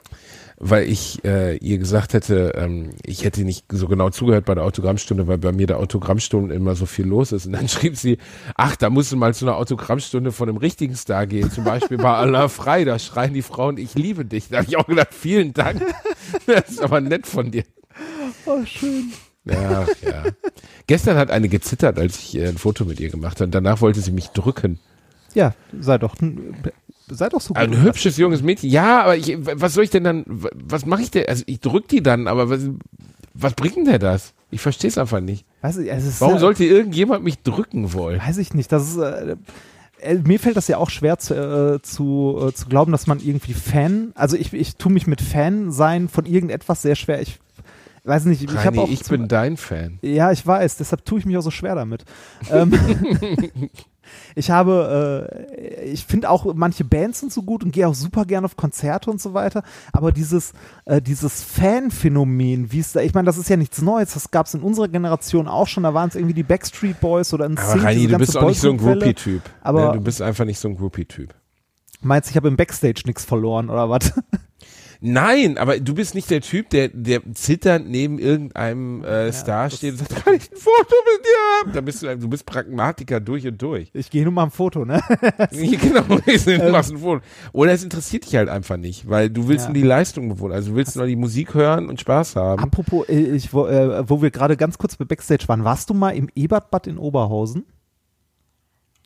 weil 0.58 0.90
ich 0.90 1.24
äh, 1.24 1.58
ihr 1.58 1.78
gesagt 1.78 2.14
hätte, 2.14 2.54
ähm, 2.56 2.92
ich 3.06 3.24
hätte 3.24 3.44
nicht 3.44 3.66
so 3.72 3.88
genau 3.88 4.10
zugehört 4.10 4.46
bei 4.46 4.56
der 4.56 4.64
Autogrammstunde, 4.64 5.28
weil 5.28 5.38
bei 5.38 5.52
mir 5.52 5.68
der 5.68 5.80
Autogrammstunde 5.80 6.54
immer 6.54 6.76
so 6.76 6.86
viel 6.86 7.06
los 7.06 7.32
ist. 7.32 7.46
Und 7.46 7.54
dann 7.54 7.68
schrieb 7.70 7.96
sie, 7.96 8.18
ach, 8.56 8.76
da 8.76 8.90
musst 8.90 9.12
du 9.12 9.18
mal 9.18 9.34
zu 9.34 9.46
einer 9.46 9.58
Autogrammstunde 9.58 10.32
von 10.32 10.50
einem 10.50 10.58
richtigen 10.58 10.96
Star 10.96 11.28
gehen, 11.28 11.52
zum 11.52 11.64
Beispiel 11.64 11.98
bei 11.98 12.14
Allah 12.14 12.50
Frei, 12.50 12.84
da 12.84 13.00
schreien 13.00 13.34
die 13.34 13.42
Frauen, 13.42 13.78
ich 13.78 13.96
liebe 13.96 14.26
dich. 14.26 14.50
Da 14.50 14.58
habe 14.58 14.68
ich 14.68 14.78
auch 14.78 14.88
gedacht, 14.88 15.14
vielen 15.14 15.54
Dank. 15.54 15.82
Das 16.46 16.70
ist 16.70 16.82
aber 16.82 17.00
nett 17.00 17.28
von 17.28 17.52
dir. 17.52 17.64
oh, 18.46 18.66
schön. 18.66 19.14
Ja, 19.46 19.86
ja. 20.02 20.24
Gestern 20.88 21.18
hat 21.18 21.32
eine 21.32 21.50
gezittert, 21.50 22.00
als 22.00 22.18
ich 22.20 22.36
äh, 22.38 22.48
ein 22.48 22.58
Foto 22.58 22.86
mit 22.86 23.00
ihr 23.00 23.10
gemacht 23.10 23.42
habe. 23.42 23.52
Danach 23.52 23.82
wollte 23.82 24.00
sie 24.00 24.12
mich 24.12 24.30
drücken. 24.30 24.80
Ja, 25.34 25.54
sei 25.80 25.98
doch, 25.98 26.16
sei 27.10 27.30
doch 27.30 27.42
so 27.42 27.54
gut. 27.54 27.58
Ein 27.58 27.82
hübsches 27.82 28.18
junges 28.18 28.42
Mädchen. 28.42 28.70
Ja, 28.70 29.04
aber 29.04 29.18
ich, 29.18 29.36
was 29.40 29.74
soll 29.74 29.84
ich 29.84 29.90
denn 29.90 30.04
dann, 30.04 30.24
was 30.28 30.86
mache 30.86 31.02
ich 31.02 31.12
denn? 31.12 31.28
Also 31.28 31.44
ich 31.48 31.60
drück 31.60 31.88
die 31.88 32.04
dann, 32.04 32.28
aber 32.28 32.50
was, 32.50 32.62
was 33.34 33.54
bringt 33.54 33.78
denn 33.78 33.86
der 33.86 34.00
das? 34.00 34.34
Ich 34.52 34.62
verstehe 34.62 34.90
es 34.90 34.98
einfach 34.98 35.20
nicht. 35.20 35.46
Weiß 35.62 35.78
ich, 35.78 35.88
ist, 35.88 36.22
Warum 36.22 36.36
äh, 36.36 36.40
sollte 36.40 36.64
irgendjemand 36.64 37.24
mich 37.24 37.42
drücken 37.42 37.94
wollen? 37.94 38.22
Weiß 38.22 38.38
ich 38.38 38.54
nicht. 38.54 38.72
Das 38.72 38.88
ist, 38.88 38.98
äh, 38.98 39.36
äh, 40.00 40.16
mir 40.16 40.40
fällt 40.40 40.58
das 40.58 40.68
ja 40.68 40.78
auch 40.78 40.90
schwer 40.90 41.18
zu, 41.18 41.34
äh, 41.34 41.82
zu, 41.82 42.38
äh, 42.50 42.54
zu 42.54 42.68
glauben, 42.68 42.92
dass 42.92 43.08
man 43.08 43.20
irgendwie 43.20 43.54
Fan, 43.54 44.12
also 44.16 44.38
ich, 44.38 44.54
ich 44.54 44.76
tue 44.76 44.92
mich 44.92 45.08
mit 45.08 45.22
Fan 45.22 45.72
sein 45.72 46.08
von 46.08 46.26
irgendetwas 46.26 46.82
sehr 46.84 46.96
schwer. 46.96 47.22
Ich 47.22 47.40
weiß 48.04 48.26
nicht, 48.26 48.44
ich 48.44 48.66
habe 48.66 48.82
auch 48.82 48.90
ich 48.90 49.04
bin 49.06 49.28
dein 49.28 49.58
Fan. 49.58 50.00
Ja, 50.02 50.32
ich 50.32 50.46
weiß, 50.46 50.78
deshalb 50.78 51.06
tue 51.06 51.20
ich 51.20 51.26
mich 51.26 51.38
auch 51.38 51.42
so 51.42 51.52
schwer 51.52 51.76
damit. 51.76 52.06
ähm, 52.52 52.74
ich 54.36 54.52
habe, 54.52 55.30
äh, 55.62 55.86
ich 55.86 56.06
finde 56.06 56.30
auch 56.30 56.54
manche 56.54 56.84
Bands 56.84 57.22
sind 57.22 57.32
so 57.32 57.44
gut 57.44 57.64
und 57.64 57.72
gehe 57.72 57.88
auch 57.88 57.96
super 57.96 58.26
gerne 58.26 58.46
auf 58.46 58.58
Konzerte 58.58 59.10
und 59.10 59.22
so 59.22 59.34
weiter, 59.34 59.64
aber 59.92 60.12
dieses, 60.12 60.54
äh, 60.86 61.02
dieses 61.02 61.44
Fan-Phänomen, 61.44 62.72
wie 62.72 62.80
es 62.80 62.92
da, 62.94 63.02
ich 63.02 63.14
meine, 63.14 63.26
das 63.26 63.38
ist 63.38 63.50
ja 63.50 63.58
nichts 63.58 63.82
Neues, 63.82 64.14
das 64.14 64.32
gab 64.32 64.48
es 64.48 64.54
in 64.54 64.62
unserer 64.62 64.88
Generation 64.90 65.48
auch 65.48 65.68
schon, 65.68 65.84
da 65.84 65.94
waren 65.94 66.10
es 66.10 66.16
irgendwie 66.16 66.34
die 66.34 66.44
Backstreet 66.44 67.00
Boys 67.00 67.34
oder 67.34 67.46
ein 67.46 67.58
Aber 67.58 67.82
Reini, 67.84 68.08
du 68.08 68.18
bist 68.18 68.38
auch 68.38 68.48
nicht 68.48 68.60
so 68.60 68.70
ein 68.72 68.78
Groupie-Typ. 68.78 69.42
Aber- 69.62 69.88
ne? 69.88 69.94
Du 69.94 70.02
bist 70.02 70.22
einfach 70.22 70.46
nicht 70.46 70.60
so 70.60 70.68
ein 70.68 70.76
Groupie-Typ. 70.76 71.34
Meinst 72.02 72.28
du, 72.28 72.32
ich 72.32 72.36
habe 72.36 72.50
im 72.50 72.58
Backstage 72.58 73.04
nichts 73.06 73.24
verloren 73.24 73.70
oder 73.70 73.90
was? 73.90 74.12
Nein, 75.06 75.58
aber 75.58 75.80
du 75.82 75.94
bist 75.94 76.16
nicht 76.16 76.30
der 76.30 76.40
Typ, 76.40 76.70
der, 76.70 76.88
der 76.88 77.20
zitternd 77.34 77.90
neben 77.90 78.20
irgendeinem 78.20 79.04
äh, 79.04 79.34
Star 79.34 79.66
das- 79.66 79.76
steht 79.78 79.92
und 79.92 79.98
sagt, 80.00 80.24
kann 80.24 80.34
ich 80.36 80.50
ein 80.50 80.56
Foto 80.58 80.96
mit 81.14 81.26
dir 81.26 81.60
haben? 81.60 81.74
Da 81.74 81.82
bist 81.82 82.02
du, 82.04 82.18
du 82.18 82.30
bist 82.30 82.46
Pragmatiker 82.46 83.20
durch 83.20 83.46
und 83.46 83.62
durch. 83.62 83.90
Ich 83.94 84.10
gehe 84.10 84.24
nur 84.24 84.32
mal 84.32 84.46
ein 84.46 84.52
Foto, 84.52 84.86
ne? 84.86 85.02
Ja, 85.52 85.78
genau, 85.78 86.04
du 86.66 86.72
machst 86.72 86.92
ein 86.92 87.00
Foto. 87.00 87.22
Oder 87.52 87.74
es 87.74 87.84
interessiert 87.84 88.26
dich 88.26 88.36
halt 88.38 88.48
einfach 88.48 88.78
nicht, 88.78 89.10
weil 89.10 89.30
du 89.30 89.50
willst 89.50 89.66
Ja. 89.66 89.72
nur 89.72 89.82
die 89.82 89.88
Leistung 89.88 90.30
bewundern. 90.30 90.56
Also 90.56 90.72
du 90.72 90.78
willst 90.78 90.96
nur 90.96 91.06
die 91.06 91.18
Musik 91.18 91.54
hören 91.54 91.90
und 91.90 92.00
Spaß 92.00 92.38
haben. 92.38 92.64
Apropos, 92.64 93.10
äh, 93.10 93.20
ich, 93.36 93.54
wo, 93.54 93.66
äh, 93.68 94.08
wo 94.10 94.22
wir 94.22 94.32
gerade 94.32 94.56
ganz 94.56 94.78
kurz 94.78 94.96
bei 94.96 95.04
Backstage 95.04 95.48
waren, 95.48 95.66
warst 95.66 95.90
du 95.90 95.94
mal 95.94 96.12
im 96.12 96.30
Ebertbad 96.34 96.88
in 96.88 96.98
Oberhausen? 96.98 97.66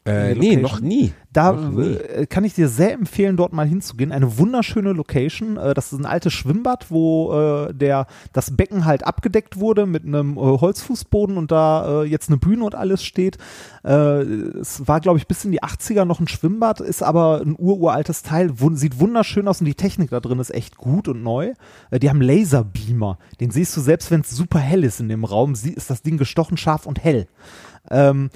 Äh, 0.07 0.33
die 0.35 0.39
nee, 0.39 0.55
noch 0.55 0.79
nie. 0.79 1.13
Da 1.33 1.51
Noch 1.51 1.71
nie. 1.71 1.93
äh, 1.93 2.25
kann 2.25 2.43
ich 2.45 2.53
dir 2.53 2.67
sehr 2.69 2.93
empfehlen, 2.93 3.35
dort 3.37 3.51
mal 3.53 3.67
hinzugehen. 3.67 4.11
Eine 4.11 4.37
wunderschöne 4.37 4.93
Location. 4.93 5.57
Äh, 5.57 5.73
das 5.73 5.91
ist 5.91 5.99
ein 5.99 6.05
altes 6.05 6.33
Schwimmbad, 6.33 6.89
wo 6.89 7.33
äh, 7.67 7.73
der, 7.73 8.07
das 8.31 8.55
Becken 8.55 8.85
halt 8.85 9.05
abgedeckt 9.05 9.59
wurde 9.59 9.85
mit 9.85 10.05
einem 10.05 10.37
äh, 10.37 10.39
Holzfußboden 10.39 11.37
und 11.37 11.51
da 11.51 12.03
äh, 12.03 12.05
jetzt 12.05 12.29
eine 12.29 12.37
Bühne 12.37 12.63
und 12.63 12.73
alles 12.75 13.03
steht. 13.03 13.37
Äh, 13.83 13.91
es 13.91 14.87
war, 14.87 15.01
glaube 15.01 15.19
ich, 15.19 15.27
bis 15.27 15.43
in 15.45 15.51
die 15.51 15.61
80er 15.61 16.05
noch 16.05 16.19
ein 16.19 16.27
Schwimmbad, 16.27 16.79
ist 16.79 17.03
aber 17.03 17.41
ein 17.41 17.55
ururaltes 17.57 18.23
Teil, 18.23 18.53
sieht 18.73 18.99
wunderschön 18.99 19.47
aus 19.47 19.59
und 19.59 19.65
die 19.65 19.75
Technik 19.75 20.09
da 20.09 20.19
drin 20.19 20.39
ist 20.39 20.53
echt 20.53 20.77
gut 20.77 21.07
und 21.07 21.21
neu. 21.21 21.53
Äh, 21.91 21.99
die 21.99 22.09
haben 22.09 22.21
Laserbeamer. 22.21 23.17
Den 23.41 23.51
siehst 23.51 23.75
du 23.75 23.81
selbst, 23.81 24.09
wenn 24.09 24.21
es 24.21 24.31
super 24.31 24.59
hell 24.59 24.83
ist 24.83 25.01
in 25.01 25.09
dem 25.09 25.25
Raum, 25.25 25.53
ist 25.53 25.89
das 25.89 26.01
Ding 26.01 26.17
gestochen 26.17 26.57
scharf 26.57 26.85
und 26.85 27.03
hell. 27.03 27.27
Ähm, 27.91 28.29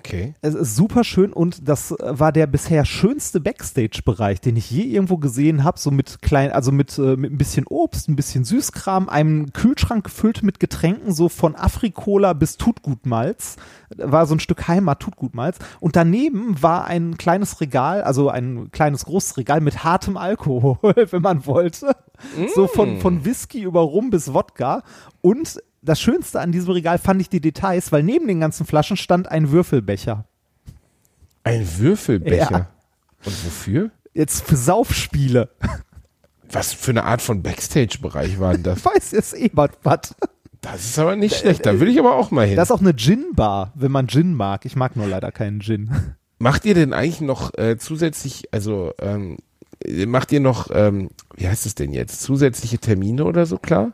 Okay. 0.00 0.34
es 0.40 0.54
ist 0.54 0.76
super 0.76 1.04
schön 1.04 1.32
und 1.32 1.68
das 1.68 1.94
war 2.00 2.32
der 2.32 2.46
bisher 2.46 2.84
schönste 2.84 3.40
Backstage-Bereich, 3.40 4.40
den 4.40 4.56
ich 4.56 4.70
je 4.70 4.82
irgendwo 4.82 5.18
gesehen 5.18 5.62
habe, 5.62 5.78
so 5.78 5.90
mit 5.90 6.22
klein, 6.22 6.52
also 6.52 6.72
mit, 6.72 6.98
äh, 6.98 7.16
mit 7.16 7.32
ein 7.32 7.38
bisschen 7.38 7.66
Obst, 7.66 8.08
ein 8.08 8.16
bisschen 8.16 8.44
Süßkram, 8.44 9.08
einem 9.08 9.52
Kühlschrank 9.52 10.04
gefüllt 10.04 10.42
mit 10.42 10.58
Getränken, 10.58 11.12
so 11.12 11.28
von 11.28 11.54
Afrikola 11.54 12.32
bis 12.32 12.56
Tutgutmalz, 12.56 13.56
war 13.96 14.26
so 14.26 14.34
ein 14.34 14.40
Stück 14.40 14.68
Heimat 14.68 15.00
Tutgutmalz 15.00 15.58
und 15.80 15.96
daneben 15.96 16.62
war 16.62 16.86
ein 16.86 17.18
kleines 17.18 17.60
Regal, 17.60 18.02
also 18.02 18.30
ein 18.30 18.70
kleines 18.72 19.04
großes 19.04 19.36
Regal 19.36 19.60
mit 19.60 19.84
hartem 19.84 20.16
Alkohol, 20.16 20.78
wenn 21.10 21.22
man 21.22 21.44
wollte, 21.46 21.94
so 22.54 22.66
von, 22.66 23.00
von 23.00 23.24
Whisky 23.24 23.62
über 23.62 23.80
Rum 23.80 24.10
bis 24.10 24.32
Wodka. 24.32 24.82
Und 25.22 25.60
das 25.82 26.00
Schönste 26.00 26.40
an 26.40 26.52
diesem 26.52 26.72
Regal 26.72 26.98
fand 26.98 27.20
ich 27.20 27.28
die 27.28 27.40
Details, 27.40 27.92
weil 27.92 28.02
neben 28.02 28.26
den 28.28 28.40
ganzen 28.40 28.66
Flaschen 28.66 28.96
stand 28.96 29.28
ein 29.28 29.50
Würfelbecher. 29.50 30.26
Ein 31.42 31.66
Würfelbecher. 31.78 32.50
Ja. 32.50 32.70
Und 33.24 33.44
wofür? 33.44 33.90
Jetzt 34.12 34.46
für 34.46 34.56
Saufspiele. 34.56 35.50
Was 36.50 36.72
für 36.72 36.90
eine 36.90 37.04
Art 37.04 37.22
von 37.22 37.42
Backstage-Bereich 37.42 38.40
war 38.40 38.54
denn 38.54 38.64
das? 38.64 38.84
Weiß 38.84 39.12
jetzt 39.12 39.34
Ebert 39.34 39.78
was. 39.82 40.14
Das 40.60 40.84
ist 40.84 40.98
aber 40.98 41.16
nicht 41.16 41.36
schlecht. 41.36 41.64
Da 41.64 41.80
will 41.80 41.88
ich 41.88 41.98
aber 41.98 42.16
auch 42.16 42.30
mal 42.30 42.46
hin. 42.46 42.56
Das 42.56 42.68
ist 42.68 42.72
auch 42.72 42.80
eine 42.80 42.94
Gin-Bar, 42.94 43.72
wenn 43.74 43.92
man 43.92 44.08
Gin 44.08 44.34
mag. 44.34 44.66
Ich 44.66 44.76
mag 44.76 44.96
nur 44.96 45.06
leider 45.06 45.32
keinen 45.32 45.60
Gin. 45.60 45.90
Macht 46.38 46.64
ihr 46.64 46.74
denn 46.74 46.92
eigentlich 46.92 47.20
noch 47.20 47.56
äh, 47.56 47.76
zusätzlich, 47.78 48.52
also 48.52 48.92
ähm, 49.00 49.38
macht 50.06 50.32
ihr 50.32 50.40
noch, 50.40 50.68
ähm, 50.72 51.10
wie 51.36 51.48
heißt 51.48 51.66
es 51.66 51.74
denn 51.74 51.92
jetzt, 51.92 52.20
zusätzliche 52.22 52.78
Termine 52.78 53.24
oder 53.24 53.46
so 53.46 53.58
klar? 53.58 53.92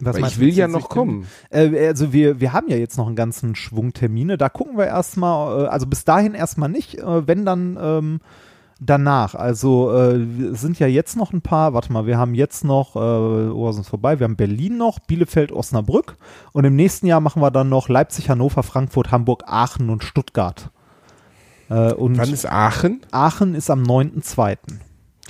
Was 0.00 0.16
ich 0.16 0.38
will 0.40 0.50
ja 0.50 0.68
noch 0.68 0.88
kommen. 0.88 1.26
Äh, 1.50 1.86
also 1.86 2.12
wir, 2.12 2.40
wir 2.40 2.52
haben 2.52 2.68
ja 2.68 2.76
jetzt 2.76 2.96
noch 2.96 3.06
einen 3.06 3.16
ganzen 3.16 3.54
Schwung 3.54 3.92
Termine. 3.92 4.38
Da 4.38 4.48
gucken 4.48 4.78
wir 4.78 4.86
erstmal, 4.86 5.64
äh, 5.64 5.68
also 5.68 5.86
bis 5.86 6.04
dahin 6.04 6.34
erstmal 6.34 6.68
nicht, 6.68 6.98
äh, 6.98 7.26
wenn 7.26 7.44
dann 7.44 7.78
ähm, 7.80 8.20
danach. 8.80 9.34
Also 9.34 9.92
äh, 9.92 10.54
sind 10.54 10.78
ja 10.78 10.86
jetzt 10.86 11.16
noch 11.16 11.32
ein 11.32 11.42
paar, 11.42 11.74
warte 11.74 11.92
mal, 11.92 12.06
wir 12.06 12.18
haben 12.18 12.34
jetzt 12.34 12.64
noch, 12.64 12.96
äh, 12.96 12.98
oh, 12.98 13.70
sind 13.72 13.86
vorbei, 13.86 14.18
wir 14.18 14.24
haben 14.24 14.36
Berlin 14.36 14.78
noch, 14.78 14.98
Bielefeld, 15.00 15.52
Osnabrück 15.52 16.16
und 16.52 16.64
im 16.64 16.74
nächsten 16.74 17.06
Jahr 17.06 17.20
machen 17.20 17.42
wir 17.42 17.50
dann 17.50 17.68
noch 17.68 17.88
Leipzig, 17.88 18.30
Hannover, 18.30 18.62
Frankfurt, 18.62 19.10
Hamburg, 19.12 19.44
Aachen 19.46 19.90
und 19.90 20.02
Stuttgart. 20.02 20.70
Äh, 21.68 21.92
und 21.92 22.18
Wann 22.18 22.32
ist 22.32 22.50
Aachen? 22.50 23.00
Aachen 23.12 23.54
ist 23.54 23.70
am 23.70 23.82
9.2. 23.82 24.56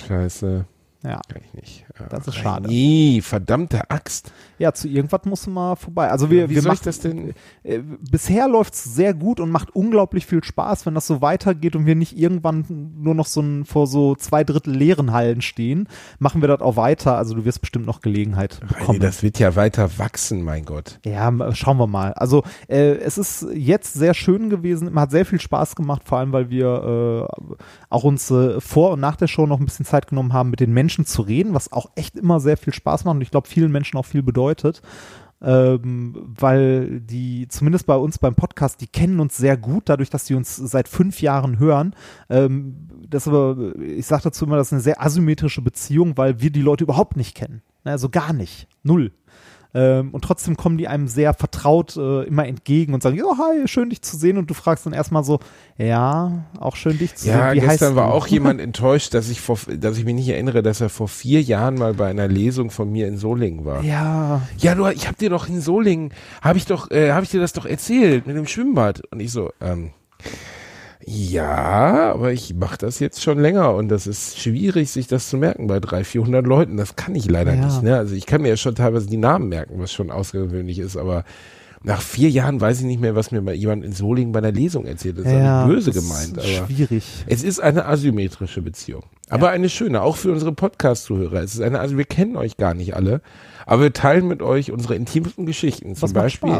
Scheiße, 0.07 0.65
Ja. 1.03 1.19
kann 1.27 1.41
ich 1.43 1.53
nicht. 1.53 1.85
Ja, 1.99 2.05
Das 2.07 2.27
ist 2.27 2.35
schade. 2.35 2.67
Nee, 2.67 3.21
verdammte 3.23 3.89
Axt. 3.89 4.31
ja, 4.59 4.71
zu 4.71 4.87
irgendwas 4.87 5.21
muss 5.25 5.47
man 5.47 5.53
mal 5.55 5.75
vorbei. 5.75 6.09
Also 6.09 6.29
wir, 6.29 6.49
Wie 6.49 6.55
wir 6.55 6.61
soll 6.61 6.73
machen, 6.73 6.81
das 6.85 6.99
denn? 6.99 7.33
äh, 7.63 7.79
bisher 7.79 8.47
läuft 8.47 8.73
es 8.75 8.83
sehr 8.83 9.13
gut 9.15 9.39
und 9.39 9.49
macht 9.49 9.75
unglaublich 9.75 10.25
viel 10.27 10.43
Spaß, 10.43 10.85
wenn 10.85 10.93
das 10.93 11.07
so 11.07 11.21
weitergeht 11.21 11.75
und 11.75 11.85
wir 11.87 11.95
nicht 11.95 12.17
irgendwann 12.17 12.65
nur 12.99 13.15
noch 13.15 13.25
so 13.25 13.41
ein, 13.41 13.65
vor 13.65 13.87
so 13.87 14.13
zwei 14.15 14.43
Drittel 14.43 14.75
leeren 14.75 15.11
Hallen 15.11 15.41
stehen, 15.41 15.87
machen 16.19 16.41
wir 16.41 16.47
das 16.47 16.61
auch 16.61 16.75
weiter. 16.75 17.17
Also 17.17 17.33
du 17.33 17.45
wirst 17.45 17.61
bestimmt 17.61 17.85
noch 17.87 18.01
Gelegenheit 18.01 18.59
Nee, 18.61 18.67
bekommen. 18.67 18.99
das 18.99 19.23
wird 19.23 19.39
ja 19.39 19.55
weiter 19.55 19.97
wachsen, 19.97 20.43
mein 20.43 20.65
Gott. 20.65 20.99
Ja, 21.03 21.31
schauen 21.55 21.77
wir 21.77 21.87
mal. 21.87 22.13
Also 22.13 22.43
äh, 22.67 22.91
es 22.97 23.17
ist 23.17 23.47
jetzt 23.55 23.93
sehr 23.93 24.13
schön 24.13 24.49
gewesen, 24.51 24.93
hat 24.99 25.09
sehr 25.11 25.25
viel 25.25 25.39
Spaß 25.41 25.75
gemacht, 25.75 26.03
vor 26.05 26.19
allem 26.19 26.31
weil 26.31 26.49
wir 26.51 27.27
äh, 27.27 27.43
auch 27.89 28.03
uns 28.03 28.29
äh, 28.29 28.61
vor 28.61 28.91
und 28.91 28.99
nach 28.99 29.15
der 29.15 29.27
Show 29.27 29.47
noch 29.47 29.59
ein 29.59 29.65
bisschen 29.65 29.85
Zeit 29.85 30.07
genommen 30.07 30.33
haben, 30.33 30.51
mit 30.51 30.59
den 30.59 30.71
Menschen 30.73 30.90
zu 31.05 31.21
reden, 31.21 31.53
was 31.53 31.71
auch 31.71 31.91
echt 31.95 32.17
immer 32.17 32.39
sehr 32.39 32.57
viel 32.57 32.73
Spaß 32.73 33.05
macht 33.05 33.15
und 33.15 33.21
ich 33.21 33.31
glaube 33.31 33.47
vielen 33.47 33.71
Menschen 33.71 33.97
auch 33.97 34.05
viel 34.05 34.23
bedeutet. 34.23 34.81
Ähm, 35.43 36.13
weil 36.23 37.01
die, 37.01 37.47
zumindest 37.47 37.87
bei 37.87 37.95
uns 37.95 38.19
beim 38.19 38.35
Podcast, 38.35 38.79
die 38.79 38.85
kennen 38.85 39.19
uns 39.19 39.37
sehr 39.37 39.57
gut, 39.57 39.89
dadurch, 39.89 40.11
dass 40.11 40.25
die 40.25 40.35
uns 40.35 40.55
seit 40.55 40.87
fünf 40.87 41.19
Jahren 41.19 41.57
hören. 41.57 41.95
Ähm, 42.29 42.87
das 43.09 43.27
aber, 43.27 43.73
ich 43.79 44.05
sage 44.05 44.21
dazu 44.25 44.45
immer, 44.45 44.57
das 44.57 44.67
ist 44.67 44.73
eine 44.73 44.81
sehr 44.83 45.01
asymmetrische 45.01 45.63
Beziehung, 45.63 46.15
weil 46.15 46.41
wir 46.41 46.51
die 46.51 46.61
Leute 46.61 46.83
überhaupt 46.83 47.17
nicht 47.17 47.35
kennen. 47.35 47.63
Ne, 47.83 47.91
Also 47.91 48.09
gar 48.09 48.33
nicht. 48.33 48.67
Null. 48.83 49.11
Ähm, 49.73 50.09
und 50.11 50.23
trotzdem 50.23 50.57
kommen 50.57 50.77
die 50.77 50.87
einem 50.87 51.07
sehr 51.07 51.33
vertraut 51.33 51.95
äh, 51.95 52.23
immer 52.23 52.45
entgegen 52.45 52.93
und 52.93 53.01
sagen, 53.01 53.17
ja, 53.17 53.23
hi, 53.37 53.67
schön 53.67 53.89
dich 53.89 54.01
zu 54.01 54.17
sehen. 54.17 54.37
Und 54.37 54.49
du 54.49 54.53
fragst 54.53 54.85
dann 54.85 54.93
erstmal 54.93 55.23
so, 55.23 55.39
ja, 55.77 56.43
auch 56.59 56.75
schön 56.75 56.97
dich 56.97 57.15
zu 57.15 57.29
Ja, 57.29 57.51
sehen. 57.51 57.61
Wie 57.63 57.65
gestern 57.67 57.95
war 57.95 58.07
du? 58.07 58.13
auch 58.13 58.27
jemand 58.27 58.59
enttäuscht, 58.61 59.13
dass 59.13 59.29
ich 59.29 59.39
vor, 59.41 59.57
dass 59.77 59.97
ich 59.97 60.05
mich 60.05 60.15
nicht 60.15 60.27
erinnere, 60.29 60.61
dass 60.61 60.81
er 60.81 60.89
vor 60.89 61.07
vier 61.07 61.41
Jahren 61.41 61.75
mal 61.75 61.93
bei 61.93 62.09
einer 62.09 62.27
Lesung 62.27 62.69
von 62.69 62.91
mir 62.91 63.07
in 63.07 63.17
Solingen 63.17 63.63
war. 63.65 63.83
Ja, 63.83 64.41
Ja, 64.57 64.75
du, 64.75 64.87
ich 64.87 65.07
hab 65.07 65.17
dir 65.17 65.29
doch 65.29 65.47
in 65.47 65.61
Solingen, 65.61 66.13
habe 66.41 66.57
ich 66.57 66.65
doch, 66.65 66.91
äh, 66.91 67.11
habe 67.11 67.23
ich 67.23 67.31
dir 67.31 67.39
das 67.39 67.53
doch 67.53 67.65
erzählt 67.65 68.27
mit 68.27 68.35
dem 68.35 68.47
Schwimmbad. 68.47 69.01
Und 69.11 69.19
ich 69.21 69.31
so, 69.31 69.51
ähm, 69.61 69.91
ja, 71.13 72.13
aber 72.13 72.31
ich 72.31 72.53
mache 72.55 72.77
das 72.77 72.99
jetzt 72.99 73.21
schon 73.21 73.39
länger 73.39 73.75
und 73.75 73.89
das 73.89 74.07
ist 74.07 74.39
schwierig, 74.39 74.89
sich 74.91 75.07
das 75.07 75.27
zu 75.27 75.37
merken 75.37 75.67
bei 75.67 75.79
300, 75.81 76.07
400 76.07 76.47
Leuten. 76.47 76.77
Das 76.77 76.95
kann 76.95 77.15
ich 77.15 77.29
leider 77.29 77.53
Ja. 77.53 77.65
nicht. 77.65 77.83
Ne? 77.83 77.97
Also 77.97 78.15
ich 78.15 78.25
kann 78.25 78.41
mir 78.41 78.47
ja 78.49 78.55
schon 78.57 78.75
teilweise 78.75 79.07
die 79.07 79.17
Namen 79.17 79.49
merken, 79.49 79.73
was 79.77 79.91
schon 79.91 80.09
außergewöhnlich 80.09 80.79
ist, 80.79 80.95
aber 80.95 81.25
nach 81.83 82.01
vier 82.01 82.29
Jahren 82.29 82.61
weiß 82.61 82.79
ich 82.81 82.85
nicht 82.85 83.01
mehr, 83.01 83.15
was 83.15 83.31
mir 83.31 83.41
mal 83.41 83.55
jemand 83.55 83.83
in 83.83 83.91
Solingen 83.93 84.31
bei 84.31 84.39
einer 84.39 84.51
Lesung 84.51 84.85
erzählt. 84.85 85.17
Das 85.17 85.25
ist 85.25 85.31
ja, 85.31 85.39
ja, 85.39 85.65
böse 85.65 85.91
das 85.91 86.03
gemeint, 86.03 86.37
ist 86.37 86.57
aber 86.59 86.67
schwierig. 86.67 87.03
es 87.27 87.41
ist 87.43 87.59
eine 87.59 87.85
asymmetrische 87.85 88.61
Beziehung. 88.61 89.03
Aber 89.29 89.49
eine 89.49 89.69
schöne, 89.69 90.01
auch 90.01 90.17
für 90.17 90.31
unsere 90.31 90.51
Podcast-Zuhörer. 90.51 91.41
Es 91.41 91.53
ist 91.55 91.61
eine, 91.61 91.79
also 91.79 91.97
wir 91.97 92.03
kennen 92.05 92.35
euch 92.35 92.57
gar 92.57 92.73
nicht 92.73 92.95
alle, 92.95 93.21
aber 93.65 93.83
wir 93.83 93.93
teilen 93.93 94.27
mit 94.27 94.41
euch 94.41 94.71
unsere 94.71 94.93
intimsten 94.95 95.45
Geschichten. 95.45 95.95
Zum 95.95 96.01
Das 96.01 96.13
Beispiel 96.13 96.59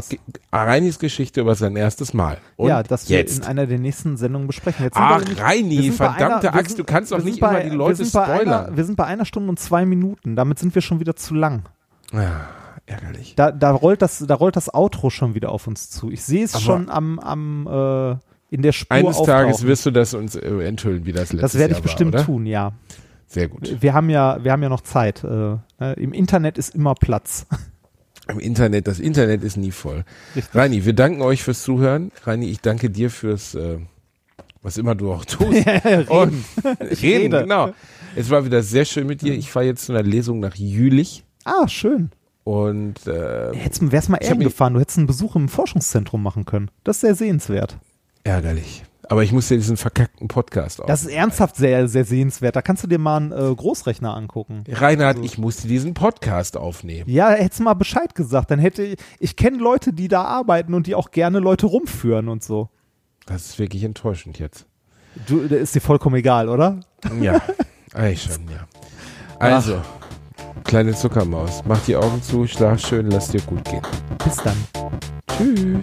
Reinis 0.53 0.97
Geschichte 0.97 1.41
über 1.41 1.53
sein 1.55 1.75
erstes 1.75 2.13
Mal. 2.13 2.37
Und 2.55 2.69
ja, 2.69 2.81
das 2.81 3.09
wir 3.09 3.17
jetzt. 3.17 3.39
in 3.39 3.43
einer 3.45 3.67
der 3.67 3.77
nächsten 3.77 4.15
Sendungen 4.17 4.47
besprechen. 4.47 4.85
Jetzt 4.85 4.95
sind 4.95 5.03
Ach, 5.05 5.19
wir 5.19 5.35
wir 5.37 5.43
Reini, 5.43 5.91
verdammte 5.91 6.25
einer- 6.25 6.43
wir 6.43 6.55
Axt, 6.55 6.79
du 6.79 6.83
kannst 6.83 7.11
doch 7.11 7.17
wir 7.17 7.25
nicht 7.25 7.39
bei- 7.41 7.61
immer 7.61 7.69
die 7.69 7.75
Leute 7.75 7.99
wir 7.99 8.05
spoilern. 8.05 8.47
Einer, 8.67 8.77
wir 8.77 8.85
sind 8.85 8.95
bei 8.95 9.05
einer 9.05 9.25
Stunde 9.25 9.49
und 9.49 9.59
zwei 9.59 9.85
Minuten. 9.85 10.35
Damit 10.35 10.57
sind 10.57 10.73
wir 10.73 10.81
schon 10.81 10.99
wieder 10.99 11.15
zu 11.15 11.33
lang. 11.35 11.63
Ja, 12.13 12.47
ärgerlich. 12.91 13.33
Da, 13.35 13.51
da, 13.51 13.71
rollt 13.71 14.01
das, 14.01 14.19
da 14.27 14.35
rollt 14.35 14.55
das 14.55 14.73
Outro 14.73 15.09
schon 15.09 15.33
wieder 15.35 15.51
auf 15.51 15.67
uns 15.67 15.89
zu. 15.89 16.11
Ich 16.11 16.23
sehe 16.23 16.43
es 16.43 16.53
Aber- 16.55 16.63
schon 16.63 16.89
am, 16.89 17.19
am 17.19 17.67
äh, 17.67 18.17
in 18.53 18.61
der 18.61 18.71
Spur 18.73 18.95
Eines 18.97 19.17
Tages 19.23 19.55
auftauchen. 19.55 19.67
wirst 19.67 19.85
du 19.85 19.91
das 19.91 20.13
uns 20.13 20.35
äh, 20.35 20.47
enthüllen, 20.67 21.05
wie 21.05 21.11
das 21.13 21.31
letzte 21.31 21.37
Das 21.41 21.53
werde 21.57 21.71
ich 21.71 21.77
Jahr 21.77 21.83
bestimmt 21.83 22.13
war, 22.13 22.25
tun, 22.25 22.45
ja. 22.45 22.73
Sehr 23.27 23.47
gut. 23.47 23.77
Wir 23.81 23.93
haben 23.93 24.09
ja, 24.09 24.43
wir 24.43 24.51
haben 24.51 24.61
ja 24.61 24.67
noch 24.69 24.81
Zeit. 24.81 25.23
Äh, 25.23 25.27
ne? 25.27 25.61
Im 25.95 26.11
Internet 26.11 26.57
ist 26.57 26.75
immer 26.75 26.95
Platz. 26.95 27.45
Im 28.27 28.39
Internet, 28.39 28.87
das 28.87 28.99
Internet 28.99 29.41
ist 29.43 29.55
nie 29.57 29.71
voll. 29.71 30.03
Richtig. 30.35 30.53
Reini, 30.53 30.85
wir 30.85 30.93
danken 30.93 31.21
euch 31.21 31.41
fürs 31.43 31.63
Zuhören. 31.63 32.11
Reini, 32.23 32.47
ich 32.47 32.59
danke 32.59 32.89
dir 32.89 33.09
fürs, 33.09 33.55
äh, 33.55 33.77
was 34.61 34.77
immer 34.77 34.95
du 34.95 35.13
auch 35.13 35.23
tust. 35.25 35.47
Und 36.09 36.33
reden, 37.01 37.33
rede. 37.33 37.41
genau. 37.43 37.71
Es 38.17 38.29
war 38.29 38.43
wieder 38.45 38.61
sehr 38.61 38.83
schön 38.83 39.07
mit 39.07 39.21
dir. 39.21 39.33
Ich 39.33 39.49
fahre 39.49 39.65
jetzt 39.65 39.85
zu 39.85 39.93
einer 39.93 40.03
Lesung 40.03 40.41
nach 40.41 40.55
Jülich 40.55 41.23
Ah, 41.45 41.67
schön. 41.69 42.11
Und 42.51 43.07
äh, 43.07 43.55
Hättest, 43.55 43.91
wär's 43.91 44.09
mal 44.09 44.19
mich- 44.19 44.39
gefahren, 44.47 44.73
du 44.73 44.79
hättest 44.79 44.97
einen 44.97 45.07
Besuch 45.07 45.35
im 45.35 45.47
Forschungszentrum 45.47 46.21
machen 46.21 46.45
können. 46.45 46.69
Das 46.83 46.97
ist 46.97 47.01
sehr 47.01 47.15
sehenswert. 47.15 47.77
ärgerlich. 48.23 48.83
Aber 49.09 49.23
ich 49.23 49.33
muss 49.33 49.49
dir 49.49 49.57
diesen 49.57 49.75
verkackten 49.75 50.27
Podcast 50.29 50.79
auf. 50.79 50.85
Das 50.87 51.01
ist 51.01 51.09
ernsthaft 51.09 51.57
sehr, 51.57 51.89
sehr 51.89 52.05
sehenswert. 52.05 52.55
Da 52.55 52.61
kannst 52.61 52.83
du 52.83 52.87
dir 52.87 52.97
mal 52.99 53.17
einen 53.17 53.31
äh, 53.33 53.53
Großrechner 53.55 54.15
angucken. 54.15 54.63
Reinhard, 54.69 55.17
ich 55.25 55.37
musste 55.37 55.67
diesen 55.67 55.93
Podcast 55.93 56.55
aufnehmen. 56.55 57.09
Ja, 57.09 57.31
hättest 57.31 57.59
du 57.59 57.63
mal 57.63 57.73
Bescheid 57.73 58.15
gesagt. 58.15 58.51
Dann 58.51 58.59
hätte 58.59 58.83
ich, 58.83 58.97
ich 59.19 59.35
kenne 59.35 59.57
Leute, 59.57 59.91
die 59.91 60.07
da 60.07 60.23
arbeiten 60.23 60.73
und 60.73 60.87
die 60.87 60.95
auch 60.95 61.11
gerne 61.11 61.39
Leute 61.39 61.65
rumführen 61.65 62.29
und 62.29 62.41
so. 62.41 62.69
Das 63.25 63.47
ist 63.47 63.59
wirklich 63.59 63.83
enttäuschend 63.83 64.39
jetzt. 64.39 64.65
Du, 65.27 65.39
ist 65.39 65.75
dir 65.75 65.81
vollkommen 65.81 66.15
egal, 66.15 66.47
oder? 66.47 66.79
Ja, 67.19 67.41
eigentlich 67.93 68.23
schon, 68.23 68.45
ja. 68.49 68.65
Also, 69.39 69.81
kleine 70.63 70.93
Zuckermaus, 70.93 71.63
mach 71.65 71.79
die 71.85 71.95
Augen 71.95 72.21
zu, 72.21 72.47
schlaf 72.47 72.79
schön, 72.79 73.09
lass 73.09 73.29
dir 73.29 73.41
gut 73.41 73.63
gehen. 73.65 73.81
Bis 74.23 74.37
dann. 74.37 74.57
Tschüss. 75.37 75.81